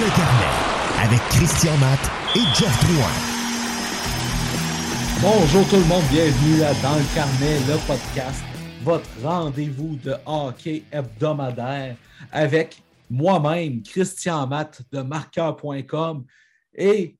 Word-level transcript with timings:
le 0.00 0.08
carnet 0.16 0.48
avec 1.02 1.20
Christian 1.28 1.76
Matt 1.76 2.00
et 2.34 2.40
Jeff 2.54 2.74
Drouin. 2.86 3.12
Bonjour 5.20 5.68
tout 5.68 5.76
le 5.76 5.84
monde, 5.84 6.04
bienvenue 6.10 6.62
à 6.62 6.72
Dans 6.82 6.96
le 6.96 7.04
carnet, 7.14 7.58
le 7.68 7.76
podcast, 7.86 8.42
votre 8.82 9.06
rendez-vous 9.22 9.98
de 10.02 10.14
hockey 10.24 10.84
hebdomadaire 10.90 11.96
avec 12.32 12.82
moi-même, 13.10 13.82
Christian 13.82 14.46
Matt 14.46 14.80
de 14.90 15.02
marqueur.com 15.02 16.24
et 16.74 17.18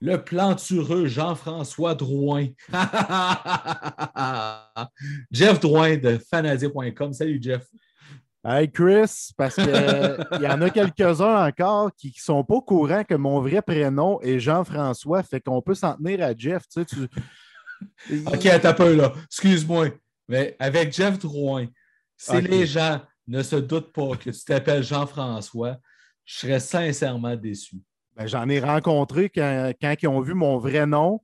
le 0.00 0.22
plantureux 0.22 1.06
Jean-François 1.06 1.96
Drouin. 1.96 2.46
Jeff 5.32 5.58
Drouin 5.58 5.96
de 5.96 6.16
fanadier.com. 6.30 7.12
Salut 7.12 7.40
Jeff. 7.42 7.66
Hey 8.42 8.70
Chris, 8.70 9.32
parce 9.36 9.54
qu'il 9.54 9.64
y 10.40 10.46
en 10.46 10.62
a 10.62 10.70
quelques-uns 10.70 11.46
encore 11.46 11.94
qui 11.94 12.08
ne 12.08 12.12
sont 12.20 12.42
pas 12.42 12.54
au 12.54 12.62
courant 12.62 13.04
que 13.04 13.14
mon 13.14 13.40
vrai 13.40 13.60
prénom 13.60 14.18
est 14.22 14.38
Jean-François, 14.38 15.22
fait 15.22 15.40
qu'on 15.40 15.60
peut 15.60 15.74
s'en 15.74 15.94
tenir 15.94 16.22
à 16.22 16.34
Jeff. 16.34 16.62
Tu 16.68 16.80
sais, 16.80 16.86
tu... 16.86 18.26
OK, 18.26 18.76
peu 18.76 18.94
là. 18.94 19.12
Excuse-moi. 19.26 19.88
Mais 20.26 20.56
avec 20.58 20.92
Jeff 20.92 21.18
Drouin, 21.18 21.66
si 22.16 22.40
les 22.40 22.66
gens 22.66 23.02
ne 23.26 23.42
se 23.42 23.56
doutent 23.56 23.92
pas 23.92 24.16
que 24.16 24.30
tu 24.30 24.44
t'appelles 24.44 24.84
Jean-François, 24.84 25.76
je 26.24 26.38
serais 26.38 26.60
sincèrement 26.60 27.36
déçu. 27.36 27.76
Ben, 28.16 28.26
J'en 28.26 28.48
ai 28.48 28.60
rencontré 28.60 29.28
quand, 29.28 29.72
quand 29.80 29.94
ils 30.00 30.08
ont 30.08 30.20
vu 30.20 30.32
mon 30.32 30.58
vrai 30.58 30.86
nom, 30.86 31.20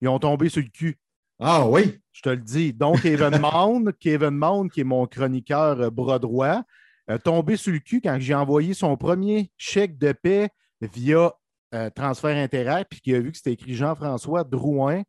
ils 0.00 0.08
ont 0.08 0.18
tombé 0.18 0.48
sur 0.48 0.62
le 0.62 0.68
cul. 0.68 0.98
Ah 1.42 1.66
oui? 1.66 1.98
Je 2.12 2.22
te 2.22 2.28
le 2.30 2.36
dis. 2.36 2.72
Donc, 2.72 3.02
Kevin 3.02 3.38
Mound, 3.40 3.92
Kevin 3.98 4.30
Mound, 4.30 4.70
qui 4.70 4.80
est 4.80 4.84
mon 4.84 5.06
chroniqueur 5.06 5.80
euh, 5.80 5.90
bras 5.90 6.18
droit, 6.18 6.62
tombé 7.24 7.56
sur 7.56 7.72
le 7.72 7.80
cul 7.80 8.00
quand 8.00 8.16
j'ai 8.20 8.34
envoyé 8.34 8.72
son 8.72 8.96
premier 8.96 9.50
chèque 9.58 9.98
de 9.98 10.12
paix 10.12 10.48
via 10.80 11.32
euh, 11.74 11.88
transfert 11.88 12.36
intérêt, 12.36 12.84
puis 12.84 13.00
qu'il 13.00 13.14
a 13.14 13.20
vu 13.20 13.32
que 13.32 13.38
c'était 13.38 13.52
écrit 13.52 13.74
Jean-François 13.74 14.44
Drouin. 14.44 15.02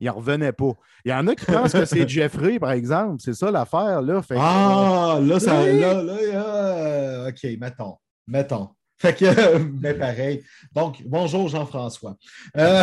Il 0.00 0.06
n'en 0.06 0.14
revenait 0.14 0.52
pas. 0.52 0.72
Il 1.04 1.10
y 1.10 1.14
en 1.14 1.26
a 1.26 1.34
qui 1.34 1.44
pensent 1.44 1.72
que 1.72 1.84
c'est 1.84 2.08
Jeffrey, 2.08 2.58
par 2.58 2.72
exemple. 2.72 3.16
C'est 3.18 3.34
ça 3.34 3.50
l'affaire. 3.50 4.00
Là. 4.00 4.22
Fait 4.22 4.34
que, 4.34 4.40
Ah, 4.42 5.18
là, 5.22 5.38
ça. 5.38 5.62
Oui. 5.62 5.78
Là, 5.78 6.02
là, 6.02 6.12
euh, 6.12 7.28
OK, 7.28 7.44
mettons. 7.60 7.96
Mettons. 8.26 8.70
Fait 8.98 9.14
que, 9.14 9.58
mais 9.58 9.94
pareil. 9.98 10.42
Donc, 10.72 11.02
bonjour 11.04 11.48
Jean-François. 11.48 12.16
Euh, 12.56 12.82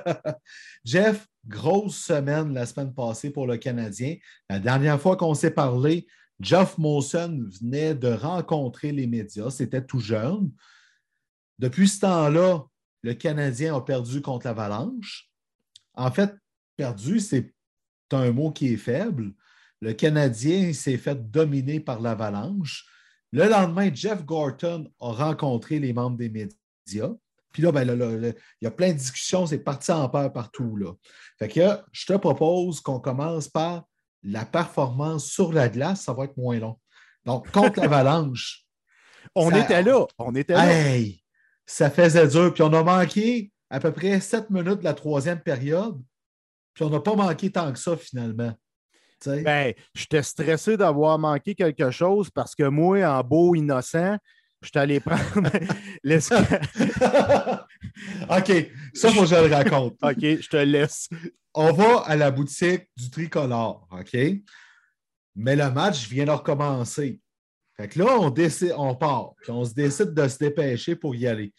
Jeff, 0.84 1.26
grosse 1.46 1.96
semaine 1.96 2.54
la 2.54 2.66
semaine 2.66 2.94
passée 2.94 3.30
pour 3.30 3.46
le 3.46 3.56
Canadien. 3.56 4.16
La 4.48 4.58
dernière 4.58 5.00
fois 5.00 5.16
qu'on 5.16 5.34
s'est 5.34 5.50
parlé, 5.50 6.06
Jeff 6.40 6.78
Molson 6.78 7.48
venait 7.60 7.94
de 7.94 8.08
rencontrer 8.08 8.92
les 8.92 9.06
médias. 9.06 9.50
C'était 9.50 9.84
tout 9.84 10.00
jeune. 10.00 10.52
Depuis 11.58 11.88
ce 11.88 12.00
temps-là, 12.00 12.64
le 13.02 13.14
Canadien 13.14 13.76
a 13.76 13.80
perdu 13.80 14.20
contre 14.20 14.46
l'Avalanche. 14.46 15.30
En 15.94 16.10
fait, 16.10 16.34
perdu, 16.76 17.20
c'est 17.20 17.52
un 18.12 18.30
mot 18.30 18.50
qui 18.50 18.72
est 18.72 18.78
faible. 18.78 19.32
Le 19.80 19.92
Canadien 19.92 20.72
s'est 20.72 20.96
fait 20.96 21.30
dominer 21.30 21.80
par 21.80 22.00
l'Avalanche. 22.00 22.86
Le 23.34 23.48
lendemain, 23.48 23.90
Jeff 23.92 24.24
Gorton 24.24 24.88
a 25.00 25.10
rencontré 25.10 25.80
les 25.80 25.92
membres 25.92 26.16
des 26.16 26.28
médias. 26.28 27.10
Puis 27.50 27.64
là, 27.64 27.72
ben, 27.72 27.84
là, 27.84 27.96
là, 27.96 28.06
là, 28.12 28.28
il 28.28 28.64
y 28.64 28.66
a 28.68 28.70
plein 28.70 28.92
de 28.92 28.96
discussions, 28.98 29.44
c'est 29.44 29.58
parti 29.58 29.90
en 29.90 30.08
peur 30.08 30.32
partout. 30.32 30.76
Là. 30.76 30.92
Fait 31.40 31.48
que 31.48 31.60
je 31.90 32.06
te 32.06 32.12
propose 32.12 32.80
qu'on 32.80 33.00
commence 33.00 33.48
par 33.48 33.86
la 34.22 34.44
performance 34.44 35.26
sur 35.26 35.52
la 35.52 35.68
glace, 35.68 36.02
ça 36.02 36.12
va 36.12 36.26
être 36.26 36.36
moins 36.36 36.60
long. 36.60 36.78
Donc, 37.24 37.50
contre 37.50 37.80
l'Avalanche, 37.80 38.64
on 39.34 39.50
ça- 39.50 39.58
était 39.58 39.82
là. 39.82 40.06
On 40.16 40.32
était 40.36 40.52
là. 40.52 40.72
hey, 40.72 41.20
ça 41.66 41.90
faisait 41.90 42.28
dur. 42.28 42.54
Puis 42.54 42.62
on 42.62 42.72
a 42.72 42.84
manqué 42.84 43.50
à 43.68 43.80
peu 43.80 43.90
près 43.90 44.20
sept 44.20 44.48
minutes 44.48 44.78
de 44.78 44.84
la 44.84 44.94
troisième 44.94 45.40
période. 45.40 46.00
Puis 46.72 46.84
on 46.84 46.90
n'a 46.90 47.00
pas 47.00 47.16
manqué 47.16 47.50
tant 47.50 47.72
que 47.72 47.80
ça 47.80 47.96
finalement. 47.96 48.54
Tu 49.24 49.30
sais? 49.30 49.42
Ben, 49.42 49.72
j'étais 49.94 50.22
stressé 50.22 50.76
d'avoir 50.76 51.18
manqué 51.18 51.54
quelque 51.54 51.90
chose 51.90 52.30
parce 52.30 52.54
que 52.54 52.64
moi, 52.64 53.02
en 53.04 53.22
beau 53.24 53.54
innocent, 53.54 54.18
j'étais 54.62 54.78
allé 54.78 55.00
prendre 55.00 55.22
OK, 58.30 58.70
ça, 58.92 59.10
faut 59.10 59.22
que 59.22 59.26
je 59.26 59.34
le 59.34 59.54
raconte. 59.54 59.96
OK, 60.02 60.20
je 60.20 60.48
te 60.48 60.56
laisse. 60.56 61.08
On 61.54 61.72
va 61.72 62.00
à 62.00 62.16
la 62.16 62.30
boutique 62.30 62.88
du 62.96 63.10
tricolore, 63.10 63.88
OK? 63.90 64.16
Mais 65.36 65.56
le 65.56 65.70
match 65.70 66.06
vient 66.08 66.26
de 66.26 66.30
recommencer. 66.30 67.20
Fait 67.76 67.88
que 67.88 67.98
là, 67.98 68.18
on, 68.18 68.30
décide, 68.30 68.74
on 68.76 68.94
part, 68.94 69.32
puis 69.42 69.50
on 69.50 69.64
se 69.64 69.72
décide 69.72 70.12
de 70.12 70.28
se 70.28 70.38
dépêcher 70.38 70.94
pour 70.96 71.14
y 71.14 71.26
aller. 71.26 71.52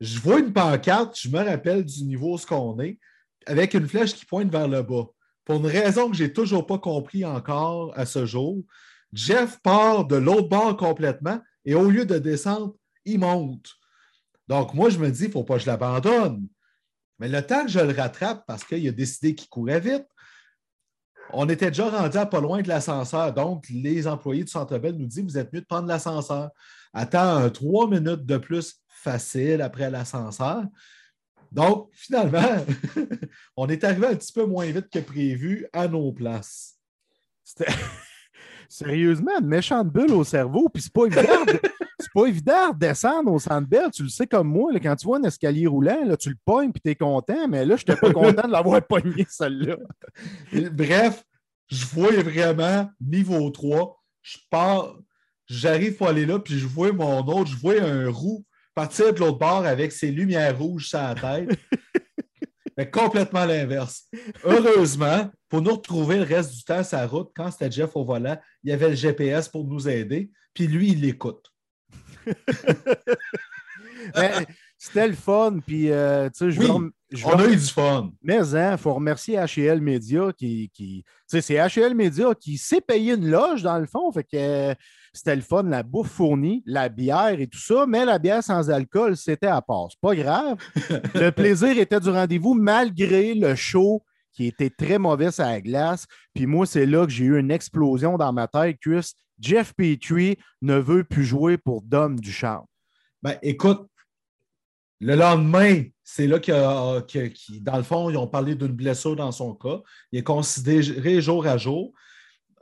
Je 0.00 0.18
vois 0.18 0.40
une 0.40 0.52
pancarte, 0.52 1.18
je 1.18 1.28
me 1.28 1.42
rappelle 1.42 1.84
du 1.84 2.04
niveau 2.04 2.34
où 2.34 2.38
ce 2.38 2.46
qu'on 2.46 2.78
est, 2.80 2.98
avec 3.46 3.74
une 3.74 3.88
flèche 3.88 4.14
qui 4.14 4.26
pointe 4.26 4.50
vers 4.50 4.68
le 4.68 4.82
bas. 4.82 5.06
Pour 5.48 5.56
une 5.56 5.66
raison 5.66 6.10
que 6.10 6.16
je 6.16 6.24
n'ai 6.24 6.32
toujours 6.32 6.66
pas 6.66 6.78
compris 6.78 7.24
encore 7.24 7.94
à 7.96 8.04
ce 8.04 8.26
jour, 8.26 8.62
Jeff 9.14 9.58
part 9.62 10.04
de 10.04 10.16
l'autre 10.16 10.50
bord 10.50 10.76
complètement 10.76 11.40
et 11.64 11.74
au 11.74 11.88
lieu 11.88 12.04
de 12.04 12.18
descendre, 12.18 12.74
il 13.06 13.20
monte. 13.20 13.70
Donc, 14.46 14.74
moi, 14.74 14.90
je 14.90 14.98
me 14.98 15.10
dis, 15.10 15.22
il 15.22 15.28
ne 15.28 15.32
faut 15.32 15.44
pas 15.44 15.54
que 15.54 15.62
je 15.62 15.66
l'abandonne. 15.66 16.46
Mais 17.18 17.30
le 17.30 17.40
temps 17.40 17.64
que 17.64 17.70
je 17.70 17.80
le 17.80 17.94
rattrape, 17.94 18.44
parce 18.46 18.62
qu'il 18.62 18.86
a 18.86 18.92
décidé 18.92 19.34
qu'il 19.34 19.48
courait 19.48 19.80
vite, 19.80 20.06
on 21.32 21.48
était 21.48 21.68
déjà 21.68 21.88
rendu 21.88 22.18
à 22.18 22.26
pas 22.26 22.40
loin 22.42 22.60
de 22.60 22.68
l'ascenseur. 22.68 23.32
Donc, 23.32 23.64
les 23.70 24.06
employés 24.06 24.44
du 24.44 24.50
Centre 24.50 24.76
Bell 24.76 24.96
nous 24.96 25.06
disent 25.06 25.24
Vous 25.24 25.38
êtes 25.38 25.50
mieux 25.54 25.62
de 25.62 25.66
prendre 25.66 25.88
l'ascenseur. 25.88 26.50
Attends 26.92 27.48
trois 27.48 27.88
minutes 27.88 28.26
de 28.26 28.36
plus 28.36 28.82
facile 28.86 29.62
après 29.62 29.90
l'ascenseur. 29.90 30.64
Donc, 31.52 31.88
finalement, 31.92 32.64
on 33.56 33.68
est 33.68 33.82
arrivé 33.84 34.06
un 34.08 34.14
petit 34.16 34.32
peu 34.32 34.44
moins 34.44 34.66
vite 34.66 34.88
que 34.92 34.98
prévu 34.98 35.66
à 35.72 35.88
nos 35.88 36.12
places. 36.12 36.76
C'était 37.44 37.72
sérieusement 38.68 39.38
une 39.40 39.46
méchante 39.46 39.88
bulle 39.88 40.12
au 40.12 40.24
cerveau. 40.24 40.68
Puis 40.68 40.82
c'est 40.82 40.92
pas 40.92 41.06
évident. 41.06 41.44
de- 41.46 41.60
C'est 42.00 42.12
pas 42.14 42.26
évident 42.26 42.70
de 42.72 42.78
descendre 42.78 43.32
au 43.32 43.40
centre 43.40 43.66
belle. 43.68 43.90
Tu 43.90 44.04
le 44.04 44.08
sais 44.08 44.28
comme 44.28 44.46
moi, 44.46 44.72
là, 44.72 44.78
quand 44.78 44.94
tu 44.94 45.04
vois 45.04 45.18
un 45.18 45.24
escalier 45.24 45.66
roulant, 45.66 46.04
là, 46.04 46.16
tu 46.16 46.28
le 46.30 46.36
pognes 46.44 46.70
puis 46.70 46.80
tu 46.80 46.90
es 46.90 46.94
content, 46.94 47.48
mais 47.48 47.64
là, 47.66 47.74
je 47.74 47.82
n'étais 47.82 47.96
pas 47.96 48.12
content 48.12 48.46
de 48.46 48.52
l'avoir 48.52 48.80
pogné, 48.86 49.26
celle-là. 49.28 49.76
Bref, 50.70 51.24
je 51.68 51.84
vois 51.86 52.12
vraiment 52.22 52.88
niveau 53.00 53.50
3. 53.50 54.00
Je 54.22 54.38
pars, 54.48 54.96
j'arrive 55.48 55.96
pour 55.96 56.06
aller 56.06 56.24
là, 56.24 56.38
puis 56.38 56.56
je 56.56 56.68
vois 56.68 56.92
mon 56.92 57.18
autre, 57.26 57.50
je 57.50 57.56
vois 57.56 57.82
un 57.82 58.08
roux 58.08 58.44
partir 58.80 59.12
de 59.12 59.18
l'autre 59.18 59.38
bord 59.38 59.66
avec 59.66 59.90
ses 59.90 60.12
lumières 60.12 60.56
rouges 60.56 60.88
sur 60.88 60.98
la 61.00 61.14
tête. 61.16 61.50
Fait 62.78 62.88
complètement 62.88 63.44
l'inverse. 63.44 64.04
Heureusement, 64.44 65.28
pour 65.48 65.60
nous 65.62 65.72
retrouver 65.74 66.16
le 66.18 66.22
reste 66.22 66.54
du 66.54 66.62
temps 66.62 66.84
sur 66.84 66.96
la 66.98 67.08
route, 67.08 67.30
quand 67.34 67.50
c'était 67.50 67.72
Jeff 67.72 67.90
au 67.96 68.04
volant, 68.04 68.38
il 68.62 68.70
y 68.70 68.72
avait 68.72 68.90
le 68.90 68.94
GPS 68.94 69.48
pour 69.48 69.64
nous 69.66 69.88
aider, 69.88 70.30
puis 70.54 70.68
lui, 70.68 70.90
il 70.92 71.00
l'écoute. 71.00 71.44
Ben, 74.14 74.44
C'était 74.78 75.08
le 75.08 75.14
fun. 75.14 75.58
Puis, 75.66 75.90
euh, 75.90 76.30
tu 76.30 76.38
sais, 76.38 76.50
je 76.52 76.60
Oui, 76.60 76.66
veux 76.66 76.72
rem- 76.72 76.92
On 77.24 77.38
a 77.38 77.46
eu 77.46 77.56
du 77.56 77.66
fun. 77.66 78.10
Mais 78.22 78.38
il 78.38 78.76
faut 78.78 78.94
remercier 78.94 79.36
HL 79.38 79.80
Media 79.80 80.32
qui. 80.36 80.70
qui 80.72 81.04
tu 81.04 81.12
sais, 81.26 81.40
c'est 81.40 81.56
HL 81.56 81.94
Media 81.94 82.32
qui 82.40 82.56
s'est 82.58 82.80
payé 82.80 83.14
une 83.14 83.28
loge 83.28 83.62
dans 83.62 83.78
le 83.78 83.86
fond. 83.86 84.10
Fait 84.12 84.24
que 84.24 84.74
c'était 85.18 85.36
le 85.36 85.42
fun, 85.42 85.64
la 85.64 85.82
bouffe 85.82 86.10
fournie, 86.10 86.62
la 86.64 86.88
bière 86.88 87.40
et 87.40 87.46
tout 87.46 87.58
ça, 87.58 87.86
mais 87.86 88.04
la 88.04 88.18
bière 88.18 88.42
sans 88.42 88.70
alcool, 88.70 89.16
c'était 89.16 89.46
à 89.46 89.60
part. 89.60 89.88
C'est 89.90 90.00
pas 90.00 90.14
grave. 90.14 90.56
le 91.14 91.30
plaisir 91.30 91.76
était 91.78 92.00
du 92.00 92.08
rendez-vous 92.08 92.54
malgré 92.54 93.34
le 93.34 93.54
show 93.54 94.02
qui 94.32 94.46
était 94.46 94.70
très 94.70 94.98
mauvais 94.98 95.40
à 95.40 95.50
la 95.50 95.60
glace. 95.60 96.06
Puis 96.34 96.46
moi, 96.46 96.64
c'est 96.64 96.86
là 96.86 97.04
que 97.04 97.10
j'ai 97.12 97.24
eu 97.24 97.38
une 97.38 97.50
explosion 97.50 98.16
dans 98.16 98.32
ma 98.32 98.46
tête, 98.46 98.78
Chris. 98.80 99.12
Jeff 99.40 99.72
Petrie 99.74 100.38
ne 100.62 100.76
veut 100.76 101.04
plus 101.04 101.24
jouer 101.24 101.58
pour 101.58 101.82
Dom 101.82 102.18
Duchamp. 102.18 102.68
Ben, 103.22 103.36
écoute, 103.42 103.88
le 105.00 105.14
lendemain, 105.14 105.84
c'est 106.02 106.26
là 106.26 106.38
que, 106.38 106.52
euh, 106.52 107.00
que- 107.00 107.32
dans 107.60 107.76
le 107.76 107.82
fond, 107.82 108.10
ils 108.10 108.16
ont 108.16 108.26
parlé 108.26 108.54
d'une 108.54 108.68
blessure 108.68 109.16
dans 109.16 109.32
son 109.32 109.54
cas. 109.54 109.80
Il 110.12 110.20
est 110.20 110.24
considéré 110.24 111.20
jour 111.20 111.46
à 111.46 111.56
jour. 111.56 111.92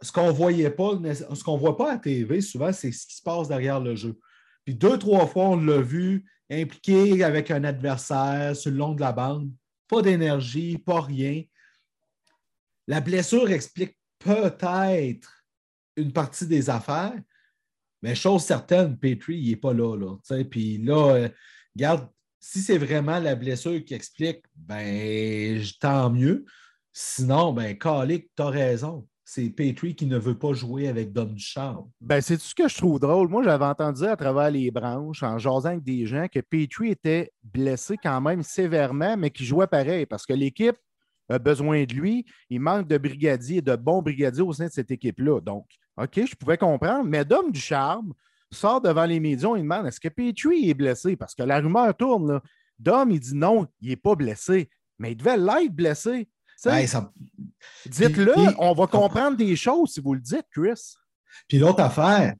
Ce 0.02 0.12
qu'on 0.12 0.30
voyait 0.32 0.70
pas, 0.70 0.92
ce 1.14 1.44
qu'on 1.44 1.56
voit 1.56 1.76
pas 1.76 1.92
à 1.92 1.98
TV 1.98 2.40
souvent, 2.40 2.72
c'est 2.72 2.92
ce 2.92 3.06
qui 3.06 3.16
se 3.16 3.22
passe 3.22 3.48
derrière 3.48 3.80
le 3.80 3.94
jeu. 3.94 4.18
Puis 4.64 4.74
deux, 4.74 4.98
trois 4.98 5.26
fois, 5.26 5.50
on 5.50 5.56
l'a 5.56 5.80
vu 5.80 6.24
impliqué 6.50 7.24
avec 7.24 7.50
un 7.50 7.64
adversaire 7.64 8.54
sur 8.54 8.70
le 8.70 8.76
long 8.76 8.94
de 8.94 9.00
la 9.00 9.12
bande. 9.12 9.50
Pas 9.88 10.02
d'énergie, 10.02 10.78
pas 10.78 11.00
rien. 11.00 11.42
La 12.86 13.00
blessure 13.00 13.50
explique 13.50 13.96
peut-être 14.18 15.44
une 15.96 16.12
partie 16.12 16.46
des 16.46 16.68
affaires, 16.68 17.18
mais 18.02 18.14
chose 18.14 18.44
certaine, 18.44 18.98
Petrie, 18.98 19.38
il 19.38 19.50
n'est 19.50 19.56
pas 19.56 19.72
là. 19.72 19.96
là. 19.96 20.44
Puis 20.44 20.78
là, 20.78 21.14
euh, 21.14 21.28
regarde, 21.74 22.08
si 22.38 22.60
c'est 22.60 22.78
vraiment 22.78 23.18
la 23.18 23.34
blessure 23.34 23.84
qui 23.84 23.94
explique, 23.94 24.44
ben 24.54 25.60
tant 25.80 26.10
mieux. 26.10 26.44
Sinon, 26.92 27.52
ben, 27.52 27.76
Calic, 27.76 28.30
tu 28.36 28.42
as 28.42 28.48
raison. 28.48 29.06
C'est 29.28 29.50
Petrie 29.50 29.96
qui 29.96 30.06
ne 30.06 30.16
veut 30.16 30.38
pas 30.38 30.52
jouer 30.52 30.86
avec 30.86 31.12
Dom 31.12 31.34
Ducharme. 31.34 31.90
Ben, 32.00 32.20
c'est 32.20 32.40
ce 32.40 32.54
que 32.54 32.68
je 32.68 32.76
trouve 32.76 33.00
drôle? 33.00 33.28
Moi, 33.28 33.42
j'avais 33.42 33.64
entendu 33.64 34.04
à 34.04 34.14
travers 34.14 34.52
les 34.52 34.70
branches, 34.70 35.24
en 35.24 35.36
jasant 35.36 35.70
avec 35.70 35.82
des 35.82 36.06
gens, 36.06 36.28
que 36.32 36.38
Petrie 36.38 36.92
était 36.92 37.32
blessé 37.42 37.96
quand 38.00 38.20
même 38.20 38.44
sévèrement, 38.44 39.16
mais 39.16 39.30
qu'il 39.30 39.44
jouait 39.44 39.66
pareil 39.66 40.06
parce 40.06 40.24
que 40.24 40.32
l'équipe 40.32 40.76
a 41.28 41.40
besoin 41.40 41.82
de 41.82 41.92
lui. 41.92 42.24
Il 42.50 42.60
manque 42.60 42.86
de 42.86 42.98
brigadiers, 42.98 43.60
de 43.60 43.74
bons 43.74 44.00
brigadiers 44.00 44.42
au 44.42 44.52
sein 44.52 44.66
de 44.66 44.70
cette 44.70 44.92
équipe-là. 44.92 45.40
Donc, 45.40 45.66
OK, 45.96 46.24
je 46.24 46.36
pouvais 46.36 46.56
comprendre, 46.56 47.08
mais 47.08 47.24
Dom 47.24 47.50
Ducharme 47.50 48.14
sort 48.52 48.80
devant 48.80 49.06
les 49.06 49.18
médias, 49.18 49.56
il 49.56 49.62
demande 49.62 49.86
est-ce 49.86 49.98
que 49.98 50.08
Petrie 50.08 50.70
est 50.70 50.74
blessé? 50.74 51.16
Parce 51.16 51.34
que 51.34 51.42
la 51.42 51.58
rumeur 51.58 51.96
tourne. 51.96 52.40
Dom, 52.78 53.10
il 53.10 53.18
dit 53.18 53.34
non, 53.34 53.66
il 53.80 53.88
n'est 53.88 53.96
pas 53.96 54.14
blessé, 54.14 54.70
mais 55.00 55.12
il 55.12 55.16
devait 55.16 55.36
l'être 55.36 55.74
blessé. 55.74 56.28
Dites-le, 57.86 58.34
on 58.58 58.72
va 58.74 58.86
comprendre 58.86 59.36
des 59.36 59.56
choses 59.56 59.92
si 59.92 60.00
vous 60.00 60.14
le 60.14 60.20
dites, 60.20 60.46
Chris. 60.50 60.94
Puis 61.48 61.58
l'autre 61.58 61.80
affaire, 61.80 62.34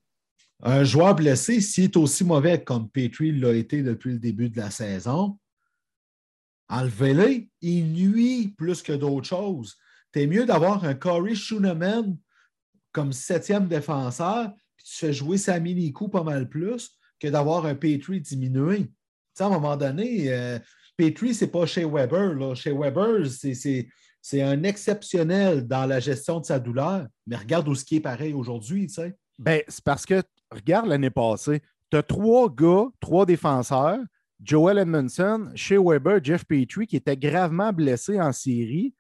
un 0.63 0.85
joueur 0.85 1.15
blessé, 1.15 1.61
s'il 1.61 1.85
est 1.85 1.97
aussi 1.97 2.25
mauvais 2.25 2.63
comme 2.63 2.89
Petrie 2.89 3.33
l'a 3.33 3.53
été 3.53 3.83
depuis 3.83 4.13
le 4.13 4.19
début 4.19 4.49
de 4.49 4.57
la 4.57 4.71
saison, 4.71 5.39
enlevez-le, 6.69 7.45
il 7.61 7.93
nuit 7.93 8.55
plus 8.57 8.83
que 8.83 8.93
d'autres 8.93 9.29
choses. 9.29 9.77
C'est 10.15 10.27
mieux 10.27 10.47
d'avoir 10.47 10.83
un 10.85 10.95
Corey 10.95 11.35
Schooneman 11.35 12.17
comme 12.91 13.13
septième 13.13 13.69
défenseur, 13.69 14.51
puis 14.77 14.87
tu 14.87 14.97
fais 14.97 15.13
jouer 15.13 15.37
sa 15.37 15.61
mini-coup 15.61 16.09
pas 16.09 16.23
mal 16.23 16.49
plus 16.49 16.91
que 17.21 17.29
d'avoir 17.29 17.67
un 17.67 17.75
Petrie 17.75 18.23
diminué. 18.23 18.91
à 19.39 19.45
un 19.45 19.51
moment 19.51 19.77
donné, 19.77 20.33
euh, 20.33 20.59
Petrie, 20.97 21.35
ce 21.35 21.45
n'est 21.45 21.51
pas 21.51 21.67
chez 21.67 21.85
Weber. 21.85 22.33
Là. 22.33 22.55
Chez 22.55 22.73
Weber, 22.73 23.27
c'est 23.27 23.89
un 24.35 24.63
exceptionnel 24.65 25.67
dans 25.67 25.87
la 25.87 26.01
gestion 26.01 26.41
de 26.41 26.47
sa 26.47 26.59
douleur, 26.59 27.07
mais 27.27 27.37
regarde 27.37 27.69
où 27.69 27.75
ce 27.75 27.85
qui 27.85 27.97
est 27.97 28.01
pareil 28.01 28.33
aujourd'hui. 28.33 28.87
Tu 28.87 28.95
sais. 28.95 29.15
Ben, 29.39 29.63
c'est 29.69 29.85
parce 29.85 30.05
que, 30.05 30.23
regarde 30.51 30.87
l'année 30.87 31.11
passée, 31.11 31.61
tu 31.91 31.97
as 31.97 32.03
trois 32.03 32.49
gars, 32.49 32.87
trois 33.01 33.27
défenseurs, 33.27 34.01
Joel 34.43 34.79
Edmondson, 34.79 35.51
Shea 35.55 35.79
Weber, 35.79 36.23
Jeff 36.23 36.45
Petrie, 36.45 36.87
qui 36.87 36.97
étaient 36.97 37.17
gravement 37.17 37.73
blessés 37.73 38.21
en 38.21 38.33
série. 38.33 38.95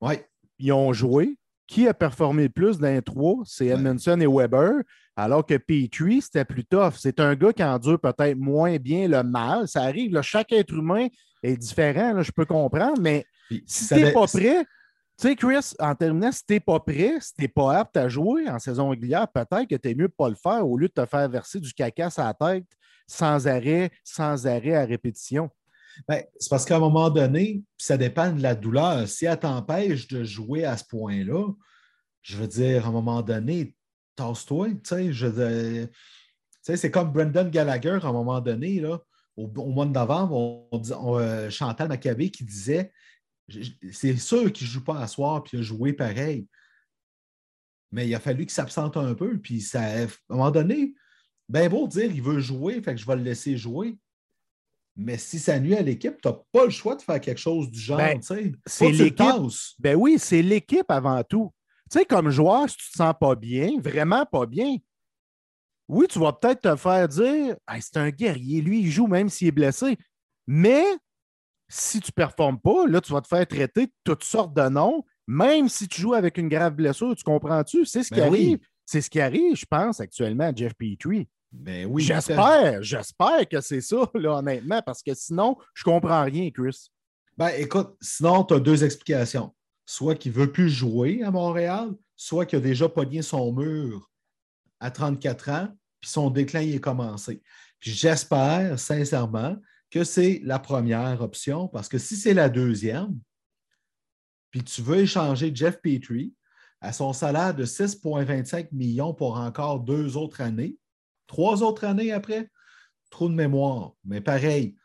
Ouais. 0.00 0.26
Ils 0.58 0.72
ont 0.72 0.92
joué. 0.92 1.38
Qui 1.66 1.88
a 1.88 1.94
performé 1.94 2.44
le 2.44 2.48
plus 2.48 2.78
d'un 2.78 3.00
trois? 3.00 3.42
C'est 3.44 3.66
Edmondson 3.66 4.20
et 4.20 4.26
Weber. 4.26 4.82
Alors 5.16 5.44
que 5.44 5.56
Petrie, 5.56 6.22
c'était 6.22 6.44
plus 6.44 6.64
tough. 6.64 6.92
C'est 6.96 7.18
un 7.18 7.34
gars 7.34 7.52
qui 7.52 7.64
endure 7.64 7.98
peut-être 7.98 8.36
moins 8.36 8.76
bien 8.76 9.08
le 9.08 9.24
mal. 9.24 9.66
Ça 9.66 9.82
arrive. 9.82 10.12
Là, 10.12 10.22
chaque 10.22 10.52
être 10.52 10.72
humain 10.72 11.08
est 11.42 11.56
différent. 11.56 12.12
Là, 12.12 12.22
je 12.22 12.30
peux 12.30 12.44
comprendre. 12.44 13.00
Mais 13.00 13.24
si 13.66 13.88
tu 13.88 13.94
n'es 13.94 14.12
pas 14.12 14.26
prêt, 14.26 14.64
tu 15.18 15.28
sais, 15.28 15.36
Chris, 15.36 15.72
en 15.78 15.94
terminant, 15.94 16.30
si 16.30 16.44
tu 16.44 16.54
n'es 16.54 16.60
pas 16.60 16.78
prêt, 16.78 17.14
si 17.20 17.34
tu 17.34 17.42
n'es 17.42 17.48
pas 17.48 17.78
apte 17.78 17.96
à 17.96 18.08
jouer 18.08 18.48
en 18.50 18.58
saison 18.58 18.90
régulière, 18.90 19.26
peut-être 19.28 19.66
que 19.66 19.76
tu 19.76 19.90
es 19.90 19.94
mieux 19.94 20.08
de 20.08 20.14
pas 20.16 20.28
le 20.28 20.34
faire 20.34 20.66
au 20.66 20.76
lieu 20.76 20.88
de 20.88 20.92
te 20.92 21.06
faire 21.06 21.28
verser 21.28 21.58
du 21.58 21.72
caca 21.72 22.10
sur 22.10 22.22
la 22.22 22.34
tête 22.34 22.66
sans 23.06 23.46
arrêt, 23.46 23.90
sans 24.04 24.46
arrêt 24.46 24.74
à 24.74 24.84
répétition. 24.84 25.48
Ben, 26.06 26.22
c'est 26.38 26.50
parce 26.50 26.64
qu'à 26.64 26.76
un 26.76 26.80
moment 26.80 27.08
donné, 27.08 27.62
ça 27.78 27.96
dépend 27.96 28.30
de 28.30 28.42
la 28.42 28.54
douleur. 28.54 29.08
Si 29.08 29.24
elle 29.24 29.38
t'empêche 29.38 30.08
de 30.08 30.24
jouer 30.24 30.64
à 30.64 30.76
ce 30.76 30.84
point-là, 30.84 31.48
je 32.22 32.36
veux 32.36 32.48
dire, 32.48 32.84
à 32.84 32.88
un 32.88 32.92
moment 32.92 33.22
donné, 33.22 33.74
tasse-toi. 34.16 34.68
C'est 36.62 36.90
comme 36.90 37.12
Brendan 37.12 37.48
Gallagher, 37.48 37.98
à 38.02 38.08
un 38.08 38.12
moment 38.12 38.40
donné, 38.40 38.80
là, 38.80 38.98
au, 39.36 39.46
mois 39.46 39.86
de 39.86 39.92
novembre, 39.92 40.68
on, 40.72 41.18
euh, 41.18 41.48
Chantal 41.50 41.88
Maccabé 41.88 42.30
qui 42.30 42.44
disait 42.44 42.92
c'est 43.48 44.16
sûr 44.16 44.52
qu'il 44.52 44.66
ne 44.66 44.72
joue 44.72 44.84
pas 44.84 44.98
à 44.98 45.06
soir 45.06 45.42
puis 45.42 45.56
il 45.56 45.60
a 45.60 45.62
joué 45.62 45.92
pareil. 45.92 46.46
Mais 47.92 48.08
il 48.08 48.14
a 48.14 48.20
fallu 48.20 48.46
qu'il 48.46 48.52
s'absente 48.52 48.96
un 48.96 49.14
peu. 49.14 49.38
Puis 49.38 49.60
ça, 49.60 49.82
à 49.82 50.02
un 50.02 50.08
moment 50.28 50.50
donné, 50.50 50.94
ben 51.48 51.68
beau 51.68 51.86
dire 51.86 52.10
il 52.10 52.22
veut 52.22 52.40
jouer, 52.40 52.82
fait 52.82 52.94
que 52.94 53.00
je 53.00 53.06
vais 53.06 53.16
le 53.16 53.22
laisser 53.22 53.56
jouer. 53.56 53.98
Mais 54.96 55.18
si 55.18 55.38
ça 55.38 55.60
nuit 55.60 55.76
à 55.76 55.82
l'équipe, 55.82 56.20
tu 56.20 56.28
n'as 56.28 56.34
pas 56.52 56.64
le 56.64 56.70
choix 56.70 56.96
de 56.96 57.02
faire 57.02 57.20
quelque 57.20 57.38
chose 57.38 57.70
du 57.70 57.78
genre. 57.78 57.98
Ben, 57.98 58.20
c'est 58.22 58.90
l'équipe. 58.90 59.26
Ben 59.78 59.94
oui, 59.94 60.18
c'est 60.18 60.42
l'équipe 60.42 60.90
avant 60.90 61.22
tout. 61.22 61.52
Tu 61.90 61.98
sais, 61.98 62.04
comme 62.04 62.30
joueur, 62.30 62.68
si 62.68 62.76
tu 62.76 62.86
ne 62.88 62.92
te 62.92 62.96
sens 62.96 63.14
pas 63.20 63.34
bien, 63.36 63.78
vraiment 63.78 64.24
pas 64.26 64.46
bien, 64.46 64.76
oui, 65.88 66.06
tu 66.08 66.18
vas 66.18 66.32
peut-être 66.32 66.62
te 66.62 66.76
faire 66.76 67.08
dire 67.08 67.56
c'est 67.78 67.96
un 67.98 68.10
guerrier, 68.10 68.60
lui, 68.60 68.80
il 68.80 68.90
joue 68.90 69.06
même 69.06 69.28
s'il 69.28 69.48
est 69.48 69.52
blessé. 69.52 69.96
Mais 70.46 70.84
si 71.68 72.00
tu 72.00 72.10
ne 72.10 72.14
performes 72.14 72.60
pas, 72.60 72.86
là, 72.86 73.00
tu 73.00 73.12
vas 73.12 73.20
te 73.20 73.28
faire 73.28 73.46
traiter 73.46 73.86
de 73.86 73.92
toutes 74.04 74.24
sortes 74.24 74.54
de 74.54 74.68
noms, 74.68 75.04
même 75.26 75.68
si 75.68 75.88
tu 75.88 76.00
joues 76.00 76.14
avec 76.14 76.38
une 76.38 76.48
grave 76.48 76.74
blessure, 76.74 77.14
tu 77.16 77.24
comprends-tu? 77.24 77.84
C'est 77.84 78.02
ce 78.02 78.08
qui 78.08 78.20
ben 78.20 78.28
arrive. 78.28 78.58
C'est 78.84 79.00
ce 79.00 79.10
qui 79.10 79.20
arrive, 79.20 79.56
je 79.56 79.66
pense, 79.66 80.00
actuellement 80.00 80.44
à 80.44 80.54
Jeff 80.54 80.72
Petrie. 80.74 81.28
Ben 81.50 81.86
oui. 81.86 82.02
J'espère, 82.04 82.82
j'espère 82.82 83.48
que 83.48 83.60
c'est 83.60 83.80
ça, 83.80 84.08
là, 84.14 84.36
honnêtement, 84.36 84.80
parce 84.84 85.02
que 85.02 85.14
sinon, 85.14 85.56
je 85.74 85.82
comprends 85.82 86.22
rien, 86.22 86.50
Chris. 86.50 86.88
Ben 87.36 87.50
écoute, 87.58 87.96
sinon, 88.00 88.44
tu 88.44 88.54
as 88.54 88.60
deux 88.60 88.84
explications. 88.84 89.54
Soit 89.84 90.14
qu'il 90.14 90.32
ne 90.32 90.38
veut 90.38 90.52
plus 90.52 90.70
jouer 90.70 91.22
à 91.22 91.30
Montréal, 91.30 91.90
soit 92.16 92.46
qu'il 92.46 92.58
a 92.58 92.62
déjà 92.62 92.88
pogné 92.88 93.22
son 93.22 93.52
mur 93.52 94.10
à 94.80 94.90
34 94.90 95.48
ans, 95.50 95.68
puis 96.00 96.10
son 96.10 96.30
déclin 96.30 96.60
est 96.60 96.80
commencé. 96.80 97.42
Puis 97.78 97.90
j'espère 97.92 98.78
sincèrement 98.78 99.56
que 99.90 100.04
c'est 100.04 100.40
la 100.44 100.58
première 100.58 101.22
option, 101.22 101.68
parce 101.68 101.88
que 101.88 101.98
si 101.98 102.16
c'est 102.16 102.34
la 102.34 102.48
deuxième, 102.48 103.18
puis 104.50 104.62
tu 104.64 104.82
veux 104.82 104.98
échanger 104.98 105.54
Jeff 105.54 105.80
Petrie 105.80 106.34
à 106.80 106.92
son 106.92 107.12
salaire 107.12 107.54
de 107.54 107.64
6,25 107.64 108.68
millions 108.72 109.14
pour 109.14 109.38
encore 109.38 109.80
deux 109.80 110.16
autres 110.16 110.40
années, 110.40 110.76
trois 111.26 111.62
autres 111.62 111.84
années 111.84 112.12
après, 112.12 112.50
trop 113.10 113.28
de 113.28 113.34
mémoire. 113.34 113.92
Mais 114.04 114.20
pareil, 114.20 114.76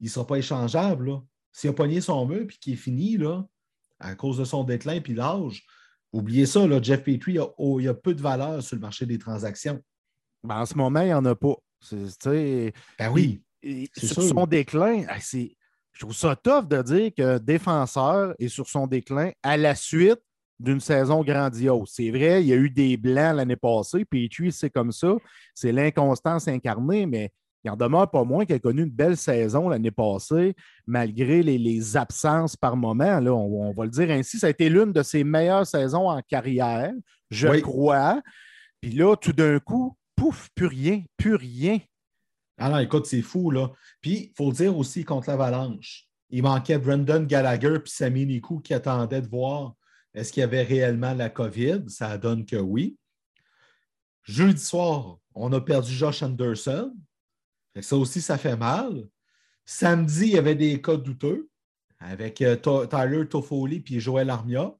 il 0.00 0.04
ne 0.04 0.10
sera 0.10 0.26
pas 0.26 0.36
échangeable. 0.36 1.20
S'il 1.52 1.70
a 1.70 1.72
pogné 1.72 2.00
son 2.00 2.26
mur 2.26 2.46
puis 2.46 2.58
qu'il 2.58 2.74
est 2.74 2.76
fini 2.76 3.16
là, 3.16 3.44
à 3.98 4.14
cause 4.14 4.38
de 4.38 4.44
son 4.44 4.64
déclin 4.64 5.00
puis 5.00 5.14
l'âge, 5.14 5.64
oubliez 6.12 6.46
ça, 6.46 6.66
là, 6.66 6.80
Jeff 6.80 7.02
Petrie, 7.02 7.38
il 7.58 7.84
y 7.84 7.88
a 7.88 7.94
peu 7.94 8.14
de 8.14 8.22
valeur 8.22 8.62
sur 8.62 8.76
le 8.76 8.82
marché 8.82 9.06
des 9.06 9.18
transactions. 9.18 9.82
Ben, 10.44 10.60
en 10.60 10.66
ce 10.66 10.74
moment, 10.74 11.00
il 11.00 11.06
n'y 11.06 11.14
en 11.14 11.24
a 11.24 11.34
pas. 11.34 11.54
Ben 12.98 13.10
oui. 13.10 13.42
Sur 13.96 14.22
son 14.22 14.46
déclin, 14.46 15.04
je 15.92 16.00
trouve 16.00 16.14
ça 16.14 16.36
tough 16.36 16.68
de 16.68 16.82
dire 16.82 17.10
que 17.16 17.38
défenseur 17.38 18.34
est 18.38 18.48
sur 18.48 18.68
son 18.68 18.86
déclin 18.86 19.32
à 19.42 19.56
la 19.56 19.74
suite 19.74 20.20
d'une 20.58 20.80
saison 20.80 21.22
grandiose. 21.22 21.90
C'est 21.92 22.10
vrai, 22.10 22.42
il 22.42 22.48
y 22.48 22.52
a 22.52 22.56
eu 22.56 22.70
des 22.70 22.96
blancs 22.96 23.36
l'année 23.36 23.56
passée, 23.56 24.04
puis 24.04 24.28
c'est 24.50 24.70
comme 24.70 24.92
ça. 24.92 25.14
C'est 25.54 25.72
l'inconstance 25.72 26.48
incarnée, 26.48 27.06
mais 27.06 27.30
il 27.64 27.70
en 27.70 27.76
demeure 27.76 28.10
pas 28.10 28.24
moins 28.24 28.44
qu'il 28.44 28.54
a 28.54 28.58
connu 28.58 28.82
une 28.82 28.90
belle 28.90 29.16
saison 29.16 29.68
l'année 29.68 29.90
passée, 29.90 30.54
malgré 30.86 31.42
les, 31.42 31.96
absences 31.96 32.56
par 32.56 32.76
moment. 32.76 33.20
Là, 33.20 33.32
on, 33.32 33.72
va 33.72 33.84
le 33.84 33.90
dire 33.90 34.10
ainsi. 34.10 34.38
Ça 34.38 34.46
a 34.46 34.50
été 34.50 34.68
l'une 34.68 34.92
de 34.92 35.02
ses 35.02 35.24
meilleures 35.24 35.66
saisons 35.66 36.08
en 36.08 36.20
carrière, 36.22 36.92
je 37.30 37.48
crois. 37.60 38.22
Puis 38.80 38.92
là, 38.92 39.16
tout 39.16 39.32
d'un 39.32 39.58
coup, 39.58 39.96
pouf, 40.14 40.48
plus 40.54 40.66
rien, 40.66 41.02
plus 41.16 41.34
rien. 41.34 41.78
Alors, 42.58 42.80
écoute, 42.80 43.06
c'est 43.06 43.22
fou, 43.22 43.50
là. 43.50 43.70
Puis, 44.00 44.30
il 44.30 44.32
faut 44.36 44.52
dire 44.52 44.76
aussi 44.76 45.04
contre 45.04 45.30
l'Avalanche, 45.30 46.08
il 46.30 46.42
manquait 46.42 46.78
Brendan 46.78 47.26
Gallagher 47.26 47.78
puis 47.78 47.92
Sami 47.92 48.26
Nikou 48.26 48.60
qui 48.60 48.74
attendait 48.74 49.22
de 49.22 49.28
voir 49.28 49.74
est-ce 50.14 50.32
qu'il 50.32 50.40
y 50.40 50.44
avait 50.44 50.62
réellement 50.62 51.14
la 51.14 51.30
COVID? 51.30 51.84
Ça 51.88 52.18
donne 52.18 52.44
que 52.44 52.56
oui. 52.56 52.98
Jeudi 54.24 54.60
soir, 54.60 55.18
on 55.34 55.52
a 55.52 55.60
perdu 55.60 55.92
Josh 55.92 56.22
Anderson. 56.22 56.94
Ça 57.80 57.96
aussi, 57.96 58.20
ça 58.20 58.36
fait 58.36 58.56
mal. 58.56 59.06
Samedi, 59.64 60.26
il 60.26 60.32
y 60.32 60.38
avait 60.38 60.54
des 60.54 60.80
cas 60.82 60.96
douteux 60.96 61.48
avec 62.00 62.42
euh, 62.42 62.56
Tyler 62.56 63.28
Toffoli 63.28 63.84
et 63.90 64.00
Joël 64.00 64.30
Armia. 64.30 64.74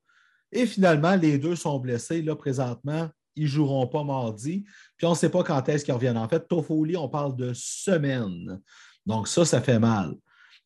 Et 0.51 0.67
finalement, 0.67 1.15
les 1.15 1.39
deux 1.39 1.57
sont 1.57 1.79
blessés. 1.79 2.23
Là, 2.23 2.35
présentement, 2.35 3.09
ils 3.39 3.45
ne 3.45 3.49
joueront 3.49 3.87
pas 3.87 4.05
mardi. 4.05 4.65
Puis 4.97 5.07
on 5.07 5.11
ne 5.11 5.17
sait 5.17 5.31
pas 5.31 5.43
quand 5.43 5.69
est-ce 5.69 5.85
qu'ils 5.85 5.95
reviennent. 5.95 6.19
En 6.19 6.29
fait, 6.29 6.47
Toffoli, 6.47 6.97
on 6.97 7.09
parle 7.09 7.37
de 7.37 7.53
semaines. 7.55 8.61
Donc, 9.07 9.29
ça, 9.29 9.45
ça 9.45 9.61
fait 9.61 9.79
mal. 9.79 10.15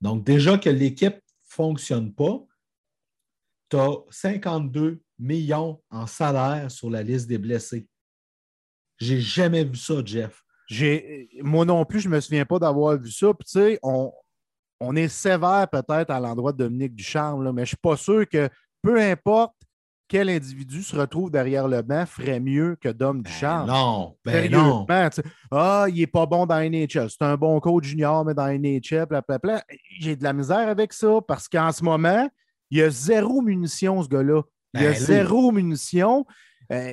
Donc, 0.00 0.24
déjà 0.24 0.58
que 0.58 0.70
l'équipe 0.70 1.14
ne 1.14 1.20
fonctionne 1.48 2.12
pas, 2.12 2.42
tu 3.68 3.76
as 3.76 3.94
52 4.10 5.00
millions 5.18 5.80
en 5.90 6.06
salaire 6.06 6.70
sur 6.70 6.90
la 6.90 7.02
liste 7.02 7.28
des 7.28 7.38
blessés. 7.38 7.86
J'ai 8.98 9.20
jamais 9.20 9.64
vu 9.64 9.76
ça, 9.76 10.02
Jeff. 10.04 10.42
Moi 11.42 11.64
non 11.64 11.84
plus, 11.84 12.00
je 12.00 12.08
ne 12.08 12.14
me 12.14 12.20
souviens 12.20 12.46
pas 12.46 12.58
d'avoir 12.58 12.96
vu 12.96 13.10
ça. 13.10 13.32
Puis, 13.34 13.46
tu 13.46 13.52
sais, 13.52 13.78
on, 13.82 14.12
on 14.80 14.96
est 14.96 15.08
sévère 15.08 15.68
peut-être 15.70 16.10
à 16.10 16.18
l'endroit 16.18 16.52
de 16.52 16.58
Dominique 16.58 16.94
Ducharme, 16.94 17.44
là, 17.44 17.52
mais 17.52 17.62
je 17.62 17.64
ne 17.64 17.66
suis 17.68 17.76
pas 17.76 17.96
sûr 17.96 18.28
que 18.28 18.48
peu 18.82 19.00
importe 19.00 19.54
quel 20.12 20.28
individu 20.28 20.82
se 20.82 20.94
retrouve 20.94 21.30
derrière 21.30 21.66
le 21.68 21.80
banc 21.80 22.04
ferait 22.04 22.38
mieux 22.38 22.76
que 22.78 22.90
Dom 22.90 23.22
ben 23.22 23.30
Ducharme. 23.30 23.66
non, 23.66 24.14
ben 24.22 24.52
non. 24.52 24.86
Ah, 25.50 25.86
il 25.88 25.94
n'est 26.00 26.06
pas 26.06 26.26
bon 26.26 26.44
dans 26.44 26.60
NHL. 26.60 27.08
C'est 27.08 27.22
un 27.22 27.38
bon 27.38 27.58
coach 27.60 27.84
junior, 27.84 28.22
mais 28.22 28.34
dans 28.34 28.46
NHL, 28.46 29.06
J'ai 29.98 30.14
de 30.14 30.22
la 30.22 30.34
misère 30.34 30.68
avec 30.68 30.92
ça 30.92 31.20
parce 31.26 31.48
qu'en 31.48 31.72
ce 31.72 31.82
moment, 31.82 32.28
il 32.70 32.76
y 32.76 32.82
a 32.82 32.90
zéro 32.90 33.40
munition, 33.40 34.02
ce 34.02 34.08
gars-là. 34.08 34.42
Il 34.74 34.82
y 34.82 34.84
a 34.84 34.90
Ben, 34.90 34.98
zéro 34.98 35.50
munition. 35.50 36.26
Euh, 36.70 36.92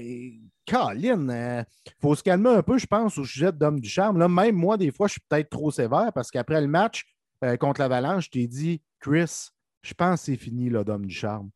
Colin, 0.65 1.65
il 1.85 1.91
faut 2.01 2.15
se 2.15 2.23
calmer 2.23 2.51
un 2.51 2.63
peu, 2.63 2.77
je 2.77 2.88
pense, 2.88 3.17
au 3.17 3.25
sujet 3.25 3.51
d'Homme 3.51 3.81
du 3.81 3.89
Charme. 3.89 4.17
Là, 4.17 4.29
même 4.29 4.55
moi, 4.55 4.77
des 4.77 4.93
fois, 4.93 5.07
je 5.07 5.13
suis 5.13 5.21
peut-être 5.27 5.49
trop 5.49 5.71
sévère 5.71 6.13
parce 6.15 6.31
qu'après 6.31 6.61
le 6.61 6.67
match 6.67 7.03
euh, 7.43 7.57
contre 7.57 7.81
l'Avalanche, 7.81 8.27
je 8.27 8.29
t'ai 8.29 8.47
dit, 8.47 8.81
Chris, 9.01 9.49
je 9.81 9.93
pense 9.93 10.21
que 10.21 10.25
c'est 10.27 10.38
fini, 10.38 10.69
là, 10.69 10.85
d'Homme 10.85 11.05
du 11.05 11.13
Charme. 11.13 11.49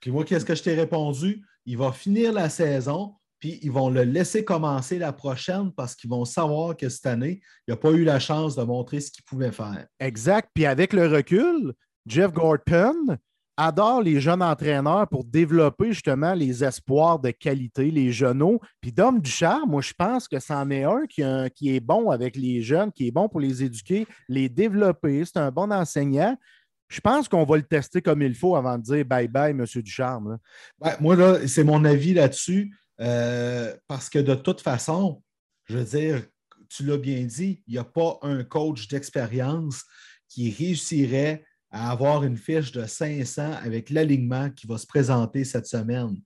Puis 0.00 0.10
moi, 0.10 0.24
qu'est-ce 0.24 0.44
que 0.44 0.54
je 0.54 0.62
t'ai 0.62 0.74
répondu? 0.74 1.44
Il 1.66 1.76
va 1.76 1.92
finir 1.92 2.32
la 2.32 2.48
saison, 2.48 3.14
puis 3.38 3.58
ils 3.62 3.70
vont 3.70 3.90
le 3.90 4.02
laisser 4.02 4.44
commencer 4.44 4.98
la 4.98 5.12
prochaine 5.12 5.72
parce 5.72 5.94
qu'ils 5.94 6.10
vont 6.10 6.24
savoir 6.24 6.76
que 6.76 6.88
cette 6.88 7.06
année, 7.06 7.40
il 7.66 7.70
n'a 7.72 7.76
pas 7.76 7.90
eu 7.90 8.04
la 8.04 8.18
chance 8.18 8.56
de 8.56 8.62
montrer 8.62 9.00
ce 9.00 9.10
qu'il 9.10 9.24
pouvait 9.24 9.52
faire. 9.52 9.86
Exact. 9.98 10.50
Puis 10.54 10.66
avec 10.66 10.92
le 10.92 11.06
recul, 11.06 11.72
Jeff 12.06 12.32
Gorton 12.32 13.16
adore 13.56 14.00
les 14.00 14.20
jeunes 14.22 14.42
entraîneurs 14.42 15.06
pour 15.06 15.22
développer 15.22 15.92
justement 15.92 16.32
les 16.32 16.64
espoirs 16.64 17.18
de 17.18 17.30
qualité, 17.30 17.90
les 17.90 18.10
jeunes. 18.10 18.42
Puis 18.80 18.90
Dom 18.90 19.20
Ducharme, 19.20 19.70
moi, 19.70 19.82
je 19.82 19.92
pense 19.92 20.26
que 20.28 20.38
c'en 20.40 20.70
est 20.70 20.84
un 20.84 21.06
qui, 21.06 21.22
a- 21.22 21.50
qui 21.50 21.76
est 21.76 21.80
bon 21.80 22.10
avec 22.10 22.36
les 22.36 22.62
jeunes, 22.62 22.90
qui 22.90 23.08
est 23.08 23.10
bon 23.10 23.28
pour 23.28 23.40
les 23.40 23.62
éduquer, 23.62 24.06
les 24.30 24.48
développer. 24.48 25.26
C'est 25.26 25.36
un 25.36 25.50
bon 25.50 25.70
enseignant. 25.70 26.38
Je 26.90 27.00
pense 27.00 27.28
qu'on 27.28 27.44
va 27.44 27.56
le 27.56 27.62
tester 27.62 28.02
comme 28.02 28.20
il 28.20 28.34
faut 28.34 28.56
avant 28.56 28.76
de 28.76 28.82
dire 28.82 29.04
bye-bye, 29.04 29.50
M. 29.50 29.64
Ducharme. 29.82 30.30
là. 30.32 30.38
Ouais, 30.80 30.96
moi, 31.00 31.16
là, 31.16 31.46
c'est 31.46 31.64
mon 31.64 31.84
avis 31.84 32.12
là-dessus. 32.14 32.76
euh, 33.00 33.74
parce 33.88 34.10
que 34.10 34.18
de 34.18 34.34
toute 34.34 34.60
façon, 34.60 35.22
je 35.66 35.78
veux 35.78 35.84
dire, 35.84 36.22
tu 36.68 36.84
l'as 36.84 36.98
bien 36.98 37.22
dit, 37.24 37.62
il 37.66 37.72
n'y 37.72 37.78
a 37.78 37.84
pas 37.84 38.18
un 38.22 38.44
coach 38.44 38.88
d'expérience 38.88 39.84
qui 40.28 40.50
réussirait 40.50 41.44
à 41.70 41.90
avoir 41.92 42.24
une 42.24 42.36
fiche 42.36 42.72
de 42.72 42.84
500 42.84 43.52
avec 43.64 43.88
l'alignement 43.90 44.50
qui 44.50 44.66
va 44.66 44.76
se 44.76 44.86
présenter 44.86 45.44
cette 45.44 45.66
semaine. 45.66 46.14
Tu 46.16 46.22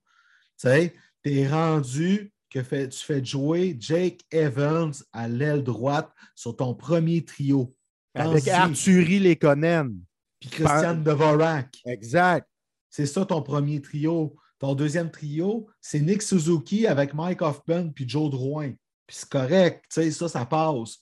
sais, 0.57 0.93
tu 1.23 1.31
es 1.39 1.47
rendu 1.47 2.33
que 2.49 2.61
fait- 2.63 2.89
tu 2.89 2.99
fais 3.05 3.23
jouer 3.23 3.77
Jake 3.79 4.21
Evans 4.31 4.91
à 5.13 5.27
l'aile 5.27 5.63
droite 5.63 6.09
sur 6.35 6.55
ton 6.57 6.73
premier 6.73 7.23
trio. 7.23 7.73
Avec. 8.13 8.47
Arthurie 8.47 9.19
Lekonen. 9.19 9.95
Puis 10.49 10.63
Christian 10.63 10.95
Devorak. 10.95 11.77
Exact. 11.85 12.47
C'est 12.89 13.05
ça 13.05 13.25
ton 13.25 13.41
premier 13.41 13.81
trio. 13.81 14.35
Ton 14.59 14.73
deuxième 14.73 15.11
trio, 15.11 15.67
c'est 15.81 15.99
Nick 15.99 16.21
Suzuki 16.21 16.87
avec 16.87 17.13
Mike 17.13 17.41
Hoffman 17.41 17.89
puis 17.89 18.07
Joe 18.07 18.29
Drouin. 18.29 18.71
Puis 19.05 19.17
c'est 19.17 19.29
correct, 19.29 19.83
tu 19.89 20.01
sais, 20.01 20.11
ça, 20.11 20.29
ça 20.29 20.45
passe. 20.45 20.99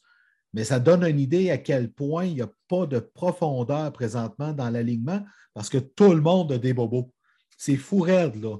Mais 0.53 0.63
ça 0.63 0.79
donne 0.79 1.03
une 1.03 1.19
idée 1.19 1.51
à 1.51 1.57
quel 1.57 1.91
point 1.91 2.25
il 2.25 2.35
n'y 2.35 2.41
a 2.41 2.49
pas 2.67 2.85
de 2.85 2.99
profondeur 2.99 3.91
présentement 3.91 4.53
dans 4.53 4.69
l'alignement 4.69 5.23
parce 5.53 5.69
que 5.69 5.77
tout 5.77 6.13
le 6.13 6.21
monde 6.21 6.51
a 6.51 6.57
des 6.57 6.73
bobos. 6.73 7.11
C'est 7.57 7.77
fou 7.77 7.99
raide, 7.99 8.41
là. 8.41 8.57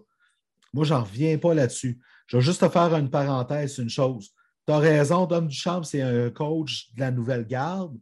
Moi, 0.74 0.86
j'en 0.86 1.04
reviens 1.04 1.38
pas 1.38 1.54
là-dessus. 1.54 2.00
Je 2.28 2.38
vais 2.38 2.44
juste 2.44 2.62
te 2.62 2.70
faire 2.70 2.94
une 2.96 3.10
parenthèse, 3.10 3.78
une 3.78 3.90
chose. 3.90 4.30
Tu 4.68 4.74
as 4.74 4.78
raison, 4.78 5.26
Dom 5.26 5.48
Duchamp, 5.48 5.84
c'est 5.84 6.02
un 6.02 6.30
coach 6.30 6.92
de 6.96 7.00
la 7.00 7.12
nouvelle 7.12 7.46
garde. 7.46 7.98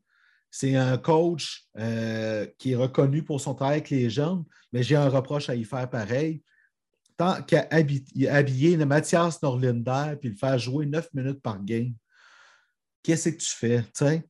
C'est 0.51 0.75
un 0.75 0.97
coach 0.97 1.65
euh, 1.77 2.45
qui 2.57 2.73
est 2.73 2.75
reconnu 2.75 3.23
pour 3.23 3.39
son 3.39 3.55
travail 3.55 3.75
avec 3.77 3.89
les 3.89 4.09
jeunes, 4.09 4.43
mais 4.73 4.83
j'ai 4.83 4.97
un 4.97 5.07
reproche 5.07 5.49
à 5.49 5.55
y 5.55 5.63
faire 5.63 5.89
pareil. 5.89 6.43
Tant 7.15 7.41
qu'à 7.41 7.61
habi- 7.71 8.27
habiller 8.27 8.75
le 8.75 8.85
Mathias 8.85 9.41
Norlinder 9.41 10.15
puis 10.19 10.29
le 10.29 10.35
faire 10.35 10.59
jouer 10.59 10.85
neuf 10.85 11.07
minutes 11.13 11.41
par 11.41 11.63
game, 11.63 11.93
qu'est-ce 13.01 13.29
que 13.29 13.37
tu 13.37 13.49
fais? 13.49 13.81
tu 13.83 13.89
sais? 14.05 14.23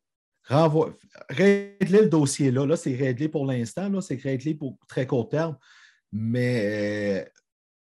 Renvoie, 0.47 0.95
le 1.29 2.05
dossier 2.05 2.51
là. 2.51 2.75
C'est 2.75 2.95
réglé 2.95 3.27
pour 3.29 3.45
l'instant. 3.45 3.89
là, 3.89 4.01
C'est 4.01 4.21
réglé 4.21 4.53
pour 4.53 4.77
très 4.87 5.07
court 5.07 5.29
terme. 5.29 5.57
Mais 6.11 7.21
euh, 7.21 7.25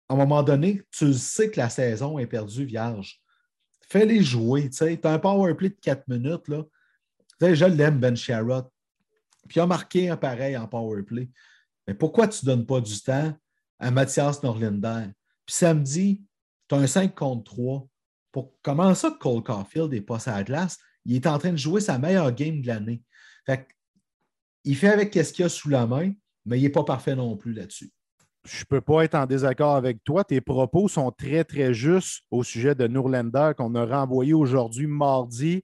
à 0.09 0.13
un 0.13 0.17
moment 0.17 0.43
donné, 0.43 0.81
tu 0.91 1.13
sais 1.13 1.49
que 1.49 1.59
la 1.59 1.69
saison 1.69 2.19
est 2.19 2.27
perdue 2.27 2.65
vierge. 2.65 3.21
Fais-les 3.89 4.21
jouer. 4.23 4.69
Tu 4.69 4.83
as 4.83 5.11
un 5.11 5.19
power 5.19 5.53
de 5.53 5.67
4 5.69 6.07
minutes. 6.07 6.43
Sais, 7.41 7.55
je 7.55 7.65
l'aime, 7.65 7.99
Ben 7.99 8.15
Sherrod. 8.15 8.67
Puis 9.47 9.57
il 9.57 9.61
a 9.61 9.65
marqué 9.65 10.09
un 10.09 10.15
pareil 10.15 10.55
en 10.55 10.67
power 10.67 11.01
play. 11.01 11.27
Mais 11.87 11.95
pourquoi 11.95 12.27
tu 12.27 12.45
ne 12.45 12.51
donnes 12.51 12.67
pas 12.67 12.79
du 12.79 13.01
temps 13.01 13.33
à 13.79 13.89
Mathias 13.89 14.43
Norlinder? 14.43 15.07
Puis 15.47 15.55
samedi, 15.55 16.21
tu 16.69 16.75
as 16.75 16.77
un 16.77 16.85
5 16.85 17.15
contre 17.15 17.51
3. 17.51 17.87
Pour, 18.31 18.53
comment 18.61 18.93
ça 18.93 19.09
que 19.09 19.17
Cole 19.17 19.41
Caulfield 19.41 19.91
n'est 19.91 20.01
pas 20.01 20.19
sur 20.19 20.33
la 20.33 20.43
glace? 20.43 20.77
Il 21.03 21.15
est 21.15 21.25
en 21.25 21.39
train 21.39 21.51
de 21.51 21.57
jouer 21.57 21.81
sa 21.81 21.97
meilleure 21.97 22.31
game 22.31 22.61
de 22.61 22.67
l'année. 22.67 23.01
Fait 23.47 23.67
il 24.63 24.75
fait 24.75 24.89
avec 24.89 25.11
ce 25.11 25.33
qu'il 25.33 25.45
a 25.45 25.49
sous 25.49 25.69
la 25.69 25.87
main, 25.87 26.13
mais 26.45 26.59
il 26.59 26.61
n'est 26.61 26.69
pas 26.69 26.83
parfait 26.83 27.15
non 27.15 27.35
plus 27.35 27.53
là-dessus. 27.53 27.91
je 28.45 28.59
ne 28.59 28.65
peux 28.65 28.81
pas 28.81 29.03
être 29.03 29.15
en 29.15 29.25
désaccord 29.25 29.75
avec 29.75 30.03
toi. 30.03 30.23
Tes 30.23 30.41
propos 30.41 30.87
sont 30.87 31.09
très, 31.09 31.43
très 31.43 31.73
justes 31.73 32.21
au 32.29 32.43
sujet 32.43 32.75
de 32.75 32.85
Nourlander 32.85 33.53
qu'on 33.57 33.73
a 33.73 33.83
renvoyé 33.83 34.35
aujourd'hui, 34.35 34.85
mardi, 34.85 35.63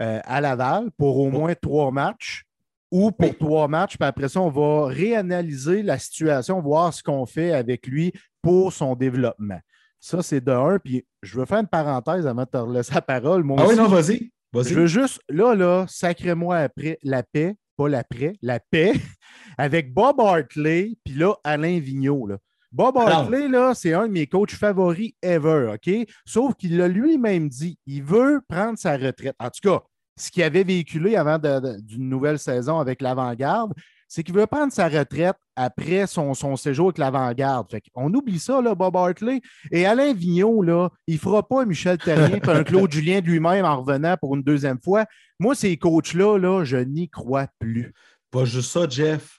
euh, 0.00 0.20
à 0.24 0.40
Laval 0.40 0.90
pour 0.98 1.18
au 1.18 1.30
moins 1.30 1.54
trois 1.54 1.90
matchs 1.90 2.44
ou 2.90 3.10
pour 3.10 3.28
Oui. 3.30 3.36
trois 3.38 3.68
matchs. 3.68 3.96
Puis 3.96 4.06
après 4.06 4.28
ça, 4.28 4.40
on 4.40 4.50
va 4.50 4.86
réanalyser 4.86 5.82
la 5.82 5.98
situation, 5.98 6.60
voir 6.60 6.92
ce 6.92 7.02
qu'on 7.02 7.26
fait 7.26 7.52
avec 7.52 7.86
lui 7.86 8.12
pour 8.42 8.72
son 8.72 8.94
développement. 8.94 9.60
Ça, 10.00 10.22
c'est 10.22 10.42
de 10.44 10.52
un. 10.52 10.78
Puis 10.78 11.04
je 11.22 11.38
veux 11.38 11.46
faire 11.46 11.60
une 11.60 11.66
parenthèse 11.66 12.26
avant 12.26 12.42
de 12.42 12.48
te 12.48 12.72
laisser 12.72 12.94
la 12.94 13.00
parole. 13.02 13.42
Moi 13.42 13.56
Ah 13.60 13.66
oui, 13.68 13.76
non, 13.76 13.88
vas-y. 13.88 14.30
Vas-y. 14.52 14.68
je 14.68 14.74
veux 14.74 14.86
juste, 14.86 15.20
là, 15.28 15.54
là, 15.54 15.86
sacrez-moi 15.88 16.58
après 16.58 16.98
la 17.02 17.22
paix, 17.24 17.56
pas 17.76 17.88
l'après, 17.88 18.34
la 18.42 18.60
paix, 18.60 18.92
avec 19.58 19.92
Bob 19.92 20.20
Hartley, 20.20 20.92
puis 21.04 21.14
là, 21.14 21.34
Alain 21.42 21.80
Vigneault. 21.80 22.26
Là. 22.28 22.36
Bob. 22.74 22.96
Hartley, 22.96 23.46
là, 23.46 23.72
c'est 23.72 23.92
un 23.92 24.08
de 24.08 24.12
mes 24.12 24.26
coachs 24.26 24.50
favoris 24.50 25.12
ever, 25.22 25.74
OK? 25.74 26.08
Sauf 26.26 26.54
qu'il 26.56 26.76
l'a 26.76 26.88
lui-même 26.88 27.48
dit, 27.48 27.78
il 27.86 28.02
veut 28.02 28.40
prendre 28.48 28.76
sa 28.76 28.96
retraite. 28.96 29.36
En 29.38 29.48
tout 29.48 29.60
cas, 29.62 29.80
ce 30.16 30.32
qu'il 30.32 30.42
avait 30.42 30.64
véhiculé 30.64 31.14
avant 31.14 31.38
d'une 31.38 32.08
nouvelle 32.08 32.40
saison 32.40 32.80
avec 32.80 33.00
l'avant-garde, 33.00 33.72
c'est 34.08 34.24
qu'il 34.24 34.34
veut 34.34 34.48
prendre 34.48 34.72
sa 34.72 34.88
retraite 34.88 35.36
après 35.54 36.08
son, 36.08 36.34
son 36.34 36.56
séjour 36.56 36.86
avec 36.86 36.98
l'avant-garde. 36.98 37.70
Fait 37.70 37.82
on 37.94 38.12
oublie 38.12 38.40
ça, 38.40 38.60
là, 38.60 38.74
Bob 38.74 38.96
Hartley. 38.96 39.40
Et 39.70 39.86
Alain 39.86 40.12
Vigneault, 40.12 40.62
là, 40.62 40.88
il 41.06 41.14
ne 41.14 41.20
fera 41.20 41.46
pas 41.46 41.62
un 41.62 41.66
Michel 41.66 41.98
Terrien 41.98 42.38
et 42.38 42.50
un 42.50 42.64
Claude 42.64 42.90
Julien 42.90 43.20
de 43.20 43.26
lui-même 43.26 43.64
en 43.64 43.82
revenant 43.82 44.16
pour 44.16 44.34
une 44.34 44.42
deuxième 44.42 44.80
fois. 44.80 45.04
Moi, 45.38 45.54
ces 45.54 45.76
coachs-là, 45.76 46.38
là, 46.38 46.64
je 46.64 46.78
n'y 46.78 47.08
crois 47.08 47.46
plus. 47.60 47.92
Pas 48.32 48.44
juste 48.44 48.72
ça, 48.72 48.88
Jeff. 48.88 49.38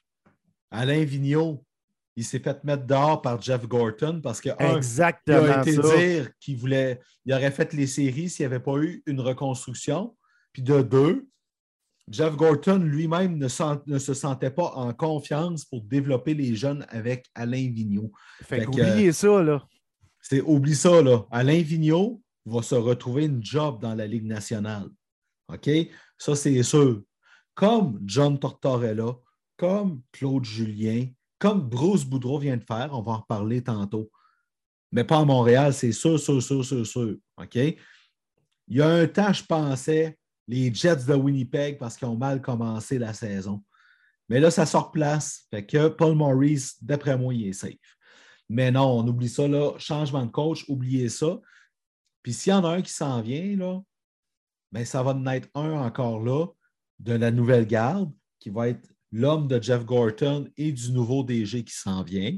Alain 0.71 1.03
Vigneault, 1.03 1.64
il 2.15 2.24
s'est 2.24 2.39
fait 2.39 2.63
mettre 2.63 2.86
dehors 2.86 3.22
par 3.22 3.41
Jeff 3.41 3.67
Gorton 3.67 4.22
parce 4.24 4.39
que, 4.39 4.50
un, 4.50 4.79
il 5.27 5.34
a 5.34 5.62
été 5.62 5.74
ça. 5.74 5.98
dire 5.98 6.29
qu'il 6.39 6.57
voulait, 6.57 7.01
il 7.25 7.34
aurait 7.34 7.51
fait 7.51 7.74
les 7.74 7.88
séries 7.88 8.29
s'il 8.29 8.43
n'y 8.43 8.53
avait 8.53 8.63
pas 8.63 8.77
eu 8.77 9.03
une 9.05 9.19
reconstruction. 9.19 10.15
Puis 10.53 10.62
de 10.62 10.81
deux, 10.81 11.27
Jeff 12.10 12.36
Gorton 12.36 12.77
lui-même 12.77 13.38
ne, 13.38 13.48
sent- 13.48 13.81
ne 13.88 14.00
se 14.00 14.13
sentait 14.13 14.51
pas 14.51 14.72
en 14.75 14.93
confiance 14.93 15.65
pour 15.65 15.81
développer 15.81 16.34
les 16.34 16.55
jeunes 16.55 16.86
avec 16.89 17.25
Alain 17.36 17.69
Vigneault. 17.72 18.12
Fait 18.43 18.60
Fait 18.60 18.65
qu'oubliez 18.65 19.12
ça, 19.12 19.41
là. 19.43 19.67
C'est, 20.22 20.41
oublie 20.41 20.75
ça, 20.75 21.01
là. 21.01 21.25
Alain 21.31 21.62
Vigneault 21.62 22.22
va 22.45 22.62
se 22.62 22.75
retrouver 22.75 23.25
une 23.25 23.43
job 23.43 23.81
dans 23.81 23.93
la 23.95 24.07
Ligue 24.07 24.25
nationale. 24.25 24.88
OK? 25.50 25.69
Ça, 26.17 26.36
c'est 26.36 26.63
sûr. 26.63 27.01
Comme 27.53 28.00
John 28.05 28.39
Tortorella, 28.39 29.15
comme 29.57 30.01
Claude 30.12 30.45
Julien, 30.45 31.07
comme 31.39 31.61
Bruce 31.61 32.05
Boudreau 32.05 32.39
vient 32.39 32.57
de 32.57 32.63
faire, 32.63 32.89
on 32.91 33.01
va 33.01 33.13
en 33.13 33.17
reparler 33.19 33.63
tantôt. 33.63 34.11
Mais 34.91 35.03
pas 35.03 35.19
à 35.19 35.25
Montréal, 35.25 35.73
c'est 35.73 35.91
sûr, 35.91 36.19
sûr, 36.19 36.41
sûr, 36.41 36.63
sûr, 36.63 36.85
sûr. 36.85 37.17
OK? 37.37 37.55
Il 37.55 38.77
y 38.77 38.81
a 38.81 38.87
un 38.87 39.07
temps, 39.07 39.33
je 39.33 39.43
pensais, 39.43 40.17
les 40.47 40.73
Jets 40.73 41.05
de 41.07 41.13
Winnipeg 41.13 41.77
parce 41.77 41.97
qu'ils 41.97 42.07
ont 42.07 42.17
mal 42.17 42.41
commencé 42.41 42.97
la 42.97 43.13
saison. 43.13 43.63
Mais 44.29 44.39
là, 44.39 44.49
ça 44.49 44.65
sort 44.65 44.91
place. 44.91 45.45
Fait 45.51 45.65
que 45.65 45.87
Paul 45.87 46.15
Maurice, 46.15 46.83
d'après 46.83 47.17
moi, 47.17 47.33
il 47.33 47.47
est 47.47 47.53
safe. 47.53 47.97
Mais 48.49 48.71
non, 48.71 48.99
on 48.99 49.07
oublie 49.07 49.29
ça, 49.29 49.47
là. 49.47 49.73
Changement 49.77 50.25
de 50.25 50.31
coach, 50.31 50.65
oubliez 50.67 51.09
ça. 51.09 51.39
Puis 52.23 52.33
s'il 52.33 52.51
y 52.51 52.53
en 52.53 52.63
a 52.63 52.69
un 52.69 52.81
qui 52.81 52.91
s'en 52.91 53.21
vient, 53.21 53.55
là, 53.55 53.81
ben, 54.71 54.85
ça 54.85 55.03
va 55.03 55.11
en 55.11 55.25
être 55.27 55.49
un 55.53 55.73
encore 55.73 56.21
là 56.21 56.47
de 56.99 57.13
la 57.13 57.31
nouvelle 57.31 57.67
garde 57.67 58.11
qui 58.39 58.49
va 58.49 58.69
être 58.69 58.94
l'homme 59.12 59.47
de 59.47 59.62
Jeff 59.62 59.85
Gorton 59.85 60.50
et 60.57 60.71
du 60.71 60.91
nouveau 60.91 61.24
DG 61.24 61.63
qui 61.63 61.74
s'en 61.74 62.03
vient, 62.03 62.38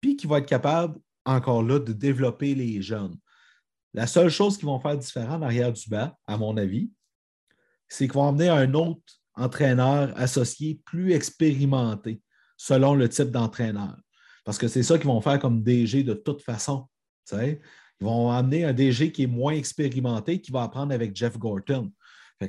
puis 0.00 0.16
qui 0.16 0.26
va 0.26 0.38
être 0.38 0.46
capable 0.46 0.98
encore 1.24 1.62
là 1.62 1.78
de 1.78 1.92
développer 1.92 2.54
les 2.54 2.82
jeunes. 2.82 3.16
La 3.94 4.06
seule 4.06 4.28
chose 4.28 4.56
qu'ils 4.56 4.66
vont 4.66 4.80
faire 4.80 4.98
différent 4.98 5.36
en 5.36 5.42
arrière 5.42 5.72
du 5.72 5.88
bas, 5.88 6.16
à 6.26 6.36
mon 6.36 6.56
avis, 6.56 6.90
c'est 7.88 8.06
qu'ils 8.06 8.14
vont 8.14 8.22
emmener 8.22 8.48
un 8.48 8.74
autre 8.74 9.00
entraîneur 9.34 10.12
associé 10.16 10.80
plus 10.84 11.12
expérimenté 11.12 12.20
selon 12.56 12.94
le 12.94 13.08
type 13.08 13.30
d'entraîneur. 13.30 13.96
Parce 14.44 14.58
que 14.58 14.68
c'est 14.68 14.82
ça 14.82 14.98
qu'ils 14.98 15.06
vont 15.06 15.20
faire 15.20 15.38
comme 15.38 15.62
DG 15.62 16.02
de 16.02 16.14
toute 16.14 16.42
façon. 16.42 16.88
Ils 17.32 17.58
vont 18.00 18.30
amener 18.30 18.64
un 18.64 18.72
DG 18.72 19.10
qui 19.12 19.22
est 19.22 19.28
moins 19.28 19.54
expérimenté, 19.54 20.40
qui 20.40 20.50
va 20.52 20.64
apprendre 20.64 20.92
avec 20.92 21.16
Jeff 21.16 21.38
Gorton. 21.38 21.90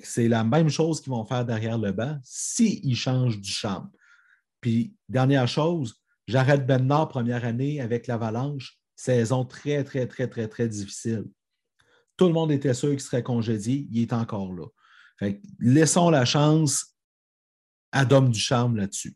C'est 0.04 0.28
la 0.28 0.44
même 0.44 0.70
chose 0.70 1.02
qu'ils 1.02 1.12
vont 1.12 1.26
faire 1.26 1.46
derrière 1.46 1.78
le 1.78 1.92
banc 1.92 2.20
s'ils 2.24 2.96
changent 2.96 3.40
du 3.40 3.50
champ. 3.50 3.88
Puis, 4.62 4.96
dernière 5.08 5.48
chose, 5.48 6.02
Jared 6.28 6.66
Bennard, 6.66 7.10
première 7.10 7.46
année 7.46 7.82
avec 7.82 8.08
l'Avalanche, 8.08 8.80
saison 8.96 9.46
très, 9.46 9.84
très, 9.84 10.08
très, 10.08 10.28
très, 10.28 10.48
très 10.48 10.68
difficile. 10.68 11.26
Tout 12.18 12.28
le 12.28 12.34
monde 12.34 12.52
était 12.52 12.74
sûr 12.74 12.90
qu'il 12.92 13.02
serait 13.02 13.24
congédié. 13.24 13.88
Il 13.92 14.02
est 14.02 14.14
encore 14.14 14.54
là. 14.54 14.66
laissons 15.60 16.10
la 16.10 16.26
chance 16.26 16.96
à 17.92 18.06
Dom 18.06 18.30
Ducharme 18.30 18.78
là-dessus. 18.78 19.16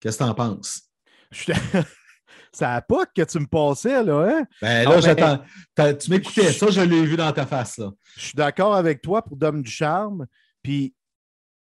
Qu'est-ce 0.00 0.18
que 0.18 0.24
tu 0.24 0.30
en 0.30 0.34
penses? 0.34 0.82
Ça 2.58 2.74
a 2.74 2.82
pas 2.82 3.06
que 3.06 3.22
tu 3.22 3.38
me 3.38 3.46
passais, 3.46 4.02
là, 4.02 4.28
hein? 4.28 4.44
Ben 4.60 4.88
là, 4.88 5.00
j'attends. 5.00 5.44
Tu 5.94 6.10
m'écoutais, 6.10 6.50
ça, 6.52 6.66
je 6.70 6.80
l'ai 6.80 7.06
vu 7.06 7.16
dans 7.16 7.32
ta 7.32 7.46
face, 7.46 7.78
là. 7.78 7.92
Je 8.16 8.20
suis 8.20 8.34
d'accord 8.34 8.74
avec 8.74 9.00
toi 9.00 9.22
pour 9.22 9.36
Dom 9.36 9.62
Ducharme. 9.62 10.26
Puis, 10.60 10.92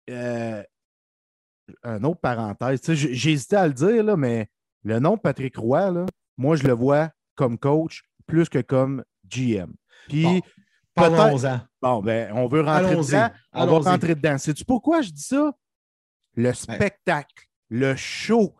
euh, 0.10 0.64
un 1.84 2.04
autre 2.04 2.20
parenthèse, 2.20 2.82
j'hésitais 2.94 3.58
à 3.58 3.68
le 3.68 3.76
dire, 3.76 4.04
là, 4.04 4.18
mais 4.18 4.50
le 4.84 4.98
nom 4.98 5.18
de 5.18 5.20
Patrick 5.20 5.56
Roy, 5.56 5.92
là, 5.92 6.08
moi, 6.36 6.56
je 6.56 6.64
le 6.64 6.74
vois 6.74 7.12
comme 7.36 7.60
coach 7.60 8.02
plus 8.26 8.50
que 8.50 8.58
comme 8.58 9.04
GM. 9.30 9.72
Puis, 10.10 10.42
parlons-en. 10.96 11.62
Bon, 11.80 12.02
ben, 12.02 12.32
on 12.34 12.48
veut 12.48 12.62
rentrer 12.62 12.96
dedans. 12.96 13.30
On 13.54 13.66
va 13.68 13.92
rentrer 13.92 14.16
dedans. 14.16 14.40
Sais-tu 14.40 14.66
pourquoi 14.66 15.04
je 15.04 15.12
dis 15.12 15.22
ça? 15.22 15.52
Le 16.34 16.54
spectacle, 16.54 17.46
le 17.70 17.96
show, 17.96 18.56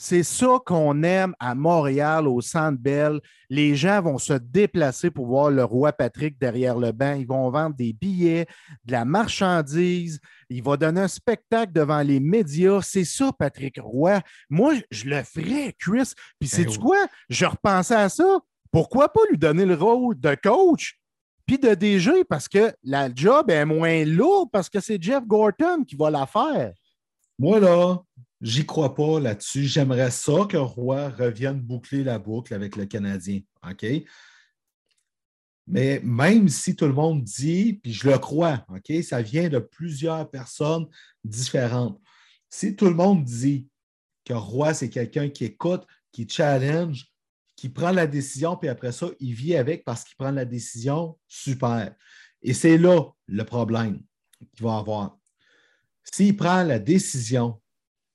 c'est 0.00 0.22
ça 0.22 0.58
qu'on 0.64 1.02
aime 1.02 1.34
à 1.40 1.56
Montréal, 1.56 2.28
au 2.28 2.40
Centre 2.40 2.78
Bell. 2.78 3.20
Les 3.50 3.74
gens 3.74 4.00
vont 4.00 4.18
se 4.18 4.32
déplacer 4.32 5.10
pour 5.10 5.26
voir 5.26 5.50
le 5.50 5.64
roi 5.64 5.92
Patrick 5.92 6.38
derrière 6.38 6.78
le 6.78 6.92
banc. 6.92 7.14
Ils 7.14 7.26
vont 7.26 7.50
vendre 7.50 7.74
des 7.74 7.92
billets, 7.92 8.46
de 8.84 8.92
la 8.92 9.04
marchandise. 9.04 10.20
Il 10.50 10.62
va 10.62 10.76
donner 10.76 11.00
un 11.00 11.08
spectacle 11.08 11.72
devant 11.72 12.00
les 12.02 12.20
médias. 12.20 12.80
C'est 12.80 13.04
ça, 13.04 13.32
Patrick 13.36 13.80
Roy. 13.82 14.20
Moi, 14.48 14.74
je 14.92 15.06
le 15.06 15.24
ferais, 15.24 15.74
Chris. 15.76 16.12
Puis, 16.38 16.48
c'est 16.48 16.64
ben 16.64 16.70
du 16.70 16.78
quoi? 16.78 17.06
Je 17.28 17.46
repensais 17.46 17.96
à 17.96 18.08
ça. 18.08 18.38
Pourquoi 18.70 19.12
pas 19.12 19.22
lui 19.30 19.38
donner 19.38 19.66
le 19.66 19.74
rôle 19.74 20.18
de 20.20 20.36
coach? 20.40 20.96
Puis 21.44 21.58
de 21.58 21.74
DG, 21.74 22.22
parce 22.24 22.46
que 22.46 22.72
la 22.84 23.12
job 23.12 23.50
est 23.50 23.64
moins 23.64 24.04
lourde, 24.04 24.50
parce 24.52 24.68
que 24.68 24.78
c'est 24.78 25.02
Jeff 25.02 25.24
Gorton 25.26 25.82
qui 25.84 25.96
va 25.96 26.08
la 26.08 26.26
faire. 26.26 26.72
Moi, 27.36 27.58
là, 27.58 27.96
J'y 28.40 28.64
crois 28.64 28.94
pas 28.94 29.18
là-dessus. 29.18 29.64
J'aimerais 29.64 30.10
ça 30.10 30.46
que 30.48 30.56
Roy 30.56 31.08
revienne 31.08 31.60
boucler 31.60 32.04
la 32.04 32.18
boucle 32.18 32.54
avec 32.54 32.76
le 32.76 32.86
Canadien. 32.86 33.40
OK? 33.68 33.84
Mais 35.66 36.00
même 36.02 36.48
si 36.48 36.74
tout 36.74 36.86
le 36.86 36.94
monde 36.94 37.22
dit, 37.22 37.74
puis 37.82 37.92
je 37.92 38.08
le 38.08 38.18
crois, 38.18 38.64
OK, 38.68 39.02
ça 39.02 39.20
vient 39.20 39.48
de 39.48 39.58
plusieurs 39.58 40.30
personnes 40.30 40.86
différentes. 41.24 42.00
Si 42.48 42.74
tout 42.74 42.86
le 42.86 42.94
monde 42.94 43.24
dit 43.24 43.68
que 44.24 44.32
Roy, 44.32 44.72
c'est 44.72 44.88
quelqu'un 44.88 45.28
qui 45.28 45.44
écoute, 45.44 45.86
qui 46.10 46.26
challenge, 46.26 47.06
qui 47.54 47.68
prend 47.68 47.90
la 47.90 48.06
décision, 48.06 48.56
puis 48.56 48.68
après 48.68 48.92
ça, 48.92 49.08
il 49.20 49.34
vit 49.34 49.56
avec 49.56 49.84
parce 49.84 50.04
qu'il 50.04 50.16
prend 50.16 50.30
la 50.30 50.44
décision, 50.44 51.18
super. 51.26 51.94
Et 52.40 52.54
c'est 52.54 52.78
là 52.78 53.10
le 53.26 53.44
problème 53.44 54.00
qu'il 54.54 54.64
va 54.64 54.78
avoir. 54.78 55.18
S'il 56.04 56.36
prend 56.36 56.62
la 56.62 56.78
décision, 56.78 57.60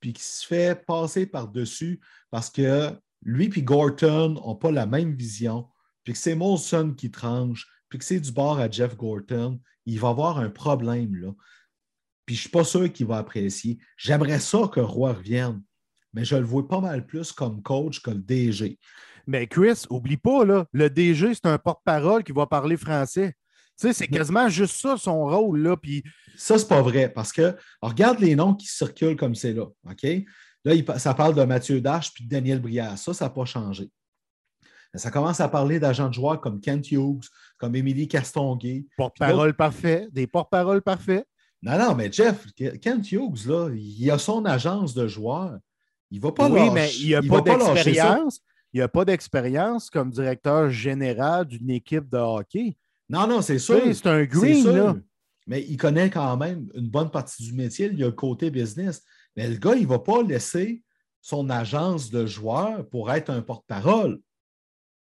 puis 0.04 0.12
qui 0.12 0.22
se 0.22 0.46
fait 0.46 0.86
passer 0.86 1.26
par-dessus 1.26 2.02
parce 2.30 2.50
que 2.50 2.92
lui 3.22 3.50
et 3.56 3.64
Gorton 3.64 4.32
n'ont 4.32 4.56
pas 4.58 4.70
la 4.70 4.86
même 4.86 5.14
vision, 5.14 5.70
puis 6.04 6.12
que 6.12 6.20
c'est 6.20 6.36
Molson 6.36 6.94
qui 6.94 7.10
tranche, 7.10 7.66
puis 7.88 8.00
que 8.00 8.04
c'est 8.04 8.20
du 8.20 8.34
bord 8.34 8.60
à 8.60 8.70
Jeff 8.70 8.98
Gorton, 8.98 9.62
il 9.86 10.02
va 10.02 10.10
avoir 10.10 10.40
un 10.40 10.50
problème 10.50 11.16
là. 11.16 11.32
Puis 12.26 12.36
je 12.36 12.40
ne 12.40 12.42
suis 12.42 12.50
pas 12.50 12.66
sûr 12.66 12.92
qu'il 12.92 13.06
va 13.06 13.16
apprécier. 13.16 13.80
J'aimerais 13.96 14.42
ça 14.42 14.68
que 14.70 14.82
Roy 14.82 15.14
revienne, 15.14 15.64
mais 16.12 16.26
je 16.26 16.36
le 16.36 16.44
vois 16.44 16.68
pas 16.68 16.82
mal 16.82 17.06
plus 17.06 17.32
comme 17.32 17.64
coach 17.64 18.02
que 18.02 18.12
le 18.12 18.20
DG. 18.20 18.78
Mais 19.26 19.48
Chris, 19.48 19.86
oublie 19.90 20.18
pas, 20.18 20.44
là, 20.44 20.66
le 20.74 20.90
DG, 20.90 21.34
c'est 21.34 21.46
un 21.46 21.58
porte-parole 21.58 22.26
qui 22.26 22.34
va 22.34 22.46
parler 22.46 22.76
français. 22.76 23.36
Sais, 23.84 23.92
c'est 23.92 24.08
quasiment 24.08 24.48
juste 24.48 24.78
ça 24.78 24.96
son 24.96 25.26
rôle. 25.26 25.60
Là, 25.60 25.76
puis... 25.76 26.04
Ça, 26.38 26.58
c'est 26.58 26.70
pas 26.70 26.82
vrai 26.82 27.10
parce 27.10 27.34
que 27.34 27.54
regarde 27.82 28.20
les 28.20 28.34
noms 28.34 28.54
qui 28.54 28.66
circulent 28.66 29.18
comme 29.18 29.36
c'est 29.36 29.52
là. 29.52 29.66
OK? 29.90 30.08
Là, 30.64 30.98
ça 30.98 31.14
parle 31.14 31.36
de 31.36 31.44
Mathieu 31.44 31.82
Dash 31.82 32.14
puis 32.14 32.24
de 32.24 32.30
Daniel 32.30 32.62
Brière. 32.62 32.98
Ça, 32.98 33.14
ça 33.14 33.26
n'a 33.26 33.32
pas 33.32 33.44
changé. 33.44 33.92
Ça 34.96 35.12
commence 35.12 35.42
à 35.42 35.50
parler 35.50 35.82
d'agents 35.82 36.08
de 36.08 36.14
joueurs 36.14 36.40
comme 36.40 36.62
Kent 36.62 36.92
Hughes, 36.92 37.26
comme 37.58 37.76
Émilie 37.76 38.08
Castonguay. 38.08 38.86
Porte-parole 38.96 39.54
parfait, 39.54 40.08
des 40.14 40.28
porte-paroles 40.28 40.82
parfaits. 40.82 41.28
Non, 41.62 41.78
non, 41.78 41.94
mais 41.94 42.10
Jeff, 42.10 42.46
Kent 42.56 43.12
Hughes, 43.12 43.48
là, 43.48 43.70
il 43.76 44.10
a 44.12 44.18
son 44.18 44.46
agence 44.46 44.94
de 44.94 45.08
joueurs. 45.08 45.58
Il 46.10 46.20
ne 46.20 46.24
va 46.24 46.32
pas 46.32 46.50
Oui, 46.50 46.70
mais 46.72 46.90
il 47.02 47.08
n'y 47.08 47.16
a 47.16 47.22
pas 47.22 47.42
d'expérience. 47.42 48.40
Il 48.72 48.78
n'y 48.78 48.82
a 48.82 48.88
pas 48.88 49.04
d'expérience 49.04 49.90
comme 49.90 50.10
directeur 50.10 50.70
général 50.70 51.46
d'une 51.46 51.70
équipe 51.70 52.10
de 52.10 52.18
hockey. 52.18 52.78
Non, 53.10 53.28
non, 53.28 53.42
c'est 53.42 53.60
sûr. 53.60 53.82
C'est 53.94 54.08
un 54.08 54.24
green, 54.24 54.66
là. 54.68 54.96
Mais 55.46 55.62
il 55.62 55.78
connaît 55.78 56.10
quand 56.10 56.38
même 56.38 56.70
une 56.74 56.90
bonne 56.90 57.12
partie 57.12 57.44
du 57.44 57.54
métier. 57.54 57.90
Il 57.92 58.00
y 58.00 58.04
a 58.04 58.08
le 58.08 58.14
côté 58.14 58.50
business. 58.50 59.04
Mais 59.36 59.50
le 59.50 59.58
gars, 59.58 59.76
il 59.76 59.84
ne 59.84 59.88
va 59.88 60.00
pas 60.00 60.24
laisser 60.24 60.84
son 61.22 61.50
agence 61.50 62.10
de 62.10 62.26
joueurs 62.26 62.88
pour 62.90 63.12
être 63.12 63.30
un 63.30 63.42
porte-parole. 63.42 64.20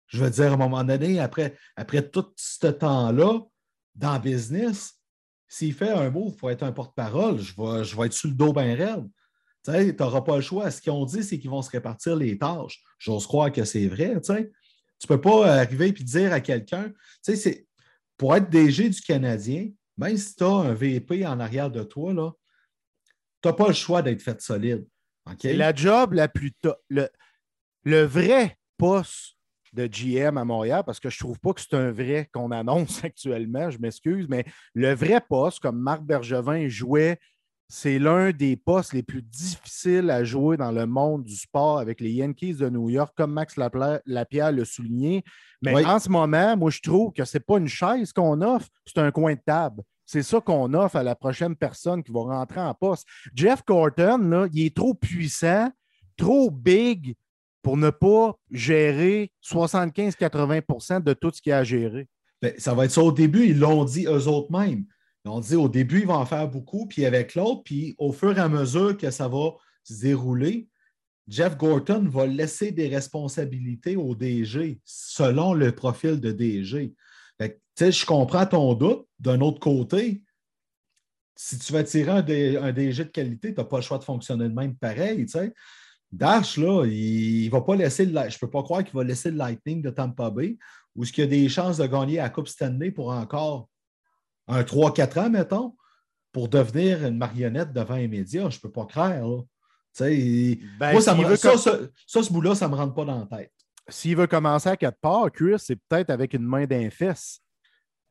Je 0.08 0.22
veux 0.22 0.30
dire, 0.30 0.50
à 0.50 0.54
un 0.54 0.56
moment 0.56 0.84
donné, 0.84 1.20
après, 1.20 1.56
après 1.74 2.08
tout 2.08 2.26
ce 2.36 2.66
temps-là, 2.66 3.40
dans 3.94 4.14
le 4.14 4.20
business, 4.20 4.94
s'il 5.48 5.74
fait 5.74 5.90
un 5.90 6.10
mot 6.10 6.30
pour 6.32 6.50
être 6.50 6.62
un 6.62 6.72
porte-parole, 6.72 7.38
je 7.38 7.54
vais, 7.56 7.84
je 7.84 7.96
vais 7.96 8.06
être 8.06 8.12
sur 8.12 8.28
le 8.28 8.34
dos 8.34 8.52
bien 8.52 8.74
raide. 8.74 9.08
Tu 9.64 9.96
n'auras 9.98 10.20
pas 10.20 10.36
le 10.36 10.42
choix. 10.42 10.70
Ce 10.70 10.80
qu'ils 10.80 10.92
ont 10.92 11.04
dit, 11.06 11.24
c'est 11.24 11.38
qu'ils 11.38 11.50
vont 11.50 11.62
se 11.62 11.70
répartir 11.70 12.14
les 12.14 12.38
tâches. 12.38 12.82
J'ose 12.98 13.26
croire 13.26 13.50
que 13.50 13.64
c'est 13.64 13.88
vrai. 13.88 14.20
Tu 14.20 14.32
ne 14.32 15.08
peux 15.08 15.20
pas 15.20 15.60
arriver 15.60 15.88
et 15.88 15.92
dire 15.92 16.32
à 16.32 16.40
quelqu'un, 16.40 16.92
c'est 17.22 17.66
pour 18.16 18.34
être 18.34 18.48
DG 18.50 18.88
du 18.88 19.00
Canadien, 19.00 19.70
même 19.96 20.16
si 20.16 20.34
tu 20.34 20.44
as 20.44 20.48
un 20.48 20.74
VP 20.74 21.26
en 21.26 21.40
arrière 21.40 21.70
de 21.70 21.82
toi, 21.82 22.12
tu 23.42 23.48
n'as 23.48 23.52
pas 23.52 23.68
le 23.68 23.74
choix 23.74 24.02
d'être 24.02 24.22
fait 24.22 24.40
solide. 24.40 24.86
La 25.42 25.74
job 25.74 26.12
la 26.12 26.28
plus. 26.28 26.52
Le, 26.88 27.08
le 27.82 28.02
vrai 28.02 28.56
poste 28.76 29.36
de 29.72 29.86
GM 29.86 30.38
à 30.38 30.44
Montréal, 30.44 30.82
parce 30.84 31.00
que 31.00 31.10
je 31.10 31.16
ne 31.16 31.20
trouve 31.20 31.38
pas 31.38 31.52
que 31.52 31.60
c'est 31.60 31.74
un 31.74 31.90
vrai 31.90 32.28
qu'on 32.32 32.50
annonce 32.50 33.04
actuellement, 33.04 33.70
je 33.70 33.78
m'excuse, 33.78 34.26
mais 34.28 34.44
le 34.74 34.94
vrai 34.94 35.20
poste, 35.20 35.60
comme 35.60 35.78
Marc 35.78 36.02
Bergevin 36.02 36.68
jouait 36.68 37.18
c'est 37.68 37.98
l'un 37.98 38.30
des 38.30 38.56
postes 38.56 38.92
les 38.92 39.02
plus 39.02 39.22
difficiles 39.22 40.10
à 40.10 40.22
jouer 40.22 40.56
dans 40.56 40.70
le 40.70 40.86
monde 40.86 41.24
du 41.24 41.34
sport 41.34 41.78
avec 41.78 42.00
les 42.00 42.12
Yankees 42.12 42.54
de 42.54 42.68
New 42.68 42.90
York, 42.90 43.12
comme 43.16 43.32
Max 43.32 43.56
Lapierre 43.56 44.52
l'a 44.52 44.64
souligné. 44.64 45.24
Mais 45.62 45.84
en 45.84 45.98
ce 45.98 46.08
moment, 46.08 46.56
moi, 46.56 46.70
je 46.70 46.80
trouve 46.80 47.12
que 47.12 47.24
ce 47.24 47.36
n'est 47.36 47.44
pas 47.44 47.58
une 47.58 47.68
chaise 47.68 48.12
qu'on 48.12 48.40
offre, 48.40 48.68
c'est 48.84 48.98
un 48.98 49.10
coin 49.10 49.34
de 49.34 49.40
table. 49.44 49.82
C'est 50.04 50.22
ça 50.22 50.40
qu'on 50.40 50.72
offre 50.74 50.96
à 50.96 51.02
la 51.02 51.16
prochaine 51.16 51.56
personne 51.56 52.04
qui 52.04 52.12
va 52.12 52.20
rentrer 52.20 52.60
en 52.60 52.72
poste. 52.72 53.06
Jeff 53.34 53.62
Corton, 53.62 54.48
il 54.52 54.66
est 54.66 54.76
trop 54.76 54.94
puissant, 54.94 55.68
trop 56.16 56.50
big 56.50 57.16
pour 57.62 57.76
ne 57.76 57.90
pas 57.90 58.36
gérer 58.52 59.32
75-80% 59.44 61.02
de 61.02 61.12
tout 61.14 61.32
ce 61.34 61.42
qu'il 61.42 61.52
a 61.52 61.58
à 61.58 61.64
gérer. 61.64 62.06
Ben, 62.40 62.54
ça 62.58 62.74
va 62.74 62.84
être 62.84 62.92
ça 62.92 63.02
au 63.02 63.10
début, 63.10 63.46
ils 63.46 63.58
l'ont 63.58 63.84
dit 63.84 64.06
eux 64.06 64.28
autres 64.28 64.52
mêmes. 64.56 64.84
On 65.26 65.40
dit 65.40 65.56
au 65.56 65.68
début, 65.68 66.00
il 66.00 66.06
va 66.06 66.18
en 66.18 66.26
faire 66.26 66.48
beaucoup, 66.48 66.86
puis 66.86 67.04
avec 67.04 67.34
l'autre, 67.34 67.62
puis 67.64 67.94
au 67.98 68.12
fur 68.12 68.36
et 68.36 68.40
à 68.40 68.48
mesure 68.48 68.96
que 68.96 69.10
ça 69.10 69.28
va 69.28 69.56
se 69.84 70.00
dérouler, 70.00 70.68
Jeff 71.28 71.56
Gorton 71.56 72.08
va 72.08 72.26
laisser 72.26 72.70
des 72.70 72.88
responsabilités 72.88 73.96
au 73.96 74.14
DG 74.14 74.80
selon 74.84 75.54
le 75.54 75.72
profil 75.72 76.20
de 76.20 76.30
DG. 76.30 76.94
je 77.40 78.06
comprends 78.06 78.46
ton 78.46 78.74
doute. 78.74 79.06
D'un 79.18 79.40
autre 79.40 79.58
côté, 79.58 80.22
si 81.34 81.58
tu 81.58 81.72
vas 81.72 81.82
tirer 81.82 82.10
un, 82.58 82.72
DG 82.72 83.04
de 83.04 83.10
qualité, 83.10 83.52
tu 83.52 83.60
n'as 83.60 83.66
pas 83.66 83.76
le 83.76 83.82
choix 83.82 83.98
de 83.98 84.04
fonctionner 84.04 84.48
de 84.48 84.54
même 84.54 84.76
pareil. 84.76 85.26
Dash, 86.12 86.56
là, 86.56 86.84
il 86.86 87.48
va 87.48 87.60
pas 87.60 87.74
laisser 87.74 88.06
le, 88.06 88.12
Je 88.12 88.36
ne 88.36 88.38
peux 88.38 88.50
pas 88.50 88.62
croire 88.62 88.84
qu'il 88.84 88.94
va 88.94 89.02
laisser 89.02 89.30
le 89.30 89.36
Lightning 89.36 89.82
de 89.82 89.90
Tampa 89.90 90.30
Bay 90.30 90.56
ou 90.94 91.02
est-ce 91.02 91.12
qu'il 91.12 91.24
y 91.24 91.26
a 91.26 91.30
des 91.30 91.48
chances 91.48 91.78
de 91.78 91.86
gagner 91.86 92.16
la 92.16 92.30
Coupe 92.30 92.48
Stanley 92.48 92.92
pour 92.92 93.10
encore 93.10 93.68
un 94.48 94.62
3-4 94.62 95.20
ans, 95.20 95.30
mettons, 95.30 95.76
pour 96.32 96.48
devenir 96.48 97.04
une 97.04 97.16
marionnette 97.16 97.72
devant 97.72 97.96
les 97.96 98.08
médias. 98.08 98.50
Je 98.50 98.56
ne 98.56 98.60
peux 98.60 98.70
pas 98.70 98.86
croire. 98.86 99.44
Ben, 99.98 100.92
moi, 100.92 101.00
ça, 101.00 101.16
ce 101.16 102.32
bout-là, 102.32 102.54
ça 102.54 102.66
ne 102.66 102.72
me 102.72 102.76
rentre 102.76 102.94
pas 102.94 103.04
dans 103.04 103.26
la 103.30 103.38
tête. 103.38 103.52
S'il 103.88 104.16
veut 104.16 104.26
commencer 104.26 104.68
à 104.68 104.76
quatre 104.76 104.98
parts, 105.00 105.30
Chris, 105.32 105.54
c'est 105.58 105.76
peut-être 105.76 106.10
avec 106.10 106.34
une 106.34 106.42
main 106.42 106.66
d'un 106.66 106.90
fesse. 106.90 107.40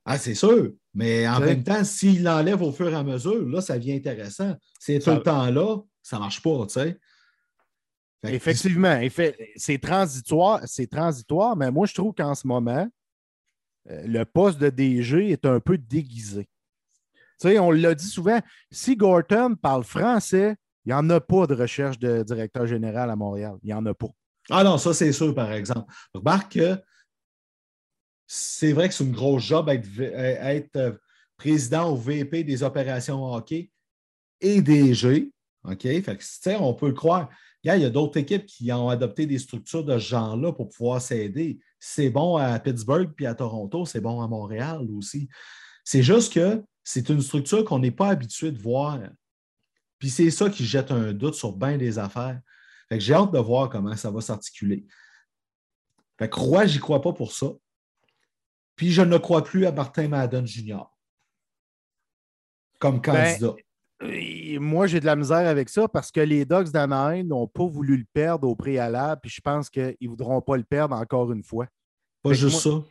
Ah, 0.06 0.18
c'est 0.18 0.36
sûr. 0.36 0.72
Mais 0.94 1.28
en 1.28 1.40
même 1.40 1.64
temps, 1.64 1.84
s'il 1.84 2.24
l'enlève 2.24 2.62
au 2.62 2.72
fur 2.72 2.90
et 2.90 2.96
à 2.96 3.04
mesure, 3.04 3.48
là, 3.48 3.62
ça 3.62 3.78
devient 3.78 3.94
intéressant. 3.94 4.56
C'est 4.80 5.00
tout 5.00 5.12
le 5.12 5.22
temps 5.22 5.50
là, 5.50 5.78
ça 6.02 6.18
ne 6.18 6.22
marche 6.22 6.42
pas, 6.42 6.66
tu 6.68 6.74
sais. 6.74 6.98
Effectivement, 8.24 9.00
c'est 9.56 9.78
transitoire, 9.78 10.62
c'est 10.66 10.88
transitoire, 10.88 11.56
mais 11.56 11.70
moi, 11.70 11.86
je 11.86 11.94
trouve 11.94 12.14
qu'en 12.14 12.34
ce 12.34 12.48
moment, 12.48 12.88
le 13.86 14.24
poste 14.24 14.60
de 14.60 14.70
DG 14.70 15.32
est 15.32 15.46
un 15.46 15.60
peu 15.60 15.78
déguisé. 15.78 16.48
Tu 17.40 17.50
sais, 17.50 17.60
on 17.60 17.72
l'a 17.72 17.94
dit 17.94 18.08
souvent, 18.08 18.40
si 18.72 18.96
Gorton 18.96 19.56
parle 19.56 19.84
français, 19.84 20.56
Il 20.86 20.90
n'y 20.90 20.94
en 20.94 21.10
a 21.10 21.20
pas 21.20 21.48
de 21.48 21.56
recherche 21.56 21.98
de 21.98 22.24
directeur 22.24 22.68
général 22.68 23.10
à 23.10 23.16
Montréal. 23.16 23.58
Il 23.64 23.68
n'y 23.68 23.74
en 23.74 23.86
a 23.88 23.94
pas. 23.94 24.10
Ah 24.50 24.64
non, 24.64 24.78
ça, 24.78 24.94
c'est 24.94 25.12
sûr, 25.12 25.34
par 25.34 25.52
exemple. 25.52 25.92
Remarque 26.14 26.54
que 26.54 26.80
c'est 28.28 28.72
vrai 28.72 28.88
que 28.88 28.94
c'est 28.94 29.04
une 29.04 29.12
grosse 29.12 29.44
job 29.44 29.68
être, 29.70 29.88
être 30.00 30.76
euh, 30.76 30.92
président 31.38 31.92
ou 31.92 31.98
VP 31.98 32.44
des 32.44 32.64
opérations 32.64 33.34
hockey 33.34 33.72
et 34.42 34.62
DG. 34.62 35.32
OK? 35.64 35.82
Fait 35.82 36.02
que, 36.02 36.60
on 36.60 36.74
peut 36.74 36.88
le 36.88 36.94
croire. 36.94 37.30
Il 37.64 37.82
y 37.82 37.86
a 37.86 37.90
d'autres 37.90 38.20
équipes 38.20 38.46
qui 38.46 38.72
ont 38.72 38.90
adopté 38.90 39.26
des 39.26 39.40
structures 39.40 39.84
de 39.84 39.98
ce 39.98 40.06
genre-là 40.10 40.54
pour 40.54 40.70
pouvoir 40.70 41.02
s'aider. 41.02 41.58
C'est 41.88 42.10
bon 42.10 42.38
à 42.38 42.58
Pittsburgh 42.58 43.12
puis 43.16 43.28
à 43.28 43.36
Toronto, 43.36 43.86
c'est 43.86 44.02
bon 44.02 44.20
à 44.20 44.28
Montréal 44.28 44.88
aussi. 44.98 45.30
C'est 45.84 46.02
juste 46.02 46.34
que 46.34 46.64
c'est 46.84 47.10
une 47.10 47.22
structure 47.22 47.64
qu'on 47.64 47.78
n'est 47.78 47.92
pas 47.92 48.08
habitué 48.08 48.52
de 48.52 48.60
voir. 48.60 49.00
Puis 50.00 50.10
c'est 50.10 50.32
ça 50.32 50.50
qui 50.50 50.66
jette 50.66 50.90
un 50.90 51.14
doute 51.14 51.36
sur 51.36 51.56
bien 51.56 51.78
des 51.78 52.00
affaires. 52.00 52.42
Fait 52.90 52.98
que 52.98 53.04
j'ai 53.04 53.14
hâte 53.14 53.32
de 53.32 53.38
voir 53.38 53.70
comment 53.70 53.96
ça 53.96 54.10
va 54.10 54.20
s'articuler. 54.20 54.88
Fait 56.18 56.28
que 56.28 56.40
Roy, 56.40 56.66
j'y 56.66 56.80
crois 56.80 57.04
pas 57.04 57.14
pour 57.14 57.32
ça. 57.32 57.52
Puis 58.76 58.92
je 58.92 59.04
ne 59.04 59.20
crois 59.20 59.44
plus 59.44 59.68
à 59.68 59.72
Martin 59.72 60.08
Madden 60.08 60.48
Jr. 60.48 60.86
comme 62.80 63.00
ben, 63.00 63.38
moi, 64.60 64.88
j'ai 64.88 65.00
de 65.00 65.06
la 65.06 65.16
misère 65.16 65.48
avec 65.48 65.70
ça 65.70 65.88
parce 65.88 66.12
que 66.12 66.20
les 66.20 66.46
Dogs 66.46 66.72
d'Anaheim 66.72 67.24
n'ont 67.24 67.48
pas 67.48 67.66
voulu 67.66 67.98
le 67.98 68.06
perdre 68.14 68.48
au 68.48 68.56
préalable, 68.56 69.22
puis 69.22 69.32
je 69.32 69.42
pense 69.42 69.70
qu'ils 69.70 69.96
ne 70.02 70.08
voudront 70.08 70.42
pas 70.42 70.58
le 70.58 70.64
perdre 70.64 70.96
encore 70.96 71.32
une 71.32 71.44
fois. 71.44 71.68
Pas 72.22 72.34
juste 72.34 72.60
ça. 72.60 72.84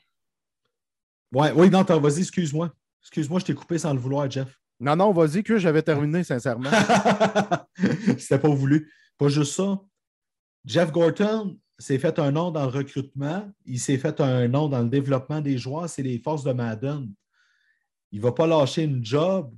Ouais, 1.33 1.53
oui, 1.53 1.69
non, 1.69 1.83
vas-y, 1.83 2.21
excuse-moi. 2.21 2.73
Excuse-moi, 3.03 3.41
je 3.41 3.45
t'ai 3.47 3.55
coupé 3.55 3.79
sans 3.79 3.93
le 3.93 3.99
vouloir, 3.99 4.31
Jeff. 4.31 4.59
Non, 4.81 4.97
non, 4.97 5.13
vas-y, 5.13 5.43
que 5.43 5.59
j'avais 5.59 5.83
terminé, 5.83 6.25
sincèrement. 6.25 6.71
C'était 8.19 8.39
pas 8.39 8.49
voulu. 8.49 8.91
Pas 9.19 9.29
juste 9.29 9.55
ça. 9.55 9.81
Jeff 10.65 10.91
Gorton 10.91 11.59
s'est 11.79 11.99
fait 11.99 12.19
un 12.19 12.31
nom 12.31 12.51
dans 12.51 12.63
le 12.63 12.71
recrutement. 12.71 13.51
Il 13.67 13.79
s'est 13.79 13.99
fait 13.99 14.21
un 14.21 14.49
nom 14.49 14.69
dans 14.69 14.83
le 14.83 14.89
développement 14.89 15.41
des 15.41 15.59
joueurs. 15.59 15.89
C'est 15.89 16.03
les 16.03 16.19
forces 16.19 16.45
de 16.45 16.53
Madden. 16.53 17.13
Il 18.11 18.19
ne 18.19 18.23
va 18.23 18.33
pas 18.33 18.47
lâcher 18.47 18.85
une 18.85 19.05
job 19.05 19.53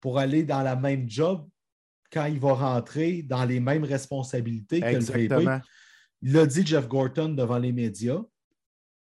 pour 0.00 0.18
aller 0.18 0.42
dans 0.42 0.62
la 0.62 0.76
même 0.76 1.08
job 1.08 1.48
quand 2.12 2.26
il 2.26 2.40
va 2.40 2.54
rentrer 2.54 3.22
dans 3.22 3.44
les 3.44 3.60
mêmes 3.60 3.84
responsabilités 3.84 4.80
que 4.80 4.86
le 4.86 4.98
VP. 4.98 5.60
Il 6.22 6.32
l'a 6.32 6.46
dit, 6.46 6.66
Jeff 6.66 6.88
Gorton, 6.88 7.30
devant 7.30 7.58
les 7.58 7.72
médias. 7.72 8.20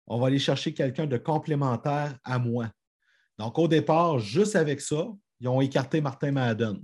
On 0.07 0.19
va 0.19 0.27
aller 0.27 0.39
chercher 0.39 0.73
quelqu'un 0.73 1.05
de 1.05 1.17
complémentaire 1.17 2.17
à 2.23 2.39
moi. 2.39 2.71
Donc, 3.38 3.57
au 3.57 3.67
départ, 3.67 4.19
juste 4.19 4.55
avec 4.55 4.81
ça, 4.81 5.07
ils 5.39 5.47
ont 5.47 5.62
écarté 5.62 6.01
Martin 6.01 6.31
Madden. 6.31 6.81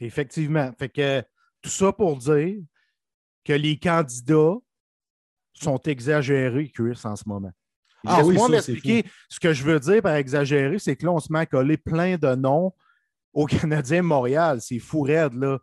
Effectivement. 0.00 0.70
Fait 0.78 0.88
que 0.88 1.22
tout 1.60 1.70
ça 1.70 1.92
pour 1.92 2.16
dire 2.16 2.60
que 3.44 3.52
les 3.52 3.78
candidats 3.78 4.54
sont 5.52 5.78
exagérés, 5.78 6.70
Chris, 6.70 7.00
en 7.04 7.16
ce 7.16 7.28
moment. 7.28 7.52
Ah, 8.06 8.24
oui, 8.24 8.34
moi 8.34 8.48
m'expliquer 8.48 9.04
ce 9.28 9.40
que 9.40 9.52
je 9.52 9.62
veux 9.64 9.80
dire 9.80 10.02
par 10.02 10.14
exagéré, 10.14 10.78
c'est 10.78 10.96
que 10.96 11.04
là, 11.04 11.12
on 11.12 11.18
se 11.18 11.32
met 11.32 11.40
à 11.40 11.46
coller 11.46 11.76
plein 11.76 12.16
de 12.16 12.34
noms 12.34 12.72
aux 13.32 13.46
Canadiens 13.46 14.02
Montréal. 14.02 14.60
C'est 14.60 14.78
fou 14.78 15.02
raide, 15.02 15.34
là. 15.34 15.58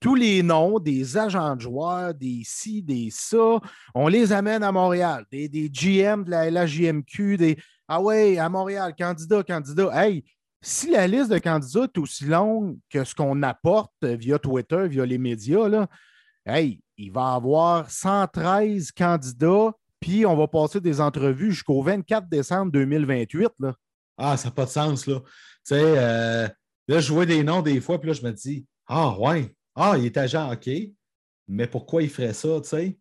Tous 0.00 0.14
les 0.16 0.42
noms 0.42 0.80
des 0.80 1.16
agents 1.16 1.54
de 1.54 1.60
joueurs, 1.60 2.12
des 2.12 2.42
ci, 2.44 2.82
des 2.82 3.08
ça, 3.10 3.60
on 3.94 4.08
les 4.08 4.32
amène 4.32 4.64
à 4.64 4.72
Montréal. 4.72 5.24
Des, 5.30 5.48
des 5.48 5.70
GM 5.70 6.24
de 6.24 6.30
la 6.30 6.50
LHJMQ, 6.50 7.36
des 7.36 7.56
Ah 7.86 8.00
ouais, 8.00 8.36
à 8.38 8.48
Montréal, 8.48 8.92
candidat, 8.98 9.42
candidat. 9.44 9.90
Hey, 9.94 10.24
si 10.60 10.90
la 10.90 11.06
liste 11.06 11.30
de 11.30 11.38
candidats 11.38 11.84
est 11.84 11.98
aussi 11.98 12.24
longue 12.24 12.78
que 12.90 13.04
ce 13.04 13.14
qu'on 13.14 13.42
apporte 13.42 13.92
via 14.02 14.38
Twitter, 14.38 14.88
via 14.88 15.06
les 15.06 15.18
médias, 15.18 15.68
là, 15.68 15.88
hey, 16.46 16.80
il 16.96 17.12
va 17.12 17.32
y 17.32 17.36
avoir 17.36 17.90
113 17.90 18.92
candidats, 18.92 19.72
puis 20.02 20.26
on 20.26 20.36
va 20.36 20.46
passer 20.48 20.80
des 20.80 21.00
entrevues 21.00 21.52
jusqu'au 21.52 21.82
24 21.82 22.28
décembre 22.28 22.72
2028. 22.72 23.48
Là. 23.60 23.74
Ah, 24.18 24.36
ça 24.36 24.48
n'a 24.48 24.54
pas 24.54 24.66
de 24.66 24.70
sens, 24.70 25.06
là. 25.06 25.20
Tu 25.20 25.30
sais, 25.62 25.80
euh, 25.80 26.48
là, 26.88 27.00
je 27.00 27.12
vois 27.12 27.24
des 27.24 27.42
noms 27.42 27.62
des 27.62 27.80
fois, 27.80 27.98
puis 27.98 28.08
là, 28.08 28.14
je 28.14 28.22
me 28.22 28.32
dis, 28.32 28.66
ah, 28.86 29.18
ouais, 29.18 29.54
ah, 29.74 29.94
il 29.96 30.04
est 30.04 30.16
agent 30.18 30.52
OK, 30.52 30.68
mais 31.48 31.66
pourquoi 31.66 32.02
il 32.02 32.10
ferait 32.10 32.34
ça, 32.34 32.60
tu 32.60 32.68
sais? 32.68 32.98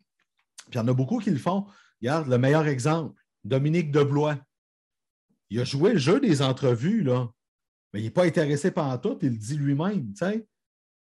Puis 0.70 0.74
il 0.74 0.78
y 0.78 0.80
en 0.80 0.88
a 0.88 0.94
beaucoup 0.94 1.20
qui 1.20 1.32
le 1.32 1.38
font. 1.38 1.66
Regarde, 2.02 2.30
le 2.30 2.38
meilleur 2.38 2.68
exemple, 2.68 3.20
Dominique 3.44 3.92
Deblois. 3.92 4.38
Il 5.50 5.60
a 5.60 5.66
joué 5.66 5.94
le 5.94 6.00
jeu 6.00 6.22
des 6.22 6.42
entrevues, 6.42 7.04
là 7.04 7.28
mais 7.94 8.00
il 8.00 8.04
n'est 8.04 8.12
pas 8.12 8.26
intéressé 8.26 8.72
par 8.72 9.00
tout, 9.02 9.18
il 9.22 9.30
le 9.30 9.38
dit 9.38 9.58
lui-même. 9.58 10.14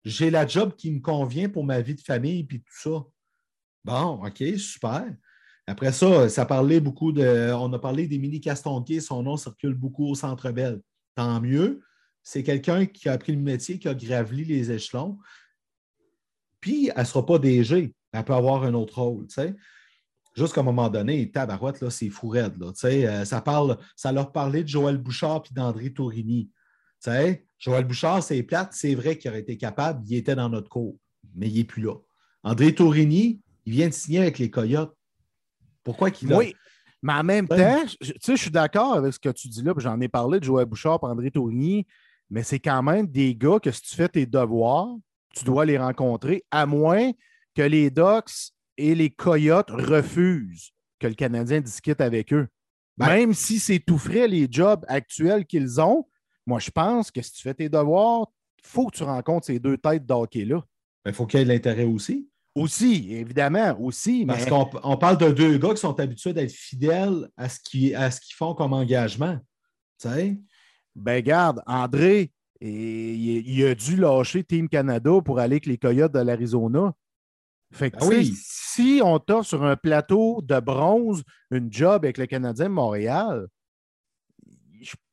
J'ai 0.05 0.31
la 0.31 0.47
job 0.47 0.75
qui 0.75 0.91
me 0.91 1.01
convient 1.01 1.49
pour 1.49 1.65
ma 1.65 1.81
vie 1.81 1.95
de 1.95 2.01
famille 2.01 2.41
et 2.41 2.59
tout 2.59 2.63
ça. 2.71 3.05
Bon, 3.85 4.25
OK, 4.25 4.43
super. 4.59 5.15
Après 5.69 5.93
ça, 5.93 6.31
ça 6.31 6.47
parlait 6.47 6.81
beaucoup 6.81 7.13
de. 7.13 7.53
On 7.53 7.71
a 7.75 7.79
parlé 7.79 8.09
des 8.09 8.19
mini 8.19 8.41
Castonquiers, 8.41 9.01
son 9.01 9.23
nom 9.23 9.37
circule 9.37 9.75
beaucoup 9.75 10.07
au 10.07 10.15
centre 10.15 10.51
Bell. 10.51 10.81
Tant 11.15 11.43
mieux. 11.43 11.83
C'est 12.23 12.43
quelqu'un 12.43 12.87
qui 12.87 13.09
a 13.09 13.13
appris 13.13 13.33
le 13.33 13.43
métier, 13.43 13.79
qui 13.79 13.87
a 13.87 13.95
graveli 13.95 14.45
les 14.45 14.73
échelons. 14.73 15.19
Puis, 16.61 16.91
elle 16.95 17.03
ne 17.03 17.07
sera 17.07 17.25
pas 17.25 17.39
DG. 17.39 17.95
Elle 18.13 18.25
peut 18.25 18.33
avoir 18.33 18.65
un 18.65 18.73
autre 18.73 19.03
rôle. 19.03 19.27
sais. 19.29 19.55
Jusqu'à 20.35 20.63
un 20.63 20.65
moment 20.65 20.89
donné, 20.89 21.31
tabarouette, 21.31 21.83
là, 21.83 21.91
c'est 21.91 22.09
fou 22.09 22.29
raide. 22.29 22.57
Là, 22.59 22.73
euh, 22.85 23.25
ça, 23.27 23.41
parle, 23.43 23.77
ça 23.95 24.11
leur 24.11 24.33
parlait 24.33 24.63
de 24.63 24.69
Joël 24.69 24.97
Bouchard 24.97 25.43
et 25.51 25.55
d'André 25.55 25.93
Tourigny. 25.93 26.51
Tu 27.03 27.11
sais, 27.11 27.47
Joël 27.59 27.85
Bouchard, 27.85 28.23
c'est 28.23 28.43
plate, 28.43 28.73
c'est 28.73 28.95
vrai 28.95 29.19
qu'il 29.19 29.31
aurait 29.31 29.41
été 29.41 29.59
capable, 29.59 30.03
il 30.07 30.17
était 30.17 30.35
dans 30.35 30.49
notre 30.49 30.71
cours, 30.71 30.97
mais 31.35 31.49
il 31.49 31.57
n'est 31.57 31.65
plus 31.65 31.83
là. 31.83 31.95
André 32.43 32.75
Tourigny, 32.75 33.41
il 33.67 33.73
vient 33.73 33.89
de 33.89 33.95
signer 33.95 34.21
avec 34.21 34.39
les 34.39 34.51
Coyotes. 34.51 34.98
Pourquoi 35.89 36.11
qu'il 36.11 36.31
a. 36.35 36.37
Oui, 36.37 36.55
mais 37.03 37.15
en 37.15 37.25
même 37.25 37.49
temps, 37.49 37.83
tu 37.99 38.13
sais, 38.21 38.37
je 38.37 38.43
suis 38.43 38.51
d'accord 38.51 38.93
avec 38.93 39.15
ce 39.15 39.19
que 39.19 39.31
tu 39.31 39.49
dis 39.49 39.63
là, 39.63 39.73
j'en 39.79 39.99
ai 40.03 40.09
parlé 40.09 40.39
de 40.39 40.45
Joël 40.45 40.67
Bouchard 40.67 41.03
André 41.03 41.31
Tourigny, 41.31 41.87
mais 42.29 42.43
c'est 42.43 42.59
quand 42.59 42.83
même 42.83 43.07
des 43.07 43.35
gars 43.35 43.59
que 43.59 43.71
si 43.71 43.81
tu 43.81 43.97
fais 43.97 44.11
tes 44.11 44.27
devoirs, 44.27 44.95
tu 45.35 45.47
dois 45.47 45.65
les 45.65 45.79
rencontrer, 45.79 46.45
à 46.51 46.67
moins 46.67 47.13
que 47.55 47.63
les 47.63 47.91
Ducks 47.91 48.53
et 48.77 48.95
les 48.95 49.09
Coyotes 49.09 49.71
refusent 49.71 50.73
que 50.99 51.07
le 51.07 51.15
Canadien 51.15 51.63
discute 51.63 52.03
avec 52.03 52.35
eux. 52.35 52.49
Ben 52.99 53.07
même 53.07 53.33
si 53.33 53.59
c'est 53.59 53.79
tout 53.79 53.97
frais 53.97 54.29
les 54.29 54.47
jobs 54.51 54.85
actuels 54.89 55.47
qu'ils 55.47 55.81
ont, 55.81 56.07
moi, 56.47 56.59
je 56.59 56.71
pense 56.71 57.11
que 57.11 57.23
si 57.23 57.33
tu 57.33 57.43
fais 57.43 57.55
tes 57.55 57.71
devoirs, 57.71 58.27
il 58.63 58.69
faut 58.69 58.89
que 58.89 58.97
tu 58.99 59.05
rencontres 59.05 59.47
ces 59.47 59.59
deux 59.59 59.79
têtes 59.79 60.05
d'hockey-là. 60.05 60.63
Il 61.07 61.15
faut 61.15 61.25
qu'il 61.25 61.39
y 61.39 61.43
ait 61.43 61.47
de 61.47 61.51
l'intérêt 61.51 61.85
aussi. 61.85 62.29
Aussi, 62.59 63.15
évidemment, 63.15 63.79
aussi. 63.81 64.27
Parce 64.27 64.47
qu'on 64.47 64.97
parle 64.97 65.19
de 65.19 65.31
deux 65.31 65.59
gars 65.59 65.71
qui 65.71 65.81
sont 65.81 65.99
habitués 65.99 66.33
d'être 66.33 66.53
fidèles 66.53 67.29
à 67.37 67.49
ce 67.49 67.61
qu'ils 67.61 68.35
font 68.35 68.55
comme 68.55 68.73
engagement. 68.73 69.39
Tu 70.01 70.09
sais? 70.09 70.39
Ben, 70.95 71.23
garde, 71.23 71.63
André, 71.67 72.33
il, 72.61 73.65
a 73.65 73.75
dû 73.75 73.97
lâcher 73.97 74.45
Team 74.45 74.69
Canada 74.69 75.21
pour 75.25 75.39
aller 75.39 75.55
avec 75.55 75.67
les 75.67 75.79
Coyotes 75.79 76.13
de 76.13 76.19
l'Arizona. 76.19 76.93
Fait 77.71 77.91
que, 77.91 77.99
ben 77.99 78.25
si 78.35 79.01
on 79.05 79.19
t'offre 79.19 79.49
sur 79.49 79.63
un 79.63 79.77
plateau 79.77 80.41
de 80.43 80.59
bronze 80.59 81.23
une 81.51 81.71
job 81.71 82.05
avec 82.05 82.17
le 82.17 82.27
Canadien 82.27 82.67
de 82.67 82.71
Montréal, 82.71 83.47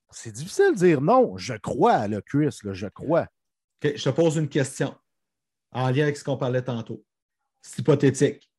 c'est 0.10 0.32
difficile 0.32 0.72
de 0.72 0.78
dire 0.78 1.02
non. 1.02 1.38
Je 1.38 1.54
crois, 1.56 2.08
là, 2.08 2.22
Chris, 2.22 2.58
je 2.64 2.88
crois. 2.88 3.28
je 3.84 4.02
te 4.02 4.10
pose 4.10 4.38
une 4.38 4.48
question 4.48 4.96
en 5.72 5.90
lien 5.90 6.04
avec 6.04 6.16
ce 6.16 6.24
qu'on 6.24 6.38
parlait 6.38 6.64
tantôt. 6.64 7.05
C'est 7.66 7.80
hypothétique. 7.80 8.52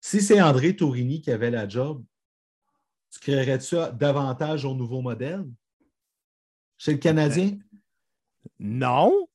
Si 0.00 0.22
c'est 0.22 0.40
André 0.40 0.76
Tourigny 0.76 1.20
qui 1.20 1.32
avait 1.32 1.50
la 1.50 1.68
job, 1.68 2.04
tu 3.10 3.18
créerais-tu 3.18 3.74
davantage 3.94 4.64
au 4.64 4.74
nouveau 4.74 5.00
modèle? 5.00 5.44
Chez 6.78 6.92
le 6.92 6.98
Canadien? 6.98 7.58
Non. 8.60 9.26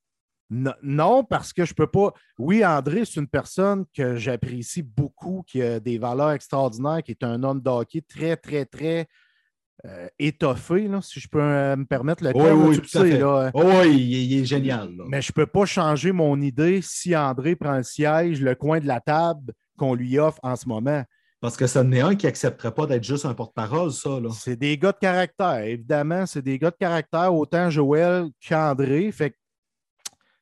Non, 0.49 1.25
parce 1.25 1.51
que 1.51 1.65
je 1.65 1.73
ne 1.73 1.75
peux 1.75 1.91
pas. 1.91 2.13
Oui, 2.37 2.65
André, 2.65 3.03
c'est 3.03 3.19
une 3.19 3.27
personne 3.27 3.85
que 3.93 4.15
j'apprécie 4.15 4.83
beaucoup, 4.83 5.43
qui 5.45 5.61
a 5.61 5.81
des 5.81 5.97
valeurs 5.97 6.31
extraordinaires, 6.31 7.03
qui 7.03 7.11
est 7.11 7.23
un 7.23 7.43
homme 7.43 7.59
d'hockey 7.59 8.01
très, 8.01 8.37
très, 8.37 8.65
très 8.65 9.09
euh, 9.85 10.07
étoffé, 10.17 10.89
si 11.01 11.19
je 11.19 11.27
peux 11.27 11.39
euh, 11.39 11.75
me 11.75 11.85
permettre 11.85 12.23
le 12.23 12.33
terme. 12.33 12.67
Oui, 12.67 12.79
oui, 12.95 13.11
là, 13.11 13.51
oui 13.53 13.95
il, 13.95 14.41
est 14.41 14.45
génial. 14.45 14.89
Mais 15.07 15.21
je 15.21 15.31
ne 15.31 15.33
peux 15.33 15.45
pas 15.45 15.65
changer 15.65 16.11
mon 16.11 16.41
idée 16.41 16.81
si 16.81 17.15
André 17.15 17.55
prend 17.55 17.77
le 17.77 17.83
siège, 17.83 18.41
le 18.41 18.55
coin 18.55 18.79
de 18.79 18.87
la 18.87 18.99
table 18.99 19.53
qu'on 19.77 19.93
lui 19.93 20.17
offre 20.17 20.39
en 20.41 20.55
ce 20.55 20.67
moment. 20.67 21.03
Parce 21.39 21.55
que 21.55 21.67
ce 21.67 21.77
n'est 21.79 22.01
un 22.01 22.15
qui 22.15 22.25
n'accepterait 22.25 22.73
pas 22.73 22.87
d'être 22.87 23.03
juste 23.03 23.25
un 23.25 23.35
porte-parole, 23.35 23.91
ça. 23.91 24.09
C'est 24.33 24.55
des 24.55 24.77
gars 24.79 24.91
de 24.91 24.97
caractère, 24.97 25.59
évidemment. 25.59 26.25
C'est 26.25 26.41
des 26.41 26.57
gars 26.57 26.71
de 26.71 26.77
caractère, 26.79 27.33
autant 27.33 27.69
Joël 27.69 28.25
qu'André. 28.47 29.11
Fait 29.11 29.35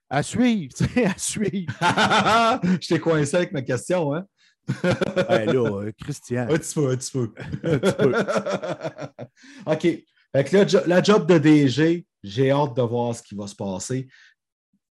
à 0.10 0.24
suivre, 0.24 0.74
à 1.06 1.18
suivre. 1.18 1.74
je 2.82 2.88
t'ai 2.88 3.00
coincé 3.00 3.36
avec 3.36 3.52
ma 3.52 3.62
question, 3.62 4.14
hein? 4.14 4.26
là, 4.84 5.48
euh, 5.54 5.92
Christian. 6.02 6.44
Un 6.50 6.58
petit 6.58 6.74
peu, 6.74 6.92
un 6.92 6.98
petit 6.98 7.12
peu. 7.12 7.34
OK. 9.72 9.82
Fait 9.82 10.44
que 10.44 10.58
là, 10.58 10.84
la 10.88 11.04
job 11.04 11.28
de 11.28 11.38
DG, 11.38 12.06
j'ai 12.24 12.52
hâte 12.52 12.76
de 12.76 12.82
voir 12.82 13.16
ce 13.16 13.24
qui 13.24 13.36
va 13.36 13.48
se 13.48 13.56
passer. 13.56 14.08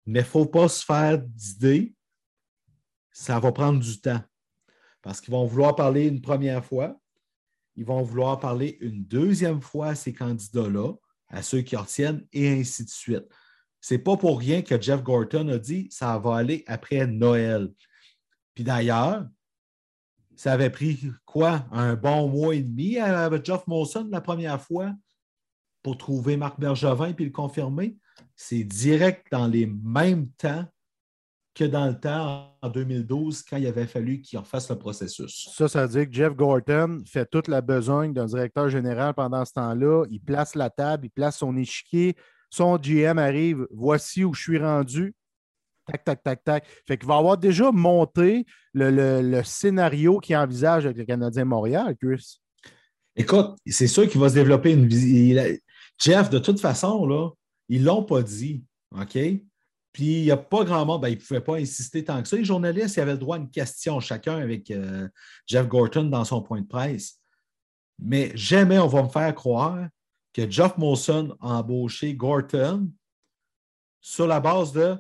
Mais 0.06 0.20
il 0.20 0.24
ne 0.24 0.28
faut 0.28 0.46
pas 0.46 0.68
se 0.68 0.84
faire 0.84 1.18
d'idées. 1.20 1.94
Ça 3.12 3.40
va 3.40 3.52
prendre 3.52 3.80
du 3.80 4.00
temps. 4.00 4.22
Parce 5.02 5.20
qu'ils 5.20 5.32
vont 5.34 5.46
vouloir 5.46 5.76
parler 5.76 6.08
une 6.08 6.22
première 6.22 6.64
fois. 6.64 6.98
Ils 7.76 7.86
vont 7.86 8.02
vouloir 8.02 8.40
parler 8.40 8.78
une 8.82 9.04
deuxième 9.04 9.62
fois 9.62 9.88
à 9.88 9.96
ces 9.96 10.14
candidats-là, 10.14 10.94
à 11.30 11.42
ceux 11.42 11.62
qui 11.62 11.76
retiennent, 11.76 12.26
et 12.32 12.50
ainsi 12.50 12.86
de 12.86 12.90
suite. 12.90 13.26
C'est 13.82 13.98
pas 13.98 14.16
pour 14.16 14.40
rien 14.40 14.62
que 14.62 14.80
Jeff 14.80 15.04
Gorton 15.04 15.50
a 15.50 15.58
dit 15.58 15.88
ça 15.92 16.18
va 16.18 16.38
aller 16.38 16.64
après 16.68 17.06
Noël. 17.08 17.70
Puis 18.54 18.64
d'ailleurs, 18.64 19.28
ça 20.36 20.54
avait 20.54 20.70
pris 20.70 21.00
quoi? 21.26 21.66
Un 21.72 21.96
bon 21.96 22.28
mois 22.28 22.56
et 22.56 22.62
demi 22.62 22.98
avec 22.98 23.46
Jeff 23.46 23.66
Molson 23.68 24.08
la 24.12 24.22
première 24.22 24.62
fois 24.62 24.94
pour 25.82 25.98
trouver 25.98 26.38
Marc 26.38 26.60
Bergevin 26.60 27.14
et 27.18 27.24
le 27.24 27.30
confirmer? 27.32 27.98
C'est 28.36 28.64
direct 28.64 29.28
dans 29.32 29.48
les 29.48 29.66
mêmes 29.66 30.30
temps 30.32 30.66
que 31.54 31.64
dans 31.64 31.86
le 31.88 32.00
temps 32.00 32.58
en 32.62 32.70
2012 32.70 33.44
quand 33.44 33.58
il 33.58 33.68
avait 33.68 33.86
fallu 33.86 34.22
qu'il 34.22 34.40
refasse 34.40 34.70
le 34.70 34.78
processus. 34.78 35.50
Ça, 35.56 35.68
ça 35.68 35.86
veut 35.86 36.00
dire 36.00 36.10
que 36.10 36.14
Jeff 36.14 36.34
Gorton 36.34 37.04
fait 37.06 37.28
toute 37.30 37.48
la 37.48 37.62
besogne 37.62 38.14
d'un 38.14 38.26
directeur 38.26 38.70
général 38.70 39.14
pendant 39.14 39.46
ce 39.46 39.54
temps-là. 39.54 40.06
Il 40.10 40.20
place 40.20 40.56
la 40.56 40.70
table, 40.70 41.06
il 41.06 41.10
place 41.12 41.38
son 41.38 41.56
échiquier, 41.56 42.16
son 42.50 42.78
GM 42.78 43.20
arrive, 43.20 43.68
voici 43.72 44.24
où 44.24 44.34
je 44.34 44.42
suis 44.42 44.58
rendu. 44.60 45.14
Tac, 45.86 46.04
tac, 46.04 46.24
tac, 46.24 46.44
tac. 46.44 46.68
Fait 46.88 46.98
qu'il 46.98 47.08
va 47.08 47.18
avoir 47.18 47.38
déjà 47.38 47.72
monté 47.72 48.46
le, 48.74 49.42
scénario 49.44 50.20
qu'il 50.20 50.36
envisage 50.38 50.86
avec 50.86 50.98
le 50.98 51.06
Canadien 51.06 51.46
Montréal, 51.46 51.96
Chris. 52.02 52.40
Écoute, 53.16 53.56
c'est 53.68 53.88
sûr 53.88 54.08
qu'il 54.08 54.20
va 54.20 54.30
se 54.30 54.34
développer 54.34 54.72
une 54.72 54.88
visite. 54.88 55.62
Jeff, 56.00 56.30
de 56.30 56.40
toute 56.40 56.60
façon, 56.60 57.06
là, 57.06 57.30
ils 57.70 57.82
ne 57.82 57.88
l'ont 57.88 58.04
pas 58.04 58.24
dit. 58.24 58.64
OK? 59.00 59.18
Puis 59.94 60.06
il 60.06 60.24
n'y 60.24 60.32
a 60.32 60.38
pas 60.38 60.64
grand 60.64 60.86
monde, 60.86 61.02
ben, 61.02 61.10
ils 61.10 61.18
ne 61.18 61.22
pouvaient 61.22 61.42
pas 61.42 61.58
insister 61.58 62.04
tant 62.04 62.22
que 62.22 62.28
ça. 62.28 62.36
Les 62.36 62.44
journalistes, 62.44 62.96
ils 62.98 63.02
avaient 63.02 63.12
le 63.12 63.20
droit 63.20 63.38
à 63.38 63.40
une 63.40 63.52
question 63.52 64.00
chacun 64.00 64.38
avec 64.38 64.72
euh, 64.72 65.08
Jeff 65.46 65.68
Gorton 65.68 66.06
dans 66.06 66.26
son 66.26 66.42
point 66.42 66.62
de 66.62 66.68
presse. 66.68 67.20
Mais 68.00 68.32
jamais 68.36 68.80
on 68.80 68.88
va 68.88 69.04
me 69.04 69.10
faire 69.10 69.34
croire 69.36 69.88
que 70.34 70.50
Jeff 70.50 70.78
Molson 70.78 71.38
a 71.40 71.60
embauché 71.60 72.16
Gorton 72.16 72.90
sur 74.02 74.26
la 74.26 74.40
base 74.40 74.74
de 74.74 74.98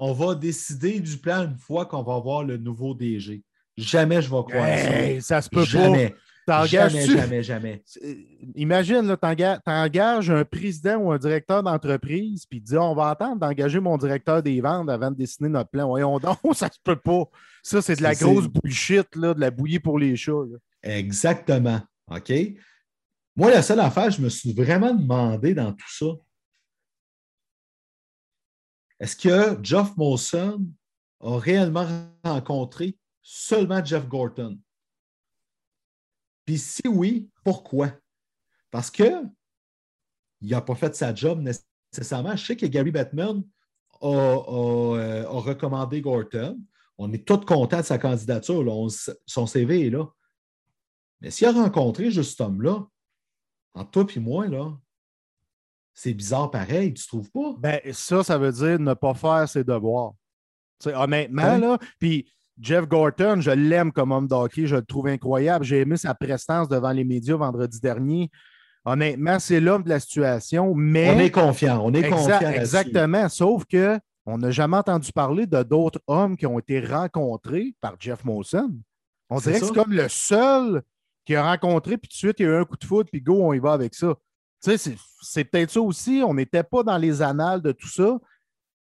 on 0.00 0.12
va 0.12 0.34
décider 0.34 0.98
du 0.98 1.16
plan 1.18 1.44
une 1.44 1.58
fois 1.58 1.86
qu'on 1.86 2.02
va 2.02 2.18
voir 2.18 2.42
le 2.42 2.56
nouveau 2.56 2.94
DG. 2.94 3.42
Jamais 3.76 4.20
je 4.20 4.30
vais 4.30 4.42
croire 4.42 4.78
ça. 4.78 5.20
Ça 5.20 5.42
se 5.42 5.48
peut 5.48 5.64
jamais. 5.64 6.10
pas. 6.10 6.16
Jamais, 6.66 7.06
jamais, 7.06 7.42
jamais. 7.44 7.82
Imagine, 8.56 9.16
tu 9.22 9.70
engages 9.70 10.30
un 10.30 10.44
président 10.44 10.96
ou 10.96 11.12
un 11.12 11.18
directeur 11.18 11.62
d'entreprise, 11.62 12.44
puis 12.44 12.60
dis 12.60 12.76
on 12.76 12.94
va 12.94 13.10
attendre 13.10 13.36
d'engager 13.36 13.78
mon 13.78 13.96
directeur 13.96 14.42
des 14.42 14.60
ventes 14.60 14.90
avant 14.90 15.12
de 15.12 15.16
dessiner 15.16 15.48
notre 15.48 15.70
plan. 15.70 15.86
Voyons 15.86 16.18
donc, 16.18 16.38
ça 16.54 16.68
se 16.72 16.78
peut 16.82 16.96
pas. 16.96 17.24
Ça, 17.62 17.80
c'est 17.80 17.94
de 17.94 18.02
la 18.02 18.14
grosse 18.14 18.48
bullshit, 18.48 19.14
là, 19.14 19.34
de 19.34 19.40
la 19.40 19.50
bouillie 19.50 19.78
pour 19.78 19.98
les 19.98 20.16
chats. 20.16 20.32
Exactement. 20.82 21.80
OK? 22.10 22.32
Moi, 23.36 23.50
la 23.50 23.62
seule 23.62 23.80
affaire, 23.80 24.10
je 24.10 24.20
me 24.20 24.28
suis 24.28 24.52
vraiment 24.52 24.92
demandé 24.92 25.54
dans 25.54 25.72
tout 25.72 25.90
ça, 25.90 26.06
est-ce 29.00 29.16
que 29.16 29.58
Jeff 29.62 29.96
Molson 29.96 30.66
a 31.20 31.38
réellement 31.38 31.86
rencontré 32.22 32.98
seulement 33.22 33.82
Jeff 33.82 34.06
Gorton? 34.06 34.58
Puis 36.44 36.58
si 36.58 36.86
oui, 36.86 37.30
pourquoi? 37.42 37.92
Parce 38.70 38.90
qu'il 38.90 39.30
n'a 40.42 40.60
pas 40.60 40.74
fait 40.74 40.94
sa 40.94 41.14
job 41.14 41.40
nécessairement. 41.40 42.36
Je 42.36 42.44
sais 42.44 42.56
que 42.56 42.66
Gary 42.66 42.90
Bettman 42.90 43.42
a, 44.02 44.06
euh, 44.06 45.28
recommandé 45.28 46.02
Gorton. 46.02 46.60
On 46.98 47.10
est 47.12 47.26
tous 47.26 47.46
contents 47.46 47.80
de 47.80 47.84
sa 47.84 47.98
candidature. 47.98 48.64
son 49.26 49.46
CV 49.46 49.86
est 49.86 49.90
là. 49.90 50.06
Mais 51.22 51.30
s'il 51.30 51.46
a 51.46 51.52
rencontré 51.52 52.10
juste 52.10 52.32
cet 52.32 52.42
homme-là, 52.42 52.86
entre 53.74 53.90
toi 53.90 54.06
et 54.14 54.20
moi, 54.20 54.46
là, 54.46 54.78
c'est 56.00 56.14
bizarre 56.14 56.50
pareil, 56.50 56.94
tu 56.94 57.06
trouves 57.06 57.30
pas? 57.30 57.54
Ben, 57.58 57.78
ça, 57.92 58.22
ça 58.22 58.38
veut 58.38 58.52
dire 58.52 58.78
ne 58.78 58.94
pas 58.94 59.12
faire 59.12 59.46
ses 59.46 59.64
devoirs. 59.64 60.12
honnêtement, 60.86 61.58
là, 61.58 61.78
puis 61.98 62.26
Jeff 62.58 62.88
Gorton, 62.88 63.40
je 63.40 63.50
l'aime 63.50 63.92
comme 63.92 64.10
homme 64.10 64.26
d'hockey, 64.26 64.66
je 64.66 64.76
le 64.76 64.82
trouve 64.82 65.08
incroyable. 65.08 65.62
J'ai 65.62 65.80
aimé 65.80 65.98
sa 65.98 66.14
prestance 66.14 66.68
devant 66.68 66.92
les 66.92 67.04
médias 67.04 67.36
vendredi 67.36 67.80
dernier. 67.80 68.30
Honnêtement, 68.86 69.38
c'est 69.38 69.60
l'homme 69.60 69.82
de 69.82 69.90
la 69.90 70.00
situation, 70.00 70.74
mais. 70.74 71.10
On 71.10 71.18
est 71.18 71.30
confiant, 71.30 71.82
on 71.84 71.92
est 71.92 72.08
confiant. 72.08 72.40
Exactement, 72.40 73.28
sauf 73.28 73.66
que 73.66 73.98
on 74.24 74.38
n'a 74.38 74.50
jamais 74.50 74.78
entendu 74.78 75.12
parler 75.12 75.46
de 75.46 75.62
d'autres 75.62 76.00
hommes 76.06 76.34
qui 76.38 76.46
ont 76.46 76.58
été 76.58 76.80
rencontrés 76.80 77.74
par 77.82 77.96
Jeff 77.98 78.24
Molson. 78.24 78.74
On 79.28 79.38
dirait 79.38 79.60
que 79.60 79.66
c'est 79.66 79.74
comme 79.74 79.92
le 79.92 80.08
seul 80.08 80.80
qui 81.26 81.34
a 81.36 81.46
rencontré, 81.50 81.98
puis 81.98 82.08
tout 82.08 82.14
de 82.14 82.18
suite, 82.18 82.40
il 82.40 82.44
y 82.44 82.46
a 82.46 82.52
eu 82.52 82.56
un 82.56 82.64
coup 82.64 82.76
de 82.78 82.84
foot, 82.84 83.08
puis 83.12 83.20
go, 83.20 83.42
on 83.42 83.52
y 83.52 83.58
va 83.58 83.72
avec 83.72 83.94
ça. 83.94 84.14
Tu 84.62 84.76
sais, 84.76 84.96
c'est 85.22 85.44
peut-être 85.44 85.70
ça 85.70 85.80
aussi. 85.80 86.22
On 86.24 86.34
n'était 86.34 86.62
pas 86.62 86.82
dans 86.82 86.98
les 86.98 87.22
annales 87.22 87.62
de 87.62 87.72
tout 87.72 87.88
ça, 87.88 88.18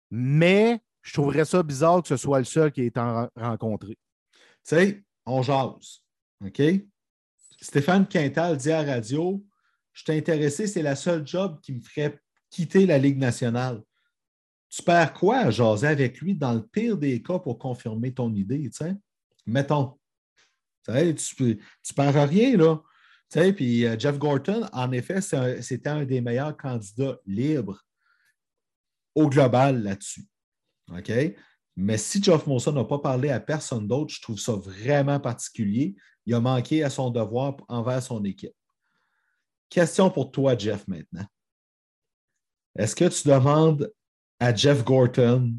mais 0.10 0.81
je 1.01 1.13
trouverais 1.13 1.45
ça 1.45 1.63
bizarre 1.63 2.01
que 2.01 2.10
ce 2.10 2.17
soit 2.17 2.39
le 2.39 2.45
seul 2.45 2.71
qui 2.71 2.81
ait 2.81 2.88
été 2.88 3.01
rencontré. 3.36 3.93
Tu 3.93 3.95
sais, 4.63 5.03
on 5.25 5.41
jase. 5.41 6.03
Stéphane 7.62 8.07
Quintal 8.07 8.57
dit 8.57 8.71
à 8.71 8.84
radio 8.84 9.43
Je 9.93 10.03
t'ai 10.03 10.17
intéressé, 10.17 10.67
c'est 10.67 10.81
la 10.81 10.95
seule 10.95 11.25
job 11.25 11.60
qui 11.62 11.73
me 11.73 11.81
ferait 11.81 12.19
quitter 12.49 12.86
la 12.86 12.97
Ligue 12.97 13.17
nationale. 13.17 13.81
Tu 14.69 14.81
perds 14.84 15.13
quoi 15.13 15.38
à 15.38 15.49
jaser 15.51 15.88
avec 15.88 16.19
lui 16.19 16.36
dans 16.36 16.53
le 16.53 16.65
pire 16.65 16.97
des 16.97 17.21
cas 17.21 17.39
pour 17.39 17.57
confirmer 17.57 18.13
ton 18.13 18.34
idée? 18.34 18.63
Tu 18.63 18.71
sais? 18.71 18.95
Mettons. 19.45 19.97
Tu 20.86 20.91
ne 20.91 21.93
perds 21.95 22.29
rien, 22.29 22.57
là 22.57 22.81
puis 23.32 23.86
euh, 23.86 23.98
Jeff 23.98 24.17
Gorton, 24.17 24.67
en 24.74 24.91
effet, 24.91 25.22
c'était 25.22 25.89
un, 25.89 26.06
des 26.06 26.22
meilleurs 26.22 26.56
candidats 26.58 27.17
libres 27.26 27.82
au 29.15 29.30
global 29.30 29.84
là-dessus. 29.84 30.28
OK? 30.89 31.12
Mais 31.78 31.98
si 31.98 32.22
Jeff 32.22 32.46
Molson 32.46 32.74
n'a 32.74 32.84
pas 32.84 33.00
parlé 33.00 33.30
à 33.30 33.39
personne 33.39 33.88
d'autre, 33.88 34.13
je 34.13 34.22
trouve 34.22 34.38
ça 34.38 34.54
vraiment 34.54 35.20
particulier. 35.20 35.96
Il 36.26 36.34
a 36.34 36.39
manqué 36.39 36.84
à 36.84 36.89
son 36.89 37.10
devoir 37.10 37.56
envers 37.70 38.04
son 38.04 38.24
équipe. 38.26 38.54
Question 39.70 40.10
pour 40.10 40.32
toi, 40.32 40.58
Jeff, 40.58 40.86
maintenant. 40.88 41.26
Est-ce 42.76 42.96
que 42.96 43.08
tu 43.08 43.28
demandes 43.28 43.91
à 44.39 44.54
Jeff 44.54 44.84
Gorton 44.84 45.56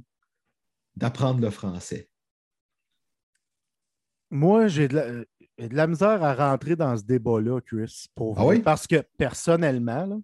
d'apprendre 0.94 1.40
le 1.40 1.50
français? 1.50 2.08
Moi, 4.30 4.68
j'ai 4.68 4.88
de 4.88 4.96
la 4.96 5.24
de 5.68 5.76
la 5.76 5.86
misère 5.86 6.22
à 6.22 6.34
rentrer 6.34 6.76
dans 6.76 6.96
ce 6.96 7.02
débat-là, 7.04 7.60
Chris, 7.60 8.06
pour 8.14 8.38
ah 8.40 8.54
Parce 8.64 8.86
que 8.86 9.02
personnellement, 9.16 10.20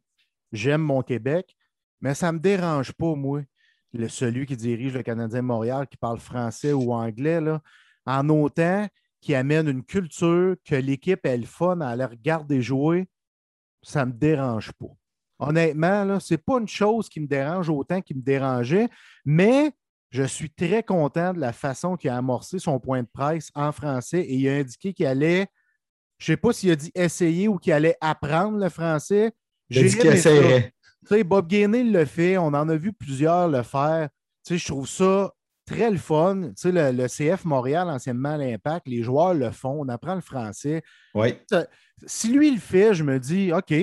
j'aime 0.52 0.82
mon 0.82 1.02
Québec, 1.02 1.56
mais 2.00 2.14
ça 2.14 2.32
ne 2.32 2.38
me 2.38 2.42
dérange 2.42 2.92
pas, 2.92 3.14
moi, 3.14 3.42
le, 3.92 4.08
celui 4.08 4.46
qui 4.46 4.56
dirige 4.56 4.94
le 4.94 5.02
Canadien 5.02 5.42
Montréal, 5.42 5.86
qui 5.88 5.96
parle 5.96 6.18
français 6.18 6.72
ou 6.72 6.92
anglais, 6.92 7.40
là, 7.40 7.60
en 8.06 8.28
autant 8.28 8.86
qui 9.20 9.34
amène 9.34 9.68
une 9.68 9.84
culture, 9.84 10.54
que 10.64 10.76
l'équipe 10.76 11.24
est 11.26 11.36
le 11.36 11.46
fun 11.46 11.80
à 11.80 11.88
aller 11.88 12.04
regarder 12.04 12.62
jouer, 12.62 13.08
ça 13.82 14.04
ne 14.04 14.12
me 14.12 14.16
dérange 14.16 14.72
pas. 14.72 14.94
Honnêtement, 15.40 16.20
ce 16.20 16.34
n'est 16.34 16.38
pas 16.38 16.58
une 16.58 16.68
chose 16.68 17.08
qui 17.08 17.20
me 17.20 17.26
dérange 17.26 17.68
autant 17.68 18.00
qu'il 18.00 18.16
me 18.16 18.22
dérangeait, 18.22 18.88
mais 19.24 19.72
je 20.10 20.22
suis 20.22 20.50
très 20.50 20.82
content 20.82 21.32
de 21.32 21.40
la 21.40 21.52
façon 21.52 21.96
qu'il 21.96 22.10
a 22.10 22.16
amorcé 22.16 22.58
son 22.58 22.80
point 22.80 23.02
de 23.02 23.08
presse 23.12 23.50
en 23.54 23.72
français 23.72 24.20
et 24.20 24.34
il 24.34 24.48
a 24.48 24.56
indiqué 24.56 24.92
qu'il 24.94 25.06
allait, 25.06 25.48
je 26.18 26.32
ne 26.32 26.36
sais 26.36 26.40
pas 26.40 26.52
s'il 26.52 26.70
a 26.70 26.76
dit 26.76 26.90
essayer 26.94 27.48
ou 27.48 27.58
qu'il 27.58 27.72
allait 27.72 27.96
apprendre 28.00 28.58
le 28.58 28.68
français. 28.68 29.32
J'ai 29.68 29.84
dit 29.84 29.96
qu'il 29.98 30.06
essayerait. 30.06 30.72
Bob 31.24 31.46
Gainey 31.46 31.84
le 31.84 32.04
fait, 32.04 32.38
on 32.38 32.48
en 32.48 32.68
a 32.68 32.76
vu 32.76 32.92
plusieurs 32.92 33.48
le 33.48 33.62
faire. 33.62 34.08
je 34.48 34.66
trouve 34.66 34.88
ça 34.88 35.32
très 35.66 35.90
le 35.90 35.98
fun. 35.98 36.52
le, 36.64 36.92
le, 36.92 37.06
CF 37.06 37.44
Montréal, 37.44 37.88
anciennement 37.88 38.36
l'Impact, 38.36 38.88
les 38.88 39.02
joueurs 39.02 39.34
le 39.34 39.50
font, 39.50 39.78
on 39.80 39.88
apprend 39.88 40.14
le 40.14 40.20
français. 40.20 40.82
Oui. 41.14 41.34
Si 42.06 42.32
lui 42.32 42.50
le 42.50 42.60
fait, 42.60 42.94
je 42.94 43.04
me 43.04 43.18
dis, 43.18 43.52
OK, 43.52 43.74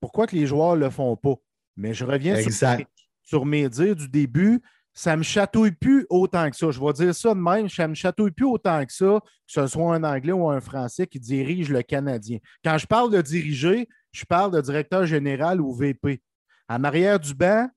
pourquoi 0.00 0.26
que 0.26 0.34
les 0.34 0.46
joueurs 0.46 0.76
ne 0.76 0.80
le 0.80 0.90
font 0.90 1.16
pas? 1.16 1.34
Mais 1.76 1.94
je 1.94 2.04
reviens 2.04 2.40
sur, 2.40 2.76
sur, 3.22 3.46
mes 3.46 3.68
dires 3.68 3.96
du 3.96 4.08
début 4.08 4.62
ça 4.94 5.12
ne 5.12 5.18
me 5.18 5.22
chatouille 5.22 5.72
plus 5.72 6.06
autant 6.10 6.50
que 6.50 6.56
ça. 6.56 6.70
Je 6.70 6.80
vais 6.80 6.92
dire 6.92 7.14
ça 7.14 7.30
de 7.30 7.40
même, 7.40 7.68
ça 7.68 7.84
ne 7.84 7.88
me 7.88 7.94
chatouille 7.94 8.30
plus 8.30 8.46
autant 8.46 8.84
que 8.84 8.92
ça, 8.92 9.20
que 9.22 9.52
ce 9.52 9.66
soit 9.66 9.94
un 9.94 10.04
Anglais 10.04 10.32
ou 10.32 10.48
un 10.50 10.60
Français 10.60 11.06
qui 11.06 11.18
dirige 11.18 11.70
le 11.70 11.82
Canadien. 11.82 12.38
Quand 12.64 12.76
je 12.78 12.86
parle 12.86 13.10
de 13.10 13.22
diriger, 13.22 13.88
je 14.12 14.24
parle 14.24 14.52
de 14.52 14.60
directeur 14.60 15.06
général 15.06 15.60
ou 15.60 15.72
VP. 15.72 16.20
En 16.68 16.84
arrière 16.84 17.18
du 17.18 17.34
banc, 17.34 17.68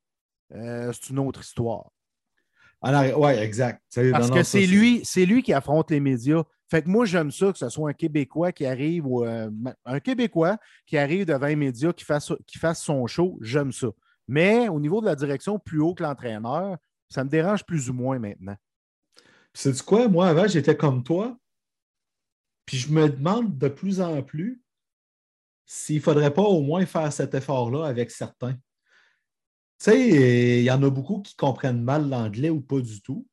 euh, 0.53 0.91
c'est 0.93 1.09
une 1.09 1.19
autre 1.19 1.41
histoire. 1.41 1.85
Oui, 2.83 3.31
exact. 3.31 3.81
Parce 4.11 4.29
que 4.29 4.43
c'est 4.43 4.65
lui, 4.65 5.01
c'est 5.03 5.25
lui 5.25 5.41
qui 5.41 5.53
affronte 5.53 5.89
les 5.89 5.99
médias. 5.99 6.43
Fait 6.69 6.81
que 6.81 6.89
moi, 6.89 7.05
j'aime 7.05 7.31
ça 7.31 7.51
que 7.51 7.57
ce 7.57 7.69
soit 7.69 7.89
un 7.89 7.93
Québécois 7.93 8.51
qui 8.51 8.65
arrive 8.65 9.07
ou 9.07 9.23
euh, 9.23 9.49
un 9.85 9.99
Québécois 9.99 10.57
qui 10.85 10.97
arrive 10.97 11.25
devant 11.25 11.47
les 11.47 11.55
médias, 11.55 11.93
qui 11.93 12.03
fasse, 12.03 12.31
qui 12.45 12.57
fasse 12.57 12.81
son 12.81 13.05
show. 13.07 13.37
J'aime 13.41 13.71
ça. 13.71 13.87
Mais 14.27 14.67
au 14.67 14.79
niveau 14.79 15.01
de 15.01 15.05
la 15.05 15.15
direction 15.15 15.59
plus 15.59 15.79
haut 15.79 15.93
que 15.93 16.03
l'entraîneur, 16.03 16.77
Ça 17.09 17.23
me 17.23 17.29
dérange 17.29 17.63
plus 17.65 17.89
ou 17.89 17.93
moins 17.93 18.19
maintenant. 18.19 18.55
C'est 19.53 19.71
du 19.71 19.81
quoi? 19.81 20.07
Moi, 20.07 20.27
avant, 20.27 20.47
j'étais 20.47 20.75
comme 20.75 21.03
toi. 21.03 21.37
Puis 22.65 22.77
je 22.77 22.91
me 22.91 23.09
demande 23.09 23.57
de 23.57 23.67
plus 23.67 24.01
en 24.01 24.21
plus 24.23 24.61
s'il 25.65 25.97
ne 25.97 26.01
faudrait 26.01 26.33
pas 26.33 26.41
au 26.41 26.61
moins 26.61 26.85
faire 26.85 27.11
cet 27.11 27.33
effort-là 27.33 27.85
avec 27.85 28.11
certains. 28.11 28.53
Tu 29.79 29.91
sais, 29.91 30.59
il 30.59 30.63
y 30.63 30.71
en 30.71 30.81
a 30.83 30.89
beaucoup 30.89 31.21
qui 31.21 31.35
comprennent 31.35 31.83
mal 31.83 32.09
l'anglais 32.09 32.49
ou 32.49 32.61
pas 32.61 32.79
du 32.79 33.01
tout. 33.01 33.27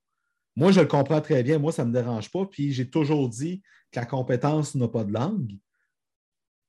Moi, 0.54 0.72
je 0.72 0.80
le 0.80 0.86
comprends 0.86 1.20
très 1.20 1.42
bien. 1.42 1.58
Moi, 1.58 1.72
ça 1.72 1.84
ne 1.84 1.90
me 1.90 1.94
dérange 1.94 2.30
pas. 2.30 2.44
Puis 2.46 2.72
j'ai 2.72 2.88
toujours 2.88 3.28
dit 3.28 3.62
que 3.90 4.00
la 4.00 4.06
compétence 4.06 4.74
n'a 4.74 4.88
pas 4.88 5.04
de 5.04 5.12
langue. 5.12 5.56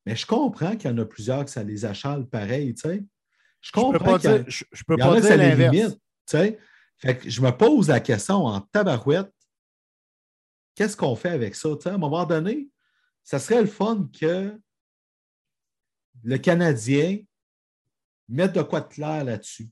Mais 0.06 0.16
je 0.16 0.26
comprends 0.26 0.76
qu'il 0.76 0.90
y 0.90 0.94
en 0.94 0.98
a 0.98 1.06
plusieurs 1.06 1.46
que 1.46 1.52
ça 1.52 1.64
les 1.64 1.86
achale 1.86 2.28
pareil, 2.28 2.74
tu 2.74 2.82
sais. 2.82 3.04
Je 3.62 3.72
comprends 3.72 4.18
qu'il 4.18 4.44
je, 4.48 4.84
peux 4.86 4.98
pas 4.98 5.20
dire 5.22 5.38
l'inverse. 5.38 5.96
Fait 7.04 7.18
que 7.18 7.30
je 7.30 7.42
me 7.42 7.52
pose 7.52 7.90
la 7.90 8.00
question 8.00 8.46
en 8.46 8.62
tabarouette, 8.62 9.30
qu'est-ce 10.74 10.96
qu'on 10.96 11.18
fait 11.18 11.32
avec 11.32 11.54
ça? 11.54 11.68
à 11.84 11.90
un 11.90 11.98
moment 11.98 12.26
donné, 12.26 12.70
ça 13.26 13.40
serait 13.40 13.60
le 13.60 13.68
fun 13.68 14.10
que 14.18 14.58
le 16.24 16.38
Canadien 16.38 17.20
mette 18.30 18.54
de 18.54 18.62
quoi 18.62 18.80
de 18.80 18.88
clair 18.88 19.26
là-dessus. 19.26 19.70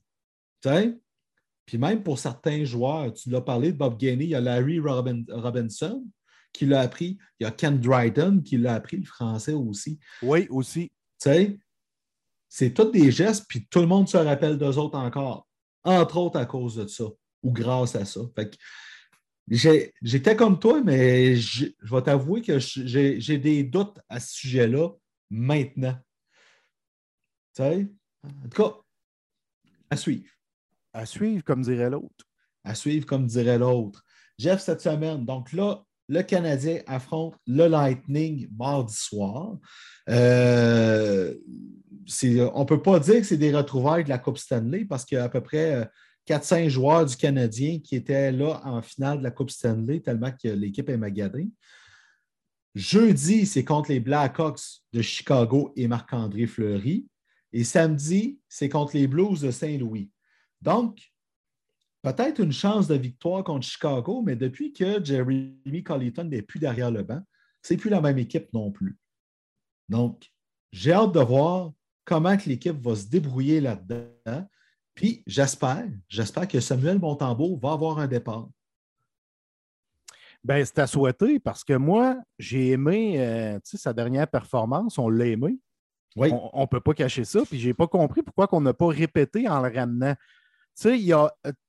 Puis 1.64 1.78
même 1.78 2.02
pour 2.02 2.18
certains 2.18 2.66
joueurs, 2.66 3.14
tu 3.14 3.30
l'as 3.30 3.40
parlé 3.40 3.72
de 3.72 3.78
Bob 3.78 3.96
Gainey, 3.96 4.24
il 4.24 4.30
y 4.30 4.34
a 4.34 4.40
Larry 4.42 4.78
Robinson 4.78 6.06
qui 6.52 6.66
l'a 6.66 6.82
appris, 6.82 7.16
il 7.40 7.44
y 7.44 7.46
a 7.46 7.50
Ken 7.50 7.80
Dryden 7.80 8.42
qui 8.42 8.58
l'a 8.58 8.74
appris, 8.74 8.98
le 8.98 9.06
français 9.06 9.54
aussi. 9.54 9.98
Oui, 10.20 10.46
aussi. 10.50 10.92
c'est 11.18 12.74
tous 12.74 12.90
des 12.90 13.10
gestes, 13.10 13.46
puis 13.48 13.66
tout 13.70 13.80
le 13.80 13.86
monde 13.86 14.06
se 14.06 14.18
rappelle 14.18 14.58
d'eux 14.58 14.76
autres 14.76 14.98
encore, 14.98 15.48
entre 15.82 16.18
autres 16.18 16.38
à 16.38 16.44
cause 16.44 16.76
de 16.76 16.86
ça 16.86 17.06
ou 17.42 17.52
grâce 17.52 17.96
à 17.96 18.04
ça. 18.04 18.20
J'étais 19.48 20.36
comme 20.36 20.58
toi, 20.58 20.82
mais 20.82 21.36
je, 21.36 21.66
vais 21.82 22.02
t'avouer 22.02 22.42
que 22.42 22.58
j'ai 22.58 23.38
des 23.38 23.64
doutes 23.64 23.98
à 24.08 24.20
ce 24.20 24.34
sujet-là 24.34 24.90
maintenant. 25.30 25.96
Tu 27.54 27.62
sais? 27.62 27.88
En 28.24 28.48
tout 28.48 28.62
cas, 28.62 28.76
à 29.90 29.96
suivre. 29.96 30.30
À 30.92 31.06
suivre, 31.06 31.42
comme 31.44 31.62
dirait 31.62 31.90
l'autre. 31.90 32.24
À 32.64 32.74
suivre, 32.74 33.04
comme 33.04 33.26
dirait 33.26 33.58
l'autre. 33.58 34.02
Jeff, 34.38 34.60
cette 34.60 34.80
semaine, 34.80 35.24
donc 35.24 35.52
là, 35.52 35.84
le 36.08 36.22
Canadien 36.22 36.80
affronte 36.86 37.34
le 37.46 37.66
Lightning 37.66 38.48
mardi 38.56 38.94
soir. 38.94 39.56
Euh, 40.08 41.34
on 42.54 42.60
ne 42.60 42.64
peut 42.64 42.82
pas 42.82 43.00
dire 43.00 43.16
que 43.16 43.24
c'est 43.24 43.36
des 43.36 43.54
retrouvailles 43.54 44.04
de 44.04 44.08
la 44.08 44.18
Coupe 44.18 44.38
Stanley 44.38 44.84
parce 44.84 45.04
qu'il 45.04 45.16
y 45.16 45.20
a 45.20 45.24
à 45.24 45.28
peu 45.28 45.40
près 45.40 45.74
euh, 45.74 45.84
4-5 46.26 46.68
joueurs 46.68 47.06
du 47.06 47.16
Canadien 47.16 47.78
qui 47.80 47.96
étaient 47.96 48.32
là 48.32 48.60
en 48.64 48.80
finale 48.82 49.18
de 49.18 49.24
la 49.24 49.30
Coupe 49.30 49.50
Stanley, 49.50 50.00
tellement 50.00 50.30
que 50.30 50.48
l'équipe 50.48 50.88
est 50.88 50.96
magadée. 50.96 51.50
Jeudi, 52.74 53.44
c'est 53.44 53.64
contre 53.64 53.90
les 53.90 54.00
Blackhawks 54.00 54.80
de 54.92 55.02
Chicago 55.02 55.72
et 55.76 55.88
Marc-André 55.88 56.46
Fleury. 56.46 57.06
Et 57.52 57.64
samedi, 57.64 58.40
c'est 58.48 58.68
contre 58.68 58.96
les 58.96 59.06
Blues 59.06 59.40
de 59.40 59.50
Saint-Louis. 59.50 60.10
Donc, 60.62 61.12
peut-être 62.00 62.40
une 62.40 62.52
chance 62.52 62.88
de 62.88 62.94
victoire 62.94 63.44
contre 63.44 63.66
Chicago, 63.66 64.22
mais 64.22 64.36
depuis 64.36 64.72
que 64.72 65.04
Jeremy 65.04 65.82
Colleton 65.84 66.24
n'est 66.24 66.42
plus 66.42 66.60
derrière 66.60 66.90
le 66.90 67.02
banc, 67.02 67.20
ce 67.62 67.74
n'est 67.74 67.78
plus 67.78 67.90
la 67.90 68.00
même 68.00 68.18
équipe 68.18 68.52
non 68.54 68.70
plus. 68.70 68.96
Donc, 69.88 70.32
j'ai 70.72 70.92
hâte 70.92 71.12
de 71.12 71.20
voir 71.20 71.72
comment 72.04 72.36
l'équipe 72.46 72.80
va 72.80 72.96
se 72.96 73.06
débrouiller 73.06 73.60
là-dedans. 73.60 74.48
Puis 74.94 75.22
j'espère, 75.26 75.84
j'espère 76.08 76.46
que 76.46 76.60
Samuel 76.60 76.98
Montembeau 76.98 77.56
va 77.56 77.72
avoir 77.72 77.98
un 77.98 78.06
départ. 78.06 78.48
Ben, 80.44 80.64
c'est 80.64 80.80
à 80.80 80.86
souhaiter 80.86 81.38
parce 81.38 81.62
que 81.62 81.74
moi, 81.74 82.16
j'ai 82.38 82.70
aimé 82.70 83.20
euh, 83.20 83.58
sa 83.62 83.92
dernière 83.92 84.26
performance, 84.26 84.98
on 84.98 85.08
l'a 85.08 85.26
aimé. 85.26 85.58
Oui. 86.16 86.30
On 86.52 86.62
ne 86.62 86.66
peut 86.66 86.80
pas 86.80 86.94
cacher 86.94 87.24
ça, 87.24 87.40
puis 87.48 87.58
je 87.58 87.68
n'ai 87.68 87.74
pas 87.74 87.86
compris 87.86 88.22
pourquoi 88.22 88.48
on 88.52 88.60
n'a 88.60 88.74
pas 88.74 88.88
répété 88.88 89.48
en 89.48 89.62
le 89.62 89.72
ramenant. 89.72 90.14
Tu 90.14 90.82
sais, 90.82 90.98
il, 90.98 91.14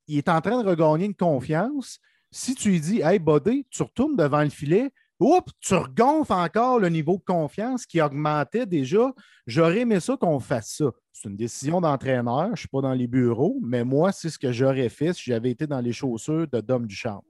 il, 0.08 0.18
est 0.18 0.28
en 0.28 0.42
train 0.42 0.62
de 0.62 0.68
regagner 0.68 1.06
une 1.06 1.16
confiance. 1.16 2.00
Si 2.32 2.56
tu 2.56 2.72
lui 2.72 2.82
dis, 2.82 3.02
hey, 3.02 3.20
Bodé, 3.20 3.66
tu 3.70 3.84
retournes 3.84 4.18
devant 4.18 4.42
le 4.42 4.50
filet, 4.50 4.92
oups, 5.24 5.52
tu 5.60 5.74
regonfles 5.74 6.34
encore 6.34 6.80
le 6.80 6.90
niveau 6.90 7.18
de 7.18 7.24
confiance 7.24 7.86
qui 7.86 8.02
augmentait 8.02 8.66
déjà. 8.66 9.12
J'aurais 9.48 9.80
aimé 9.80 10.00
ça 10.00 10.18
qu'on 10.18 10.40
fasse 10.40 10.76
ça. 10.78 10.92
C'est 11.12 11.30
une 11.30 11.38
décision 11.38 11.82
d'entraîneur. 11.82 12.48
Je 12.48 12.52
ne 12.52 12.56
suis 12.58 12.68
pas 12.68 12.82
dans 12.82 12.94
les 12.94 13.08
bureaux, 13.08 13.60
mais 13.62 13.84
moi, 13.84 14.12
c'est 14.12 14.30
ce 14.30 14.38
que 14.38 14.52
j'aurais 14.52 14.90
fait 14.90 15.14
si 15.14 15.24
j'avais 15.26 15.52
été 15.52 15.68
dans 15.68 15.82
les 15.82 15.94
chaussures 15.94 16.48
de 16.48 16.62
Dom 16.62 16.86
Duchamp. 16.86 17.24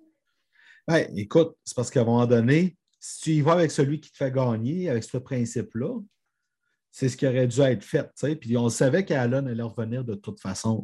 Ben, 0.87 1.07
écoute, 1.15 1.55
c'est 1.63 1.75
parce 1.75 1.89
qu'à 1.89 2.01
un 2.01 2.05
moment 2.05 2.25
donné, 2.25 2.75
si 2.99 3.21
tu 3.21 3.29
y 3.31 3.41
vas 3.41 3.53
avec 3.53 3.71
celui 3.71 3.99
qui 3.99 4.11
te 4.11 4.17
fait 4.17 4.31
gagner, 4.31 4.89
avec 4.89 5.03
ce 5.03 5.17
principe-là, 5.17 5.99
c'est 6.91 7.09
ce 7.09 7.17
qui 7.17 7.27
aurait 7.27 7.47
dû 7.47 7.59
être 7.61 7.83
fait. 7.83 8.35
Puis 8.35 8.55
on 8.55 8.69
savait 8.69 9.03
qu'Allen 9.03 9.47
allait 9.47 9.63
revenir 9.63 10.03
de 10.03 10.13
toute 10.13 10.39
façon. 10.39 10.83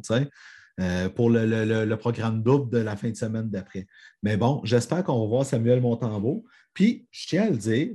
Euh, 0.80 1.10
pour 1.10 1.28
le, 1.28 1.94
programme 1.96 2.42
double 2.42 2.70
de 2.70 2.78
la 2.78 2.96
fin 2.96 3.10
de 3.10 3.14
semaine 3.16 3.50
d'après. 3.50 3.86
Mais 4.22 4.38
bon, 4.38 4.62
j'espère 4.64 5.04
qu'on 5.04 5.20
va 5.20 5.26
voir 5.26 5.44
Samuel 5.44 5.82
Montembeau. 5.82 6.46
Puis, 6.72 7.06
je 7.10 7.26
tiens 7.28 7.48
à 7.48 7.50
le 7.50 7.58
dire, 7.58 7.90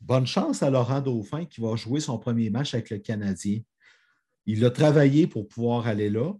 bonne 0.00 0.26
chance 0.26 0.62
à 0.62 0.70
Laurent 0.70 1.02
Dauphin 1.02 1.44
qui 1.44 1.60
va 1.60 1.76
jouer 1.76 2.00
son 2.00 2.18
premier 2.18 2.48
match 2.48 2.72
avec 2.72 2.88
le 2.88 2.98
Canadien. 2.98 3.60
Il 4.46 4.64
a 4.64 4.70
travaillé 4.70 5.26
pour 5.26 5.48
pouvoir 5.48 5.86
aller 5.86 6.08
là. 6.08 6.32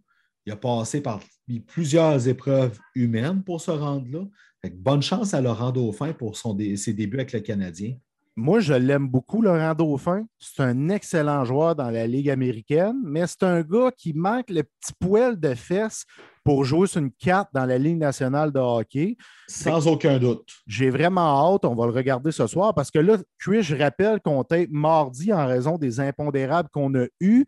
Il 0.47 0.53
a 0.53 0.57
passé 0.57 1.03
par 1.03 1.21
plusieurs 1.67 2.27
épreuves 2.29 2.79
humaines 2.95 3.43
pour 3.45 3.61
se 3.61 3.71
rendre 3.71 4.09
là. 4.11 4.71
bonne 4.77 5.03
chance 5.03 5.35
à 5.35 5.43
Laurent 5.43 5.73
Dauphin 5.73 6.15
pour 6.15 6.39
ses 6.39 6.95
débuts 6.95 7.19
avec 7.19 7.33
le 7.33 7.41
Canadien. 7.41 7.95
Moi, 8.41 8.61
je 8.61 8.73
l'aime 8.73 9.09
beaucoup, 9.09 9.43
Laurent 9.43 9.75
Dauphin. 9.75 10.25
C'est 10.39 10.63
un 10.63 10.91
excellent 10.91 11.45
joueur 11.45 11.75
dans 11.75 11.91
la 11.91 12.07
Ligue 12.07 12.31
américaine, 12.31 12.95
mais 13.03 13.27
c'est 13.27 13.43
un 13.43 13.63
gars 13.63 13.91
qui 13.91 14.13
manque 14.13 14.49
le 14.49 14.63
petit 14.63 14.93
poil 15.01 15.41
de 15.41 15.55
fesses 15.57 16.05
pour 16.45 16.65
jouer 16.65 16.87
sur 16.87 17.01
une 17.01 17.11
carte 17.11 17.49
dans 17.53 17.67
la 17.67 17.79
Ligue 17.79 17.99
nationale 17.99 18.53
de 18.53 18.61
hockey. 18.61 19.17
Sans 19.49 19.89
aucun 19.89 20.21
doute. 20.21 20.49
J'ai 20.69 20.89
vraiment 20.89 21.53
hâte. 21.53 21.65
On 21.65 21.75
va 21.75 21.87
le 21.87 21.93
regarder 21.93 22.31
ce 22.31 22.47
soir 22.47 22.75
parce 22.75 22.93
que 22.93 23.01
là, 23.01 23.17
Chris, 23.41 23.65
je 23.65 23.75
rappelle 23.75 24.21
qu'on 24.21 24.45
est 24.53 24.71
mardi 24.71 25.33
en 25.33 25.45
raison 25.45 25.77
des 25.77 25.99
impondérables 25.99 26.69
qu'on 26.69 26.95
a 26.95 27.07
eus. 27.19 27.45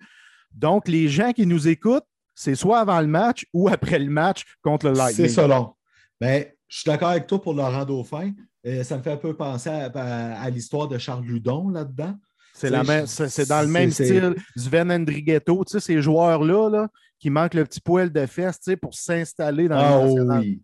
Donc, 0.51 0.89
les 0.89 1.07
gens 1.07 1.31
qui 1.31 1.47
nous 1.47 1.69
écoutent, 1.69 2.07
c'est 2.35 2.57
soit 2.57 2.81
avant 2.81 3.01
le 3.01 3.07
match 3.07 3.47
ou 3.55 3.69
après 3.69 4.01
le 4.01 4.11
match 4.11 4.43
contre 4.61 4.89
le 4.89 4.95
Lightning. 4.95 5.29
C'est 5.29 5.35
selon. 5.41 5.73
Mais 6.21 6.57
je 6.67 6.79
suis 6.79 6.91
d'accord 6.91 7.11
avec 7.11 7.29
toi 7.29 7.41
pour 7.41 7.55
Laurent 7.55 7.85
Dauphin. 7.85 8.33
Euh, 8.67 8.83
ça 8.85 8.99
me 8.99 9.03
fait 9.03 9.13
un 9.13 9.17
peu 9.17 9.35
penser 9.37 9.71
à, 9.71 10.51
l'histoire 10.51 10.89
de 10.89 10.99
Charles 10.99 11.25
Ludon 11.25 11.71
là-dedans. 11.71 12.15
C'est, 12.53 12.71
dans 12.71 12.83
le 13.63 13.69
même 13.69 13.91
style. 13.91 14.35
Sven 14.57 14.93
Andrighetto, 14.93 15.65
tu 15.65 15.73
sais, 15.73 15.81
ces 15.81 16.03
joueurs-là 16.03 16.69
là, 16.69 16.89
qui 17.19 17.31
manquent 17.31 17.55
le 17.55 17.65
petit 17.65 17.81
poil 17.81 18.13
de 18.13 18.27
fesse 18.27 18.61
pour 18.81 18.95
s'installer 18.95 19.69
dans 19.69 19.79
ah, 19.79 20.39
Oui. 20.41 20.61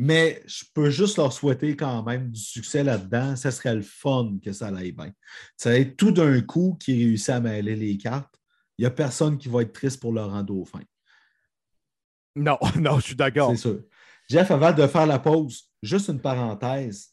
Mais 0.00 0.42
je 0.46 0.64
peux 0.74 0.90
juste 0.90 1.16
leur 1.16 1.32
souhaiter 1.32 1.74
quand 1.74 2.04
même 2.04 2.30
du 2.30 2.40
succès 2.40 2.84
là-dedans. 2.84 3.34
Ce 3.34 3.50
serait 3.50 3.74
le 3.74 3.82
fun 3.82 4.36
que 4.44 4.52
ça 4.52 4.68
aille 4.68 4.92
bien. 4.92 5.10
C'est 5.56 5.96
tout 5.96 6.12
d'un 6.12 6.40
coup 6.40 6.76
qui 6.78 7.04
réussit 7.04 7.30
à 7.30 7.40
mêler 7.40 7.74
les 7.74 7.98
cartes. 7.98 8.32
Il 8.78 8.82
n'y 8.82 8.86
a 8.86 8.92
personne 8.92 9.36
qui 9.38 9.48
va 9.48 9.62
être 9.62 9.72
triste 9.72 9.98
pour 10.00 10.12
Laurent 10.12 10.44
Dauphin. 10.44 10.82
Non, 12.36 12.58
non, 12.76 13.00
je 13.00 13.06
suis 13.06 13.16
d'accord. 13.16 13.50
C'est 13.50 13.56
sûr. 13.56 13.80
Jeff, 14.30 14.48
avant 14.52 14.72
de 14.72 14.86
faire 14.86 15.06
la 15.06 15.18
pause, 15.18 15.64
juste 15.82 16.08
une 16.08 16.20
parenthèse. 16.20 17.08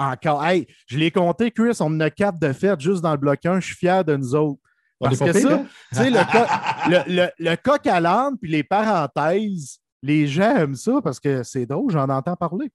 Encore. 0.00 0.42
Hey, 0.42 0.66
je 0.86 0.96
l'ai 0.96 1.10
compté, 1.10 1.50
Chris, 1.50 1.76
on 1.80 1.86
en 1.86 2.00
a 2.00 2.08
quatre 2.08 2.38
de 2.38 2.54
fait 2.54 2.80
juste 2.80 3.02
dans 3.02 3.12
le 3.12 3.18
bloc 3.18 3.44
1. 3.44 3.60
Je 3.60 3.66
suis 3.66 3.76
fier 3.76 4.02
de 4.02 4.16
nous 4.16 4.34
autres. 4.34 4.60
Parce 4.98 5.18
que 5.18 5.32
ça, 5.32 5.54
hein? 5.54 5.66
tu 5.92 5.98
sais, 5.98 6.10
le, 6.10 7.56
coq 7.56 7.86
à 7.86 8.00
l'âne 8.00 8.36
puis 8.38 8.50
les 8.50 8.62
parenthèses, 8.62 9.78
les 10.02 10.26
gens 10.26 10.56
aiment 10.56 10.74
ça 10.74 11.00
parce 11.02 11.20
que 11.20 11.42
c'est 11.42 11.66
drôle, 11.66 11.90
j'en 11.90 12.08
entends 12.08 12.36
parler. 12.36 12.70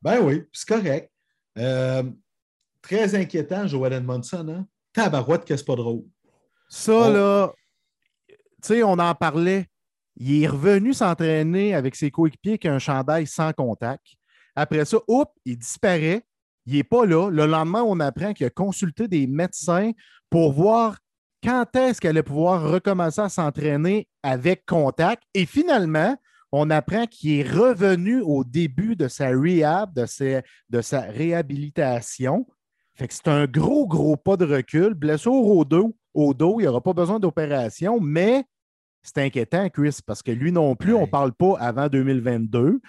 Ben 0.00 0.20
oui, 0.22 0.44
c'est 0.52 0.68
correct. 0.68 1.10
Euh, 1.58 2.02
très 2.80 3.14
inquiétant, 3.14 3.66
Joel 3.66 3.94
Edmondson, 3.94 4.46
hein? 4.48 4.66
Tabarouette 4.92 5.44
que 5.44 5.56
c'est 5.56 5.64
pas 5.64 5.76
drôle. 5.76 6.04
Ça, 6.68 7.10
là, 7.10 7.52
tu 8.28 8.36
sais, 8.62 8.82
on 8.82 8.98
en 8.98 9.14
parlait. 9.14 9.66
Il 10.16 10.42
est 10.42 10.46
revenu 10.46 10.94
s'entraîner 10.94 11.74
avec 11.74 11.94
ses 11.94 12.10
coéquipiers 12.10 12.52
avec 12.52 12.66
un 12.66 12.78
chandail 12.78 13.26
sans 13.26 13.52
contact. 13.52 14.06
Après 14.54 14.84
ça, 14.84 14.98
oups, 15.08 15.32
il 15.44 15.58
disparaît. 15.58 16.24
Il 16.66 16.74
n'est 16.74 16.84
pas 16.84 17.06
là. 17.06 17.30
Le 17.30 17.46
lendemain, 17.46 17.82
on 17.82 18.00
apprend 18.00 18.32
qu'il 18.32 18.46
a 18.46 18.50
consulté 18.50 19.08
des 19.08 19.26
médecins 19.26 19.92
pour 20.30 20.52
voir 20.52 20.98
quand 21.42 21.76
est-ce 21.76 22.00
qu'elle 22.00 22.10
allait 22.10 22.22
pouvoir 22.22 22.70
recommencer 22.70 23.20
à 23.20 23.28
s'entraîner 23.28 24.08
avec 24.22 24.64
contact. 24.64 25.22
Et 25.34 25.44
finalement, 25.44 26.16
on 26.52 26.70
apprend 26.70 27.06
qu'il 27.06 27.40
est 27.40 27.50
revenu 27.50 28.20
au 28.20 28.44
début 28.44 28.96
de 28.96 29.08
sa 29.08 29.28
rehab, 29.28 29.92
de, 29.94 30.06
de 30.70 30.80
sa 30.80 31.00
réhabilitation. 31.00 32.46
Fait 32.94 33.08
que 33.08 33.14
c'est 33.14 33.28
un 33.28 33.46
gros, 33.46 33.86
gros 33.86 34.16
pas 34.16 34.36
de 34.36 34.44
recul. 34.44 34.94
Blessure 34.94 35.32
au 35.32 35.64
dos, 35.64 35.96
au 36.14 36.32
dos 36.32 36.60
il 36.60 36.62
n'y 36.62 36.68
aura 36.68 36.80
pas 36.80 36.92
besoin 36.92 37.18
d'opération, 37.18 38.00
mais 38.00 38.44
c'est 39.02 39.18
inquiétant, 39.18 39.68
Chris, 39.68 39.98
parce 40.06 40.22
que 40.22 40.30
lui 40.30 40.50
non 40.50 40.76
plus, 40.76 40.94
on 40.94 41.02
ne 41.02 41.06
parle 41.06 41.32
pas 41.32 41.58
avant 41.58 41.88
2022. 41.88 42.80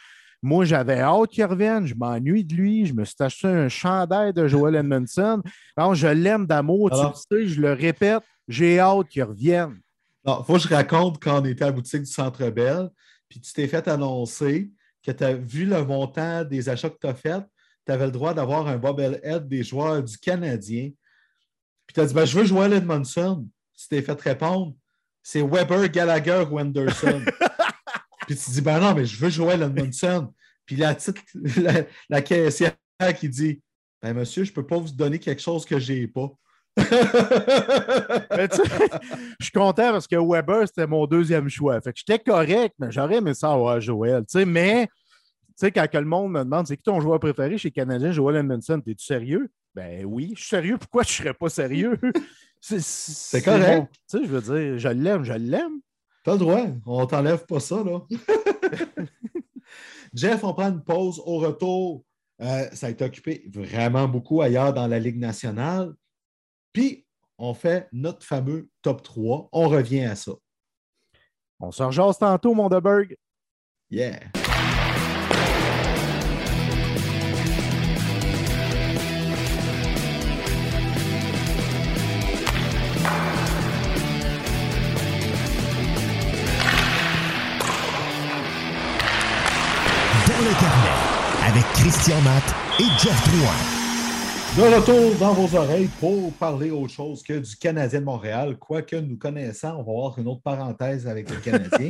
Moi, 0.45 0.63
j'avais 0.65 0.99
hâte 0.99 1.29
qu'il 1.31 1.43
revienne. 1.43 1.87
Je 1.87 1.95
m'ennuie 1.95 2.43
de 2.43 2.53
lui. 2.53 2.85
Je 2.85 2.93
me 2.93 3.03
suis 3.03 3.15
acheté 3.19 3.47
un 3.47 3.67
chandail 3.67 4.31
de 4.31 4.47
Joel 4.47 4.75
Edmondson. 4.75 5.41
Alors, 5.75 5.95
je 5.95 6.05
l'aime 6.07 6.45
d'amour. 6.45 6.91
Tu 6.91 6.97
Alors- 6.99 7.19
le 7.31 7.37
sais, 7.41 7.47
je 7.47 7.59
le 7.61 7.73
répète. 7.73 8.21
J'ai 8.47 8.79
hâte 8.79 9.07
qu'il 9.09 9.23
revienne. 9.23 9.79
Non, 10.23 10.43
faut 10.43 10.53
que 10.53 10.59
je 10.59 10.67
raconte 10.67 11.19
quand 11.21 11.41
on 11.41 11.45
était 11.45 11.63
à 11.63 11.67
la 11.67 11.71
boutique 11.71 12.01
du 12.03 12.11
Centre 12.11 12.47
Bell, 12.51 12.89
puis 13.27 13.39
tu 13.41 13.51
t'es 13.53 13.67
fait 13.67 13.87
annoncer 13.87 14.71
que 15.03 15.11
tu 15.11 15.23
as 15.23 15.33
vu 15.33 15.65
le 15.65 15.83
montant 15.83 16.43
des 16.43 16.69
achats 16.69 16.89
que 16.91 16.97
tu 17.01 17.07
as 17.07 17.15
fait, 17.15 17.41
tu 17.85 17.91
avais 17.91 18.05
le 18.05 18.11
droit 18.11 18.33
d'avoir 18.35 18.67
un 18.67 18.77
bobblehead 18.77 19.47
des 19.47 19.63
joueurs 19.63 20.03
du 20.03 20.15
Canadien. 20.19 20.91
Puis 21.87 21.93
tu 21.95 21.99
as 21.99 22.05
dit 22.05 22.13
ben, 22.13 22.25
Je 22.25 22.37
veux 22.37 22.45
Joel 22.45 22.73
Edmondson. 22.73 23.47
Tu 23.75 23.87
t'es 23.87 24.01
fait 24.03 24.19
répondre 24.21 24.73
C'est 25.23 25.41
Weber, 25.41 25.89
Gallagher 25.89 26.43
ou 26.51 26.59
Anderson. 26.59 27.21
puis 28.27 28.35
tu 28.35 28.51
dis 28.51 28.61
Ben 28.61 28.79
non, 28.79 28.93
mais 28.93 29.05
je 29.05 29.17
veux 29.17 29.29
Joel 29.29 29.61
Edmondson. 29.61 30.33
Puis 30.65 30.75
la, 30.75 30.95
petite, 30.95 31.17
la, 31.57 31.83
la 32.09 32.21
caissière 32.21 32.75
qui 33.19 33.29
dit 33.29 33.61
Ben 34.01 34.13
monsieur, 34.13 34.43
je 34.43 34.51
ne 34.51 34.55
peux 34.55 34.65
pas 34.65 34.77
vous 34.77 34.91
donner 34.91 35.19
quelque 35.19 35.41
chose 35.41 35.65
que 35.65 35.79
je 35.79 35.93
n'ai 35.93 36.07
pas. 36.07 36.31
Mais 36.77 38.47
tu 38.49 38.57
sais, 38.57 38.63
je 39.39 39.45
suis 39.45 39.51
content 39.51 39.91
parce 39.91 40.07
que 40.07 40.15
Weber, 40.15 40.67
c'était 40.67 40.87
mon 40.87 41.05
deuxième 41.05 41.49
choix. 41.49 41.79
Fait 41.81 41.93
que 41.93 41.99
j'étais 41.99 42.19
correct, 42.19 42.75
mais 42.79 42.91
j'aurais 42.91 43.15
aimé 43.15 43.33
ça 43.33 43.51
avoir 43.51 43.79
Joël. 43.79 44.21
Tu 44.21 44.39
sais, 44.39 44.45
mais, 44.45 44.87
tu 44.87 44.93
sais, 45.55 45.71
quand 45.71 45.87
que 45.89 45.97
le 45.97 46.05
monde 46.05 46.31
me 46.33 46.43
demande 46.43 46.67
c'est 46.67 46.77
qui 46.77 46.83
ton 46.83 46.99
joueur 46.99 47.19
préféré 47.19 47.57
chez 47.57 47.69
les 47.69 47.73
Canadiens, 47.73 48.11
Joel 48.11 48.37
Edmondson, 48.37 48.81
t'es-tu 48.81 49.05
sérieux? 49.05 49.49
Ben 49.73 50.05
oui, 50.05 50.33
je 50.35 50.41
suis 50.41 50.49
sérieux. 50.49 50.77
Pourquoi 50.77 51.03
je 51.03 51.11
serais 51.11 51.33
pas 51.33 51.49
sérieux? 51.49 51.99
C'est 52.61 53.43
correct. 53.43 53.79
bon. 53.79 53.87
Tu 54.09 54.17
sais, 54.17 54.23
je 54.23 54.29
veux 54.29 54.41
dire, 54.41 54.79
je 54.79 54.87
l'aime, 54.87 55.23
je 55.23 55.33
l'aime. 55.33 55.79
T'as 56.25 56.31
le 56.31 56.39
droit, 56.39 56.61
on 56.87 57.05
t'enlève 57.05 57.45
pas 57.45 57.59
ça, 57.59 57.83
là. 57.83 58.01
Jeff, 60.15 60.43
on 60.43 60.55
prend 60.55 60.71
une 60.71 60.83
pause. 60.83 61.21
Au 61.23 61.37
retour, 61.37 62.03
euh, 62.41 62.67
ça 62.73 62.87
a 62.87 62.89
été 62.89 63.05
occupé 63.05 63.43
vraiment 63.53 64.07
beaucoup 64.07 64.41
ailleurs 64.41 64.73
dans 64.73 64.87
la 64.87 64.97
Ligue 64.97 65.19
nationale. 65.19 65.93
Puis, 66.73 67.05
on 67.37 67.53
fait 67.53 67.87
notre 67.91 68.25
fameux 68.25 68.67
top 68.81 69.03
3. 69.03 69.49
On 69.51 69.69
revient 69.69 70.05
à 70.05 70.15
ça. 70.15 70.31
On 71.59 71.71
se 71.71 71.83
rejase 71.83 72.17
tantôt, 72.17 72.55
mon 72.55 72.69
Deberg. 72.69 73.15
Yeah! 73.91 74.19
Christian 92.05 92.21
Matt 92.21 92.43
et 92.79 92.83
Jeff 92.99 93.19
Drouin. 93.31 94.69
De 94.69 94.75
retour 94.75 95.15
dans 95.17 95.33
vos 95.33 95.57
oreilles 95.57 95.89
pour 95.99 96.31
parler 96.33 96.69
autre 96.69 96.93
chose 96.93 97.23
que 97.23 97.33
du 97.33 97.55
Canadien 97.55 98.01
de 98.01 98.05
Montréal. 98.05 98.57
Quoique 98.59 98.95
nous 98.95 99.17
connaissant, 99.17 99.77
on 99.77 99.81
va 99.81 99.91
avoir 99.91 100.19
une 100.19 100.27
autre 100.27 100.43
parenthèse 100.43 101.07
avec 101.07 101.27
le 101.31 101.37
Canadien. 101.37 101.89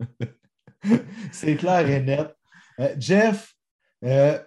C'est 1.32 1.56
clair 1.56 1.86
et 1.86 2.00
net. 2.00 2.34
Euh, 2.80 2.94
Jeff, 2.98 3.54
euh, 4.04 4.42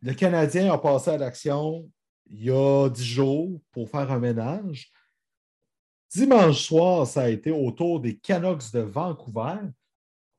le 0.00 0.14
Canadien 0.14 0.72
a 0.72 0.78
passé 0.78 1.10
à 1.10 1.18
l'action 1.18 1.86
il 2.30 2.44
y 2.44 2.50
a 2.50 2.88
dix 2.88 3.04
jours 3.04 3.60
pour 3.72 3.90
faire 3.90 4.10
un 4.10 4.18
ménage. 4.18 4.90
Dimanche 6.14 6.62
soir, 6.62 7.06
ça 7.06 7.24
a 7.24 7.28
été 7.28 7.50
autour 7.50 8.00
des 8.00 8.16
Canucks 8.16 8.72
de 8.72 8.80
Vancouver. 8.80 9.58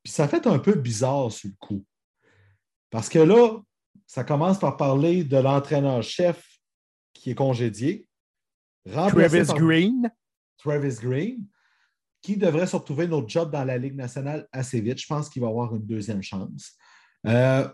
Puis 0.02 0.12
ça 0.12 0.28
fait 0.28 0.48
un 0.48 0.58
peu 0.58 0.74
bizarre 0.74 1.32
sur 1.32 1.52
le 1.52 1.56
coup. 1.60 1.86
Parce 2.90 3.10
que 3.10 3.20
là, 3.20 3.60
ça 4.06 4.24
commence 4.24 4.60
par 4.60 4.78
parler 4.78 5.24
de 5.24 5.38
l'entraîneur-chef 5.38 6.44
qui 7.14 7.32
est 7.32 7.36
congédié. 7.36 8.08
Travis 8.90 9.46
par 9.46 9.58
Green. 9.58 10.12
Travis 10.58 10.96
Green, 11.02 11.46
qui 12.22 12.38
devrait 12.38 12.68
se 12.68 12.76
retrouver 12.76 13.08
notre 13.08 13.28
job 13.28 13.52
dans 13.52 13.64
la 13.64 13.78
Ligue 13.78 13.96
nationale 13.96 14.48
assez 14.52 14.80
vite. 14.82 15.00
Je 15.00 15.08
pense 15.08 15.30
qu'il 15.30 15.42
va 15.42 15.50
avoir 15.50 15.76
une 15.76 15.86
deuxième 15.86 16.24
chance. 16.24 16.78
Euh, 17.26 17.68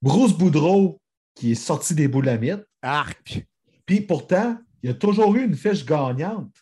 Bruce 0.00 0.32
Boudreau, 0.32 1.00
qui 1.34 1.52
est 1.52 1.56
sorti 1.56 1.94
des 1.94 2.08
boulamites. 2.08 2.64
Arc. 2.82 3.46
Puis 3.86 4.00
pourtant, 4.00 4.58
il 4.82 4.88
y 4.88 4.90
a 4.90 4.94
toujours 4.94 5.34
eu 5.36 5.44
une 5.44 5.54
fiche 5.54 5.84
gagnante. 5.84 6.52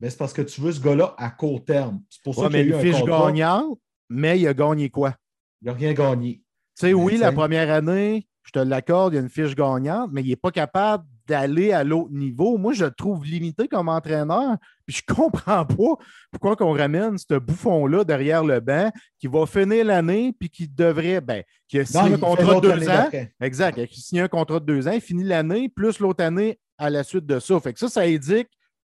Mais 0.00 0.10
c'est 0.10 0.16
parce 0.16 0.32
que 0.32 0.42
tu 0.42 0.60
veux 0.60 0.72
ce 0.72 0.80
gars-là 0.80 1.14
à 1.18 1.30
court 1.30 1.64
terme. 1.64 2.02
C'est 2.08 2.22
pour 2.22 2.34
ça 2.34 2.42
Ouais, 2.42 2.48
qu'il 2.48 2.58
y 2.58 2.62
a 2.62 2.64
eu 2.64 2.68
une 2.68 2.74
un 2.74 2.80
fiche 2.80 3.00
contrat. 3.00 3.26
gagnante, 3.26 3.78
mais 4.08 4.40
il 4.40 4.46
a 4.48 4.54
gagné 4.54 4.88
quoi? 4.88 5.14
Il 5.60 5.66
n'a 5.66 5.74
rien 5.74 5.92
gagné. 5.92 6.42
Tu 6.78 6.86
sais, 6.86 6.94
oui, 6.94 7.16
la 7.16 7.32
première 7.32 7.70
année, 7.72 8.28
je 8.44 8.52
te 8.52 8.60
l'accorde, 8.60 9.12
il 9.12 9.16
y 9.16 9.18
a 9.18 9.22
une 9.22 9.28
fiche 9.28 9.56
gagnante, 9.56 10.10
mais 10.12 10.22
il 10.22 10.28
n'est 10.28 10.36
pas 10.36 10.52
capable 10.52 11.04
d'aller 11.26 11.72
à 11.72 11.82
l'autre 11.82 12.12
niveau. 12.12 12.56
Moi, 12.56 12.72
je 12.72 12.84
le 12.84 12.92
trouve 12.92 13.24
limité 13.24 13.66
comme 13.66 13.88
entraîneur. 13.88 14.56
Puis 14.86 14.96
je 14.96 15.14
comprends 15.14 15.66
pas 15.66 16.04
pourquoi 16.30 16.54
qu'on 16.54 16.72
ramène 16.72 17.18
ce 17.18 17.36
bouffon-là 17.36 18.04
derrière 18.04 18.44
le 18.44 18.60
banc 18.60 18.92
qui 19.18 19.26
va 19.26 19.44
finir 19.44 19.84
l'année 19.84 20.32
puis 20.38 20.48
qui 20.48 20.68
devrait, 20.68 21.20
ben, 21.20 21.42
qui 21.66 21.80
a 21.80 21.84
signé 21.84 22.10
Non, 22.10 22.14
un 22.14 22.18
contrat 22.18 22.60
de 22.60 22.72
deux 22.72 22.88
ans. 22.88 23.10
Exact. 23.40 23.76
Il 23.76 23.82
a 23.82 23.86
signé 23.88 24.22
un 24.22 24.28
contrat 24.28 24.60
de 24.60 24.64
deux 24.64 24.86
ans, 24.86 24.92
il 24.92 25.00
finit 25.00 25.24
l'année, 25.24 25.68
plus 25.68 25.98
l'autre 25.98 26.22
année 26.22 26.60
à 26.78 26.90
la 26.90 27.02
suite 27.02 27.26
de 27.26 27.40
ça. 27.40 27.58
Fait 27.58 27.72
que 27.72 27.80
ça, 27.80 27.88
ça 27.88 28.02
indique 28.02 28.48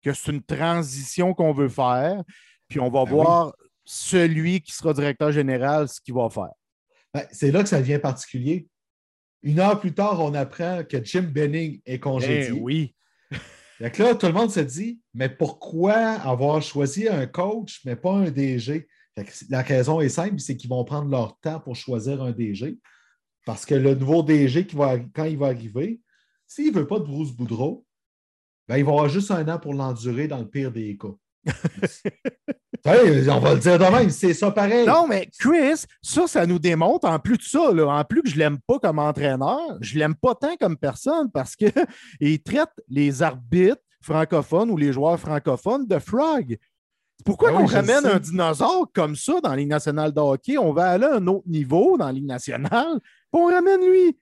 que 0.02 0.12
c'est 0.12 0.32
une 0.32 0.42
transition 0.42 1.32
qu'on 1.32 1.52
veut 1.52 1.68
faire. 1.68 2.22
Puis 2.68 2.80
on 2.80 2.90
va 2.90 3.04
Ben 3.04 3.12
voir 3.12 3.52
celui 3.84 4.60
qui 4.62 4.72
sera 4.72 4.92
directeur 4.92 5.30
général 5.30 5.88
ce 5.88 6.00
qu'il 6.00 6.14
va 6.14 6.28
faire. 6.28 6.50
Ben, 7.14 7.24
c'est 7.32 7.50
là 7.50 7.62
que 7.62 7.68
ça 7.68 7.80
devient 7.80 7.98
particulier. 7.98 8.68
Une 9.42 9.60
heure 9.60 9.78
plus 9.80 9.94
tard, 9.94 10.20
on 10.20 10.34
apprend 10.34 10.82
que 10.84 11.02
Jim 11.04 11.30
Benning 11.32 11.80
est 11.86 12.00
congédié. 12.00 12.48
Eh 12.48 12.52
oui. 12.52 12.94
Que 13.78 14.02
là, 14.02 14.16
tout 14.16 14.26
le 14.26 14.32
monde 14.32 14.50
se 14.50 14.58
dit, 14.58 15.00
mais 15.14 15.28
pourquoi 15.28 15.94
avoir 15.94 16.60
choisi 16.60 17.06
un 17.06 17.28
coach, 17.28 17.80
mais 17.84 17.94
pas 17.94 18.12
un 18.12 18.28
DG? 18.28 18.88
La 19.48 19.62
raison 19.62 20.00
est 20.00 20.08
simple, 20.08 20.40
c'est 20.40 20.56
qu'ils 20.56 20.68
vont 20.68 20.82
prendre 20.84 21.08
leur 21.08 21.38
temps 21.38 21.60
pour 21.60 21.76
choisir 21.76 22.20
un 22.20 22.32
DG. 22.32 22.76
Parce 23.46 23.64
que 23.64 23.76
le 23.76 23.94
nouveau 23.94 24.24
DG, 24.24 24.66
qui 24.66 24.74
va, 24.74 24.98
quand 25.14 25.26
il 25.26 25.38
va 25.38 25.46
arriver, 25.46 26.00
s'il 26.44 26.72
ne 26.72 26.80
veut 26.80 26.88
pas 26.88 26.98
de 26.98 27.04
Bruce 27.04 27.30
Boudreau, 27.30 27.86
ben, 28.66 28.78
il 28.78 28.84
va 28.84 28.90
avoir 28.90 29.08
juste 29.08 29.30
un 29.30 29.46
an 29.48 29.60
pour 29.60 29.74
l'endurer 29.74 30.26
dans 30.26 30.38
le 30.38 30.48
pire 30.48 30.72
des 30.72 30.98
cas. 30.98 31.14
On 32.84 33.40
va 33.40 33.54
le 33.54 33.60
dire 33.60 33.78
de 33.78 33.84
même, 33.84 34.10
c'est 34.10 34.34
ça 34.34 34.50
pareil. 34.50 34.86
Non, 34.86 35.06
mais 35.06 35.28
Chris, 35.38 35.84
ça, 36.02 36.26
ça 36.26 36.46
nous 36.46 36.58
démontre, 36.58 37.08
en 37.08 37.18
plus 37.18 37.36
de 37.38 37.42
ça, 37.42 37.72
là, 37.72 37.86
en 37.86 38.04
plus 38.04 38.22
que 38.22 38.28
je 38.28 38.34
ne 38.34 38.40
l'aime 38.40 38.58
pas 38.66 38.78
comme 38.78 38.98
entraîneur, 38.98 39.78
je 39.80 39.94
ne 39.94 40.00
l'aime 40.00 40.14
pas 40.14 40.34
tant 40.34 40.56
comme 40.56 40.76
personne 40.76 41.30
parce 41.30 41.56
qu'il 41.56 41.72
traite 42.44 42.70
les 42.88 43.22
arbitres 43.22 43.82
francophones 44.00 44.70
ou 44.70 44.76
les 44.76 44.92
joueurs 44.92 45.18
francophones 45.18 45.86
de 45.86 45.98
frog. 45.98 46.56
Pourquoi 47.24 47.50
Ah 47.50 47.56
on 47.56 47.66
oui, 47.66 47.72
ramène 47.74 48.06
un 48.06 48.18
dinosaure 48.18 48.90
comme 48.92 49.16
ça 49.16 49.40
dans 49.40 49.50
la 49.50 49.56
Ligue 49.56 49.68
nationale 49.68 50.12
de 50.12 50.20
hockey? 50.20 50.56
On 50.56 50.72
va 50.72 50.90
aller 50.90 51.06
à 51.06 51.16
un 51.16 51.26
autre 51.26 51.48
niveau 51.48 51.96
dans 51.98 52.06
la 52.06 52.12
Ligue 52.12 52.26
nationale, 52.26 53.00
puis 53.00 53.40
on 53.40 53.46
ramène 53.46 53.80
lui. 53.80 54.18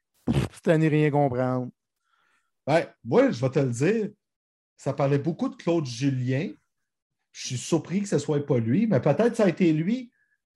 À 0.67 0.79
n'y 0.79 0.89
rien 0.89 1.11
comprendre. 1.11 1.69
Ben, 2.67 2.85
moi, 3.05 3.31
je 3.31 3.41
vais 3.41 3.51
te 3.51 3.61
le 3.61 3.71
dire, 3.71 4.09
ça 4.77 4.93
parlait 4.93 5.19
beaucoup 5.19 5.49
de 5.49 5.55
Claude 5.55 5.87
Julien. 5.87 6.51
Je 7.39 7.49
suis 7.49 7.59
surpris 7.59 8.01
que 8.01 8.09
ce 8.09 8.15
ne 8.15 8.21
soit 8.21 8.47
pas 8.47 8.59
lui, 8.59 8.87
mais 8.87 8.99
peut-être 8.99 9.33
que 9.33 9.37
ça 9.37 9.45
a 9.45 9.49
été 9.51 9.71
lui. 9.71 10.11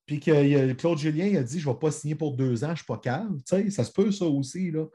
Puis 0.06 0.18
que 0.18 0.72
Claude 0.72 0.96
Julien 0.96 1.38
a 1.38 1.42
dit 1.42 1.60
Je 1.60 1.68
ne 1.68 1.74
vais 1.74 1.78
pas 1.78 1.90
signer 1.90 2.14
pour 2.14 2.34
deux 2.34 2.64
ans, 2.64 2.68
je 2.68 2.72
ne 2.72 2.76
suis 2.76 2.86
pas 2.86 2.96
calme. 2.96 3.38
Ça 3.44 3.84
se 3.84 3.92
peut, 3.92 4.10
ça 4.10 4.24
aussi. 4.24 4.70
Là. 4.70 4.86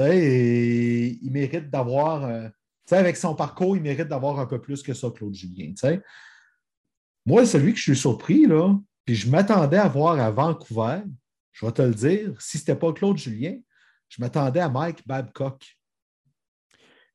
Il 0.00 1.30
mérite 1.30 1.70
d'avoir. 1.70 2.24
euh, 2.24 2.48
avec 2.90 3.16
son 3.16 3.36
parcours, 3.36 3.76
il 3.76 3.82
mérite 3.82 4.08
d'avoir 4.08 4.40
un 4.40 4.46
peu 4.46 4.60
plus 4.60 4.82
que 4.82 4.94
ça, 4.94 5.10
Claude 5.14 5.32
Julien. 5.34 5.68
tu 5.68 5.76
sais. 5.76 6.02
Moi, 7.24 7.46
celui 7.46 7.72
que 7.72 7.78
je 7.78 7.84
suis 7.84 7.96
surpris, 7.96 8.46
là, 8.46 8.76
puis 9.04 9.14
je 9.14 9.30
m'attendais 9.30 9.76
à 9.76 9.86
voir 9.86 10.18
à 10.18 10.30
Vancouver, 10.32 11.02
je 11.52 11.66
vais 11.66 11.72
te 11.72 11.82
le 11.82 11.94
dire, 11.94 12.40
si 12.40 12.58
ce 12.58 12.62
n'était 12.62 12.80
pas 12.80 12.92
Claude 12.92 13.16
Julien, 13.16 13.58
je 14.08 14.20
m'attendais 14.20 14.60
à 14.60 14.68
Mike 14.68 15.06
Babcock. 15.06 15.77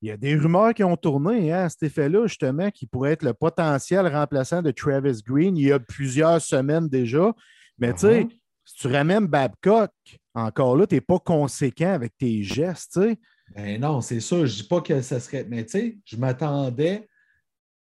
Il 0.03 0.09
y 0.09 0.11
a 0.11 0.17
des 0.17 0.35
rumeurs 0.35 0.73
qui 0.73 0.83
ont 0.83 0.97
tourné 0.97 1.53
hein, 1.53 1.59
à 1.63 1.69
cet 1.69 1.83
effet-là, 1.83 2.27
justement, 2.27 2.69
qui 2.71 2.85
pourrait 2.85 3.13
être 3.13 3.23
le 3.23 3.33
potentiel 3.33 4.05
remplaçant 4.13 4.61
de 4.61 4.69
Travis 4.69 5.21
Green 5.25 5.55
il 5.55 5.67
y 5.67 5.71
a 5.71 5.79
plusieurs 5.79 6.41
semaines 6.41 6.89
déjà. 6.89 7.33
Mais 7.77 7.93
tu 7.93 7.99
sais, 7.99 8.23
Uh-huh. 8.23 8.39
si 8.65 8.75
tu 8.75 8.87
ramènes 8.87 9.27
Babcock, 9.27 9.91
encore 10.33 10.75
là, 10.75 10.85
tu 10.87 10.95
n'es 10.95 11.01
pas 11.01 11.19
conséquent 11.19 11.93
avec 11.93 12.17
tes 12.17 12.43
gestes. 12.43 12.91
tu 12.95 13.01
sais. 13.01 13.19
Ben 13.55 13.79
non, 13.79 14.01
c'est 14.01 14.19
sûr. 14.19 14.45
Je 14.45 14.57
ne 14.57 14.61
dis 14.61 14.67
pas 14.67 14.81
que 14.81 15.01
ça 15.01 15.21
serait. 15.21 15.45
Mais 15.49 15.63
tu 15.63 15.71
sais, 15.71 15.97
je 16.03 16.17
m'attendais 16.17 17.07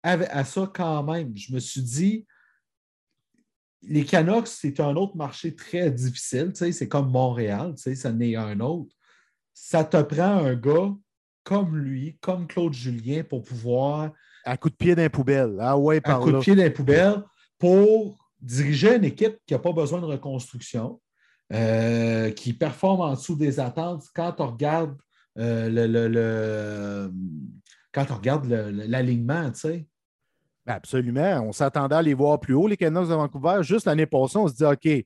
à, 0.03 0.11
à 0.13 0.43
ça 0.43 0.69
quand 0.75 1.03
même. 1.03 1.31
Je 1.37 1.53
me 1.53 1.59
suis 1.59 1.81
dit, 1.81 2.27
les 3.81 4.03
Canucks, 4.03 4.47
c'est 4.47 4.81
un 4.81 4.93
autre 4.97 5.15
marché 5.15 5.55
très 5.55 5.89
difficile. 5.89 6.49
tu 6.49 6.55
sais, 6.65 6.71
C'est 6.73 6.89
comme 6.89 7.11
Montréal, 7.11 7.75
tu 7.77 7.83
sais, 7.83 7.95
ça 7.95 8.11
n'est 8.11 8.35
un 8.35 8.59
autre. 8.59 8.93
Ça 9.53 9.85
te 9.85 10.01
prend 10.01 10.43
un 10.45 10.55
gars 10.55 10.93
comme 11.43 11.77
lui, 11.77 12.17
comme 12.21 12.47
Claude 12.47 12.73
Julien, 12.73 13.23
pour 13.23 13.43
pouvoir. 13.43 14.11
À 14.45 14.57
coup 14.57 14.69
de 14.69 14.75
pied 14.75 14.95
d'un 14.95 15.09
poubelle. 15.09 15.57
Ah 15.59 15.77
ouais, 15.77 16.01
par 16.01 16.21
À 16.21 16.23
coup 16.23 16.31
de 16.31 16.39
pied 16.39 16.55
d'un 16.55 16.69
poubelle 16.69 17.23
pour 17.57 18.17
diriger 18.41 18.95
une 18.95 19.03
équipe 19.03 19.37
qui 19.45 19.53
n'a 19.53 19.59
pas 19.59 19.73
besoin 19.73 19.99
de 19.99 20.05
reconstruction, 20.05 21.01
euh, 21.53 22.31
qui 22.31 22.53
performe 22.53 23.01
en 23.01 23.13
dessous 23.13 23.35
des 23.35 23.59
attentes 23.59 24.05
quand 24.15 24.35
on 24.39 24.47
regarde 24.47 24.97
euh, 25.37 25.69
le, 25.69 25.87
le, 25.87 26.07
le, 26.07 27.11
quand 27.91 28.05
on 28.11 28.15
regarde 28.15 28.45
l'alignement, 28.47 29.51
tu 29.51 29.59
sais. 29.59 29.87
Absolument. 30.65 31.41
On 31.47 31.51
s'attendait 31.51 31.95
à 31.95 32.01
les 32.01 32.13
voir 32.13 32.39
plus 32.39 32.53
haut, 32.53 32.67
les 32.67 32.77
Canucks 32.77 33.07
de 33.07 33.13
Vancouver. 33.13 33.59
Juste 33.61 33.87
l'année 33.87 34.05
passée, 34.05 34.37
on 34.37 34.47
se 34.47 34.53
dit 34.53 34.65
OK, 34.65 35.05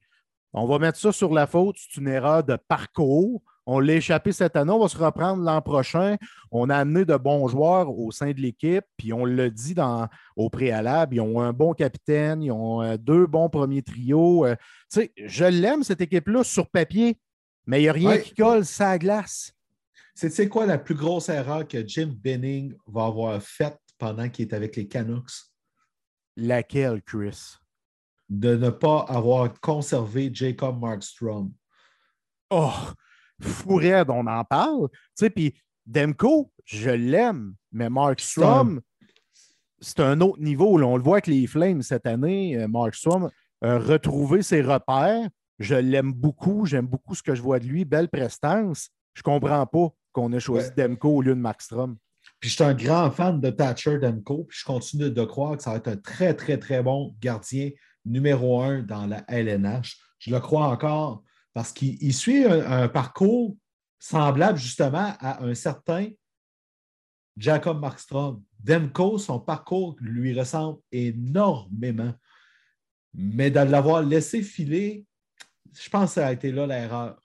on 0.51 0.67
va 0.67 0.79
mettre 0.79 0.99
ça 0.99 1.11
sur 1.11 1.33
la 1.33 1.47
faute. 1.47 1.77
C'est 1.79 1.99
une 1.99 2.07
erreur 2.07 2.43
de 2.43 2.57
parcours. 2.67 3.41
On 3.65 3.79
l'a 3.79 3.93
échappé 3.93 4.33
cette 4.33 4.55
année, 4.57 4.71
on 4.71 4.79
va 4.79 4.89
se 4.89 4.97
reprendre 4.97 5.41
l'an 5.41 5.61
prochain. 5.61 6.17
On 6.51 6.69
a 6.69 6.75
amené 6.75 7.05
de 7.05 7.15
bons 7.15 7.47
joueurs 7.47 7.89
au 7.97 8.11
sein 8.11 8.31
de 8.31 8.41
l'équipe, 8.41 8.83
puis 8.97 9.13
on 9.13 9.23
l'a 9.23 9.49
dit 9.49 9.73
dans, 9.73 10.09
au 10.35 10.49
préalable, 10.49 11.15
ils 11.15 11.21
ont 11.21 11.39
un 11.39 11.53
bon 11.53 11.73
capitaine, 11.73 12.43
ils 12.43 12.51
ont 12.51 12.81
euh, 12.81 12.97
deux 12.97 13.25
bons 13.25 13.49
premiers 13.49 13.81
trios. 13.81 14.45
Euh, 14.45 14.55
tu 14.91 15.01
sais, 15.01 15.13
je 15.15 15.45
l'aime, 15.45 15.83
cette 15.83 16.01
équipe-là, 16.01 16.43
sur 16.43 16.69
papier, 16.69 17.17
mais 17.65 17.79
il 17.79 17.83
n'y 17.83 17.89
a 17.89 17.93
rien 17.93 18.17
qui 18.17 18.33
colle 18.33 18.65
sa 18.65 18.97
glace. 18.97 19.53
C'est 20.15 20.49
quoi 20.49 20.65
la 20.65 20.77
plus 20.77 20.95
grosse 20.95 21.29
erreur 21.29 21.67
que 21.67 21.87
Jim 21.87 22.13
Benning 22.15 22.75
va 22.85 23.05
avoir 23.05 23.41
faite 23.41 23.79
pendant 23.97 24.29
qu'il 24.29 24.47
est 24.47 24.53
avec 24.53 24.75
les 24.75 24.87
Canucks? 24.87 25.31
Laquelle, 26.35 27.01
Chris? 27.01 27.55
De 28.29 28.55
ne 28.55 28.69
pas 28.69 29.05
avoir 29.07 29.59
conservé 29.59 30.29
Jacob 30.33 30.79
Markstrom. 30.79 31.51
Oh, 32.49 32.73
fourette, 33.43 34.09
on 34.09 34.25
en 34.27 34.43
parle. 34.43 34.89
Tu 34.89 34.97
sais, 35.15 35.29
puis 35.29 35.53
Demko, 35.85 36.51
je 36.65 36.89
l'aime, 36.89 37.55
mais 37.71 37.89
Markstrom, 37.89 38.81
c'est 39.79 39.99
un... 39.99 40.21
autre 40.21 40.39
niveau. 40.39 40.79
On 40.81 40.97
le 40.97 41.03
voit 41.03 41.15
avec 41.15 41.27
les 41.27 41.45
Flames 41.47 41.81
cette 41.81 42.05
année. 42.05 42.57
Euh, 42.57 42.67
Markstrom 42.67 43.29
a 43.61 43.77
retrouvé 43.77 44.41
ses 44.41 44.61
repères. 44.61 45.27
Je 45.59 45.75
l'aime 45.75 46.13
beaucoup. 46.13 46.65
J'aime 46.65 46.87
beaucoup 46.87 47.15
ce 47.15 47.23
que 47.23 47.35
je 47.35 47.41
vois 47.41 47.59
de 47.59 47.65
lui. 47.65 47.85
Belle 47.85 48.09
prestance. 48.09 48.89
Je 49.13 49.19
ne 49.19 49.23
comprends 49.23 49.65
pas 49.65 49.89
qu'on 50.11 50.31
ait 50.31 50.39
choisi 50.39 50.69
Demko 50.75 51.17
au 51.17 51.21
lieu 51.21 51.35
de 51.35 51.39
Markstrom. 51.39 51.97
Puis 52.39 52.49
je 52.49 52.55
suis 52.55 52.63
un 52.63 52.73
grand 52.73 53.11
fan 53.11 53.39
de 53.39 53.49
Thatcher 53.49 53.99
Demko, 53.99 54.45
puis 54.45 54.57
je 54.59 54.65
continue 54.65 55.09
de 55.09 55.23
croire 55.23 55.55
que 55.55 55.63
ça 55.63 55.71
va 55.71 55.77
être 55.77 55.87
un 55.87 55.97
très, 55.97 56.33
très, 56.33 56.57
très 56.57 56.83
bon 56.83 57.15
gardien 57.21 57.69
numéro 58.05 58.61
un 58.61 58.81
dans 58.83 59.05
la 59.05 59.23
LNH. 59.29 59.97
Je 60.19 60.31
le 60.31 60.39
crois 60.39 60.67
encore 60.67 61.23
parce 61.53 61.71
qu'il 61.71 62.13
suit 62.13 62.45
un, 62.45 62.87
parcours 62.87 63.55
semblable 63.99 64.57
justement 64.57 65.15
à 65.19 65.43
un 65.43 65.53
certain 65.53 66.09
Jacob 67.37 67.79
Markstrom. 67.79 68.43
Demko, 68.59 69.17
son 69.17 69.39
parcours 69.39 69.95
lui 69.99 70.37
ressemble 70.37 70.79
énormément. 70.91 72.13
Mais 73.13 73.51
de 73.51 73.59
l'avoir 73.59 74.01
laissé 74.01 74.41
filer, 74.41 75.05
je 75.73 75.89
pense 75.89 76.11
que 76.11 76.13
ça 76.15 76.27
a 76.27 76.31
été 76.31 76.51
là 76.51 76.65
l'erreur. 76.65 77.22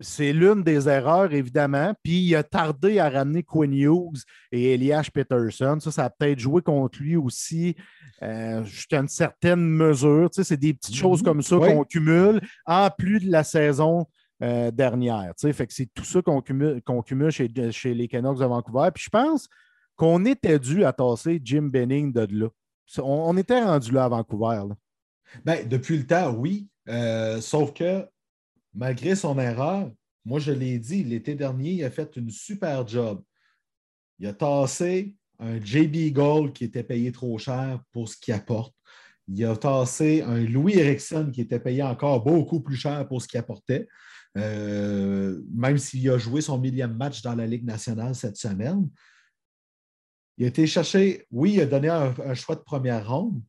C'est 0.00 0.32
l'une 0.32 0.62
des 0.62 0.88
erreurs, 0.88 1.32
évidemment. 1.32 1.92
Puis 2.04 2.20
il 2.20 2.36
a 2.36 2.44
tardé 2.44 3.00
à 3.00 3.10
ramener 3.10 3.42
Quinn 3.42 3.72
Hughes 3.72 4.22
et 4.52 4.74
Elias 4.74 5.08
Peterson. 5.12 5.78
Ça, 5.80 5.90
ça 5.90 6.04
a 6.04 6.10
peut-être 6.10 6.38
joué 6.38 6.62
contre 6.62 7.02
lui 7.02 7.16
aussi 7.16 7.74
euh, 8.22 8.62
jusqu'à 8.64 9.00
une 9.00 9.08
certaine 9.08 9.60
mesure. 9.60 10.30
Tu 10.30 10.36
sais, 10.36 10.44
c'est 10.44 10.56
des 10.56 10.74
petites 10.74 10.94
mhm. 10.94 11.00
choses 11.00 11.22
comme 11.22 11.42
ça 11.42 11.56
qu'on 11.56 11.84
cumule 11.84 12.40
en 12.64 12.88
plus 12.96 13.20
de 13.20 13.30
la 13.30 13.42
saison 13.42 14.06
euh, 14.40 14.70
dernière. 14.70 15.34
Tu 15.36 15.48
sais, 15.48 15.52
fait 15.52 15.66
que 15.66 15.74
c'est 15.74 15.88
tout 15.92 16.04
ça 16.04 16.22
qu'on 16.22 16.42
cumule, 16.42 16.80
cumule 17.04 17.30
chez, 17.30 17.50
chez, 17.72 17.92
les 17.92 18.06
Canucks 18.06 18.38
de 18.38 18.44
Vancouver. 18.44 18.90
Puis 18.94 19.04
je 19.04 19.10
pense 19.10 19.48
qu'on 19.96 20.24
était 20.24 20.60
dû 20.60 20.84
à 20.84 20.92
tasser 20.92 21.40
Jim 21.42 21.70
Benning 21.72 22.12
de 22.12 22.26
là. 22.30 22.48
On, 23.02 23.36
était 23.36 23.62
rendu 23.62 23.90
là 23.90 24.04
à 24.04 24.08
Vancouver. 24.08 24.62
Ben, 25.44 25.68
depuis 25.68 25.98
le 25.98 26.06
temps, 26.06 26.30
oui. 26.30 26.68
Euh, 26.88 27.40
sauf 27.40 27.74
que 27.74 28.06
malgré 28.74 29.14
son 29.16 29.38
erreur, 29.38 29.90
moi 30.24 30.38
je 30.38 30.52
l'ai 30.52 30.78
dit, 30.78 31.04
l'été 31.04 31.34
dernier, 31.34 31.72
il 31.72 31.84
a 31.84 31.90
fait 31.90 32.16
une 32.16 32.30
super 32.30 32.86
job. 32.86 33.22
Il 34.18 34.26
a 34.26 34.32
tassé 34.32 35.14
un 35.38 35.60
JB 35.60 36.12
Gold 36.12 36.52
qui 36.52 36.64
était 36.64 36.82
payé 36.82 37.12
trop 37.12 37.38
cher 37.38 37.80
pour 37.92 38.08
ce 38.08 38.16
qu'il 38.16 38.34
apporte. 38.34 38.74
Il 39.28 39.44
a 39.44 39.56
tassé 39.56 40.22
un 40.22 40.40
Louis 40.40 40.78
Erickson 40.78 41.30
qui 41.32 41.42
était 41.42 41.60
payé 41.60 41.82
encore 41.82 42.24
beaucoup 42.24 42.60
plus 42.60 42.76
cher 42.76 43.06
pour 43.06 43.22
ce 43.22 43.28
qu'il 43.28 43.38
apportait, 43.38 43.86
euh, 44.36 45.40
même 45.54 45.78
s'il 45.78 46.08
a 46.10 46.18
joué 46.18 46.40
son 46.40 46.58
millième 46.58 46.96
match 46.96 47.22
dans 47.22 47.34
la 47.34 47.46
Ligue 47.46 47.64
nationale 47.64 48.14
cette 48.14 48.36
semaine. 48.36 48.88
Il 50.38 50.44
a 50.44 50.48
été 50.48 50.66
chercher, 50.66 51.26
oui, 51.30 51.54
il 51.54 51.60
a 51.60 51.66
donné 51.66 51.88
un 51.88 52.34
choix 52.34 52.54
de 52.54 52.60
première 52.60 53.08
ronde, 53.08 53.42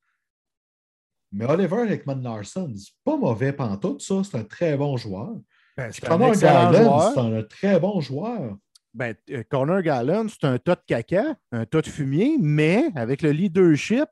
mais 1.32 1.46
Oliver 1.46 1.92
Hickman 1.92 2.22
Larson, 2.22 2.72
c'est 2.76 2.94
pas 3.04 3.18
mauvais 3.18 3.54
pantoute, 3.54 4.02
ça. 4.02 4.22
C'est 4.24 4.38
un 4.38 4.44
très 4.44 4.76
bon 4.76 4.98
joueur. 4.98 5.36
Ben, 5.78 5.92
c'est 5.92 6.10
un 6.10 6.18
Gallen, 6.18 6.90
c'est 7.14 7.20
un 7.20 7.44
très 7.44 7.80
bon 7.80 8.02
joueur. 8.02 8.58
Ben, 8.94 9.16
euh, 9.30 9.44
Connor 9.50 9.82
Gallen, 9.82 10.28
c'est 10.28 10.46
un 10.46 10.58
tas 10.58 10.76
de 10.76 10.82
caca, 10.86 11.36
un 11.52 11.66
tas 11.66 11.82
de 11.82 11.88
fumier, 11.88 12.38
mais 12.40 12.90
avec 12.96 13.22
le 13.22 13.32
leadership, 13.32 14.06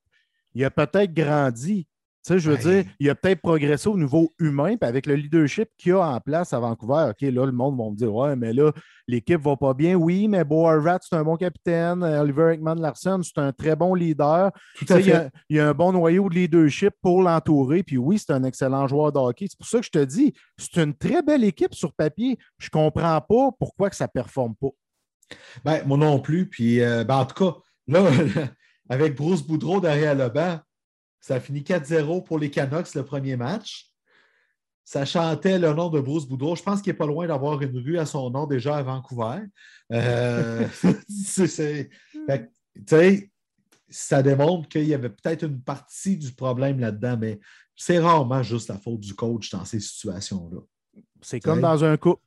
il 0.53 0.63
a 0.63 0.71
peut-être 0.71 1.13
grandi 1.13 1.87
je 2.29 2.51
veux 2.51 2.57
dire, 2.57 2.83
il 2.99 3.09
a 3.09 3.15
peut-être 3.15 3.41
progressé 3.41 3.87
au 3.87 3.97
niveau 3.97 4.33
humain, 4.39 4.75
puis 4.75 4.87
avec 4.87 5.05
le 5.05 5.15
leadership 5.15 5.69
qu'il 5.77 5.91
y 5.91 5.93
a 5.93 5.99
en 5.99 6.19
place 6.19 6.53
à 6.53 6.59
Vancouver, 6.59 7.11
OK, 7.11 7.21
là, 7.21 7.45
le 7.45 7.51
monde 7.51 7.77
va 7.77 7.89
me 7.89 7.95
dire 7.95 8.13
Ouais, 8.13 8.35
mais 8.35 8.53
là, 8.53 8.71
l'équipe 9.07 9.41
va 9.41 9.55
pas 9.55 9.73
bien. 9.73 9.95
Oui, 9.95 10.27
mais 10.27 10.43
Bo 10.43 10.63
Rat, 10.63 10.99
c'est 11.01 11.15
un 11.15 11.23
bon 11.23 11.37
capitaine. 11.37 12.03
Oliver 12.03 12.53
Ekman 12.53 12.79
Larson, 12.79 13.21
c'est 13.23 13.39
un 13.39 13.51
très 13.51 13.75
bon 13.75 13.93
leader. 13.93 14.51
Il 14.81 15.05
y, 15.49 15.59
a, 15.59 15.69
un 15.69 15.73
bon 15.73 15.93
noyau 15.93 16.29
de 16.29 16.35
leadership 16.35 16.93
pour 17.01 17.21
l'entourer. 17.21 17.83
Puis 17.83 17.97
oui, 17.97 18.19
c'est 18.19 18.33
un 18.33 18.43
excellent 18.43 18.87
joueur 18.87 19.11
de 19.11 19.19
hockey. 19.19 19.47
C'est 19.49 19.57
pour 19.57 19.67
ça 19.67 19.79
que 19.79 19.85
je 19.85 19.91
te 19.91 20.03
dis, 20.03 20.33
c'est 20.57 20.81
une 20.81 20.93
très 20.93 21.21
belle 21.21 21.43
équipe 21.43 21.73
sur 21.73 21.93
papier. 21.93 22.37
Je 22.57 22.69
comprends 22.69 23.21
pas 23.21 23.49
pourquoi 23.57 23.89
que 23.89 23.95
ça 23.95 24.05
ne 24.05 24.11
performe 24.11 24.55
pas. 24.55 24.69
Ben, 25.63 25.83
moi 25.85 25.97
non 25.97 26.19
plus. 26.19 26.47
Puis, 26.47 26.81
euh, 26.81 27.03
ben, 27.03 27.17
en 27.17 27.25
tout 27.25 27.43
cas, 27.43 27.57
là, 27.87 28.09
avec 28.89 29.15
Bruce 29.15 29.41
Boudreau 29.41 29.79
derrière 29.79 30.15
le 30.15 30.29
banc, 30.29 30.59
ça 31.19 31.35
a 31.35 31.39
fini 31.39 31.61
4-0 31.61 32.23
pour 32.23 32.39
les 32.39 32.49
Canucks 32.49 32.93
le 32.95 33.03
premier 33.03 33.35
match. 33.35 33.91
Ça 34.83 35.03
chantait 35.03 35.59
le 35.59 35.73
nom 35.73 35.89
de 35.89 35.99
Bruce 35.99 36.25
Boudreau. 36.25 36.55
Je 36.55 36.63
pense 36.63 36.81
qu'il 36.81 36.93
n'est 36.93 36.97
pas 36.97 37.05
loin 37.05 37.27
d'avoir 37.27 37.61
une 37.61 37.77
rue 37.77 37.97
à 37.97 38.05
son 38.05 38.29
nom 38.29 38.47
déjà 38.47 38.77
à 38.77 38.83
Vancouver. 38.83 39.41
Euh, 39.91 40.65
ça 43.89 44.23
démontre 44.23 44.69
qu'il 44.69 44.85
y 44.85 44.93
avait 44.93 45.09
peut-être 45.09 45.43
une 45.43 45.61
partie 45.61 46.15
du 46.15 46.31
problème 46.31 46.79
là-dedans, 46.79 47.17
mais 47.19 47.39
c'est 47.75 47.99
rarement 47.99 48.43
juste 48.43 48.69
la 48.69 48.77
faute 48.77 49.01
du 49.01 49.13
coach 49.13 49.51
dans 49.51 49.65
ces 49.65 49.79
situations-là. 49.79 50.61
C'est 51.21 51.39
comme 51.39 51.61
dans 51.61 51.83
un 51.83 51.97
coup. 51.97 52.17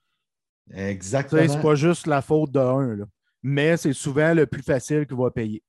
Exactement. 0.72 1.48
C'est 1.48 1.62
pas 1.62 1.74
juste 1.74 2.06
la 2.06 2.22
faute 2.22 2.52
d'un, 2.52 2.98
mais 3.42 3.76
c'est 3.76 3.92
souvent 3.92 4.34
le 4.34 4.46
plus 4.46 4.62
facile 4.62 5.06
qui 5.06 5.14
va 5.14 5.30
payer. 5.30 5.62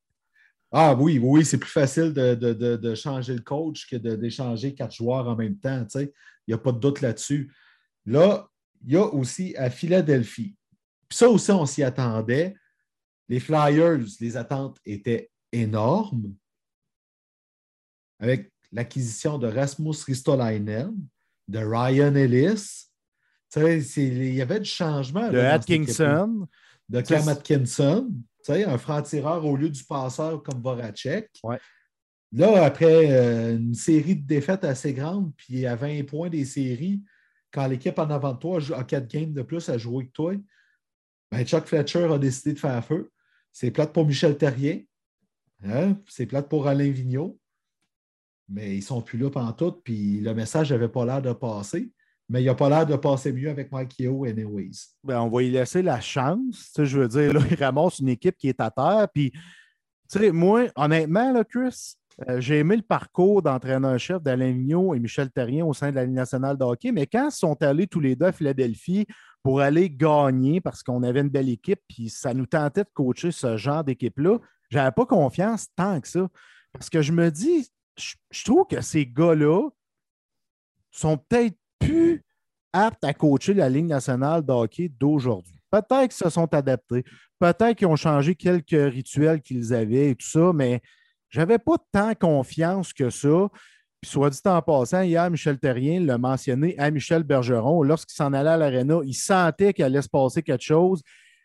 Ah 0.71 0.95
oui, 0.95 1.19
oui, 1.19 1.43
c'est 1.43 1.57
plus 1.57 1.69
facile 1.69 2.13
de, 2.13 2.95
changer 2.95 3.33
le 3.33 3.41
coach 3.41 3.89
que 3.89 3.97
d'échanger 3.97 4.73
quatre 4.73 4.95
joueurs 4.95 5.27
en 5.27 5.35
même 5.35 5.57
temps. 5.57 5.85
Il 5.95 6.11
n'y 6.47 6.53
a 6.53 6.57
pas 6.57 6.71
de 6.71 6.79
doute 6.79 7.01
là-dessus. 7.01 7.53
Là, 8.05 8.47
il 8.85 8.93
y 8.93 8.97
a 8.97 9.03
aussi 9.03 9.55
à 9.57 9.69
Philadelphie. 9.69 10.55
Puis 11.09 11.17
ça 11.17 11.29
aussi, 11.29 11.51
on 11.51 11.65
s'y 11.65 11.83
attendait. 11.83 12.55
Les 13.27 13.41
Flyers, 13.41 14.05
les 14.21 14.37
attentes 14.37 14.77
étaient 14.85 15.29
énormes. 15.51 16.33
Avec 18.19 18.51
l'acquisition 18.71 19.37
de 19.37 19.47
Rasmus 19.47 19.95
Ristolainen, 20.05 20.95
de 21.49 21.59
Ryan 21.59 22.15
Ellis. 22.15 22.87
Il 23.57 24.33
y 24.33 24.41
avait 24.41 24.61
du 24.61 24.69
changement. 24.69 25.29
De 25.29 25.37
Atkinson. 25.37 26.47
De 26.87 27.01
Cam 27.01 27.27
Atkinson. 27.27 28.09
Tu 28.43 28.53
sais, 28.53 28.65
un 28.65 28.77
franc-tireur 28.77 29.45
au 29.45 29.55
lieu 29.55 29.69
du 29.69 29.83
passeur 29.83 30.41
comme 30.43 30.61
Voracek. 30.61 31.29
Là, 32.33 32.63
après 32.63 33.11
euh, 33.11 33.57
une 33.57 33.73
série 33.73 34.15
de 34.15 34.25
défaites 34.25 34.63
assez 34.63 34.93
grande, 34.93 35.33
puis 35.35 35.65
à 35.65 35.75
20 35.75 36.05
points 36.05 36.29
des 36.29 36.45
séries, 36.45 37.03
quand 37.51 37.67
l'équipe 37.67 37.99
en 37.99 38.09
avant 38.09 38.33
de 38.33 38.39
toi 38.39 38.59
a 38.73 38.83
4 38.83 39.07
games 39.07 39.33
de 39.33 39.41
plus 39.41 39.67
à 39.67 39.77
jouer 39.77 40.07
que 40.07 40.11
toi, 40.11 40.33
ben 41.29 41.45
Chuck 41.45 41.65
Fletcher 41.65 42.05
a 42.05 42.17
décidé 42.17 42.53
de 42.53 42.59
faire 42.59 42.83
feu. 42.83 43.11
C'est 43.51 43.71
plate 43.71 43.91
pour 43.91 44.05
Michel 44.05 44.37
Terrier. 44.37 44.87
Hein? 45.63 45.97
C'est 46.07 46.25
plate 46.25 46.47
pour 46.47 46.67
Alain 46.67 46.89
Vigneault. 46.89 47.37
Mais 48.47 48.75
ils 48.75 48.79
ne 48.79 48.83
sont 48.83 49.01
plus 49.01 49.17
là 49.17 49.29
pendant 49.29 49.53
tout, 49.53 49.71
puis 49.83 50.19
le 50.19 50.33
message 50.33 50.71
n'avait 50.71 50.89
pas 50.89 51.05
l'air 51.05 51.21
de 51.21 51.33
passer 51.33 51.91
mais 52.31 52.41
il 52.41 52.45
n'a 52.45 52.55
pas 52.55 52.69
l'air 52.69 52.85
de 52.85 52.95
passer 52.95 53.33
mieux 53.33 53.49
avec 53.49 53.69
Mike 53.73 53.99
Yeo 53.99 54.23
anyways. 54.23 54.71
Ben, 55.03 55.19
on 55.19 55.29
va 55.29 55.43
y 55.43 55.51
laisser 55.51 55.81
la 55.81 55.99
chance. 55.99 56.71
Je 56.77 56.99
veux 56.99 57.07
dire, 57.09 57.33
là, 57.33 57.41
il 57.51 57.61
ramasse 57.61 57.99
une 57.99 58.07
équipe 58.07 58.37
qui 58.37 58.47
est 58.47 58.61
à 58.61 58.71
terre. 58.71 59.07
Puis, 59.13 59.33
moi, 60.31 60.67
honnêtement, 60.77 61.33
là, 61.33 61.43
Chris, 61.43 61.95
euh, 62.29 62.39
j'ai 62.39 62.59
aimé 62.59 62.77
le 62.77 62.83
parcours 62.83 63.41
d'entraîneur-chef 63.41 64.23
d'Alain 64.23 64.53
Mignot 64.53 64.95
et 64.95 64.99
Michel 64.99 65.29
Terrien 65.29 65.65
au 65.65 65.73
sein 65.73 65.89
de 65.89 65.95
la 65.95 66.05
Ligue 66.05 66.15
nationale 66.15 66.57
de 66.57 66.63
hockey, 66.63 66.93
mais 66.93 67.05
quand 67.05 67.27
ils 67.27 67.35
sont 67.35 67.61
allés 67.61 67.87
tous 67.87 67.99
les 67.99 68.15
deux 68.15 68.27
à 68.27 68.31
Philadelphie 68.31 69.05
pour 69.43 69.59
aller 69.59 69.89
gagner 69.89 70.61
parce 70.61 70.83
qu'on 70.83 71.03
avait 71.03 71.19
une 71.19 71.29
belle 71.29 71.49
équipe, 71.49 71.81
puis 71.89 72.09
ça 72.09 72.33
nous 72.33 72.45
tentait 72.45 72.85
de 72.85 72.89
coacher 72.93 73.31
ce 73.31 73.57
genre 73.57 73.83
d'équipe-là. 73.83 74.37
Je 74.69 74.77
n'avais 74.77 74.91
pas 74.91 75.05
confiance 75.05 75.67
tant 75.75 75.99
que 75.99 76.07
ça. 76.07 76.29
Parce 76.71 76.89
que 76.89 77.01
je 77.01 77.11
me 77.11 77.29
dis, 77.29 77.67
je, 77.97 78.43
trouve 78.45 78.67
que 78.67 78.79
ces 78.79 79.05
gars-là 79.05 79.69
sont 80.91 81.17
peut-être 81.17 81.57
plus 81.81 82.23
aptes 82.73 83.03
à 83.03 83.13
coacher 83.13 83.53
la 83.53 83.69
Ligue 83.69 83.87
nationale 83.87 84.45
de 84.45 84.51
hockey 84.51 84.89
d'aujourd'hui. 84.99 85.59
Peut-être 85.69 86.09
qu'ils 86.09 86.25
se 86.25 86.29
sont 86.29 86.53
adaptés, 86.53 87.03
peut-être 87.39 87.73
qu'ils 87.73 87.87
ont 87.87 87.95
changé 87.95 88.35
quelques 88.35 88.69
rituels 88.71 89.41
qu'ils 89.41 89.73
avaient 89.73 90.11
et 90.11 90.15
tout 90.15 90.27
ça, 90.27 90.51
mais 90.53 90.81
j'avais 91.29 91.59
pas 91.59 91.77
tant 91.91 92.13
confiance 92.13 92.93
que 92.93 93.09
ça. 93.09 93.47
Puis, 94.01 94.11
soit 94.11 94.29
dit 94.29 94.39
en 94.45 94.61
passant, 94.61 95.01
hier, 95.01 95.29
Michel 95.29 95.59
Terrien 95.59 96.01
l'a 96.01 96.17
mentionné 96.17 96.77
à 96.77 96.91
Michel 96.91 97.23
Bergeron. 97.23 97.83
Lorsqu'il 97.83 98.15
s'en 98.15 98.33
allait 98.33 98.49
à 98.49 98.57
l'aréna, 98.57 98.99
il 99.03 99.13
sentait 99.13 99.73
qu'il 99.73 99.85
allait 99.85 100.01
se 100.01 100.09
passer 100.09 100.41
quelque 100.41 100.63
chose. 100.63 101.01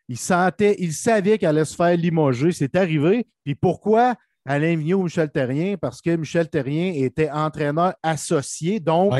Il 0.09 0.16
sentait, 0.16 0.74
il 0.78 0.93
savait 0.93 1.39
qu'il 1.39 1.47
allait 1.49 1.64
se 1.64 1.76
faire 1.76 1.97
limoger. 1.97 2.53
C'est 2.53 2.74
arrivé. 2.74 3.26
Puis 3.45 3.55
pourquoi 3.55 4.14
Alain 4.45 4.76
Vigneault 4.76 5.01
ou 5.01 5.05
Michel 5.05 5.30
Terrien? 5.30 5.76
Parce 5.76 6.01
que 6.01 6.16
Michel 6.16 6.49
Terrien 6.49 6.93
était 6.95 7.30
entraîneur 7.30 7.95
associé, 8.03 8.80
donc 8.80 9.12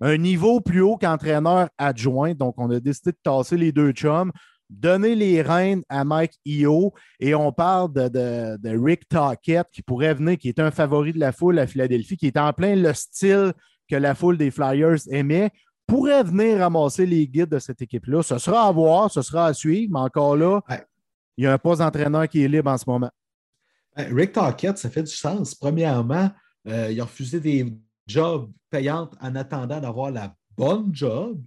un 0.00 0.16
niveau 0.16 0.60
plus 0.60 0.80
haut 0.80 0.96
qu'entraîneur 0.96 1.68
adjoint. 1.78 2.34
Donc, 2.34 2.54
on 2.58 2.70
a 2.70 2.80
décidé 2.80 3.12
de 3.12 3.18
tasser 3.22 3.56
les 3.56 3.72
deux 3.72 3.92
chums 3.92 4.32
donner 4.70 5.16
les 5.16 5.42
rênes 5.42 5.82
à 5.88 6.04
Mike 6.04 6.38
Io 6.44 6.94
et 7.18 7.34
on 7.34 7.52
parle 7.52 7.92
de, 7.92 8.84
Rick 8.84 9.08
Tockett 9.08 9.66
qui 9.72 9.82
pourrait 9.82 10.14
venir, 10.14 10.38
qui 10.38 10.48
est 10.48 10.60
un 10.60 10.70
favori 10.70 11.12
de 11.12 11.18
la 11.18 11.32
foule 11.32 11.58
à 11.58 11.66
Philadelphie, 11.66 12.16
qui 12.16 12.28
est 12.28 12.36
en 12.36 12.52
plein 12.52 12.76
le 12.76 12.94
style 12.94 13.52
que 13.88 13.96
la 13.96 14.14
foule 14.14 14.38
des 14.38 14.52
Flyers 14.52 15.00
aimait, 15.10 15.50
pourrait 15.86 16.22
venir 16.22 16.58
ramasser 16.58 17.04
les 17.04 17.26
guides 17.26 17.48
de 17.48 17.58
cette 17.58 17.82
équipe-là. 17.82 18.22
Ce 18.22 18.38
sera 18.38 18.68
à 18.68 18.72
voir, 18.72 19.10
ce 19.10 19.22
sera 19.22 19.46
à 19.46 19.54
suivre, 19.54 19.92
mais 19.92 19.98
encore 19.98 20.36
là, 20.36 20.60
il 21.36 21.44
y 21.44 21.46
a 21.48 21.52
un 21.52 21.58
poste 21.58 21.80
d'entraîneur 21.80 22.28
qui 22.28 22.44
est 22.44 22.48
libre 22.48 22.70
en 22.70 22.78
ce 22.78 22.84
moment. 22.86 23.10
Rick 23.96 24.32
Tockett, 24.32 24.78
ça 24.78 24.88
fait 24.88 25.02
du 25.02 25.10
sens. 25.10 25.56
Premièrement, 25.56 26.30
euh, 26.68 26.92
il 26.92 27.00
a 27.00 27.04
refusé 27.04 27.40
des 27.40 27.76
jobs 28.06 28.50
payants 28.70 29.10
en 29.20 29.36
attendant 29.36 29.80
d'avoir 29.80 30.10
la 30.10 30.34
bonne 30.56 30.94
job. 30.94 31.42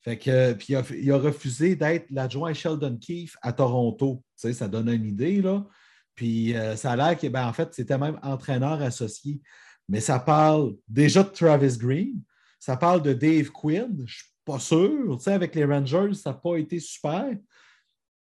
Fait 0.00 0.18
que, 0.18 0.52
puis 0.52 0.74
il 1.02 1.12
a, 1.12 1.18
refusé 1.18 1.76
d'être 1.76 2.06
l'adjoint 2.10 2.54
Sheldon 2.54 2.96
Keefe 2.96 3.36
à 3.42 3.52
Toronto. 3.52 4.22
Ça 4.36 4.68
donne 4.68 4.88
une 4.88 5.06
idée, 5.06 5.42
là. 5.42 5.66
Puis 6.14 6.56
euh, 6.56 6.76
ça 6.76 6.92
a 6.92 6.96
l'air 6.96 7.18
que, 7.18 7.26
ben, 7.26 7.46
en 7.46 7.52
fait, 7.52 7.72
c'était 7.74 7.98
même 7.98 8.18
entraîneur 8.22 8.80
associé. 8.82 9.40
Mais 9.88 10.00
ça 10.00 10.18
parle 10.18 10.76
déjà 10.88 11.22
de 11.22 11.28
Travis 11.28 11.78
Green, 11.78 12.22
ça 12.58 12.76
parle 12.76 13.02
de 13.02 13.12
Dave 13.12 13.50
Quinn, 13.50 14.02
je 14.04 14.16
suis 14.18 14.32
pas 14.44 14.58
sûr. 14.58 15.18
Avec 15.26 15.54
les 15.54 15.64
Rangers, 15.64 16.14
ça 16.14 16.30
n'a 16.30 16.36
pas 16.36 16.56
été 16.56 16.80
super. 16.80 17.36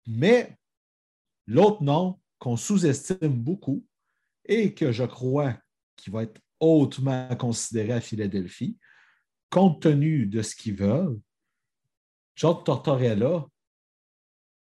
Mais 0.08 0.58
l'autre 1.48 1.84
nom 1.84 2.20
qu'on 2.38 2.58
sous-estime 2.58 3.34
beaucoup 3.34 3.86
et 4.44 4.74
que 4.74 4.92
je 4.92 5.04
crois 5.04 5.58
qu'il 5.96 6.14
va 6.14 6.24
être 6.24 6.40
hautement 6.60 7.36
considéré 7.36 7.94
à 7.94 8.02
Philadelphie, 8.02 8.78
compte 9.50 9.82
tenu 9.82 10.26
de 10.26 10.42
ce 10.42 10.56
qu'ils 10.56 10.76
veulent, 10.76 11.20
John 12.36 12.64
Tortorella, 12.64 13.46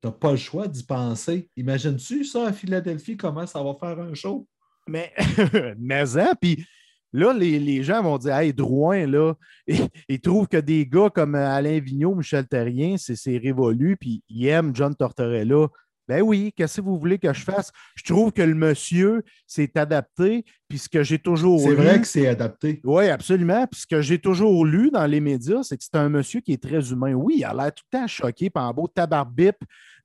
tu 0.01 0.07
n'as 0.07 0.11
pas 0.11 0.31
le 0.31 0.37
choix 0.37 0.67
d'y 0.67 0.83
penser. 0.83 1.49
Imagines-tu 1.55 2.23
ça 2.23 2.47
à 2.47 2.53
Philadelphie, 2.53 3.17
comment 3.17 3.47
ça 3.47 3.63
va 3.63 3.73
faire 3.79 3.99
un 3.99 4.13
show? 4.13 4.47
Mais, 4.87 5.11
mais 5.79 6.17
hein, 6.17 6.33
puis 6.39 6.63
là, 7.11 7.33
les, 7.33 7.81
gens 7.81 8.03
vont 8.03 8.19
dire 8.19 8.35
Hey, 8.35 8.53
Drouin, 8.53 9.07
là, 9.07 9.33
ils, 10.09 10.21
trouvent 10.21 10.47
que 10.47 10.57
des 10.57 10.85
gars 10.85 11.09
comme 11.09 11.33
Alain 11.33 11.79
Vigneault, 11.79 12.15
Michel 12.15 12.47
Terrien, 12.47 12.95
c'est 12.97 13.37
révolu, 13.37 13.97
puis 13.97 14.23
ils 14.29 14.45
aiment 14.47 14.75
John 14.75 14.95
Tortorella. 14.95 15.67
Ben 16.07 16.21
oui, 16.21 16.53
qu'est-ce 16.55 16.77
que 16.77 16.85
vous 16.85 16.99
voulez 16.99 17.17
que 17.17 17.33
je 17.33 17.41
fasse? 17.41 17.71
Je 17.95 18.03
trouve 18.03 18.31
que 18.31 18.41
le 18.41 18.53
monsieur 18.53 19.23
s'est 19.47 19.71
adapté, 19.77 20.45
puis 20.67 20.77
ce 20.77 20.87
que 20.87 21.03
j'ai 21.03 21.17
toujours 21.19 21.59
C'est 21.59 21.73
vrai 21.73 21.99
que 21.99 22.07
c'est 22.07 22.27
adapté. 22.27 22.79
Oui, 22.83 23.09
absolument. 23.09 23.65
Puis 23.67 23.81
ce 23.81 23.87
que 23.87 24.01
j'ai 24.01 24.19
toujours 24.19 24.65
lu 24.65 24.91
dans 24.91 25.05
les 25.07 25.19
médias, 25.19 25.63
c'est 25.63 25.77
que 25.77 25.83
c'est 25.83 25.95
un 25.95 26.09
monsieur 26.09 26.41
qui 26.41 26.53
est 26.53 26.61
très 26.61 26.91
humain. 26.91 27.13
Oui, 27.13 27.35
il 27.37 27.43
a 27.43 27.53
l'air 27.53 27.73
tout 27.73 27.83
le 27.91 27.99
temps 27.99 28.07
choqué 28.07 28.49
par 28.49 28.65
un 28.65 28.73
beau 28.73 28.87
tabarbip 28.87 29.55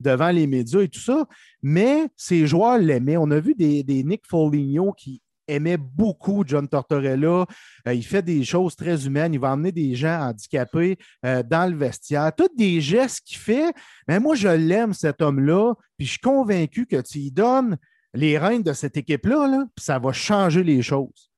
devant 0.01 0.31
les 0.31 0.47
médias 0.47 0.81
et 0.81 0.89
tout 0.89 1.01
ça, 1.01 1.27
mais 1.63 2.07
ses 2.17 2.47
joueurs 2.47 2.79
l'aimaient. 2.79 3.19
On 3.19 3.31
a 3.31 3.41
vu 3.41 3.55
des, 3.55 3.83
des 3.83 4.03
Nick 4.03 4.23
Foligno 4.27 4.93
qui 4.93 5.21
aimait 5.51 5.77
beaucoup 5.77 6.45
John 6.47 6.69
Tortorella. 6.69 7.47
Euh, 7.89 7.95
il 7.95 8.05
fait 8.05 8.23
des 8.23 8.45
choses 8.45 8.77
très 8.77 9.07
humaines. 9.07 9.35
Il 9.35 9.41
va 9.41 9.53
emmener 9.53 9.73
des 9.73 9.95
gens 9.95 10.21
handicapés 10.21 10.99
euh, 11.25 11.43
dans 11.43 11.71
le 11.71 11.77
vestiaire. 11.77 12.33
Tous 12.37 12.51
des 12.57 12.81
gestes 12.81 13.23
qu'il 13.27 13.39
fait. 13.39 13.73
Mais 14.09 14.21
moi, 14.21 14.35
je 14.35 14.49
l'aime, 14.49 14.95
cet 14.95 15.23
homme-là. 15.23 15.75
Puis 15.97 16.07
je 16.07 16.13
suis 16.13 16.21
convaincu 16.21 16.87
que 16.87 17.01
tu 17.01 17.19
lui 17.19 17.31
donnes 17.31 17.77
les 18.15 18.39
rênes 18.39 18.63
de 18.63 18.73
cette 18.73 18.97
équipe-là, 18.97 19.47
là, 19.47 19.67
puis 19.75 19.85
ça 19.85 19.99
va 19.99 20.13
changer 20.13 20.63
les 20.65 20.83
choses. 20.83 21.31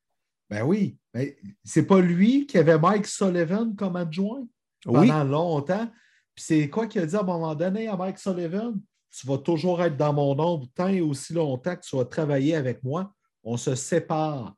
Ben 0.49 0.63
oui. 0.63 0.97
Mais 1.15 1.37
c'est 1.65 1.87
pas 1.87 2.01
lui 2.01 2.47
qui 2.47 2.59
avait 2.59 2.79
Mike 2.79 3.07
Sullivan 3.07 3.75
comme 3.77 3.97
adjoint 3.97 4.47
pendant 4.85 5.25
longtemps. 5.25 5.87
Puis 6.35 6.45
c'est 6.45 6.71
quoi 6.71 6.87
qu'il 6.87 7.03
a 7.03 7.07
dit 7.07 7.17
à 7.17 7.21
un 7.21 7.25
moment 7.25 7.55
donné 7.55 7.89
à 7.89 7.97
Mike 7.97 8.19
Sullivan? 8.19 8.75
Tu 9.15 9.27
vas 9.27 9.39
toujours 9.39 9.83
être 9.83 9.97
dans 9.97 10.15
mon 10.15 10.39
ombre 10.39 10.67
tant 10.75 10.89
et 10.89 11.03
aussi 11.03 11.35
longtemps 11.35 11.77
que 11.77 11.83
tu 11.83 11.97
vas 11.97 12.07
travailler 12.07 12.55
avec 12.55 12.83
moi 12.83 13.13
on 13.43 13.57
se 13.57 13.75
sépare. 13.75 14.57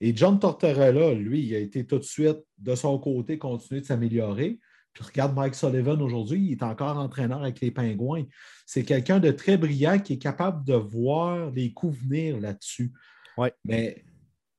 Et 0.00 0.14
John 0.16 0.38
Tortorella, 0.38 1.12
lui, 1.14 1.46
il 1.46 1.54
a 1.54 1.58
été 1.58 1.84
tout 1.84 1.98
de 1.98 2.04
suite 2.04 2.38
de 2.58 2.74
son 2.74 2.98
côté 2.98 3.38
continuer 3.38 3.80
de 3.80 3.86
s'améliorer. 3.86 4.60
Puis 4.92 5.04
regarde 5.04 5.34
Mike 5.34 5.54
Sullivan 5.54 6.00
aujourd'hui, 6.00 6.46
il 6.46 6.52
est 6.52 6.62
encore 6.62 6.96
entraîneur 6.98 7.42
avec 7.42 7.60
les 7.60 7.70
Pingouins. 7.70 8.24
C'est 8.66 8.84
quelqu'un 8.84 9.20
de 9.20 9.30
très 9.30 9.56
brillant 9.56 9.98
qui 9.98 10.14
est 10.14 10.18
capable 10.18 10.64
de 10.64 10.74
voir 10.74 11.50
les 11.50 11.72
coups 11.72 11.98
venir 11.98 12.40
là-dessus. 12.40 12.92
Ouais. 13.36 13.52
Mais 13.64 14.04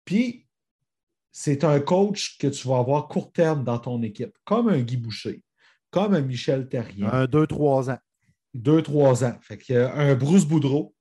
puis, 0.06 0.48
c'est 1.32 1.64
un 1.64 1.80
coach 1.80 2.38
que 2.38 2.48
tu 2.48 2.68
vas 2.68 2.80
avoir 2.80 3.08
court 3.08 3.32
terme 3.32 3.64
dans 3.64 3.80
ton 3.80 4.02
équipe, 4.02 4.36
comme 4.44 4.70
un 4.70 4.80
Guy 4.80 4.98
Boucher, 4.98 5.44
comme 5.92 6.14
un 6.14 6.22
Michel 6.22 6.68
Terrien. 6.68 7.10
Un, 7.12 7.28
deux, 7.28 7.48
trois 7.48 7.90
ans. 7.90 8.00
Deux, 8.54 8.82
trois 8.82 9.24
ans. 9.24 9.38
Fait 9.42 9.58
que, 9.58 9.74
un 9.74 10.16
Bruce 10.16 10.46
Boudreau, 10.46 10.96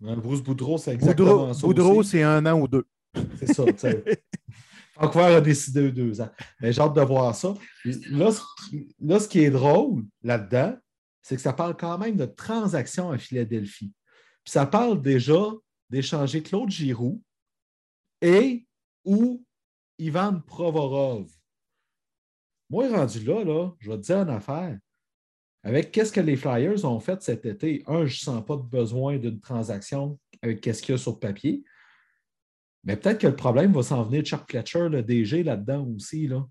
Bruce 0.00 0.42
Boudreau, 0.42 0.78
c'est 0.78 0.94
exactement 0.94 1.30
Boudreau, 1.30 1.54
ça. 1.54 1.66
Boudreau, 1.66 2.02
c'est 2.02 2.22
un 2.22 2.44
an 2.46 2.60
ou 2.60 2.68
deux. 2.68 2.86
C'est 3.38 3.52
ça. 3.52 3.64
Vancouver 4.96 5.24
a 5.36 5.40
décidé 5.40 5.90
deux 5.90 6.20
ans. 6.20 6.30
Mais 6.60 6.72
j'ai 6.72 6.80
hâte 6.80 6.94
de 6.94 7.00
voir 7.00 7.34
ça. 7.34 7.54
Là, 7.84 8.30
là 9.00 9.20
ce 9.20 9.28
qui 9.28 9.40
est 9.40 9.50
drôle 9.50 10.04
là-dedans, 10.22 10.76
c'est 11.22 11.36
que 11.36 11.42
ça 11.42 11.52
parle 11.52 11.76
quand 11.76 11.98
même 11.98 12.16
de 12.16 12.26
transactions 12.26 13.10
à 13.10 13.18
Philadelphie. 13.18 13.92
Puis 14.44 14.52
ça 14.52 14.66
parle 14.66 15.02
déjà 15.02 15.42
d'échanger 15.90 16.42
Claude 16.42 16.70
Giroux 16.70 17.20
et 18.20 18.66
ou 19.04 19.44
Ivan 19.98 20.40
Provorov. 20.40 21.28
Moi, 22.70 22.88
rendu 22.88 23.24
là, 23.24 23.44
là, 23.44 23.70
je 23.78 23.90
vais 23.90 23.96
te 23.96 24.02
dire 24.02 24.18
une 24.18 24.30
affaire. 24.30 24.78
Avec 25.66 25.90
qu'est-ce 25.90 26.12
que 26.12 26.20
les 26.20 26.36
Flyers 26.36 26.84
ont 26.84 27.00
fait 27.00 27.20
cet 27.22 27.44
été, 27.44 27.82
un, 27.88 28.06
je 28.06 28.14
ne 28.14 28.34
sens 28.34 28.44
pas 28.44 28.54
de 28.54 28.62
besoin 28.62 29.18
d'une 29.18 29.40
transaction 29.40 30.16
avec 30.40 30.60
qu'est-ce 30.60 30.80
qu'il 30.80 30.92
y 30.92 30.94
a 30.94 30.98
sur 30.98 31.14
le 31.14 31.18
papier. 31.18 31.64
Mais 32.84 32.96
peut-être 32.96 33.18
que 33.18 33.26
le 33.26 33.34
problème 33.34 33.72
va 33.72 33.82
s'en 33.82 34.04
venir 34.04 34.22
de 34.22 34.28
Chuck 34.28 34.48
Fletcher, 34.48 34.88
le 34.88 35.02
DG, 35.02 35.42
là-dedans 35.42 35.88
aussi. 35.96 36.28
Là. 36.28 36.46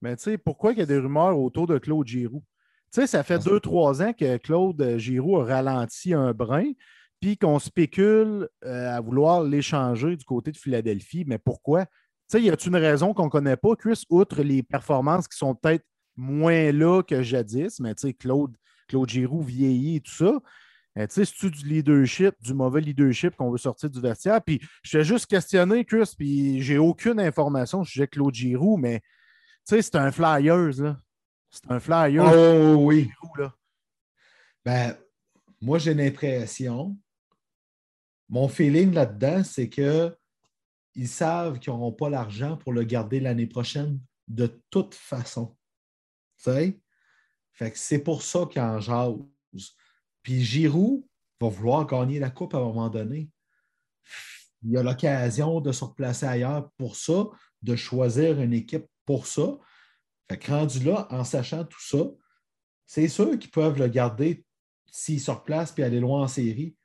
Mais 0.00 0.14
tu 0.14 0.22
sais, 0.22 0.38
pourquoi 0.38 0.70
il 0.72 0.78
y 0.78 0.82
a 0.82 0.86
des 0.86 0.98
rumeurs 0.98 1.36
autour 1.36 1.66
de 1.66 1.76
Claude 1.78 2.06
Giroux? 2.06 2.44
Tu 2.92 3.00
sais, 3.00 3.08
ça 3.08 3.24
fait 3.24 3.40
deux, 3.40 3.58
trois 3.58 4.00
ans 4.00 4.12
que 4.12 4.36
Claude 4.36 4.96
Giroux 4.96 5.40
a 5.40 5.44
ralenti 5.44 6.14
un 6.14 6.32
brin, 6.32 6.70
puis 7.20 7.36
qu'on 7.36 7.58
spécule 7.58 8.48
euh, 8.64 8.96
à 8.96 9.00
vouloir 9.00 9.42
l'échanger 9.42 10.14
du 10.14 10.24
côté 10.24 10.52
de 10.52 10.56
Philadelphie. 10.56 11.24
Mais 11.26 11.38
pourquoi? 11.38 11.86
Tu 11.86 12.38
sais, 12.38 12.42
y 12.42 12.48
a-t-il 12.48 12.68
une 12.68 12.76
raison 12.76 13.12
qu'on 13.12 13.24
ne 13.24 13.30
connaît 13.30 13.56
pas, 13.56 13.74
Chris, 13.74 14.04
outre 14.08 14.40
les 14.40 14.62
performances 14.62 15.26
qui 15.26 15.36
sont 15.36 15.56
peut-être 15.56 15.84
moins 16.16 16.72
là 16.72 17.02
que 17.02 17.22
jadis, 17.22 17.80
mais 17.80 17.94
tu 17.94 18.08
sais, 18.08 18.14
Claude, 18.14 18.56
Claude 18.88 19.08
Giroux 19.08 19.42
vieillit 19.42 19.96
et 19.96 20.00
tout 20.00 20.12
ça. 20.12 20.40
Tu 20.94 21.02
sais, 21.08 21.24
c'est-tu 21.24 21.50
du 21.50 21.66
leadership, 21.66 22.34
du 22.42 22.52
mauvais 22.52 22.82
leadership 22.82 23.34
qu'on 23.36 23.50
veut 23.50 23.58
sortir 23.58 23.88
du 23.88 24.00
vestiaire? 24.00 24.42
Puis 24.42 24.60
je 24.82 24.98
t'ai 24.98 25.04
juste 25.04 25.26
questionné, 25.26 25.84
Chris, 25.84 26.12
puis 26.16 26.60
j'ai 26.62 26.76
aucune 26.76 27.18
information 27.18 27.82
sur 27.82 28.08
Claude 28.10 28.34
Giroux, 28.34 28.76
mais 28.76 29.00
tu 29.66 29.76
sais, 29.76 29.82
c'est 29.82 29.96
un 29.96 30.12
Flyers, 30.12 30.82
là. 30.82 31.00
C'est 31.50 31.70
un 31.70 31.80
Flyers. 31.80 32.32
Oh 32.34 32.76
oui. 32.86 33.10
là. 33.38 33.54
Ben, 34.64 34.96
moi, 35.60 35.78
j'ai 35.78 35.94
l'impression, 35.94 36.96
mon 38.28 38.48
feeling 38.48 38.92
là-dedans, 38.92 39.44
c'est 39.44 39.68
que 39.68 40.14
ils 40.94 41.08
savent 41.08 41.58
qu'ils 41.58 41.72
n'auront 41.72 41.92
pas 41.92 42.10
l'argent 42.10 42.56
pour 42.58 42.72
le 42.72 42.84
garder 42.84 43.18
l'année 43.20 43.46
prochaine 43.46 43.98
de 44.28 44.60
toute 44.70 44.94
façon. 44.94 45.56
Fait 46.44 47.70
que 47.70 47.78
c'est 47.78 48.02
pour 48.02 48.22
ça 48.22 48.46
qu'il 48.50 48.60
en. 48.62 49.28
Puis 50.22 50.42
Giroud 50.42 51.04
va 51.40 51.48
vouloir 51.48 51.86
gagner 51.86 52.18
la 52.18 52.30
coupe 52.30 52.54
à 52.54 52.58
un 52.58 52.62
moment 52.62 52.88
donné. 52.88 53.30
Il 54.64 54.76
a 54.76 54.82
l'occasion 54.82 55.60
de 55.60 55.72
se 55.72 55.84
replacer 55.84 56.26
ailleurs 56.26 56.70
pour 56.76 56.96
ça, 56.96 57.26
de 57.62 57.74
choisir 57.74 58.40
une 58.40 58.52
équipe 58.52 58.86
pour 59.04 59.26
ça. 59.26 59.58
Fait 60.30 60.38
que 60.38 60.50
rendu 60.50 60.80
là, 60.84 61.06
en 61.10 61.24
sachant 61.24 61.64
tout 61.64 61.82
ça, 61.82 62.04
c'est 62.86 63.08
sûr 63.08 63.38
qu'ils 63.38 63.50
peuvent 63.50 63.78
le 63.78 63.88
garder 63.88 64.44
s'il 64.90 65.20
se 65.20 65.30
replace 65.30 65.72
puis 65.72 65.82
aller 65.82 66.00
loin 66.00 66.22
en 66.22 66.28
série. 66.28 66.76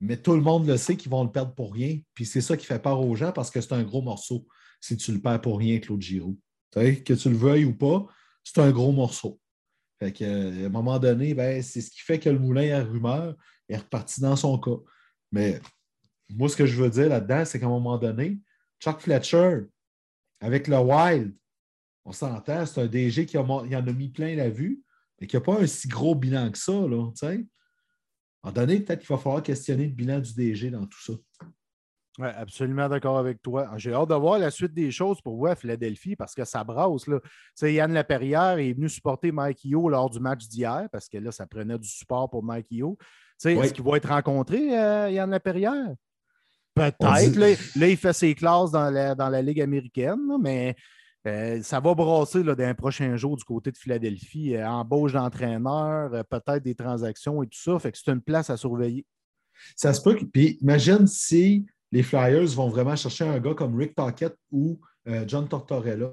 Mais 0.00 0.16
tout 0.16 0.34
le 0.34 0.40
monde 0.40 0.66
le 0.66 0.76
sait 0.76 0.96
qu'ils 0.96 1.10
vont 1.10 1.24
le 1.24 1.30
perdre 1.30 1.54
pour 1.54 1.72
rien. 1.72 2.00
Puis 2.14 2.26
c'est 2.26 2.40
ça 2.40 2.56
qui 2.56 2.66
fait 2.66 2.80
peur 2.80 3.00
aux 3.00 3.14
gens 3.14 3.32
parce 3.32 3.50
que 3.50 3.60
c'est 3.60 3.72
un 3.72 3.82
gros 3.82 4.02
morceau 4.02 4.46
si 4.80 4.96
tu 4.96 5.12
le 5.12 5.20
perds 5.20 5.40
pour 5.40 5.58
rien, 5.58 5.78
Claude 5.78 6.00
Giroux. 6.00 6.38
Que 6.72 7.12
tu 7.12 7.28
le 7.28 7.36
veuilles 7.36 7.64
ou 7.64 7.76
pas, 7.76 8.06
c'est 8.44 8.60
un 8.60 8.70
gros 8.70 8.92
morceau. 8.92 9.38
Fait 9.98 10.12
que, 10.12 10.62
à 10.62 10.66
un 10.66 10.70
moment 10.70 10.98
donné, 10.98 11.34
ben, 11.34 11.62
c'est 11.62 11.80
ce 11.80 11.90
qui 11.90 12.00
fait 12.00 12.18
que 12.18 12.30
le 12.30 12.38
moulin 12.38 12.80
à 12.80 12.82
rumeur 12.82 13.36
est 13.68 13.76
reparti 13.76 14.20
dans 14.20 14.36
son 14.36 14.58
cas. 14.58 14.78
Mais 15.30 15.60
moi, 16.30 16.48
ce 16.48 16.56
que 16.56 16.66
je 16.66 16.80
veux 16.82 16.90
dire 16.90 17.08
là-dedans, 17.08 17.44
c'est 17.44 17.60
qu'à 17.60 17.66
un 17.66 17.70
moment 17.70 17.98
donné, 17.98 18.40
Chuck 18.80 19.00
Fletcher, 19.00 19.60
avec 20.40 20.68
le 20.68 20.78
Wild, 20.78 21.36
on 22.04 22.12
s'entend, 22.12 22.64
c'est 22.64 22.80
un 22.80 22.86
DG 22.86 23.26
qui 23.26 23.36
en 23.36 23.62
a 23.62 23.82
mis 23.92 24.08
plein 24.08 24.34
la 24.34 24.48
vue, 24.48 24.82
mais 25.20 25.26
qui 25.26 25.36
n'a 25.36 25.42
pas 25.42 25.60
un 25.60 25.66
si 25.66 25.86
gros 25.86 26.14
bilan 26.14 26.50
que 26.50 26.58
ça. 26.58 26.72
Là, 26.72 27.10
à 27.22 27.26
un 27.26 27.36
moment 28.42 28.54
donné, 28.54 28.80
peut-être 28.80 29.00
qu'il 29.00 29.08
va 29.08 29.18
falloir 29.18 29.42
questionner 29.42 29.86
le 29.86 29.92
bilan 29.92 30.18
du 30.18 30.32
DG 30.32 30.70
dans 30.70 30.86
tout 30.86 31.02
ça. 31.02 31.12
Oui, 32.18 32.28
absolument 32.36 32.88
d'accord 32.88 33.18
avec 33.18 33.40
toi. 33.40 33.70
J'ai 33.76 33.92
hâte 33.92 34.08
de 34.08 34.14
voir 34.14 34.38
la 34.38 34.50
suite 34.50 34.74
des 34.74 34.90
choses 34.90 35.20
pour 35.20 35.36
vous 35.36 35.46
à 35.46 35.54
Philadelphie 35.54 36.16
parce 36.16 36.34
que 36.34 36.44
ça 36.44 36.64
brasse. 36.64 37.06
Là. 37.06 37.20
Yann 37.62 37.92
Laperrière 37.92 38.58
est 38.58 38.72
venu 38.72 38.88
supporter 38.88 39.30
Mike 39.30 39.64
Yo 39.64 39.88
lors 39.88 40.10
du 40.10 40.18
match 40.18 40.48
d'hier 40.48 40.88
parce 40.90 41.08
que 41.08 41.18
là, 41.18 41.30
ça 41.30 41.46
prenait 41.46 41.78
du 41.78 41.88
support 41.88 42.28
pour 42.28 42.42
Mike 42.42 42.66
Yo. 42.70 42.98
Est-ce 43.44 43.72
qu'il 43.72 43.84
va 43.84 43.96
être 43.96 44.08
rencontré, 44.08 44.78
euh, 44.78 45.08
Yann 45.10 45.30
Laperrière? 45.30 45.94
Peut-être. 46.74 47.36
Là, 47.76 47.88
il 47.88 47.96
fait 47.96 48.12
ses 48.12 48.34
classes 48.34 48.72
dans 48.72 48.90
la, 48.90 49.14
dans 49.14 49.28
la 49.28 49.40
Ligue 49.40 49.60
américaine, 49.60 50.20
mais 50.40 50.74
euh, 51.26 51.62
ça 51.62 51.80
va 51.80 51.94
brasser 51.94 52.42
là, 52.42 52.54
dans 52.54 52.66
les 52.66 52.74
prochains 52.74 53.16
jours 53.16 53.36
du 53.36 53.44
côté 53.44 53.70
de 53.70 53.76
Philadelphie. 53.76 54.56
Euh, 54.56 54.68
embauche 54.68 55.12
d'entraîneurs, 55.12 56.10
peut-être 56.28 56.62
des 56.62 56.74
transactions 56.74 57.42
et 57.42 57.46
tout 57.46 57.58
ça. 57.58 57.78
Fait 57.78 57.92
que 57.92 57.98
c'est 57.98 58.10
une 58.10 58.20
place 58.20 58.50
à 58.50 58.56
surveiller. 58.56 59.06
Ça 59.76 59.92
se 59.94 60.02
peut. 60.02 60.18
Puis 60.32 60.58
imagine 60.60 61.06
si 61.06 61.66
les 61.92 62.02
Flyers 62.02 62.46
vont 62.48 62.68
vraiment 62.68 62.96
chercher 62.96 63.24
un 63.24 63.38
gars 63.38 63.54
comme 63.54 63.76
Rick 63.76 63.94
Tockett 63.94 64.36
ou 64.50 64.80
euh, 65.08 65.24
John 65.26 65.48
Tortorella, 65.48 66.12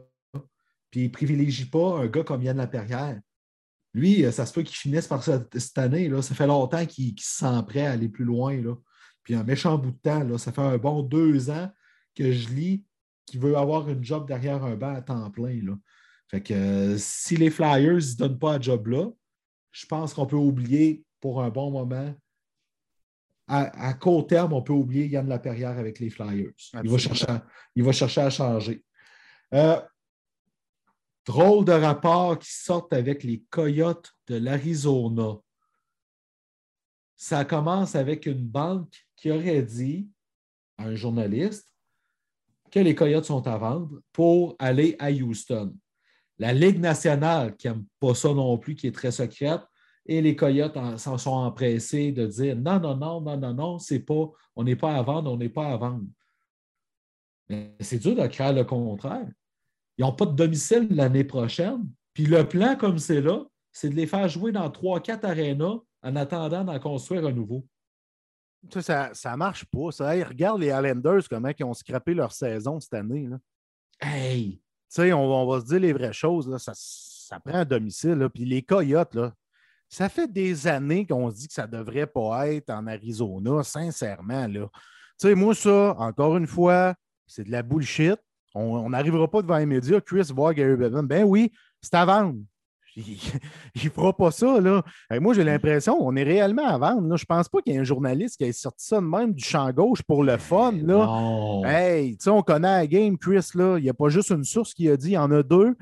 puis 0.90 1.02
ils 1.02 1.08
ne 1.08 1.12
privilégient 1.12 1.70
pas 1.70 2.00
un 2.00 2.08
gars 2.08 2.24
comme 2.24 2.42
Yann 2.42 2.58
Laperrière. 2.58 3.20
Lui, 3.94 4.26
euh, 4.26 4.32
ça 4.32 4.46
se 4.46 4.54
peut 4.54 4.64
qu'il 4.64 4.76
finisse 4.76 5.08
par 5.08 5.24
cette, 5.24 5.78
année. 5.78 6.10
Là. 6.10 6.22
Ça 6.22 6.36
fait 6.36 6.48
longtemps 6.48 6.86
qu'il 6.86 7.20
se 7.20 7.40
sent 7.40 7.64
prêt 7.68 7.86
à 7.86 7.92
aller 7.92 8.10
plus 8.10 8.26
loin. 8.26 8.60
Là. 8.62 8.76
Puis 9.24 9.36
un 9.36 9.44
méchant 9.44 9.78
bout 9.78 9.92
de 9.92 9.98
temps, 9.98 10.24
là. 10.24 10.38
ça 10.38 10.52
fait 10.52 10.62
un 10.62 10.78
bon 10.78 11.04
deux 11.04 11.50
ans 11.50 11.70
que 12.16 12.32
je 12.32 12.50
lis 12.50 12.86
qu'il 13.26 13.40
veut 13.40 13.58
avoir 13.58 13.90
une 13.90 14.04
job 14.04 14.28
derrière 14.28 14.64
un 14.64 14.76
banc 14.76 14.94
à 14.94 15.02
temps 15.02 15.30
plein. 15.30 15.60
Là. 15.64 15.74
Fait 16.30 16.42
que 16.42 16.54
euh, 16.54 16.96
si 16.98 17.36
les 17.36 17.50
Flyers 17.50 17.96
ne 17.96 18.18
donnent 18.18 18.40
pas 18.40 18.56
un 18.56 18.62
job 18.62 18.88
là, 18.88 19.10
je 19.72 19.86
pense 19.86 20.14
qu'on 20.14 20.26
peut 20.26 20.38
oublier 20.38 21.04
pour 21.20 21.42
un 21.42 21.50
bon 21.50 21.72
moment 21.72 22.14
à, 23.48 23.94
court 23.94 24.28
terme, 24.28 24.54
on 24.54 24.62
peut 24.62 24.74
oublier 24.74 25.08
Yann 25.08 25.28
Laperrière 25.28 25.78
avec 25.78 26.00
les 26.00 26.10
Flyers. 26.10 26.52
Il 26.84 26.90
va, 26.90 26.98
chercher 26.98 27.30
à, 27.30 27.46
il 27.76 27.84
va, 27.84 27.92
chercher 27.94 28.22
à, 28.22 28.30
changer. 28.30 28.84
Euh, 29.54 29.80
drôle 31.26 31.64
de 31.64 31.72
rapport 31.72 32.38
qui 32.40 32.52
sortent 32.52 32.92
avec 32.92 33.24
les 33.24 33.44
Coyotes 33.50 34.12
de 34.28 34.36
l'Arizona. 34.36 35.38
Ça 37.16 37.46
commence 37.46 37.96
avec 37.96 38.26
une 38.26 38.46
banque 38.46 39.08
qui 39.16 39.32
aurait 39.32 39.64
dit 39.64 40.10
à 40.78 40.86
un 40.86 40.96
journaliste 40.96 41.74
que 42.70 42.80
les 42.80 42.96
Coyotes 42.96 43.26
sont 43.26 43.48
à 43.48 43.58
vendre 43.58 44.02
pour 44.12 44.56
aller 44.60 44.96
à 45.00 45.10
Houston. 45.10 45.74
La 46.38 46.54
Ligue 46.54 46.80
nationale, 46.80 47.56
qui 47.56 47.68
n'aime 47.68 47.86
pas 48.00 48.14
ça 48.14 48.34
non 48.34 48.58
plus, 48.58 48.76
qui 48.76 48.88
est 48.88 48.92
très 48.92 49.12
secrète, 49.12 49.62
et 50.08 50.22
les 50.22 50.36
Coyotes 50.36 50.78
s'en 50.98 51.18
sont 51.18 51.32
empressés 51.32 52.12
de 52.12 52.26
dire 52.26 52.56
non, 52.56 52.80
non, 52.80 52.96
non, 52.96 53.22
non, 53.22 53.38
non, 53.38 53.54
non, 53.54 53.80
c'est 53.80 54.00
pas, 54.00 54.32
on 54.56 54.64
n'est 54.64 54.76
pas 54.76 54.96
à 54.96 55.02
vendre, 55.02 55.32
on 55.32 55.38
n'est 55.38 55.50
pas 55.50 55.68
à 55.68 55.78
vendre. 55.78 56.06
Mais 57.50 57.76
c'est 57.82 58.00
dur 58.00 58.16
de 58.16 58.26
créer 58.28 58.54
le 58.54 58.64
contraire. 58.64 59.28
Ils 59.98 60.02
n'ont 60.02 60.14
pas 60.14 60.26
de 60.26 60.36
domicile 60.36 60.88
l'année 60.92 61.24
prochaine. 61.24 61.90
Puis 62.14 62.26
le 62.26 62.48
plan, 62.48 62.76
comme 62.76 62.98
c'est 62.98 63.22
là, 63.22 63.46
c'est 63.72 63.90
de 63.90 63.96
les 63.96 64.08
faire 64.08 64.28
jouer 64.28 64.52
dans 64.52 64.70
3-4 64.70 65.26
arénas 65.26 65.80
en 66.02 66.16
attendant 66.16 66.64
d'en 66.64 66.80
construire 66.80 67.26
un 67.26 67.32
nouveau. 67.32 67.66
Ça, 68.80 69.14
ça, 69.14 69.38
marche 69.38 69.66
pas. 69.66 69.92
Ça. 69.92 70.12
regarde 70.12 70.60
les 70.60 70.68
Islanders, 70.68 71.28
comment 71.30 71.52
ils 71.58 71.64
ont 71.64 71.74
scrappé 71.74 72.14
leur 72.14 72.32
saison 72.32 72.80
cette 72.80 72.94
année. 72.94 73.28
Là. 73.28 73.38
Hey! 74.02 74.62
on, 74.98 75.14
on, 75.14 75.48
va 75.48 75.62
se 75.62 75.66
dire 75.66 75.80
les 75.80 75.94
vraies 75.94 76.14
choses. 76.14 76.50
Là. 76.50 76.58
Ça, 76.60 76.74
ça 76.76 77.40
prend 77.40 77.60
un 77.60 77.66
domicile. 77.66 78.28
Puis 78.34 78.46
les 78.46 78.62
Coyotes, 78.62 79.14
là, 79.16 79.34
ça 79.90 80.10
fait 80.10 80.32
des 80.32 80.68
années 80.68 81.06
qu'on 81.06 81.30
se 81.32 81.38
dit 81.38 81.48
que 81.48 81.54
ça 81.54 81.68
ne 81.68 81.78
devrait 81.78 82.08
pas 82.08 82.50
être 82.50 82.70
en 82.70 82.88
Arizona, 82.88 83.64
sincèrement. 83.64 84.48
Là. 84.48 84.68
Tu 85.20 85.28
sais, 85.28 85.36
moi, 85.36 85.56
ça, 85.56 85.96
encore 85.98 86.38
une 86.38 86.48
fois, 86.48 86.94
c'est 87.26 87.46
de 87.46 87.52
la 87.52 87.64
bullshit. 87.64 88.18
On 88.54 88.90
n'arrivera 88.90 89.28
pas 89.30 89.42
devant 89.42 89.58
les 89.58 89.66
médias. 89.66 90.02
Chris 90.02 90.32
voir 90.34 90.54
Gary 90.54 90.76
Bettman. 90.76 91.06
Ben 91.06 91.24
oui, 91.24 91.52
c'est 91.82 91.94
à 91.94 92.06
vendre. 92.06 92.40
Il 92.96 93.84
ne 93.84 93.90
fera 93.90 94.12
pas 94.16 94.32
ça. 94.32 94.60
Là. 94.60 94.84
moi, 95.22 95.36
j'ai 95.36 95.44
l'impression 95.44 95.98
qu'on 95.98 96.16
est 96.16 96.24
réellement 96.24 96.66
à 96.66 96.78
vendre. 96.78 97.08
Là. 97.08 97.16
Je 97.16 97.24
ne 97.24 97.36
pense 97.36 97.48
pas 97.48 97.62
qu'il 97.62 97.74
y 97.74 97.76
ait 97.76 97.80
un 97.80 97.84
journaliste 97.84 98.38
qui 98.38 98.46
ait 98.46 98.52
sorti 98.52 98.88
ça 98.88 98.96
de 98.96 99.06
même 99.06 99.34
du 99.34 99.44
champ 99.44 99.70
gauche 99.72 100.02
pour 100.02 100.24
le 100.24 100.38
fun. 100.38 100.72
Là. 100.72 101.62
Hey, 101.66 102.18
on 102.26 102.42
connaît 102.42 102.80
la 102.80 102.88
game, 102.88 103.18
Chris. 103.18 103.50
Là. 103.54 103.78
Il 103.78 103.84
n'y 103.84 103.90
a 103.90 103.94
pas 103.94 104.10
juste 104.10 104.32
une 104.32 104.44
source 104.44 104.74
qui 104.74 104.90
a 104.90 104.98
dit 104.98 105.10
il 105.10 105.14
y 105.14 105.18
en 105.18 105.32
a 105.32 105.44
deux 105.44 105.76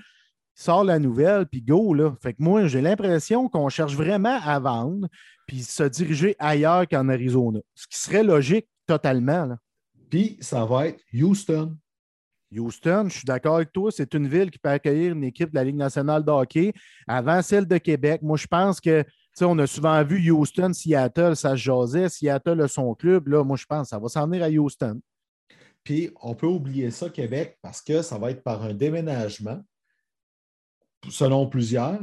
sort 0.56 0.86
la 0.86 0.97
nouvelle, 0.97 1.45
puis 1.45 1.62
go, 1.62 1.93
là. 1.93 2.16
Fait 2.24 2.34
que 2.34 2.41
moi, 2.41 2.66
j'ai 2.68 2.82
l'impression 2.82 3.49
qu'on 3.49 3.70
cherche 3.70 3.93
vraiment 3.95 4.39
à 4.41 4.60
vendre, 4.60 5.08
puis 5.45 5.62
se 5.62 5.84
diriger 5.84 6.36
ailleurs 6.39 6.88
qu'en 6.88 7.10
Arizona. 7.10 7.60
Ce 7.76 7.86
qui 7.88 7.99
serait 7.99 8.24
logique 8.24 8.68
totalement, 8.88 9.45
là. 9.45 9.58
Puis 10.10 10.38
ça 10.39 10.66
va 10.66 10.88
être 10.88 11.03
Houston. 11.14 11.78
Houston, 12.56 13.08
je 13.10 13.18
suis 13.18 13.26
d'accord 13.26 13.56
avec 13.56 13.74
toi, 13.74 13.91
c'est 13.91 14.14
une 14.14 14.28
ville 14.28 14.49
qui 14.49 14.60
peut 14.60 14.70
accueillir 14.70 15.12
une 15.12 15.26
équipe 15.26 15.49
de 15.49 15.56
la 15.56 15.64
Ligue 15.64 15.76
nationale 15.76 16.24
de 16.24 16.32
hockey 16.32 16.74
avant 17.06 17.41
celle 17.41 17.68
de 17.68 17.78
Québec. 17.78 18.22
Moi, 18.22 18.38
je 18.38 18.47
pense 18.47 18.80
que, 18.80 19.01
tu 19.01 19.10
sais, 19.34 19.45
on 19.45 19.58
a 19.60 19.68
souvent 19.68 20.01
vu 20.03 20.32
Houston, 20.32 20.72
Seattle, 20.72 21.36
ça 21.36 21.51
se 21.51 21.56
jasait. 21.58 22.08
Seattle 22.08 22.62
a 22.62 22.68
son 22.70 22.93
club. 22.93 23.28
Là, 23.28 23.43
moi, 23.43 23.58
je 23.58 23.66
pense 23.66 23.84
que 23.84 23.89
ça 23.89 23.99
va 23.99 24.08
s'en 24.08 24.26
venir 24.28 24.43
à 24.43 24.49
Houston. 24.49 25.01
Puis, 25.84 26.12
on 26.22 26.34
peut 26.34 26.47
oublier 26.47 26.91
ça, 26.91 27.10
Québec, 27.10 27.58
parce 27.62 27.82
que 27.82 28.01
ça 28.01 28.18
va 28.18 28.32
être 28.32 28.41
par 28.41 28.64
un 28.64 28.74
déménagement 28.74 29.62
selon 31.10 31.47
plusieurs, 31.47 31.99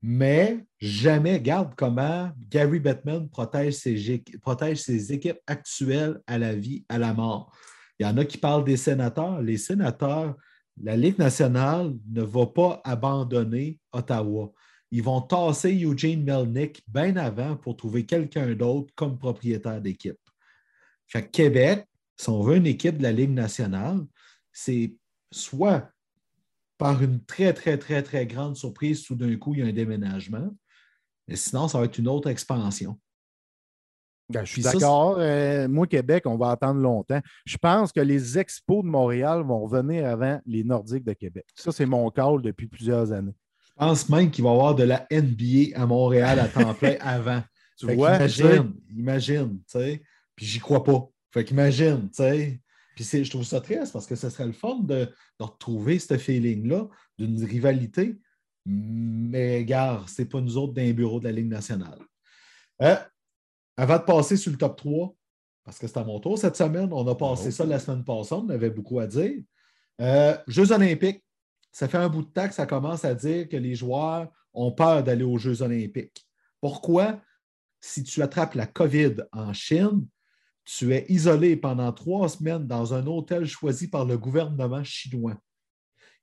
mais 0.00 0.64
jamais, 0.80 1.40
garde 1.40 1.74
comment 1.76 2.30
Gary 2.48 2.78
Bettman 2.78 3.28
protège 3.28 3.74
ses, 3.74 4.22
protège 4.40 4.78
ses 4.78 5.12
équipes 5.12 5.40
actuelles 5.46 6.20
à 6.26 6.38
la 6.38 6.54
vie, 6.54 6.84
à 6.88 6.98
la 6.98 7.12
mort. 7.12 7.52
Il 7.98 8.06
y 8.06 8.06
en 8.06 8.16
a 8.16 8.24
qui 8.24 8.38
parlent 8.38 8.64
des 8.64 8.76
sénateurs. 8.76 9.42
Les 9.42 9.56
sénateurs, 9.56 10.36
la 10.80 10.96
Ligue 10.96 11.18
nationale 11.18 11.94
ne 12.12 12.22
va 12.22 12.46
pas 12.46 12.80
abandonner 12.84 13.80
Ottawa. 13.92 14.52
Ils 14.90 15.02
vont 15.02 15.20
tasser 15.20 15.84
Eugene 15.84 16.22
Melnick 16.22 16.82
bien 16.86 17.16
avant 17.16 17.56
pour 17.56 17.76
trouver 17.76 18.06
quelqu'un 18.06 18.54
d'autre 18.54 18.92
comme 18.94 19.18
propriétaire 19.18 19.80
d'équipe. 19.80 20.16
Fait 21.08 21.28
Québec, 21.28 21.84
si 22.16 22.28
on 22.28 22.42
veut 22.42 22.56
une 22.56 22.66
équipe 22.66 22.98
de 22.98 23.02
la 23.02 23.12
Ligue 23.12 23.32
nationale, 23.32 24.00
c'est 24.52 24.94
soit 25.30 25.90
par 26.78 27.02
une 27.02 27.22
très, 27.24 27.52
très, 27.52 27.76
très, 27.76 28.02
très 28.02 28.26
grande 28.26 28.56
surprise, 28.56 29.02
tout 29.02 29.16
d'un 29.16 29.36
coup, 29.36 29.54
il 29.54 29.60
y 29.60 29.62
a 29.62 29.66
un 29.66 29.72
déménagement. 29.72 30.48
Mais 31.26 31.36
sinon, 31.36 31.68
ça 31.68 31.78
va 31.78 31.84
être 31.84 31.98
une 31.98 32.08
autre 32.08 32.30
expansion. 32.30 32.98
Ben, 34.30 34.44
je 34.44 34.52
suis 34.52 34.62
d'accord. 34.62 35.16
Euh, 35.18 35.68
moi, 35.68 35.86
Québec, 35.86 36.24
on 36.26 36.36
va 36.36 36.50
attendre 36.50 36.80
longtemps. 36.80 37.20
Je 37.46 37.56
pense 37.56 37.92
que 37.92 38.00
les 38.00 38.38
expos 38.38 38.84
de 38.84 38.88
Montréal 38.88 39.42
vont 39.42 39.60
revenir 39.60 40.06
avant 40.06 40.38
les 40.46 40.64
Nordiques 40.64 41.04
de 41.04 41.14
Québec. 41.14 41.46
Ça, 41.54 41.72
c'est 41.72 41.86
mon 41.86 42.10
call 42.10 42.42
depuis 42.42 42.66
plusieurs 42.66 43.12
années. 43.12 43.34
Je 43.64 43.72
pense 43.86 44.08
même 44.08 44.30
qu'il 44.30 44.44
va 44.44 44.50
y 44.50 44.52
avoir 44.52 44.74
de 44.74 44.84
la 44.84 45.06
NBA 45.10 45.80
à 45.80 45.86
Montréal 45.86 46.40
à 46.40 46.48
temps 46.48 46.74
plein 46.74 46.96
avant. 47.00 47.42
Tu 47.78 47.86
vois? 47.94 48.16
Imagine, 48.16 48.74
imagine, 48.94 49.58
tu 49.58 49.78
sais. 49.78 50.02
Puis 50.36 50.46
j'y 50.46 50.58
crois 50.58 50.84
pas. 50.84 51.08
Fait 51.32 51.44
qu'imagine, 51.44 52.08
tu 52.10 52.16
sais. 52.16 52.60
Puis 52.98 53.24
je 53.24 53.30
trouve 53.30 53.44
ça 53.44 53.60
triste 53.60 53.92
parce 53.92 54.08
que 54.08 54.16
ce 54.16 54.28
serait 54.28 54.46
le 54.46 54.52
fun 54.52 54.80
de, 54.80 55.08
retrouver 55.38 56.00
ce 56.00 56.18
feeling-là 56.18 56.88
d'une 57.16 57.44
rivalité. 57.44 58.18
Mais 58.66 59.64
gare, 59.64 60.08
ce 60.08 60.22
n'est 60.22 60.28
pas 60.28 60.40
nous 60.40 60.56
autres 60.56 60.72
d'un 60.72 60.92
bureau 60.92 61.20
de 61.20 61.24
la 61.26 61.30
Ligue 61.30 61.46
nationale. 61.46 62.00
Euh, 62.82 62.96
avant 63.76 63.98
de 63.98 64.02
passer 64.02 64.36
sur 64.36 64.50
le 64.50 64.58
top 64.58 64.76
3, 64.78 65.14
parce 65.62 65.78
que 65.78 65.86
c'est 65.86 65.96
à 65.96 66.02
mon 66.02 66.18
tour 66.18 66.36
cette 66.38 66.56
semaine, 66.56 66.92
on 66.92 67.06
a 67.06 67.14
passé 67.14 67.52
ça 67.52 67.64
la 67.64 67.78
semaine 67.78 68.02
passée, 68.02 68.34
on 68.34 68.48
avait 68.48 68.70
beaucoup 68.70 68.98
à 68.98 69.06
dire. 69.06 69.42
Euh, 70.00 70.36
Jeux 70.48 70.72
olympiques, 70.72 71.24
ça 71.70 71.86
fait 71.86 71.98
un 71.98 72.08
bout 72.08 72.22
de 72.22 72.30
temps 72.30 72.48
que 72.48 72.54
ça 72.54 72.66
commence 72.66 73.04
à 73.04 73.14
dire 73.14 73.48
que 73.48 73.56
les 73.56 73.76
joueurs 73.76 74.28
ont 74.52 74.72
peur 74.72 75.04
d'aller 75.04 75.22
aux 75.22 75.38
Jeux 75.38 75.62
olympiques. 75.62 76.26
Pourquoi? 76.60 77.20
Si 77.80 78.02
tu 78.02 78.22
attrapes 78.22 78.54
la 78.54 78.66
COVID 78.66 79.18
en 79.30 79.52
Chine, 79.52 80.04
tu 80.68 80.92
es 80.92 81.06
isolé 81.08 81.56
pendant 81.56 81.92
trois 81.92 82.28
semaines 82.28 82.66
dans 82.66 82.92
un 82.92 83.06
hôtel 83.06 83.46
choisi 83.46 83.88
par 83.88 84.04
le 84.04 84.18
gouvernement 84.18 84.84
chinois. 84.84 85.36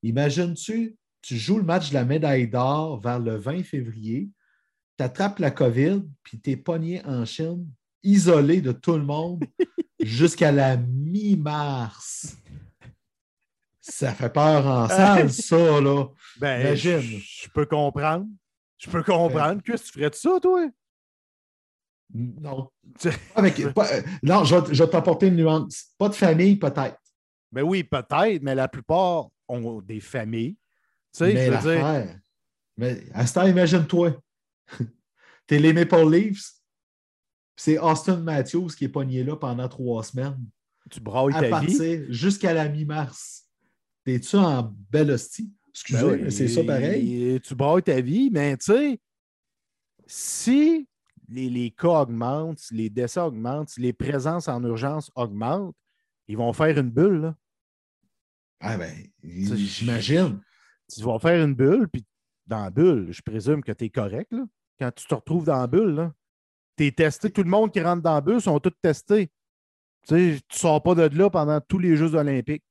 Imagines-tu, 0.04 0.96
tu 1.24 1.36
joues 1.36 1.58
le 1.58 1.64
match 1.64 1.90
de 1.90 1.96
la 1.96 2.06
médaille 2.06 2.48
d'or 2.48 3.02
vers 3.02 3.20
le 3.20 3.38
20 3.38 3.64
février, 3.64 4.30
tu 5.00 5.04
attrapes 5.04 5.40
la 5.40 5.50
COVID, 5.50 6.04
puis 6.22 6.40
tu 6.40 6.52
es 6.52 6.58
pogné 6.58 7.04
en 7.06 7.26
Chine, 7.26 7.68
isolé 8.04 8.62
de 8.62 8.72
tout 8.72 8.94
le 8.94 9.04
monde, 9.04 9.44
jusqu'à 10.00 10.52
la 10.52 10.78
mi-mars. 10.78 12.38
Ça 13.82 14.14
fait 14.14 14.30
peur 14.30 14.68
en 14.68 14.88
salle, 14.88 15.32
ça, 15.34 15.82
là. 15.82 16.06
Ben, 16.40 16.62
Imagine. 16.62 17.00
je 17.00 17.18
je 17.18 17.50
peux 17.50 17.66
comprendre. 17.66 18.28
Je 18.78 18.92
peux 18.92 19.02
comprendre. 19.02 19.64
Qu'est-ce 19.64 19.84
que 19.84 19.88
tu 19.88 19.94
ferais 19.94 20.10
de 20.12 20.16
ça, 20.16 20.40
toi? 20.40 20.70
Non. 22.14 22.70
Avec, 23.36 23.74
pas- 23.74 23.92
euh, 23.94 24.02
non, 24.24 24.44
je 24.44 24.56
vais, 24.56 24.74
je 24.74 24.84
vais 24.84 24.90
t'apporter 24.90 25.28
une 25.28 25.36
nuance. 25.38 25.88
Pas 25.98 26.10
de 26.10 26.14
famille, 26.14 26.56
peut-être. 26.56 26.98
Ben 27.52 27.64
oui, 27.64 27.84
peut-être, 27.84 28.42
mais 28.42 28.56
la 28.56 28.68
plupart 28.68 29.28
ont 29.48 29.82
des 29.82 30.00
familles. 30.00 30.54
Tu 31.14 31.20
sais, 31.20 31.34
mais 31.34 31.46
je 31.48 31.52
veux 31.58 31.76
dire. 31.76 32.20
Mais 32.78 33.04
à 33.14 33.26
ce 33.26 33.34
temps, 33.34 33.46
imagine-toi. 33.48 34.22
T'es 35.48 35.60
les 35.60 35.74
Maple 35.74 36.10
Leafs. 36.12 36.52
C'est 37.56 37.78
Austin 37.80 38.18
Matthews 38.18 38.68
qui 38.78 38.86
est 38.86 38.90
pogné 38.90 39.24
là 39.24 39.36
pendant 39.38 39.68
trois 39.70 40.04
semaines. 40.04 40.38
tu 40.92 41.00
brailles 41.00 41.34
À 41.34 41.40
ta 41.40 41.46
vie. 41.46 41.50
partir 41.78 42.06
jusqu'à 42.10 42.54
la 42.54 42.68
mi-mars. 42.68 43.46
T'es-tu 44.04 44.36
en 44.36 44.74
belle 44.92 45.12
hostie? 45.12 45.52
Excusez, 45.70 46.02
Ben 46.02 46.10
oui, 46.12 46.20
mais 46.24 46.32
c'est 46.32 46.48
ça 46.50 46.64
pareil. 46.64 47.40
Tu 47.44 47.56
brailles 47.56 47.84
ta 47.84 48.00
vie, 48.02 48.30
mais 48.32 48.58
tu 48.58 48.66
sais, 48.66 49.00
si 50.06 50.88
les, 51.28 51.50
les 51.50 51.72
cas 51.72 52.02
augmentent, 52.02 52.62
les 52.72 52.90
décès 52.90 53.20
augmentent, 53.20 53.76
les 53.78 53.94
présences 53.94 54.48
en 54.48 54.64
urgence 54.64 55.12
augmentent, 55.16 55.76
ils 56.28 56.38
vont 56.38 56.54
faire 56.54 56.78
une 56.78 56.90
bulle. 56.90 57.22
Là. 57.22 57.36
Ah 58.60 58.78
ben, 58.78 58.94
j'imagine. 59.24 60.42
Tu 60.94 61.02
vas 61.04 61.20
faire 61.20 61.44
une 61.44 61.54
bulle, 61.54 61.88
puis 61.88 62.06
dans 62.46 62.64
la 62.64 62.70
bulle, 62.70 63.12
je 63.12 63.22
présume 63.22 63.64
que 63.64 63.72
tu 63.72 63.86
es 63.86 63.90
correct. 63.90 64.32
Là. 64.32 64.46
Quand 64.80 64.92
tu 64.92 65.06
te 65.08 65.16
retrouves 65.16 65.46
dans 65.46 65.60
la 65.60 65.68
bulle, 65.68 66.12
tu 66.78 66.86
es 66.86 66.92
testé. 66.92 67.32
Tout 67.32 67.44
le 67.44 67.50
monde 67.50 67.72
qui 67.72 67.82
rentre 67.82 68.02
dans 68.02 68.16
la 68.16 68.22
bulle 68.22 68.42
sont 68.42 68.60
tous 68.60 68.74
testés. 68.82 69.32
Tu 70.08 70.36
sais, 70.36 70.40
tu 70.48 70.60
sors 70.60 70.82
pas 70.84 70.94
de 70.94 71.18
là 71.18 71.30
pendant 71.30 71.60
tous 71.62 71.80
les 71.80 71.96
Jeux 71.96 72.14
olympiques. 72.14 72.64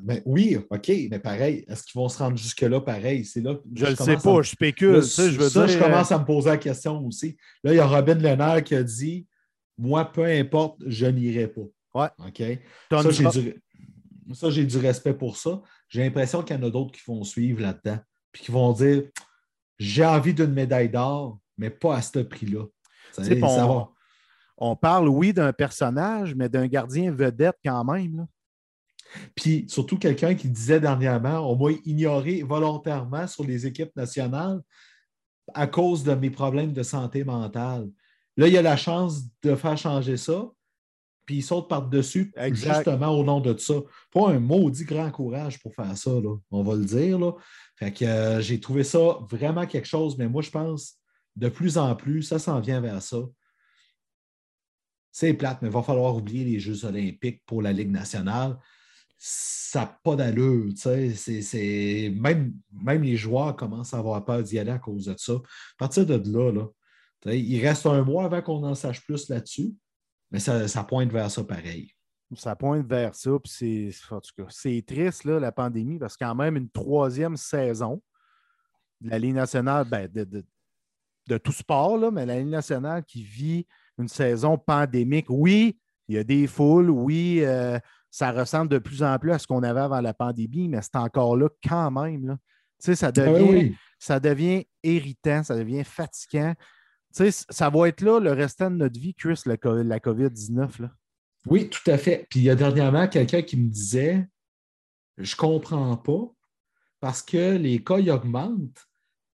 Ben, 0.00 0.22
oui, 0.24 0.56
OK, 0.70 0.88
mais 1.10 1.18
pareil, 1.18 1.64
est-ce 1.68 1.82
qu'ils 1.82 2.00
vont 2.00 2.08
se 2.08 2.18
rendre 2.18 2.36
jusque-là 2.36 2.80
pareil? 2.80 3.24
C'est 3.24 3.40
là 3.40 3.54
que 3.56 3.60
Je 3.74 3.86
ne 3.86 3.94
sais 3.94 4.12
à 4.14 4.16
pas, 4.16 4.42
je 4.42 4.50
spécule. 4.50 4.92
Là, 4.94 5.02
sais, 5.02 5.30
je 5.30 5.38
veux 5.38 5.48
ça, 5.48 5.66
dire, 5.66 5.78
je 5.78 5.82
commence 5.82 6.12
à 6.12 6.18
me 6.18 6.24
poser 6.24 6.50
la 6.50 6.56
question 6.56 7.04
aussi. 7.06 7.36
Là, 7.64 7.72
il 7.74 7.76
y 7.76 7.80
a 7.80 7.86
Robin 7.86 8.14
Lennart 8.14 8.62
qui 8.62 8.74
a 8.74 8.82
dit 8.82 9.26
Moi, 9.76 10.04
peu 10.10 10.24
importe, 10.24 10.80
je 10.86 11.06
n'irai 11.06 11.48
pas. 11.48 11.60
Ouais. 11.94 12.08
OK? 12.18 12.42
Ça, 12.90 13.10
j'ai 13.10 13.28
du, 13.28 13.62
ça, 14.32 14.48
j'ai 14.50 14.64
du 14.64 14.78
respect 14.78 15.14
pour 15.14 15.36
ça. 15.36 15.60
J'ai 15.88 16.02
l'impression 16.02 16.42
qu'il 16.42 16.56
y 16.56 16.58
en 16.58 16.62
a 16.62 16.70
d'autres 16.70 16.92
qui 16.92 17.02
vont 17.06 17.24
suivre 17.24 17.60
là-dedans. 17.60 17.98
Puis 18.32 18.44
qui 18.44 18.52
vont 18.52 18.72
dire 18.72 19.02
J'ai 19.78 20.04
envie 20.06 20.32
d'une 20.32 20.52
médaille 20.52 20.88
d'or, 20.88 21.38
mais 21.58 21.68
pas 21.68 21.96
à 21.96 22.02
ce 22.02 22.20
prix-là. 22.20 22.64
Ça, 23.12 23.24
ça 23.24 23.34
on- 23.66 23.88
on 24.62 24.76
parle, 24.76 25.08
oui, 25.08 25.32
d'un 25.32 25.52
personnage, 25.52 26.34
mais 26.34 26.48
d'un 26.48 26.66
gardien 26.68 27.10
vedette 27.12 27.56
quand 27.64 27.82
même. 27.84 28.16
là. 28.18 28.26
Puis 29.34 29.64
surtout 29.68 29.98
quelqu'un 29.98 30.34
qui 30.34 30.48
disait 30.48 30.80
dernièrement 30.80 31.50
on 31.50 31.56
m'a 31.56 31.72
ignoré 31.84 32.42
volontairement 32.42 33.26
sur 33.26 33.44
les 33.44 33.66
équipes 33.66 33.94
nationales 33.96 34.60
à 35.54 35.66
cause 35.66 36.04
de 36.04 36.14
mes 36.14 36.30
problèmes 36.30 36.72
de 36.72 36.82
santé 36.82 37.24
mentale. 37.24 37.88
Là, 38.36 38.46
il 38.46 38.54
y 38.54 38.58
a 38.58 38.62
la 38.62 38.76
chance 38.76 39.22
de 39.42 39.54
faire 39.54 39.76
changer 39.76 40.16
ça, 40.16 40.48
puis 41.26 41.36
il 41.36 41.42
saute 41.42 41.68
par-dessus 41.68 42.32
justement 42.52 43.08
au 43.08 43.24
nom 43.24 43.40
de 43.40 43.56
ça. 43.58 43.74
Pas 44.12 44.30
un 44.30 44.38
maudit 44.38 44.84
grand 44.84 45.10
courage 45.10 45.60
pour 45.60 45.74
faire 45.74 45.96
ça, 45.96 46.10
là, 46.10 46.36
on 46.50 46.62
va 46.62 46.74
le 46.76 46.84
dire. 46.84 47.18
Là. 47.18 47.32
Fait 47.76 47.92
que 47.92 48.04
euh, 48.04 48.40
j'ai 48.40 48.60
trouvé 48.60 48.84
ça 48.84 49.18
vraiment 49.28 49.66
quelque 49.66 49.88
chose, 49.88 50.16
mais 50.18 50.28
moi, 50.28 50.42
je 50.42 50.50
pense 50.50 50.96
de 51.36 51.48
plus 51.48 51.78
en 51.78 51.94
plus, 51.94 52.22
ça 52.22 52.38
s'en 52.38 52.60
vient 52.60 52.80
vers 52.80 53.02
ça. 53.02 53.18
C'est 55.12 55.34
plate, 55.34 55.60
mais 55.62 55.68
il 55.68 55.74
va 55.74 55.82
falloir 55.82 56.16
oublier 56.16 56.44
les 56.44 56.60
Jeux 56.60 56.84
olympiques 56.84 57.42
pour 57.46 57.62
la 57.62 57.72
Ligue 57.72 57.90
nationale. 57.90 58.58
Ça 59.22 59.80
n'a 59.80 59.98
pas 60.02 60.16
d'allure. 60.16 60.72
Même, 60.86 62.54
même 62.72 63.02
les 63.02 63.16
joueurs 63.16 63.54
commencent 63.54 63.92
à 63.92 63.98
avoir 63.98 64.24
peur 64.24 64.42
d'y 64.42 64.58
aller 64.58 64.70
à 64.70 64.78
cause 64.78 65.04
de 65.04 65.14
ça. 65.18 65.34
À 65.34 65.76
partir 65.78 66.06
de 66.06 66.14
là, 66.14 66.50
là 66.50 66.66
il 67.26 67.60
reste 67.60 67.84
un 67.84 68.02
mois 68.02 68.24
avant 68.24 68.40
qu'on 68.40 68.64
en 68.64 68.74
sache 68.74 69.04
plus 69.04 69.28
là-dessus, 69.28 69.74
mais 70.30 70.38
ça, 70.38 70.66
ça 70.68 70.84
pointe 70.84 71.12
vers 71.12 71.30
ça 71.30 71.44
pareil. 71.44 71.92
Ça 72.34 72.56
pointe 72.56 72.86
vers 72.86 73.14
ça. 73.14 73.32
Puis 73.44 73.52
c'est, 73.52 73.90
c'est 74.48 74.84
triste, 74.86 75.26
la 75.26 75.52
pandémie, 75.52 75.98
parce 75.98 76.16
que 76.16 76.24
quand 76.24 76.34
même 76.34 76.56
une 76.56 76.70
troisième 76.70 77.36
saison 77.36 78.00
de 79.02 79.10
la 79.10 79.18
Ligue 79.18 79.34
nationale, 79.34 79.84
ben, 79.84 80.08
de, 80.10 80.24
de- 80.24 81.38
tout 81.38 81.52
sport, 81.52 82.10
mais 82.10 82.24
la 82.24 82.38
Ligue 82.38 82.48
nationale 82.48 83.04
qui 83.04 83.22
vit 83.22 83.66
une 83.98 84.08
saison 84.08 84.56
pandémique. 84.56 85.26
Oui, 85.28 85.78
il 86.08 86.16
y 86.16 86.18
a 86.18 86.24
des 86.24 86.46
foules, 86.46 86.90
oui, 86.90 87.40
euh, 87.44 87.78
ça 88.10 88.32
ressemble 88.32 88.68
de 88.68 88.78
plus 88.78 89.02
en 89.02 89.18
plus 89.18 89.32
à 89.32 89.38
ce 89.38 89.46
qu'on 89.46 89.62
avait 89.62 89.80
avant 89.80 90.00
la 90.00 90.14
pandémie, 90.14 90.68
mais 90.68 90.82
c'est 90.82 90.96
encore 90.96 91.36
là 91.36 91.48
quand 91.66 91.90
même. 91.90 92.26
Là. 92.26 92.36
Tu 92.80 92.86
sais, 92.86 92.94
ça 92.96 93.08
Ah 93.08 93.12
devient, 93.12 93.50
oui, 93.50 93.76
ça 93.98 94.18
devient 94.20 94.66
irritant, 94.82 95.42
ça 95.42 95.56
devient 95.56 95.84
fatigant. 95.84 96.54
Tu 97.14 97.30
sais, 97.30 97.44
ça 97.50 97.70
va 97.70 97.88
être 97.88 98.00
là 98.02 98.18
le 98.20 98.32
restant 98.32 98.70
de 98.70 98.76
notre 98.76 98.98
vie, 98.98 99.14
Chris, 99.14 99.40
co- 99.60 99.82
la 99.82 99.98
COVID-19. 99.98 100.82
Là. 100.82 100.90
Oui, 101.46 101.68
tout 101.68 101.88
à 101.90 101.98
fait. 101.98 102.26
Puis 102.30 102.40
il 102.40 102.44
y 102.44 102.50
a 102.50 102.54
dernièrement 102.54 103.08
quelqu'un 103.08 103.42
qui 103.42 103.56
me 103.56 103.68
disait 103.68 104.28
Je 105.16 105.36
comprends 105.36 105.96
pas 105.96 106.32
parce 107.00 107.22
que 107.22 107.56
les 107.56 107.82
cas 107.82 107.98
ils 107.98 108.10
augmentent, 108.10 108.86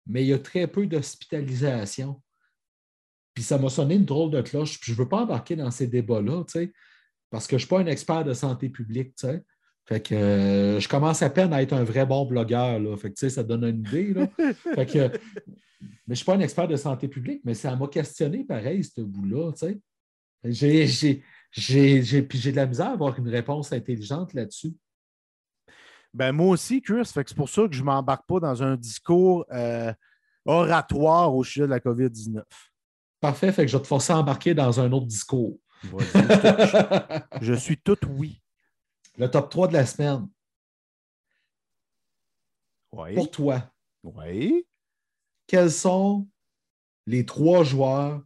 mais 0.06 0.22
il 0.24 0.28
y 0.28 0.32
a 0.32 0.38
très 0.38 0.66
peu 0.66 0.86
d'hospitalisation. 0.86 2.20
Puis 3.34 3.44
ça 3.44 3.58
m'a 3.58 3.68
sonné 3.70 3.94
une 3.94 4.04
drôle 4.04 4.30
de 4.30 4.42
cloche. 4.42 4.78
Puis 4.80 4.92
je 4.92 4.98
ne 4.98 5.02
veux 5.04 5.08
pas 5.08 5.22
embarquer 5.22 5.56
dans 5.56 5.70
ces 5.70 5.86
débats-là, 5.86 6.44
tu 6.44 6.52
sais, 6.52 6.72
parce 7.32 7.46
que 7.46 7.52
je 7.52 7.64
ne 7.64 7.66
suis 7.66 7.68
pas 7.68 7.80
un 7.80 7.86
expert 7.86 8.24
de 8.24 8.34
santé 8.34 8.68
publique, 8.68 9.16
tu 9.16 9.26
sais. 9.26 9.42
Fait 9.86 10.00
que 10.00 10.14
euh, 10.14 10.78
je 10.78 10.88
commence 10.88 11.22
à 11.22 11.30
peine 11.30 11.52
à 11.52 11.62
être 11.62 11.72
un 11.72 11.82
vrai 11.82 12.04
bon 12.04 12.26
blogueur, 12.26 12.78
là. 12.78 12.96
Fait 12.96 13.08
que 13.08 13.14
tu 13.14 13.20
sais, 13.20 13.30
ça 13.30 13.42
donne 13.42 13.64
une 13.64 13.80
idée, 13.80 14.12
là. 14.12 14.28
Fait 14.74 14.86
que, 14.86 15.08
mais 15.80 15.80
je 15.80 16.10
ne 16.10 16.14
suis 16.14 16.24
pas 16.26 16.34
un 16.34 16.40
expert 16.40 16.68
de 16.68 16.76
santé 16.76 17.08
publique, 17.08 17.40
mais 17.44 17.54
ça 17.54 17.74
m'a 17.74 17.88
questionné 17.88 18.44
pareil, 18.44 18.84
ce 18.84 19.00
bout-là, 19.00 19.50
tu 19.52 19.58
sais. 19.66 19.80
J'ai, 20.44 20.86
j'ai, 20.86 21.22
j'ai, 21.50 22.02
j'ai- 22.02 22.22
puis 22.22 22.38
j'ai 22.38 22.50
de 22.50 22.56
la 22.56 22.66
misère 22.66 22.88
à 22.88 22.92
avoir 22.92 23.18
une 23.18 23.28
réponse 23.28 23.72
intelligente 23.72 24.34
là-dessus. 24.34 24.74
Ben, 26.12 26.32
moi 26.32 26.48
aussi, 26.48 26.82
Chris, 26.82 27.06
fait 27.06 27.24
que 27.24 27.30
c'est 27.30 27.36
pour 27.36 27.48
ça 27.48 27.66
que 27.66 27.74
je 27.74 27.80
ne 27.80 27.86
m'embarque 27.86 28.26
pas 28.26 28.40
dans 28.40 28.62
un 28.62 28.76
discours 28.76 29.46
euh, 29.50 29.90
oratoire 30.44 31.34
au 31.34 31.42
sujet 31.44 31.62
de 31.62 31.70
la 31.70 31.80
COVID-19. 31.80 32.42
Parfait, 33.20 33.52
fait 33.52 33.64
que 33.64 33.70
je 33.70 33.76
vais 33.78 33.82
te 33.82 33.86
forcer 33.88 34.12
à 34.12 34.18
embarquer 34.18 34.52
dans 34.52 34.80
un 34.80 34.92
autre 34.92 35.06
discours. 35.06 35.58
Je 37.42 37.54
suis 37.54 37.78
tout 37.78 37.98
oui. 38.08 38.40
Le 39.18 39.30
top 39.30 39.50
3 39.50 39.68
de 39.68 39.72
la 39.74 39.86
semaine, 39.86 40.28
Oui. 42.92 43.14
pour 43.14 43.30
toi, 43.30 43.70
Oui. 44.02 44.66
quels 45.46 45.70
sont 45.70 46.28
les 47.06 47.24
trois 47.26 47.64
joueurs 47.64 48.22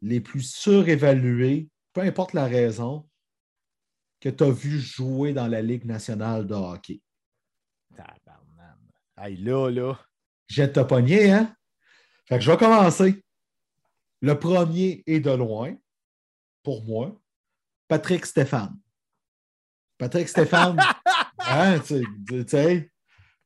les 0.00 0.20
plus 0.20 0.42
surévalués, 0.42 1.68
peu 1.92 2.00
importe 2.02 2.32
la 2.32 2.46
raison, 2.46 3.08
que 4.20 4.28
tu 4.28 4.44
as 4.44 4.50
vu 4.50 4.78
jouer 4.80 5.32
dans 5.32 5.46
la 5.46 5.62
Ligue 5.62 5.84
nationale 5.84 6.46
de 6.46 6.54
hockey? 6.54 7.00
Tabarnane. 7.94 8.92
Hey, 9.18 9.36
là, 9.36 9.70
là. 9.70 9.98
J'ai 10.48 10.70
te 10.72 10.80
pogné, 10.80 11.30
hein? 11.32 11.54
Fait 12.26 12.36
que 12.38 12.44
je 12.44 12.50
vais 12.50 12.56
commencer. 12.56 13.22
Le 14.20 14.38
premier 14.38 15.02
est 15.06 15.20
de 15.20 15.30
loin, 15.30 15.76
pour 16.66 16.84
moi, 16.84 17.14
Patrick 17.86 18.26
Stéphane. 18.26 18.76
Patrick 19.98 20.28
Stéphane, 20.28 20.76
hein, 21.38 21.78
tu 21.78 22.02
sais, 22.48 22.90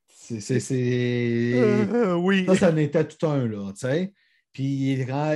c'est- 0.09 0.41
c'est- 0.41 0.61
c'est. 0.61 1.53
Euh, 1.55 2.15
oui. 2.15 2.47
Ça, 2.47 2.55
ça 2.55 2.71
en 2.71 2.77
était 2.79 3.07
tout 3.07 3.27
un, 3.27 3.47
là, 3.47 3.73
tu 3.75 3.81
sais. 3.81 4.15
Puis, 4.55 4.93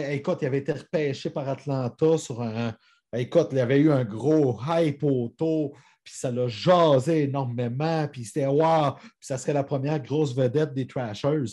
écoute, 0.09 0.39
il 0.41 0.47
avait 0.47 0.59
été 0.61 0.73
repêché 0.73 1.29
par 1.29 1.47
Atlanta 1.47 2.17
sur 2.17 2.41
un. 2.41 2.75
Écoute, 3.15 3.49
il 3.53 3.59
avait 3.59 3.79
eu 3.81 3.93
un 3.93 4.05
gros 4.05 4.59
hype 4.67 5.05
autour, 5.05 5.77
puis 6.03 6.15
ça 6.17 6.31
l'a 6.31 6.49
jasé 6.49 7.25
énormément, 7.25 8.09
puis 8.09 8.25
c'était 8.25 8.47
wow, 8.47 8.93
puis 8.95 9.11
ça 9.21 9.37
serait 9.37 9.53
la 9.53 9.63
première 9.63 10.01
grosse 10.03 10.35
vedette 10.35 10.73
des 10.73 10.87
Trashers. 10.87 11.53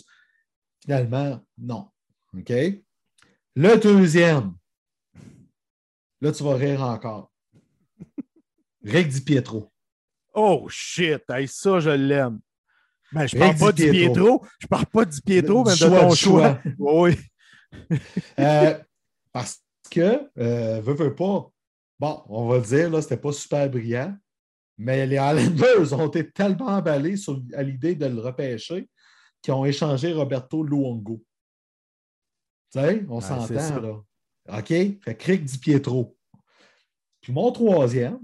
Finalement, 0.82 1.38
non. 1.58 1.90
OK? 2.34 2.50
Le 3.54 3.76
deuxième, 3.76 4.54
là, 6.22 6.32
tu 6.32 6.42
vas 6.42 6.54
rire 6.54 6.80
encore. 6.82 7.30
Rick 8.84 9.08
Di 9.08 9.20
Pietro. 9.20 9.70
Oh 10.34 10.66
shit, 10.68 11.22
hey, 11.28 11.46
ça, 11.46 11.78
je 11.80 11.90
l'aime. 11.90 12.40
Ben, 13.12 13.26
je 13.26 13.36
parle 13.36 13.56
pas 13.58 13.72
Di 13.72 13.84
du 13.84 13.90
Pietro. 13.90 14.14
Pietro. 14.14 14.46
Je 14.58 14.66
parle 14.66 14.86
pas 14.86 15.04
du 15.04 15.20
Pietro, 15.20 15.64
mais 15.64 15.72
de 15.72 15.76
choix, 15.76 16.00
ton 16.00 16.14
choix. 16.14 16.60
choix. 16.64 16.72
Oui. 16.78 17.18
Euh, 18.38 18.78
parce 19.32 19.62
que, 19.90 20.28
euh, 20.38 20.80
veux, 20.80 20.94
veux 20.94 21.14
pas, 21.14 21.50
bon, 22.00 22.22
on 22.28 22.48
va 22.48 22.56
le 22.56 22.62
dire, 22.64 22.90
là, 22.90 23.02
c'était 23.02 23.16
pas 23.18 23.32
super 23.32 23.68
brillant, 23.70 24.16
Mais 24.78 25.06
les 25.06 25.16
Islanders 25.16 25.92
ont 25.92 26.08
été 26.08 26.30
tellement 26.30 26.66
emballés 26.68 27.16
sur- 27.16 27.40
à 27.54 27.62
l'idée 27.62 27.94
de 27.94 28.06
le 28.06 28.20
repêcher 28.20 28.88
qu'ils 29.42 29.52
ont 29.54 29.64
échangé 29.64 30.12
Roberto 30.12 30.62
Luongo. 30.64 31.22
Tu 32.72 32.80
sais, 32.80 33.04
on 33.08 33.16
Ouais, 33.16 33.20
s'entend, 33.20 33.80
là. 33.80 34.02
OK? 34.48 34.68
Fait 34.68 35.16
que 35.16 35.24
Rick 35.24 35.44
Di 35.44 35.58
Pietro. 35.58 36.16
Puis 37.20 37.32
mon 37.32 37.52
troisième, 37.52 38.20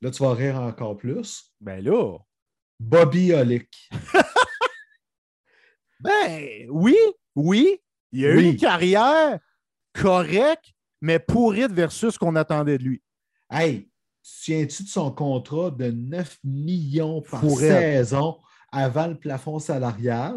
là, 0.00 0.10
tu 0.10 0.22
vas 0.22 0.34
rire 0.34 0.56
encore 0.60 0.96
plus. 0.96 1.52
Ben 1.60 1.82
là. 1.82 2.18
Bobby 2.80 3.32
Olick. 3.32 3.88
Ben 6.00 6.68
oui, 6.70 6.96
oui. 7.34 7.80
Il 8.12 8.24
a 8.24 8.30
eu 8.30 8.42
une 8.42 8.56
carrière 8.56 9.38
correcte, 9.92 10.72
mais 11.00 11.18
pourrite 11.18 11.72
versus 11.72 12.14
ce 12.14 12.18
qu'on 12.18 12.36
attendait 12.36 12.78
de 12.78 12.84
lui. 12.84 13.02
Hey, 13.50 13.82
tu 13.82 13.88
te 13.88 14.28
souviens-tu 14.28 14.82
de 14.84 14.88
son 14.88 15.10
contrat 15.10 15.70
de 15.70 15.90
9 15.90 16.38
millions 16.44 17.20
par 17.22 17.40
Fourette. 17.40 18.06
saison 18.06 18.38
avant 18.70 19.08
le 19.08 19.18
plafond 19.18 19.58
salarial 19.58 20.36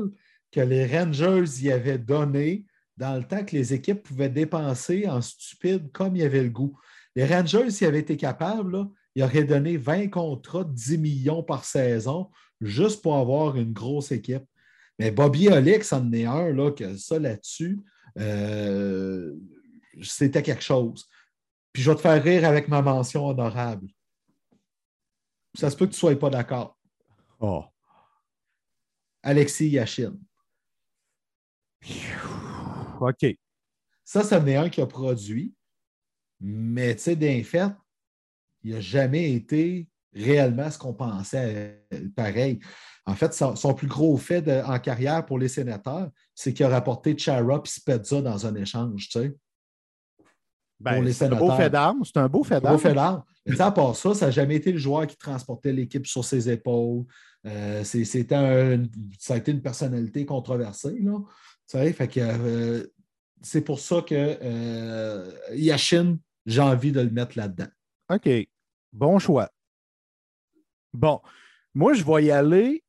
que 0.51 0.61
les 0.61 0.85
Rangers 0.85 1.61
y 1.61 1.71
avaient 1.71 1.97
donné 1.97 2.65
dans 3.01 3.17
le 3.17 3.23
temps 3.23 3.43
que 3.43 3.55
les 3.55 3.73
équipes 3.73 4.03
pouvaient 4.03 4.29
dépenser 4.29 5.09
en 5.09 5.21
stupide 5.21 5.91
comme 5.91 6.15
il 6.15 6.21
y 6.21 6.25
avait 6.25 6.43
le 6.43 6.51
goût? 6.51 6.79
Les 7.15 7.25
Rangers, 7.25 7.71
s'ils 7.71 7.87
avaient 7.87 7.99
été 7.99 8.15
capables, 8.15 8.71
là, 8.77 8.87
ils 9.15 9.23
auraient 9.23 9.43
donné 9.43 9.75
20 9.75 10.09
contrats 10.09 10.63
de 10.63 10.71
10 10.71 10.99
millions 10.99 11.41
par 11.41 11.65
saison 11.65 12.29
juste 12.61 13.01
pour 13.01 13.17
avoir 13.17 13.57
une 13.57 13.73
grosse 13.73 14.11
équipe. 14.11 14.45
Mais 14.99 15.09
Bobby 15.09 15.49
Olick, 15.49 15.83
c'en 15.83 16.11
est 16.11 16.25
un, 16.25 16.53
là, 16.53 16.69
que 16.69 16.95
ça 16.95 17.17
là-dessus, 17.17 17.79
euh, 18.19 19.33
c'était 20.03 20.43
quelque 20.43 20.63
chose. 20.63 21.09
Puis 21.73 21.81
je 21.81 21.89
vais 21.89 21.95
te 21.95 22.01
faire 22.01 22.23
rire 22.23 22.45
avec 22.45 22.67
ma 22.67 22.83
mention 22.83 23.25
honorable. 23.25 23.87
Ça 25.55 25.71
se 25.71 25.75
peut 25.75 25.87
que 25.87 25.91
tu 25.91 25.95
ne 25.95 25.99
sois 25.99 26.19
pas 26.19 26.29
d'accord. 26.29 26.77
Oh. 27.39 27.63
Alexis 29.23 29.69
Yachine. 29.69 30.19
OK. 33.01 33.25
Ça, 34.03 34.23
ça 34.23 34.39
en 34.39 34.47
est 34.47 34.55
un 34.55 34.69
qui 34.69 34.81
a 34.81 34.85
produit, 34.87 35.53
mais 36.39 36.95
tu 36.95 37.03
sais, 37.03 37.15
d'un 37.15 37.43
fait, 37.43 37.71
il 38.63 38.73
n'a 38.73 38.81
jamais 38.81 39.33
été 39.33 39.87
réellement 40.13 40.69
ce 40.69 40.77
qu'on 40.77 40.93
pensait 40.93 41.85
euh, 41.93 42.07
pareil. 42.15 42.59
En 43.05 43.15
fait, 43.15 43.33
son, 43.33 43.55
son 43.55 43.73
plus 43.73 43.87
gros 43.87 44.17
fait 44.17 44.41
de- 44.41 44.61
en 44.65 44.77
carrière 44.79 45.25
pour 45.25 45.39
les 45.39 45.47
sénateurs, 45.47 46.09
c'est 46.35 46.53
qu'il 46.53 46.65
a 46.65 46.69
rapporté 46.69 47.17
Chara 47.17 47.61
et 47.63 47.67
Spezza 47.69 48.21
dans 48.21 48.45
un 48.45 48.55
échange, 48.55 49.07
tu 49.09 49.19
sais. 49.19 49.35
Ben, 50.79 50.95
Pour 50.95 51.03
les 51.03 51.13
c'est 51.13 51.25
un 51.25 51.29
beau 51.35 51.51
fait 51.57 51.69
d'armes. 51.69 52.03
C'est 52.03 52.17
un 52.17 52.27
beau 52.27 52.43
fait 52.43 52.59
d'armes. 52.59 52.77
fait 52.79 52.93
d'armes. 52.93 53.23
Mais 53.45 53.61
à 53.61 53.71
part 53.71 53.95
ça, 53.95 54.13
ça 54.15 54.25
n'a 54.25 54.31
jamais 54.31 54.55
été 54.55 54.71
le 54.71 54.79
joueur 54.79 55.05
qui 55.07 55.15
transportait 55.15 55.71
l'équipe 55.71 56.07
sur 56.07 56.25
ses 56.25 56.49
épaules. 56.49 57.05
Euh, 57.45 57.83
c'est- 57.83 58.03
c'était 58.05 58.35
un- 58.35 58.83
ça 59.19 59.35
a 59.35 59.37
été 59.37 59.51
une 59.51 59.61
personnalité 59.61 60.25
controversée. 60.25 60.97
Là. 60.99 61.19
Tu 61.71 61.77
sais, 61.77 61.93
fait 61.93 62.07
que, 62.07 62.19
euh, 62.19 62.85
c'est 63.41 63.61
pour 63.61 63.79
ça 63.79 64.01
que 64.01 64.13
euh, 64.41 65.31
Yashin, 65.53 66.17
j'ai 66.45 66.61
envie 66.61 66.91
de 66.91 66.99
le 67.01 67.09
mettre 67.09 67.37
là-dedans. 67.37 67.67
OK. 68.09 68.29
Bon 68.91 69.19
choix. 69.19 69.49
Bon. 70.93 71.21
Moi, 71.73 71.93
je 71.93 72.03
vais 72.03 72.25
y 72.25 72.31
aller 72.31 72.83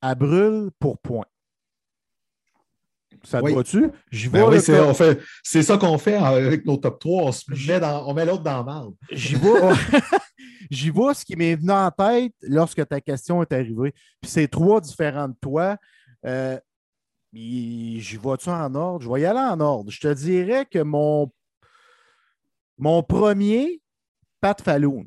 à 0.00 0.14
brûle 0.14 0.70
pour 0.78 0.98
point. 0.98 1.26
Ça 3.24 3.40
te 3.40 3.44
Oui. 3.44 3.54
va-tu? 3.54 3.90
J'y 4.10 4.28
vais, 4.28 4.40
Ben 4.40 4.48
oui, 4.48 4.60
c'est, 4.60 4.76
comme- 4.78 4.88
on 4.88 4.94
fait- 4.94 5.20
c'est 5.44 5.62
ça 5.62 5.76
qu'on 5.76 5.98
fait 5.98 6.14
avec 6.16 6.64
nos 6.64 6.76
top 6.78 6.98
3. 6.98 7.24
On, 7.24 7.32
se 7.32 7.44
met, 7.68 7.78
dans- 7.78 8.08
on 8.08 8.14
met 8.14 8.24
l'autre 8.24 8.42
dans 8.42 8.58
le 8.58 8.64
marde. 8.64 8.94
J'y 9.12 9.34
vais. 9.36 9.50
J'y 10.70 10.90
vais 10.90 11.14
ce 11.14 11.24
qui 11.24 11.36
m'est 11.36 11.54
venu 11.54 11.70
en 11.70 11.90
tête 11.90 12.32
lorsque 12.42 12.84
ta 12.88 13.00
question 13.00 13.42
est 13.42 13.52
arrivée. 13.52 13.92
Puis 14.22 14.30
c'est 14.30 14.48
trois 14.48 14.80
différents 14.80 15.28
de 15.28 15.36
toi. 15.40 15.76
Euh, 16.24 16.58
J'y 17.32 18.16
vais-tu 18.22 18.48
en 18.50 18.74
ordre? 18.74 19.02
Je 19.04 19.10
vais 19.10 19.20
y 19.22 19.24
aller 19.24 19.38
en 19.40 19.58
ordre. 19.60 19.90
Je 19.90 20.00
te 20.00 20.12
dirais 20.12 20.66
que 20.70 20.80
mon, 20.80 21.30
mon 22.78 23.02
premier, 23.02 23.80
Pat 24.40 24.60
Falloon, 24.60 25.06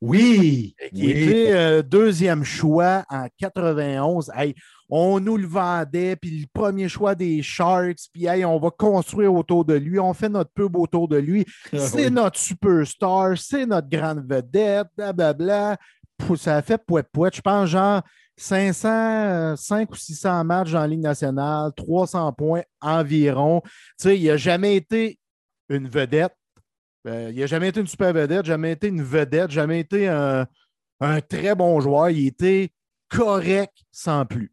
Oui! 0.00 0.74
qui 0.92 1.04
oui. 1.04 1.10
était 1.10 1.52
euh, 1.52 1.82
deuxième 1.82 2.44
choix 2.44 3.04
en 3.08 3.26
91. 3.38 4.30
Hey, 4.34 4.54
on 4.88 5.20
nous 5.20 5.36
le 5.36 5.46
vendait, 5.46 6.16
puis 6.16 6.40
le 6.40 6.46
premier 6.52 6.88
choix 6.88 7.14
des 7.14 7.42
Sharks, 7.42 8.08
puis 8.12 8.24
hey, 8.26 8.44
on 8.44 8.58
va 8.58 8.70
construire 8.70 9.34
autour 9.34 9.64
de 9.64 9.74
lui, 9.74 10.00
on 10.00 10.14
fait 10.14 10.30
notre 10.30 10.50
pub 10.52 10.74
autour 10.76 11.08
de 11.08 11.18
lui. 11.18 11.44
C'est 11.72 12.06
Oui. 12.06 12.10
notre 12.10 12.38
superstar, 12.38 13.36
c'est 13.36 13.66
notre 13.66 13.88
grande 13.88 14.26
vedette, 14.28 14.88
blablabla. 14.96 15.76
Pou- 16.16 16.36
Ça 16.36 16.56
a 16.56 16.62
fait 16.62 16.78
pouet 16.84 17.02
pouet. 17.04 17.30
Je 17.32 17.40
pense 17.40 17.68
genre 17.68 18.02
500, 18.38 18.88
euh, 18.88 19.56
5 19.56 19.90
ou 19.90 19.96
600 19.96 20.44
matchs 20.44 20.74
en 20.74 20.86
Ligue 20.86 21.00
nationale, 21.00 21.72
300 21.76 22.32
points 22.32 22.62
environ. 22.80 23.60
Tu 23.62 23.70
sais, 23.98 24.18
il 24.18 24.26
n'a 24.26 24.36
jamais 24.36 24.76
été 24.76 25.18
une 25.68 25.88
vedette. 25.88 26.34
Euh, 27.06 27.30
il 27.32 27.40
n'a 27.40 27.46
jamais 27.46 27.68
été 27.68 27.80
une 27.80 27.86
super 27.86 28.12
vedette, 28.12 28.46
jamais 28.46 28.72
été 28.72 28.88
une 28.88 29.02
vedette, 29.02 29.50
jamais 29.50 29.80
été 29.80 30.08
un, 30.08 30.46
un 31.00 31.20
très 31.20 31.54
bon 31.54 31.80
joueur. 31.80 32.10
Il 32.10 32.28
était 32.28 32.70
correct 33.08 33.76
sans 33.90 34.24
plus. 34.24 34.52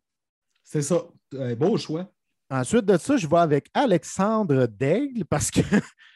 C'est 0.63 0.81
ça. 0.81 1.03
Un 1.37 1.53
beau 1.53 1.77
choix. 1.77 2.09
Ensuite 2.49 2.85
de 2.85 2.97
ça, 2.97 3.17
je 3.17 3.27
vais 3.27 3.37
avec 3.37 3.69
Alexandre 3.73 4.67
Daigle 4.67 5.25
parce 5.25 5.51
que 5.51 5.61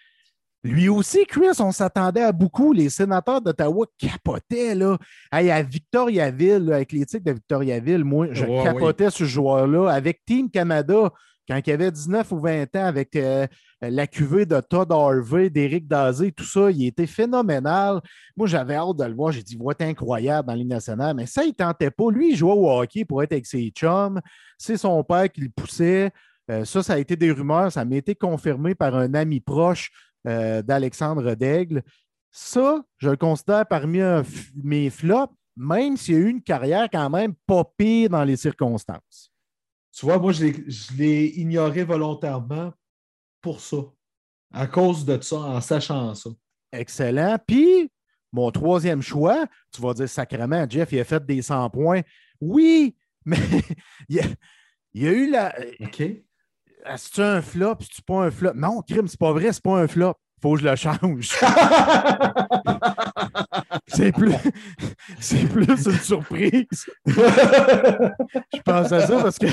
lui 0.64 0.90
aussi, 0.90 1.26
Chris, 1.26 1.60
on 1.60 1.72
s'attendait 1.72 2.24
à 2.24 2.32
beaucoup. 2.34 2.74
Les 2.74 2.90
sénateurs 2.90 3.42
d'Ottawa 3.42 3.86
capotaient 3.98 4.76
là. 4.76 4.98
Hey, 5.32 5.50
à 5.52 5.62
Victoriaville, 5.62 6.66
là, 6.66 6.76
avec 6.76 6.92
l'éthique 6.92 7.24
de 7.24 7.32
Victoriaville, 7.32 8.04
moi, 8.04 8.28
je 8.32 8.46
Ouais, 8.46 8.64
capotais 8.64 9.10
ce 9.10 9.24
joueur-là. 9.24 9.90
Avec 9.90 10.22
Team 10.26 10.50
Canada, 10.50 11.12
quand 11.48 11.62
il 11.66 11.72
avait 11.72 11.92
19 11.92 12.32
ou 12.34 12.40
20 12.40 12.76
ans, 12.76 12.86
avec 12.86 13.16
euh, 13.16 13.48
la 13.82 14.06
cuvée 14.06 14.46
de 14.46 14.60
Todd 14.60 14.92
Harvey, 14.92 15.50
d'Éric 15.50 15.88
Dazé, 15.88 16.34
tout 16.34 16.44
ça, 16.44 16.70
il 16.72 16.86
était 16.86 17.08
phénoménal. 17.08 18.02
Moi, 18.36 18.48
j'avais 18.48 18.76
hâte 18.76 18.98
de 18.98 19.06
le 19.06 19.16
voir. 19.16 19.32
J'ai 19.32 19.44
dit, 19.44 19.58
va 19.58 19.72
être 19.72 19.82
incroyable 19.84 20.48
dans 20.48 20.54
la 20.54 20.58
Ligue 20.58 20.68
nationale. 20.68 21.16
Mais 21.16 21.26
ça, 21.26 21.46
il 21.46 21.54
tentait 21.54 21.92
pas. 21.92 22.12
Lui, 22.12 22.32
il 22.32 22.36
jouait 22.36 22.52
au 22.52 22.70
hockey 22.70 23.06
pour 23.06 23.24
être 23.24 23.32
avec 23.32 23.46
ses 23.46 23.70
chums. 23.70 24.20
C'est 24.58 24.78
son 24.78 25.02
père 25.06 25.32
qui 25.32 25.40
le 25.40 25.50
poussait. 25.50 26.12
Euh, 26.52 26.66
ça, 26.66 26.84
ça 26.84 26.94
a 26.94 26.98
été 26.98 27.16
des 27.16 27.32
rumeurs. 27.32 27.72
Ça 27.72 27.86
m'a 27.86 27.96
été 27.96 28.14
confirmé 28.14 28.76
par 28.76 28.96
un 28.96 29.14
ami 29.14 29.40
proche 29.40 29.90
euh, 30.30 30.62
d'Alexandre 30.62 31.36
Daigle. 31.36 31.84
Ça, 32.32 32.84
je 32.98 33.10
le 33.10 33.18
considère 33.18 33.66
parmi 33.68 34.02
un 34.02 34.24
mes 34.64 34.90
flops, 34.90 35.34
même 35.58 35.98
s'il 35.98 36.14
y 36.14 36.18
a 36.18 36.22
eu 36.22 36.30
une 36.30 36.44
carrière 36.44 36.88
quand 36.92 37.10
même 37.10 37.34
pas 37.48 37.64
pire 37.78 38.10
dans 38.10 38.24
les 38.24 38.38
circonstances. 38.38 39.32
Tu 39.92 40.06
vois, 40.06 40.20
moi, 40.20 40.32
je 40.32 40.46
l'ai, 40.98 41.28
ignoré 41.40 41.84
volontairement 41.84 42.72
pour 43.42 43.60
ça. 43.60 43.78
À 44.52 44.68
cause 44.68 45.04
de 45.06 45.20
ça, 45.22 45.38
en 45.38 45.62
sachant 45.62 46.16
ça. 46.16 46.30
Excellent. 46.72 47.38
Puis, 47.46 47.92
mon 48.32 48.52
troisième 48.52 49.02
choix, 49.02 49.46
tu 49.74 49.82
vas 49.82 49.94
dire 49.94 50.08
sacrément, 50.08 50.66
Jeff, 50.70 50.92
il 50.92 51.00
a 51.00 51.04
fait 51.04 51.26
des 51.26 51.42
100 51.42 51.70
points. 51.72 52.02
Oui, 52.40 52.96
mais 53.26 53.38
il 54.08 54.18
y 54.18 54.20
a, 54.20 54.26
il 54.94 55.04
y 55.04 55.08
a 55.08 55.12
eu 55.12 55.30
la. 55.30 55.56
OK? 56.86 56.92
C'est-tu 56.98 57.22
un 57.22 57.42
flop? 57.42 57.76
C'est-tu 57.82 58.02
pas 58.02 58.24
un 58.26 58.32
flop? 58.32 58.54
Non, 58.56 58.82
crime, 58.82 59.08
c'est 59.08 59.20
pas 59.20 59.32
vrai, 59.34 59.52
c'est 59.54 59.64
pas 59.64 59.78
un 59.80 59.88
flop. 59.88 60.16
Faut 60.42 60.54
que 60.56 60.62
je 60.62 60.68
le 60.70 60.76
change. 60.76 61.30
C'est 63.88 64.12
plus, 64.12 64.34
c'est 65.20 65.48
plus 65.50 65.66
une 65.68 65.94
surprise. 66.00 66.86
Je 67.08 68.62
pense 68.64 68.92
à 68.92 69.06
ça 69.08 69.22
parce 69.22 69.38
que 69.38 69.48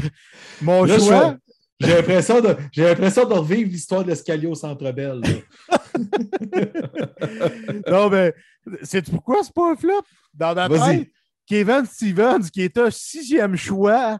mon 0.60 0.84
Là, 0.84 0.98
choix. 0.98 1.36
J'ai 1.80 1.94
l'impression 1.94 2.40
de, 2.40 2.56
j'ai 2.72 2.84
l'impression 2.84 3.26
de 3.26 3.34
revivre 3.34 3.70
l'histoire 3.70 4.04
de 4.04 4.08
l'escalier 4.10 4.46
au 4.46 4.54
Centre 4.54 4.90
Bell. 4.92 5.20
là. 5.20 5.78
Non, 7.90 8.08
mais 8.10 8.34
c'est 8.82 9.02
pourquoi 9.10 9.42
c'est 9.42 9.54
pas 9.54 9.72
un 9.72 9.76
flop? 9.76 10.02
Dans 10.34 10.54
Vas-y. 10.54 10.98
tête, 11.00 11.08
Kevin 11.46 11.86
Stevens, 11.86 12.50
qui 12.52 12.62
était 12.62 12.80
un 12.80 12.90
sixième 12.90 13.56
choix, 13.56 14.18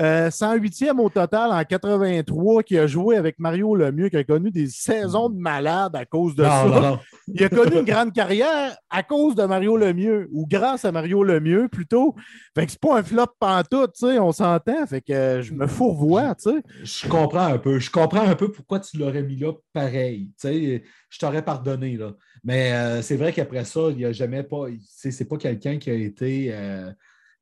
euh, 0.00 0.28
108e 0.30 0.98
au 0.98 1.08
total 1.08 1.52
en 1.52 1.62
83, 1.64 2.62
qui 2.62 2.78
a 2.78 2.86
joué 2.86 3.16
avec 3.16 3.38
Mario 3.38 3.74
Lemieux, 3.74 4.08
qui 4.08 4.16
a 4.16 4.24
connu 4.24 4.50
des 4.50 4.68
saisons 4.68 5.28
de 5.28 5.38
malade 5.38 5.94
à 5.96 6.04
cause 6.04 6.34
de 6.34 6.42
Non, 6.42 6.48
ça. 6.48 6.64
non, 6.66 6.80
non. 6.80 6.98
Il 7.28 7.42
a 7.44 7.48
connu 7.48 7.76
une 7.76 7.84
grande 7.84 8.12
carrière 8.12 8.76
à 8.90 9.02
cause 9.02 9.34
de 9.34 9.44
Mario 9.44 9.76
Lemieux, 9.76 10.28
ou 10.32 10.46
grâce 10.46 10.84
à 10.84 10.92
Mario 10.92 11.22
Lemieux 11.22 11.68
plutôt. 11.68 12.14
Fait 12.54 12.66
que 12.66 12.72
c'est 12.72 12.80
pas 12.80 12.98
un 12.98 13.02
flop 13.02 13.26
pantoute, 13.38 13.92
tu 13.98 14.06
sais, 14.06 14.18
on 14.18 14.32
s'entend. 14.32 14.86
Fait 14.86 15.00
que 15.00 15.12
euh, 15.12 15.42
je 15.42 15.52
me 15.52 15.66
fourvoie, 15.66 16.34
tu 16.34 16.50
sais. 16.50 16.62
Je 16.82 17.08
comprends 17.08 17.46
un 17.46 17.58
peu. 17.58 17.78
Je 17.78 17.90
comprends 17.90 18.26
un 18.26 18.34
peu 18.34 18.50
pourquoi 18.50 18.80
tu 18.80 18.98
l'aurais 18.98 19.22
mis 19.22 19.36
là 19.36 19.52
pareil. 19.72 20.30
Tu 20.40 20.48
sais, 20.48 20.82
je 21.10 21.18
t'aurais 21.18 21.44
pardonné. 21.44 21.96
Là. 21.96 22.12
Mais 22.42 22.72
euh, 22.72 23.02
c'est 23.02 23.16
vrai 23.16 23.32
qu'après 23.32 23.64
ça, 23.64 23.80
il 23.90 23.96
n'y 23.96 24.04
a 24.04 24.12
jamais 24.12 24.42
pas. 24.42 24.66
C'est, 24.86 25.10
c'est 25.10 25.24
pas 25.24 25.36
quelqu'un 25.36 25.78
qui 25.78 25.90
a 25.90 25.94
été 25.94 26.54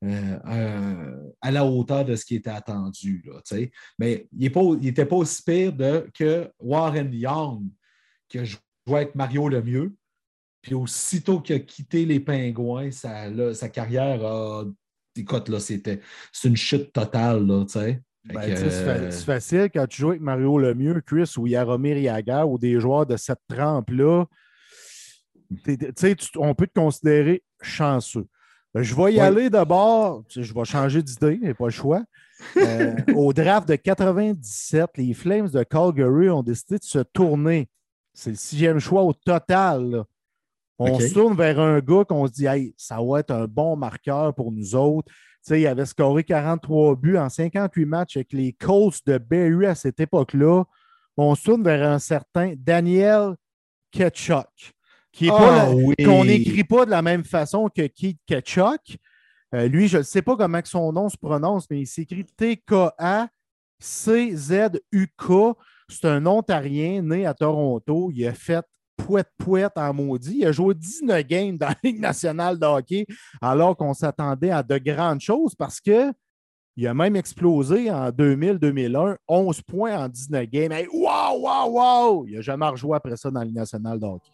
euh, 0.03 0.39
euh, 0.47 1.31
à 1.41 1.51
la 1.51 1.65
hauteur 1.65 2.05
de 2.05 2.17
ce 2.17 2.25
qui 2.25 2.35
était 2.37 2.51
attendu. 2.51 3.23
Là. 3.27 3.41
Mais 3.99 4.27
il 4.37 4.51
n'était 4.81 5.07
pas 5.07 5.17
aussi 5.17 5.43
pire 5.43 5.73
de, 5.73 6.09
que 6.13 6.51
Warren 6.59 7.13
Young, 7.13 7.65
qui 8.29 8.39
a 8.39 8.45
joué 8.45 8.59
avec 8.89 9.15
Mario 9.15 9.49
Lemieux, 9.49 9.95
Puis 10.63 10.75
aussitôt 10.75 11.41
qu'il 11.41 11.57
a 11.57 11.59
quitté 11.61 12.05
les 12.05 12.21
Pingouins, 12.21 12.91
ça, 12.91 13.29
là, 13.29 13.53
sa 13.55 13.69
carrière 13.69 14.25
a. 14.25 14.65
Écoute, 15.17 15.49
là, 15.51 15.61
c'était 15.61 16.01
c'est 16.33 16.49
une 16.49 16.57
chute 16.57 16.93
totale, 16.93 17.47
là, 17.47 17.65
tu 17.67 17.73
sais. 17.73 18.01
Fait 18.27 18.35
Ben, 18.35 18.57
c'est 18.57 18.71
fa- 18.71 19.11
c'est 19.11 19.25
facile 19.25 19.69
quand 19.75 19.87
tu 19.89 20.01
joues 20.01 20.11
avec 20.11 20.21
Mario 20.23 20.57
Lemieux, 20.57 21.01
Chris 21.05 21.35
ou 21.37 21.47
Yaromir 21.49 21.99
Yaga 21.99 22.47
ou 22.47 22.57
des 22.57 22.79
joueurs 22.81 23.05
de 23.05 23.17
cette 23.17 23.41
trempe-là. 23.49 24.25
tu- 25.65 26.39
on 26.39 26.55
peut 26.55 26.67
te 26.67 26.79
considérer 26.79 27.43
chanceux. 27.61 28.27
Ben, 28.75 28.83
Je 28.83 28.95
vais 28.95 29.15
y 29.15 29.17
Ouais. 29.17 29.21
aller 29.21 29.51
d'abord, 29.51 30.23
je 30.29 30.53
vais 30.55 30.65
changer 30.65 31.03
d'idée, 31.03 31.39
mais 31.43 31.55
pas 31.55 31.67
le 31.67 31.71
choix. 31.71 32.03
Euh, 32.57 32.95
au 33.17 33.33
draft 33.33 33.69
de 33.69 33.77
97, 33.77 34.91
les 34.97 35.15
Flames 35.15 35.49
de 35.49 35.63
Calgary 35.63 36.31
ont 36.31 36.43
décidé 36.43 36.79
de 36.79 36.85
se 36.85 36.99
tourner. 37.01 37.69
C'est 38.15 38.31
le 38.31 38.37
sixième 38.37 38.79
choix 38.79 39.03
au 39.03 39.13
total. 39.13 39.91
là. 39.91 40.05
On 40.79 40.99
se 40.99 41.15
tourne 41.15 41.37
vers 41.37 41.61
un 41.61 41.79
gars 41.81 42.05
qu'on 42.05 42.27
se 42.27 42.33
dit, 42.33 42.47
hey, 42.47 42.75
ça 42.77 42.99
va 43.01 43.21
être 43.21 43.31
un 43.31 43.47
bon 43.47 43.77
marqueur 43.77 44.35
pour 44.35 44.51
nous 44.51 44.75
autres. 44.75 45.13
Il 45.51 45.67
avait 45.67 45.87
scoré 45.87 46.25
43 46.25 46.97
buts 46.97 47.17
en 47.19 47.29
58 47.29 47.85
matchs 47.85 48.17
avec 48.17 48.33
les 48.33 48.53
Colts 48.53 49.01
de 49.07 49.19
Barrie 49.19 49.67
à 49.67 49.75
cette 49.75 50.01
époque-là. 50.01 50.65
On 51.17 51.35
se 51.35 51.45
tourne 51.45 51.63
vers 51.63 51.89
un 51.89 51.99
certain 51.99 52.55
Daniel 52.57 53.35
Ketchuk, 53.93 54.73
qui 55.13 55.27
est 55.27 55.31
Ah, 55.33 55.39
pas 55.39 55.57
la- 55.57 55.71
oui. 55.75 55.95
qu'on 56.05 56.25
n'écrit 56.25 56.65
pas 56.65 56.85
de 56.87 56.91
la 56.91 57.03
même 57.03 57.23
façon 57.25 57.69
que 57.69 57.87
Keith 57.87 58.19
Ketchuk. 58.27 58.97
Euh, 59.55 59.69
lui, 59.69 59.87
je 59.87 59.99
ne 59.99 60.03
sais 60.03 60.23
pas 60.23 60.35
comment 60.37 60.61
son 60.65 60.91
nom 60.93 61.09
se 61.11 61.17
prononce, 61.19 61.67
mais 61.71 61.81
il 61.81 61.87
s'écrit 61.87 62.25
T-K-A-C-Z-U-K. 64.23 65.33
C'est 65.89 66.07
un 66.07 66.25
Ontarien 66.27 67.03
né 67.03 67.27
à 67.27 67.35
Toronto. 67.35 68.11
Il 68.15 68.27
a 68.27 68.33
fait 68.33 68.65
pouette-pouette 68.97 69.73
en 69.77 69.93
maudit. 69.93 70.39
Il 70.41 70.47
a 70.47 70.53
joué 70.53 70.75
19 70.75 71.23
games 71.27 71.59
dans 71.59 71.69
la 71.69 71.77
Ligue 71.83 72.01
nationale 72.01 72.59
de 72.59 72.65
hockey 72.67 73.05
alors 73.41 73.77
qu'on 73.77 73.93
s'attendait 73.95 74.51
à 74.51 74.63
de 74.63 74.79
grandes 74.79 75.21
choses 75.21 75.55
parce 75.55 75.81
que 75.81 76.13
il 76.75 76.87
a 76.87 76.95
même 76.95 77.17
explosé 77.17 77.91
en 77.91 78.09
2000-2001, 78.11 79.17
11 79.29 79.61
points 79.61 80.05
en 80.05 80.09
19 80.09 80.47
games. 80.49 80.73
Hey, 80.73 80.87
wow, 80.91 81.39
wow, 81.39 81.69
wow! 81.71 82.25
Il 82.27 82.37
n'a 82.37 82.41
jamais 82.41 82.67
rejoué 82.67 82.97
après 82.97 83.15
ça 83.19 83.31
dans 83.31 83.41
la 83.41 83.45
Ligue 83.45 83.57
nationale 83.57 84.01
de 84.01 84.07
hockey. 84.07 84.31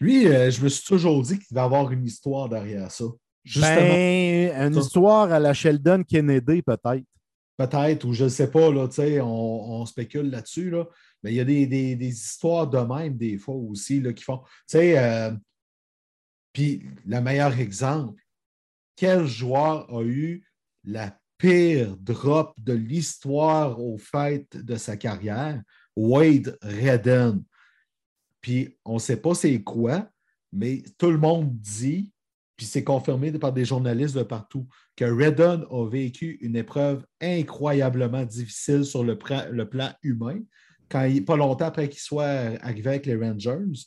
Lui, 0.00 0.26
euh, 0.26 0.50
je 0.50 0.62
me 0.62 0.68
suis 0.68 0.84
toujours 0.84 1.22
dit 1.22 1.38
qu'il 1.38 1.48
devait 1.50 1.60
avoir 1.64 1.90
une 1.92 2.04
histoire 2.04 2.48
derrière 2.48 2.90
ça. 2.90 3.04
Justement, 3.44 3.74
Ben, 3.76 4.66
une 4.68 4.74
Ça. 4.74 4.80
histoire 4.80 5.32
à 5.32 5.38
la 5.38 5.52
Sheldon 5.54 6.02
Kennedy, 6.04 6.62
peut-être. 6.62 7.04
peut-être, 7.56 8.04
ou 8.06 8.12
je 8.14 8.24
ne 8.24 8.28
sais 8.30 8.50
pas, 8.50 8.70
là, 8.72 8.88
tu 8.88 8.94
sais, 8.96 9.20
on, 9.20 9.26
on 9.80 9.86
spécule 9.86 10.30
là-dessus, 10.30 10.70
là, 10.70 10.86
mais 11.22 11.32
il 11.32 11.36
y 11.36 11.40
a 11.40 11.44
des, 11.44 11.66
des- 11.66 11.94
des 11.96 12.08
histoires 12.08 12.66
de 12.66 12.78
même, 12.78 13.16
des 13.18 13.36
fois 13.36 13.54
aussi, 13.54 14.00
là, 14.00 14.12
qui 14.14 14.24
font. 14.24 14.38
Tu 14.38 14.78
sais, 14.78 14.98
euh, 14.98 15.30
puis 16.52 16.82
le 17.06 17.20
meilleur 17.20 17.58
exemple, 17.58 18.20
quel 18.96 19.26
joueur 19.26 19.92
a 19.94 20.02
eu 20.02 20.42
la 20.84 21.16
pire 21.38 21.96
drop 21.98 22.52
de 22.58 22.72
l'histoire 22.72 23.80
au 23.80 23.96
fait 23.98 24.46
de 24.56 24.76
sa 24.76 24.96
carrière? 24.96 25.62
Wade 25.96 26.56
Redden. 26.62 27.42
Puis 28.40 28.78
on 28.84 28.94
ne 28.94 28.98
sait 28.98 29.20
pas 29.20 29.34
c'est 29.34 29.62
quoi, 29.62 30.08
mais 30.52 30.82
tout 30.98 31.10
le 31.10 31.18
monde 31.18 31.52
dit, 31.58 32.10
puis 32.56 32.66
c'est 32.66 32.84
confirmé 32.84 33.32
par 33.32 33.52
des 33.52 33.64
journalistes 33.64 34.16
de 34.16 34.22
partout, 34.22 34.66
que 34.96 35.04
Redden 35.04 35.64
a 35.70 35.88
vécu 35.88 36.38
une 36.42 36.56
épreuve 36.56 37.06
incroyablement 37.20 38.24
difficile 38.24 38.84
sur 38.84 39.02
le, 39.02 39.16
plan 39.16 39.92
humain, 40.02 40.40
quand 40.88 41.04
il, 41.04 41.24
pas 41.24 41.36
longtemps 41.36 41.66
après 41.66 41.88
qu'il 41.88 42.00
soit 42.00 42.58
arrivé 42.62 42.90
avec 42.90 43.06
les 43.06 43.16
Rangers. 43.16 43.86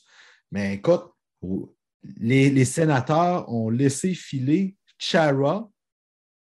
Mais 0.50 0.74
écoute, 0.74 1.04
les, 2.16 2.64
sénateurs 2.64 3.48
ont 3.52 3.70
laissé 3.70 4.14
filer 4.14 4.76
Chara 4.98 5.68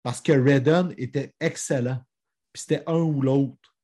parce 0.03 0.21
que 0.21 0.31
Redden 0.31 0.93
était 0.97 1.33
excellent. 1.39 1.99
Puis 2.53 2.63
c'était 2.63 2.83
un 2.87 2.99
ou 2.99 3.21
l'autre. 3.21 3.75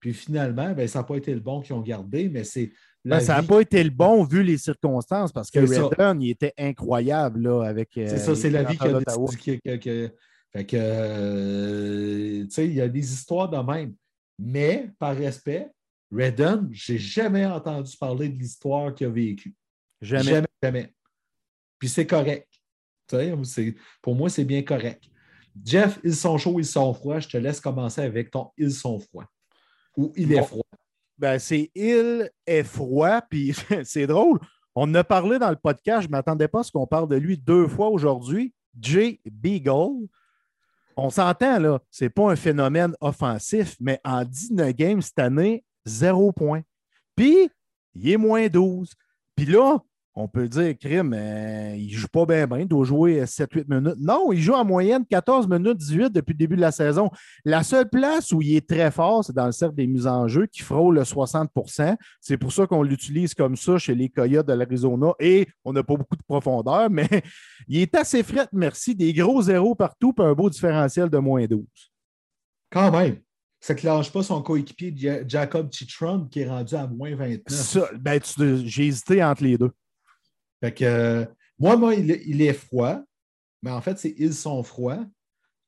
Puis 0.00 0.14
finalement, 0.14 0.72
ben, 0.72 0.88
ça 0.88 1.00
n'a 1.00 1.04
pas 1.04 1.16
été 1.16 1.34
le 1.34 1.40
bon 1.40 1.60
qu'ils 1.60 1.74
ont 1.74 1.82
gardé, 1.82 2.28
mais 2.28 2.44
c'est. 2.44 2.72
Ben, 3.04 3.20
ça 3.20 3.36
n'a 3.36 3.42
pas 3.42 3.60
été 3.60 3.82
le 3.82 3.90
bon 3.90 4.24
vu 4.24 4.42
les 4.42 4.58
circonstances 4.58 5.32
parce 5.32 5.50
que. 5.50 5.58
Redden, 5.60 6.20
il 6.22 6.30
était 6.30 6.52
incroyable 6.58 7.40
là, 7.40 7.62
avec. 7.64 7.96
euh, 7.96 8.06
C'est 8.08 8.18
ça, 8.18 8.34
c'est 8.36 8.50
la 8.50 8.64
vie 8.64 8.76
qui 8.76 8.84
a 8.86 9.00
fait 10.52 10.64
que, 10.66 10.76
euh, 10.76 12.44
tu 12.44 12.50
sais, 12.50 12.66
il 12.66 12.74
y 12.74 12.80
a 12.80 12.88
des 12.88 13.12
histoires 13.12 13.48
de 13.48 13.56
même. 13.58 13.94
Mais, 14.38 14.90
par 14.98 15.16
respect, 15.16 15.68
Redden, 16.12 16.68
je 16.72 16.92
n'ai 16.92 16.98
jamais 16.98 17.46
entendu 17.46 17.96
parler 17.96 18.28
de 18.28 18.38
l'histoire 18.38 18.94
qu'il 18.94 19.06
a 19.06 19.10
vécue. 19.10 19.54
Jamais. 20.00 20.24
Jamais, 20.24 20.46
jamais. 20.62 20.94
Puis 21.78 21.88
c'est 21.88 22.06
correct. 22.06 22.48
Tu 23.08 23.16
sais, 23.16 23.34
c'est- 23.44 23.74
pour 24.02 24.14
moi, 24.14 24.28
c'est 24.28 24.44
bien 24.44 24.62
correct. 24.62 25.04
Jeff, 25.64 25.98
ils 26.04 26.14
sont 26.14 26.36
chauds, 26.38 26.58
ils 26.58 26.64
sont 26.66 26.92
froids. 26.94 27.20
Je 27.20 27.28
te 27.28 27.36
laisse 27.36 27.60
commencer 27.60 28.00
avec 28.00 28.30
ton 28.30 28.50
ils 28.56 28.72
sont 28.72 28.98
froids. 28.98 29.26
Ou 29.96 30.12
il 30.16 30.32
est 30.32 30.42
froid. 30.42 30.64
Ben, 31.20 31.38
c'est 31.38 31.70
il 31.74 32.30
est 32.46 32.62
froid, 32.62 33.20
puis 33.30 33.54
c'est 33.84 34.06
drôle. 34.06 34.40
On 34.74 34.94
a 34.94 35.04
parlé 35.04 35.38
dans 35.38 35.50
le 35.50 35.56
podcast, 35.56 36.02
je 36.02 36.06
ne 36.06 36.12
m'attendais 36.12 36.48
pas 36.48 36.60
à 36.60 36.62
ce 36.62 36.72
qu'on 36.72 36.86
parle 36.86 37.08
de 37.08 37.16
lui 37.16 37.36
deux 37.36 37.68
fois 37.68 37.88
aujourd'hui. 37.88 38.54
Jay 38.80 39.20
Beagle. 39.30 40.08
On 40.96 41.10
s'entend, 41.10 41.58
là, 41.58 41.78
c'est 41.90 42.08
pas 42.08 42.30
un 42.30 42.36
phénomène 42.36 42.94
offensif, 43.00 43.76
mais 43.80 44.00
en 44.02 44.24
19 44.24 44.72
games 44.74 45.02
cette 45.02 45.18
année, 45.18 45.62
zéro 45.84 46.32
point. 46.32 46.62
Puis, 47.16 47.50
il 47.94 48.08
est 48.08 48.16
moins 48.16 48.48
12. 48.48 48.94
Puis 49.36 49.44
là, 49.44 49.78
on 50.16 50.26
peut 50.26 50.48
dire, 50.48 50.76
crime, 50.76 51.14
euh, 51.16 51.74
il 51.76 51.90
joue 51.90 52.08
pas 52.08 52.26
bien, 52.26 52.46
bien, 52.46 52.58
il 52.58 52.68
doit 52.68 52.84
jouer 52.84 53.22
7-8 53.24 53.64
minutes. 53.68 53.96
Non, 54.00 54.32
il 54.32 54.40
joue 54.42 54.54
en 54.54 54.64
moyenne 54.64 55.04
14 55.08 55.48
minutes 55.48 55.76
18 55.76 56.10
depuis 56.12 56.32
le 56.32 56.38
début 56.38 56.56
de 56.56 56.60
la 56.60 56.72
saison. 56.72 57.10
La 57.44 57.62
seule 57.62 57.88
place 57.88 58.32
où 58.32 58.42
il 58.42 58.56
est 58.56 58.68
très 58.68 58.90
fort, 58.90 59.24
c'est 59.24 59.32
dans 59.32 59.46
le 59.46 59.52
cercle 59.52 59.76
des 59.76 59.86
mises 59.86 60.08
en 60.08 60.26
jeu 60.26 60.46
qui 60.46 60.62
frôle 60.62 60.96
le 60.96 61.02
60% 61.02 61.96
C'est 62.20 62.36
pour 62.36 62.52
ça 62.52 62.66
qu'on 62.66 62.82
l'utilise 62.82 63.34
comme 63.34 63.56
ça 63.56 63.78
chez 63.78 63.94
les 63.94 64.08
Coyotes 64.08 64.46
de 64.48 64.52
l'Arizona 64.52 65.12
et 65.20 65.46
on 65.64 65.72
n'a 65.72 65.82
pas 65.84 65.94
beaucoup 65.94 66.16
de 66.16 66.22
profondeur, 66.26 66.90
mais 66.90 67.08
il 67.68 67.78
est 67.80 67.94
assez 67.94 68.22
fret, 68.22 68.48
merci. 68.52 68.94
Des 68.94 69.12
gros 69.12 69.42
zéros 69.42 69.74
partout 69.76 70.12
puis 70.12 70.24
un 70.26 70.32
beau 70.34 70.50
différentiel 70.50 71.08
de 71.08 71.18
moins 71.18 71.46
12. 71.46 71.64
Quand 72.70 72.90
même. 72.90 73.18
Ça 73.62 73.74
ne 73.74 73.78
clenche 73.78 74.10
pas 74.10 74.22
son 74.22 74.40
coéquipier 74.42 74.92
Ja- 74.96 75.26
Jacob 75.28 75.70
Chitron 75.70 76.26
qui 76.30 76.40
est 76.40 76.48
rendu 76.48 76.74
à 76.74 76.86
moins 76.86 77.14
29. 77.14 77.42
Ça, 77.48 77.90
ben, 77.98 78.18
j'ai 78.64 78.86
hésité 78.86 79.22
entre 79.22 79.44
les 79.44 79.58
deux. 79.58 79.70
Fait 80.60 80.72
que, 80.74 80.84
euh, 80.84 81.24
moi, 81.58 81.76
moi, 81.76 81.94
il, 81.94 82.10
est- 82.10 82.22
il 82.26 82.42
est 82.42 82.52
froid, 82.52 83.02
mais 83.62 83.70
en 83.70 83.80
fait, 83.80 83.98
c'est 83.98 84.14
ils 84.18 84.34
sont 84.34 84.62
froids. 84.62 85.04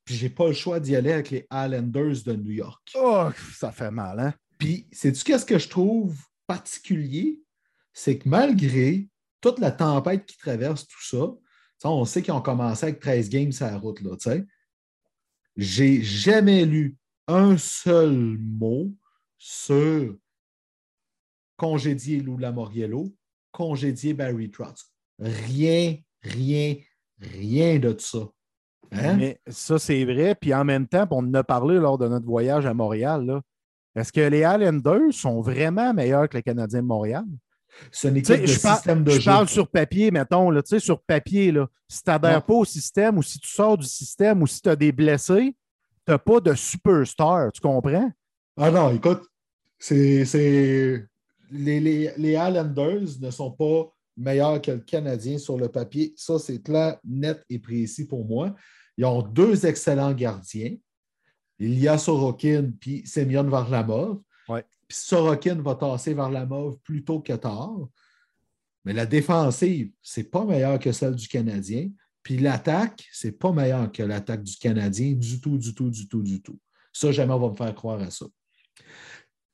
Puis 0.05 0.15
j'ai 0.15 0.29
pas 0.29 0.47
le 0.47 0.53
choix 0.53 0.79
d'y 0.79 0.95
aller 0.95 1.13
avec 1.13 1.29
les 1.29 1.47
Islanders 1.51 2.23
de 2.25 2.33
New 2.33 2.51
York. 2.51 2.91
Oh, 2.95 3.29
ça 3.53 3.71
fait 3.71 3.91
mal, 3.91 4.19
hein? 4.19 4.33
Puis, 4.57 4.87
sais-tu 4.91 5.23
qu'est-ce 5.23 5.45
que 5.45 5.57
je 5.59 5.69
trouve 5.69 6.17
particulier? 6.47 7.41
C'est 7.93 8.17
que 8.17 8.27
malgré 8.27 9.07
toute 9.39 9.59
la 9.59 9.71
tempête 9.71 10.25
qui 10.25 10.37
traverse 10.37 10.87
tout 10.87 11.03
ça, 11.03 11.27
on 11.85 12.05
sait 12.05 12.21
qu'ils 12.21 12.33
ont 12.33 12.41
commencé 12.41 12.85
avec 12.85 12.99
13 12.99 13.29
games 13.29 13.51
sur 13.51 13.65
la 13.65 13.77
route, 13.77 14.01
là, 14.01 14.15
tu 14.17 14.29
sais. 14.29 14.45
J'ai 15.57 16.01
jamais 16.01 16.65
lu 16.65 16.97
un 17.27 17.57
seul 17.57 18.37
mot 18.39 18.91
sur 19.37 20.15
congédier 21.57 22.21
Lou 22.21 22.37
Lamoriello, 22.37 23.13
congédier 23.53 24.13
Barry 24.13 24.51
Trotz. 24.51 24.91
Rien, 25.19 25.95
rien, 26.21 26.75
rien 27.21 27.79
de 27.79 27.95
ça. 27.97 28.19
Hein? 28.91 29.15
Mais 29.15 29.39
ça, 29.47 29.79
c'est 29.79 30.03
vrai. 30.03 30.35
Puis 30.35 30.53
en 30.53 30.65
même 30.65 30.87
temps, 30.87 31.07
on 31.11 31.19
en 31.25 31.33
a 31.35 31.43
parlé 31.43 31.75
lors 31.79 31.97
de 31.97 32.07
notre 32.09 32.25
voyage 32.25 32.65
à 32.65 32.73
Montréal. 32.73 33.41
Est-ce 33.95 34.11
que 34.11 34.21
les 34.21 34.39
Islanders 34.39 35.13
sont 35.13 35.39
vraiment 35.41 35.93
meilleurs 35.93 36.27
que 36.27 36.35
les 36.37 36.43
Canadiens 36.43 36.81
de 36.81 36.87
Montréal? 36.87 37.23
Ce 37.91 38.07
n'est 38.07 38.21
que 38.21 38.45
je, 38.45 38.59
par- 38.59 38.75
système 38.75 39.03
de 39.03 39.11
je 39.11 39.19
jeu. 39.19 39.31
parle 39.31 39.47
sur 39.47 39.67
papier, 39.67 40.11
mettons, 40.11 40.51
là, 40.51 40.61
tu 40.61 40.69
sais, 40.69 40.79
sur 40.79 41.01
papier, 41.01 41.51
là, 41.51 41.67
si 41.87 42.03
tu 42.03 42.09
n'adhères 42.09 42.43
pas 42.43 42.53
au 42.53 42.65
système 42.65 43.17
ou 43.17 43.23
si 43.23 43.39
tu 43.39 43.47
sors 43.47 43.77
du 43.77 43.87
système 43.87 44.41
ou 44.43 44.47
si 44.47 44.61
tu 44.61 44.69
as 44.69 44.75
des 44.75 44.91
blessés, 44.91 45.55
tu 46.05 46.11
n'as 46.11 46.19
pas 46.19 46.39
de 46.39 46.53
superstar, 46.53 47.51
tu 47.51 47.61
comprends? 47.61 48.11
Ah 48.57 48.69
non, 48.69 48.93
écoute, 48.93 49.23
c'est. 49.79 51.07
Les, 51.53 51.79
les, 51.79 53.17
ne 53.21 53.31
sont 53.31 53.51
pas 53.51 53.93
meilleurs 54.17 54.61
que 54.61 54.71
le 54.71 54.79
Canadien 54.79 55.37
sur 55.37 55.57
le 55.57 55.69
papier. 55.69 56.13
Ça, 56.17 56.39
c'est 56.39 56.61
clair, 56.61 56.97
net 57.03 57.43
et 57.49 57.59
précis 57.59 58.05
pour 58.05 58.25
moi. 58.25 58.55
Ils 58.97 59.05
ont 59.05 59.21
deux 59.21 59.65
excellents 59.65 60.13
gardiens. 60.13 60.75
Il 61.59 61.79
y 61.79 61.87
a 61.87 61.97
Sorokin 61.97 62.71
puis 62.79 63.05
Semyon 63.05 63.43
Varlamov. 63.43 64.21
Ouais. 64.49 64.65
Puis 64.87 64.97
Sorokin 64.97 65.61
va 65.61 65.75
tasser 65.75 66.13
Varlamov 66.13 66.77
plus 66.83 67.03
tôt 67.03 67.21
que 67.21 67.33
tard. 67.33 67.87
Mais 68.85 68.93
la 68.93 69.05
défensive, 69.05 69.91
c'est 70.01 70.29
pas 70.29 70.45
meilleur 70.45 70.77
que 70.79 70.91
celle 70.91 71.15
du 71.15 71.27
Canadien. 71.27 71.89
Puis 72.21 72.37
l'attaque, 72.37 73.05
c'est 73.11 73.31
pas 73.31 73.51
meilleur 73.51 73.91
que 73.91 74.03
l'attaque 74.03 74.43
du 74.43 74.55
Canadien 74.57 75.13
du 75.13 75.39
tout, 75.39 75.57
du 75.57 75.73
tout, 75.73 75.89
du 75.89 76.07
tout, 76.07 76.21
du 76.21 76.41
tout. 76.41 76.59
Ça, 76.91 77.11
jamais 77.11 77.33
on 77.33 77.39
va 77.39 77.49
me 77.49 77.55
faire 77.55 77.73
croire 77.73 78.01
à 78.01 78.11
ça. 78.11 78.25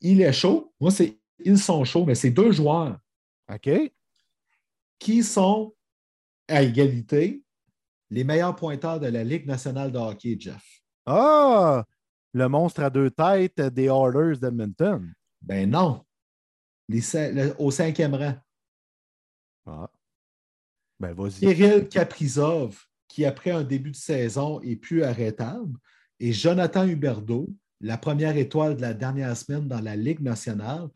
Il 0.01 0.21
est 0.21 0.33
chaud. 0.33 0.73
Moi, 0.79 0.91
c'est 0.91 1.19
ils 1.43 1.57
sont 1.59 1.83
chauds, 1.83 2.05
mais 2.05 2.15
c'est 2.15 2.29
deux 2.31 2.51
joueurs 2.51 2.99
OK? 3.51 3.69
qui 4.99 5.23
sont 5.23 5.73
à 6.47 6.61
égalité 6.63 7.43
les 8.09 8.23
meilleurs 8.23 8.55
pointeurs 8.55 8.99
de 8.99 9.07
la 9.07 9.23
Ligue 9.23 9.45
nationale 9.45 9.91
de 9.91 9.97
hockey, 9.97 10.35
Jeff. 10.39 10.63
Ah! 11.05 11.85
Le 12.33 12.47
monstre 12.47 12.83
à 12.83 12.89
deux 12.89 13.09
têtes 13.09 13.59
des 13.61 13.85
Oilers 13.85 14.37
d'Edmonton. 14.37 15.11
Ben 15.41 15.69
non. 15.69 16.03
Les, 16.87 17.01
cin- 17.01 17.31
le- 17.31 17.55
au 17.59 17.71
cinquième 17.71 18.13
rang. 18.15 18.35
Ah. 19.65 19.89
Ben, 20.99 21.13
vas-y. 21.13 21.39
Kirill 21.39 21.87
Kaprizov, 21.87 22.83
qui 23.07 23.25
après 23.25 23.51
un 23.51 23.63
début 23.63 23.91
de 23.91 23.95
saison 23.95 24.59
est 24.61 24.75
plus 24.75 25.03
arrêtable, 25.03 25.77
et 26.19 26.33
Jonathan 26.33 26.85
Huberdeau, 26.85 27.47
la 27.79 27.97
première 27.97 28.35
étoile 28.35 28.75
de 28.75 28.81
la 28.81 28.93
dernière 28.93 29.35
semaine 29.37 29.67
dans 29.67 29.79
la 29.81 29.95
Ligue 29.95 30.19
nationale, 30.21 30.89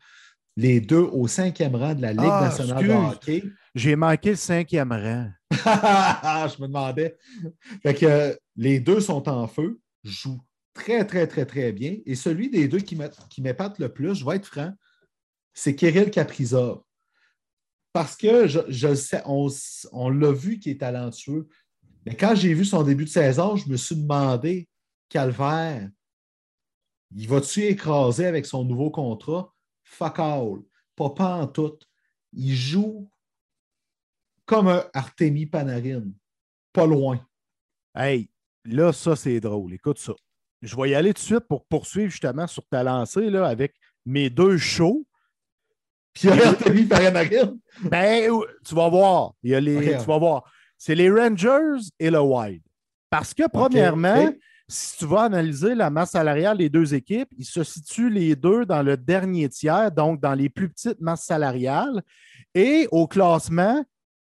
les 0.56 0.80
deux 0.80 1.00
au 1.02 1.26
cinquième 1.26 1.74
rang 1.74 1.94
de 1.94 2.02
la 2.02 2.12
Ligue 2.12 2.20
Ah, 2.22 2.40
nationale 2.44 2.86
de 2.86 2.92
excuse. 2.92 3.12
hockey. 3.38 3.52
J'ai 3.74 3.96
manqué 3.96 4.30
le 4.30 4.36
cinquième 4.36 4.92
rang. 4.92 5.30
Je 5.50 6.62
me 6.62 6.66
demandais. 6.66 7.16
Fait 7.82 7.94
que 7.94 8.38
les 8.56 8.80
deux 8.80 9.00
sont 9.00 9.28
en 9.28 9.46
feu, 9.48 9.80
jouent 10.04 10.40
très, 10.72 11.04
très, 11.06 11.26
très, 11.26 11.44
très 11.46 11.72
bien. 11.72 11.96
Et 12.06 12.14
celui 12.14 12.50
des 12.50 12.68
deux 12.68 12.78
qui 12.80 12.94
m'é- 12.96 13.10
qui 13.30 13.42
m'épate 13.42 13.78
le 13.78 13.88
plus, 13.92 14.14
je 14.14 14.24
vais 14.24 14.36
être 14.36 14.46
franc, 14.46 14.72
c'est 15.52 15.74
Kirill 15.74 16.10
Kaprizov. 16.10 16.82
Parce 17.92 18.16
que 18.16 18.48
je, 18.48 18.94
sais, 18.94 19.22
on 19.24 20.10
l'a 20.10 20.32
vu 20.32 20.58
qu'il 20.58 20.72
est 20.72 20.78
talentueux. 20.80 21.48
Mais 22.04 22.16
quand 22.16 22.34
j'ai 22.34 22.52
vu 22.52 22.64
son 22.64 22.82
début 22.82 23.04
de 23.04 23.08
saison, 23.10 23.54
je 23.56 23.68
me 23.68 23.76
suis 23.76 23.94
demandé, 23.96 24.68
Calvaire, 25.08 25.88
il 27.16 27.28
va-tu 27.28 27.62
écraser 27.62 28.26
avec 28.26 28.46
son 28.46 28.64
nouveau 28.64 28.90
contrat? 28.90 29.53
Fuck 29.84 30.18
all. 30.18 30.62
Pas, 30.96 31.10
pas 31.10 31.34
en 31.36 31.46
tout. 31.46 31.78
Il 32.32 32.54
joue 32.54 33.08
comme 34.44 34.68
un 34.68 34.84
Artemi 34.92 35.46
Panarin. 35.46 36.04
Pas 36.72 36.86
loin. 36.86 37.24
Hey, 37.94 38.28
là, 38.64 38.92
ça, 38.92 39.14
c'est 39.14 39.40
drôle. 39.40 39.74
Écoute 39.74 39.98
ça. 39.98 40.14
Je 40.62 40.74
vais 40.76 40.90
y 40.90 40.94
aller 40.94 41.12
tout 41.12 41.20
de 41.20 41.26
suite 41.26 41.46
pour 41.48 41.66
poursuivre 41.66 42.10
justement 42.10 42.46
sur 42.46 42.66
ta 42.66 42.82
lancée 42.82 43.30
là, 43.30 43.46
avec 43.46 43.74
mes 44.06 44.30
deux 44.30 44.56
shows. 44.56 45.06
Puis 46.14 46.28
Artemi 46.28 46.84
Panarin. 46.84 47.56
Ben, 47.82 48.30
tu 48.64 48.74
vas 48.74 48.88
voir. 48.88 49.34
Il 49.42 49.50
y 49.50 49.54
a 49.54 49.60
les. 49.60 49.98
Tu 49.98 50.04
vas 50.04 50.18
voir. 50.18 50.50
C'est 50.78 50.94
les 50.94 51.10
Rangers 51.10 51.82
et 51.98 52.10
le 52.10 52.20
Wild. 52.20 52.62
Parce 53.10 53.34
que, 53.34 53.48
premièrement. 53.48 54.32
Si 54.68 54.96
tu 54.98 55.06
vas 55.06 55.22
analyser 55.22 55.74
la 55.74 55.90
masse 55.90 56.12
salariale 56.12 56.58
des 56.58 56.68
deux 56.68 56.94
équipes, 56.94 57.28
ils 57.36 57.44
se 57.44 57.62
situent 57.62 58.10
les 58.10 58.34
deux 58.34 58.64
dans 58.64 58.82
le 58.82 58.96
dernier 58.96 59.48
tiers, 59.48 59.92
donc 59.92 60.20
dans 60.20 60.34
les 60.34 60.48
plus 60.48 60.68
petites 60.68 61.00
masses 61.00 61.24
salariales. 61.24 62.02
Et 62.54 62.88
au 62.90 63.06
classement, 63.06 63.84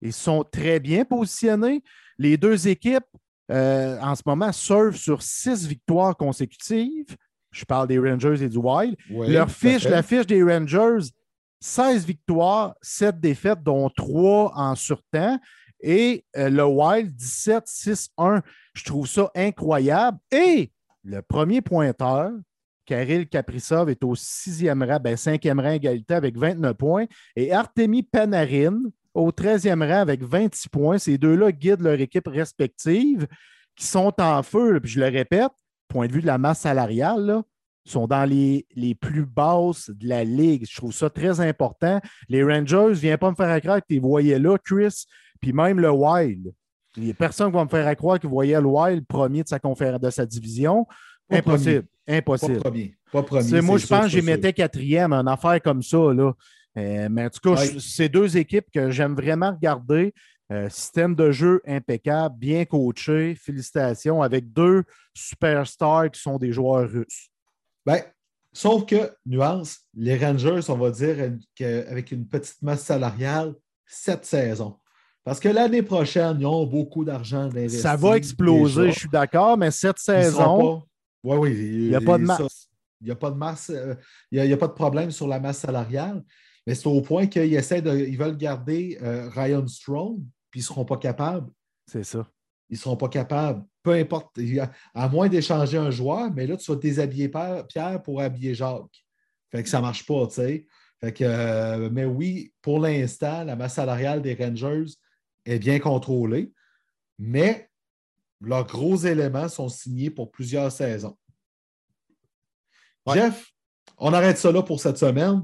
ils 0.00 0.12
sont 0.12 0.44
très 0.44 0.78
bien 0.78 1.04
positionnés. 1.04 1.82
Les 2.18 2.36
deux 2.36 2.68
équipes, 2.68 3.06
euh, 3.50 3.98
en 4.00 4.14
ce 4.14 4.22
moment, 4.24 4.52
surfent 4.52 4.96
sur 4.96 5.22
six 5.22 5.66
victoires 5.66 6.16
consécutives. 6.16 7.16
Je 7.50 7.64
parle 7.64 7.88
des 7.88 7.98
Rangers 7.98 8.42
et 8.42 8.48
du 8.48 8.58
Wild. 8.58 8.96
Oui, 9.10 9.32
Leur 9.32 9.50
fiche, 9.50 9.84
la 9.84 10.02
fiche 10.02 10.26
des 10.26 10.42
Rangers, 10.42 11.08
16 11.60 12.06
victoires, 12.06 12.74
7 12.80 13.18
défaites, 13.18 13.62
dont 13.62 13.90
3 13.90 14.52
en 14.54 14.74
surtemps. 14.76 15.38
Et 15.82 16.24
euh, 16.36 16.50
le 16.50 16.64
Wild, 16.64 17.14
17, 17.14 17.64
6, 17.66 18.10
1. 18.18 18.42
Je 18.74 18.84
trouve 18.84 19.06
ça 19.06 19.30
incroyable. 19.34 20.18
Et 20.30 20.70
le 21.04 21.22
premier 21.22 21.60
pointeur, 21.60 22.32
Kirill 22.86 23.28
Kaprizov, 23.28 23.88
est 23.88 24.04
au 24.04 24.14
sixième 24.14 24.82
rang, 24.82 24.98
ben, 25.00 25.16
cinquième 25.16 25.60
rang 25.60 25.70
égalité 25.70 26.14
avec 26.14 26.36
29 26.36 26.74
points. 26.74 27.06
Et 27.36 27.52
Artemi 27.52 28.02
Panarin 28.02 28.80
au 29.14 29.30
13e 29.30 29.86
rang 29.86 30.00
avec 30.00 30.22
26 30.22 30.68
points. 30.68 30.98
Ces 30.98 31.18
deux-là 31.18 31.52
guident 31.52 31.82
leur 31.82 32.00
équipe 32.00 32.28
respective 32.28 33.26
qui 33.76 33.86
sont 33.86 34.12
en 34.20 34.42
feu. 34.42 34.80
Puis 34.80 34.92
je 34.92 35.00
le 35.00 35.06
répète, 35.06 35.52
point 35.88 36.06
de 36.06 36.12
vue 36.12 36.22
de 36.22 36.26
la 36.26 36.38
masse 36.38 36.60
salariale, 36.60 37.42
sont 37.84 38.06
dans 38.06 38.28
les, 38.28 38.66
plus 39.00 39.24
basses 39.24 39.90
de 39.90 40.08
la 40.08 40.24
ligue. 40.24 40.66
Je 40.68 40.76
trouve 40.76 40.92
ça 40.92 41.10
très 41.10 41.40
important. 41.40 42.00
Les 42.28 42.42
Rangers, 42.42 42.92
viens 42.92 43.18
pas 43.18 43.30
me 43.30 43.34
faire 43.36 43.60
croire 43.60 43.80
que 43.80 44.00
voyais 44.00 44.38
là, 44.38 44.56
Chris, 44.58 45.06
puis 45.40 45.52
même 45.52 45.80
le 45.80 45.90
Wild. 45.90 46.52
Il 46.96 47.04
n'y 47.04 47.10
a 47.10 47.14
personne 47.14 47.48
qui 47.50 47.56
va 47.56 47.64
me 47.64 47.68
faire 47.68 47.96
croire 47.96 48.18
qu'il 48.18 48.28
voyait 48.30 48.60
le 48.60 48.66
Wild 48.66 49.06
premier 49.06 49.42
de 49.42 49.48
sa 49.48 49.58
conférence 49.58 50.00
de 50.00 50.10
sa 50.10 50.26
division. 50.26 50.86
Pas 51.28 51.36
Impossible. 51.38 51.86
Pas 52.06 52.12
Impossible. 52.14 52.58
premier. 52.58 52.94
Pas 53.12 53.22
premier. 53.22 53.42
C'est- 53.48 53.60
moi, 53.60 53.78
je 53.78 53.86
pense 53.86 54.02
que 54.04 54.08
j'y 54.08 54.22
mettais 54.22 54.52
quatrième, 54.52 55.12
une 55.12 55.28
affaire 55.28 55.62
comme 55.62 55.82
ça. 55.82 56.12
Là. 56.12 56.32
Euh, 56.76 57.08
mais 57.10 57.26
en 57.26 57.30
tout 57.30 57.40
cas, 57.40 57.60
Ouais. 57.60 57.76
c'est 57.78 58.08
deux 58.08 58.36
équipes 58.36 58.66
que 58.72 58.90
j'aime 58.90 59.14
vraiment 59.14 59.52
regarder. 59.52 60.12
Euh, 60.52 60.68
système 60.68 61.14
de 61.14 61.30
jeu 61.30 61.60
impeccable, 61.64 62.36
bien 62.36 62.64
coaché. 62.64 63.36
Félicitations 63.36 64.20
avec 64.20 64.52
deux 64.52 64.82
superstars 65.14 66.10
qui 66.10 66.20
sont 66.20 66.38
des 66.38 66.52
joueurs 66.52 66.88
russes. 66.90 67.28
Ben, 67.86 68.02
sauf 68.52 68.84
que, 68.84 69.12
nuance, 69.24 69.78
les 69.94 70.16
Rangers, 70.18 70.60
on 70.68 70.76
va 70.76 70.90
dire 70.90 71.32
qu'avec 71.54 72.10
une 72.10 72.26
petite 72.26 72.60
masse 72.62 72.82
salariale, 72.84 73.54
cette 73.86 74.24
saison. 74.24 74.76
Parce 75.24 75.38
que 75.38 75.48
l'année 75.48 75.82
prochaine, 75.82 76.38
ils 76.40 76.46
ont 76.46 76.66
beaucoup 76.66 77.04
d'argent 77.04 77.46
d'investir. 77.48 77.80
Ça 77.80 77.96
va 77.96 78.16
exploser, 78.16 78.90
je 78.92 78.98
suis 79.00 79.08
d'accord, 79.08 79.56
mais 79.58 79.70
cette 79.70 79.96
Ils 79.98 80.02
saison, 80.22 80.80
pas- 80.80 80.86
Oui, 81.24 81.36
oui. 81.38 81.50
il 81.60 81.88
n'y 81.90 81.94
a 81.94 82.00
pas 82.00 82.18
de 82.18 82.24
masse. 82.24 82.68
Il 83.00 83.06
n'y 83.06 83.10
a 83.10 83.16
pas 83.16 83.30
de 83.30 83.36
masse, 83.36 83.70
euh, 83.70 83.94
il 84.30 84.38
y 84.38 84.40
a- 84.40 84.44
il 84.44 84.50
y 84.50 84.54
a, 84.54 84.56
pas 84.56 84.66
de 84.68 84.72
problème 84.72 85.10
sur 85.10 85.26
la 85.26 85.40
masse 85.40 85.58
salariale, 85.58 86.22
mais 86.66 86.74
c'est 86.74 86.86
au 86.86 87.00
point 87.00 87.26
qu'ils 87.26 87.54
essaient 87.54 87.80
de, 87.82 87.96
ils 87.96 88.16
veulent 88.18 88.36
garder 88.36 88.98
euh, 89.02 89.28
Ryan 89.30 89.66
Strong, 89.66 90.18
puis 90.50 90.60
ils 90.60 90.62
ne 90.62 90.66
seront 90.66 90.84
pas 90.84 90.96
capables. 90.98 91.50
C'est 91.86 92.04
ça. 92.04 92.26
Ils 92.68 92.74
ne 92.74 92.78
seront 92.78 92.96
pas 92.96 93.08
capables. 93.08 93.64
Peu 93.82 93.92
importe, 93.92 94.38
à 94.94 95.08
moins 95.08 95.28
d'échanger 95.28 95.78
un 95.78 95.90
joueur, 95.90 96.30
mais 96.34 96.46
là, 96.46 96.56
tu 96.56 96.70
vas 96.70 96.76
déshabiller 96.78 97.28
Pierre 97.28 97.66
Pierre 97.66 98.02
pour 98.02 98.20
habiller 98.20 98.54
Jacques. 98.54 99.04
Fait 99.50 99.62
que 99.62 99.68
ça 99.68 99.78
ne 99.78 99.82
marche 99.82 100.04
pas, 100.06 100.26
tu 100.26 100.34
sais. 100.34 100.66
Fait 101.00 101.12
que, 101.12 101.24
euh, 101.24 101.88
mais 101.90 102.04
oui, 102.04 102.52
pour 102.60 102.78
l'instant, 102.78 103.42
la 103.44 103.56
masse 103.56 103.74
salariale 103.74 104.20
des 104.20 104.34
Rangers 104.34 104.84
est 105.44 105.58
bien 105.58 105.78
contrôlée, 105.78 106.52
mais 107.18 107.70
leurs 108.40 108.66
gros 108.66 108.96
éléments 108.96 109.48
sont 109.48 109.68
signés 109.68 110.10
pour 110.10 110.30
plusieurs 110.30 110.72
saisons. 110.72 111.16
Ouais. 113.06 113.14
Jeff, 113.14 113.50
on 113.98 114.12
arrête 114.12 114.38
ça 114.38 114.52
là 114.52 114.62
pour 114.62 114.80
cette 114.80 114.98
semaine. 114.98 115.42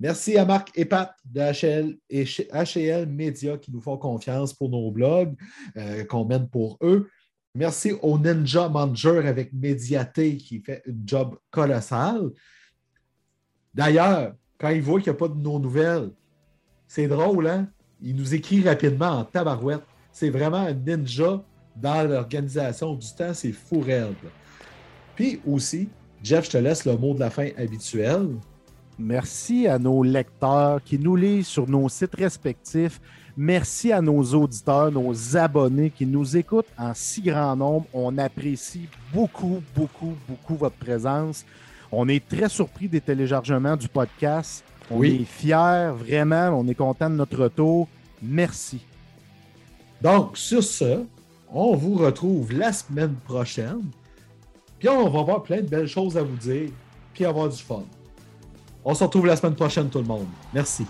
Merci 0.00 0.38
à 0.38 0.44
Marc 0.44 0.70
et 0.76 0.84
Pat 0.84 1.12
de 1.24 1.40
HL 1.40 1.98
et 2.08 2.24
HL 2.24 3.06
Media 3.06 3.58
qui 3.58 3.72
nous 3.72 3.80
font 3.80 3.96
confiance 3.96 4.54
pour 4.54 4.68
nos 4.70 4.92
blogs 4.92 5.34
euh, 5.76 6.04
qu'on 6.04 6.24
mène 6.24 6.48
pour 6.48 6.78
eux. 6.82 7.10
Merci 7.54 7.92
au 8.02 8.16
Ninja 8.16 8.68
Manager 8.68 9.26
avec 9.26 9.52
Mediaté 9.52 10.36
qui 10.36 10.60
fait 10.60 10.82
une 10.86 11.02
job 11.04 11.36
colossale. 11.50 12.30
D'ailleurs, 13.74 14.34
quand 14.58 14.68
il 14.68 14.82
voit 14.82 15.00
qu'il 15.00 15.10
n'y 15.10 15.16
a 15.16 15.18
pas 15.18 15.28
de 15.28 15.40
nos 15.40 15.58
nouvelles, 15.58 16.10
c'est 16.86 17.08
drôle, 17.08 17.48
hein? 17.48 17.68
Il 18.02 18.16
nous 18.16 18.34
écrit 18.34 18.62
rapidement 18.62 19.18
en 19.18 19.24
tabarouette. 19.24 19.82
C'est 20.12 20.30
vraiment 20.30 20.58
un 20.58 20.72
ninja 20.72 21.42
dans 21.76 22.08
l'organisation 22.08 22.94
du 22.94 23.06
temps, 23.16 23.34
c'est 23.34 23.52
fou 23.52 23.80
raide. 23.80 24.14
Puis 25.14 25.40
aussi, 25.46 25.88
Jeff, 26.22 26.46
je 26.46 26.50
te 26.50 26.58
laisse 26.58 26.84
le 26.84 26.96
mot 26.96 27.14
de 27.14 27.20
la 27.20 27.30
fin 27.30 27.48
habituel. 27.56 28.28
Merci 28.98 29.68
à 29.68 29.78
nos 29.78 30.02
lecteurs 30.02 30.82
qui 30.82 30.98
nous 30.98 31.14
lisent 31.14 31.46
sur 31.46 31.68
nos 31.68 31.88
sites 31.88 32.16
respectifs. 32.16 33.00
Merci 33.36 33.92
à 33.92 34.00
nos 34.00 34.20
auditeurs, 34.34 34.90
nos 34.90 35.36
abonnés 35.36 35.90
qui 35.90 36.04
nous 36.04 36.36
écoutent 36.36 36.66
en 36.76 36.92
si 36.94 37.22
grand 37.22 37.54
nombre. 37.54 37.86
On 37.94 38.18
apprécie 38.18 38.88
beaucoup, 39.14 39.62
beaucoup, 39.76 40.14
beaucoup 40.28 40.56
votre 40.56 40.74
présence. 40.74 41.44
On 41.92 42.08
est 42.08 42.26
très 42.28 42.48
surpris 42.48 42.88
des 42.88 43.00
téléchargements 43.00 43.76
du 43.76 43.86
podcast. 43.86 44.64
On 44.90 44.98
Oui. 44.98 45.20
est 45.22 45.24
fiers, 45.24 45.92
vraiment. 45.96 46.48
On 46.58 46.66
est 46.68 46.74
content 46.74 47.10
de 47.10 47.14
notre 47.16 47.36
retour. 47.42 47.88
Merci. 48.22 48.80
Donc, 50.02 50.36
sur 50.36 50.62
ce, 50.62 51.04
on 51.52 51.74
vous 51.74 51.94
retrouve 51.96 52.52
la 52.52 52.72
semaine 52.72 53.14
prochaine. 53.26 53.82
Puis 54.78 54.88
on 54.88 55.08
va 55.10 55.20
avoir 55.20 55.42
plein 55.42 55.58
de 55.58 55.66
belles 55.68 55.88
choses 55.88 56.16
à 56.16 56.22
vous 56.22 56.36
dire, 56.36 56.70
puis 57.12 57.24
avoir 57.24 57.48
du 57.48 57.56
fun. 57.56 57.82
On 58.84 58.94
se 58.94 59.02
retrouve 59.04 59.26
la 59.26 59.36
semaine 59.36 59.56
prochaine, 59.56 59.88
tout 59.88 59.98
le 59.98 60.04
monde. 60.04 60.26
Merci. 60.54 60.86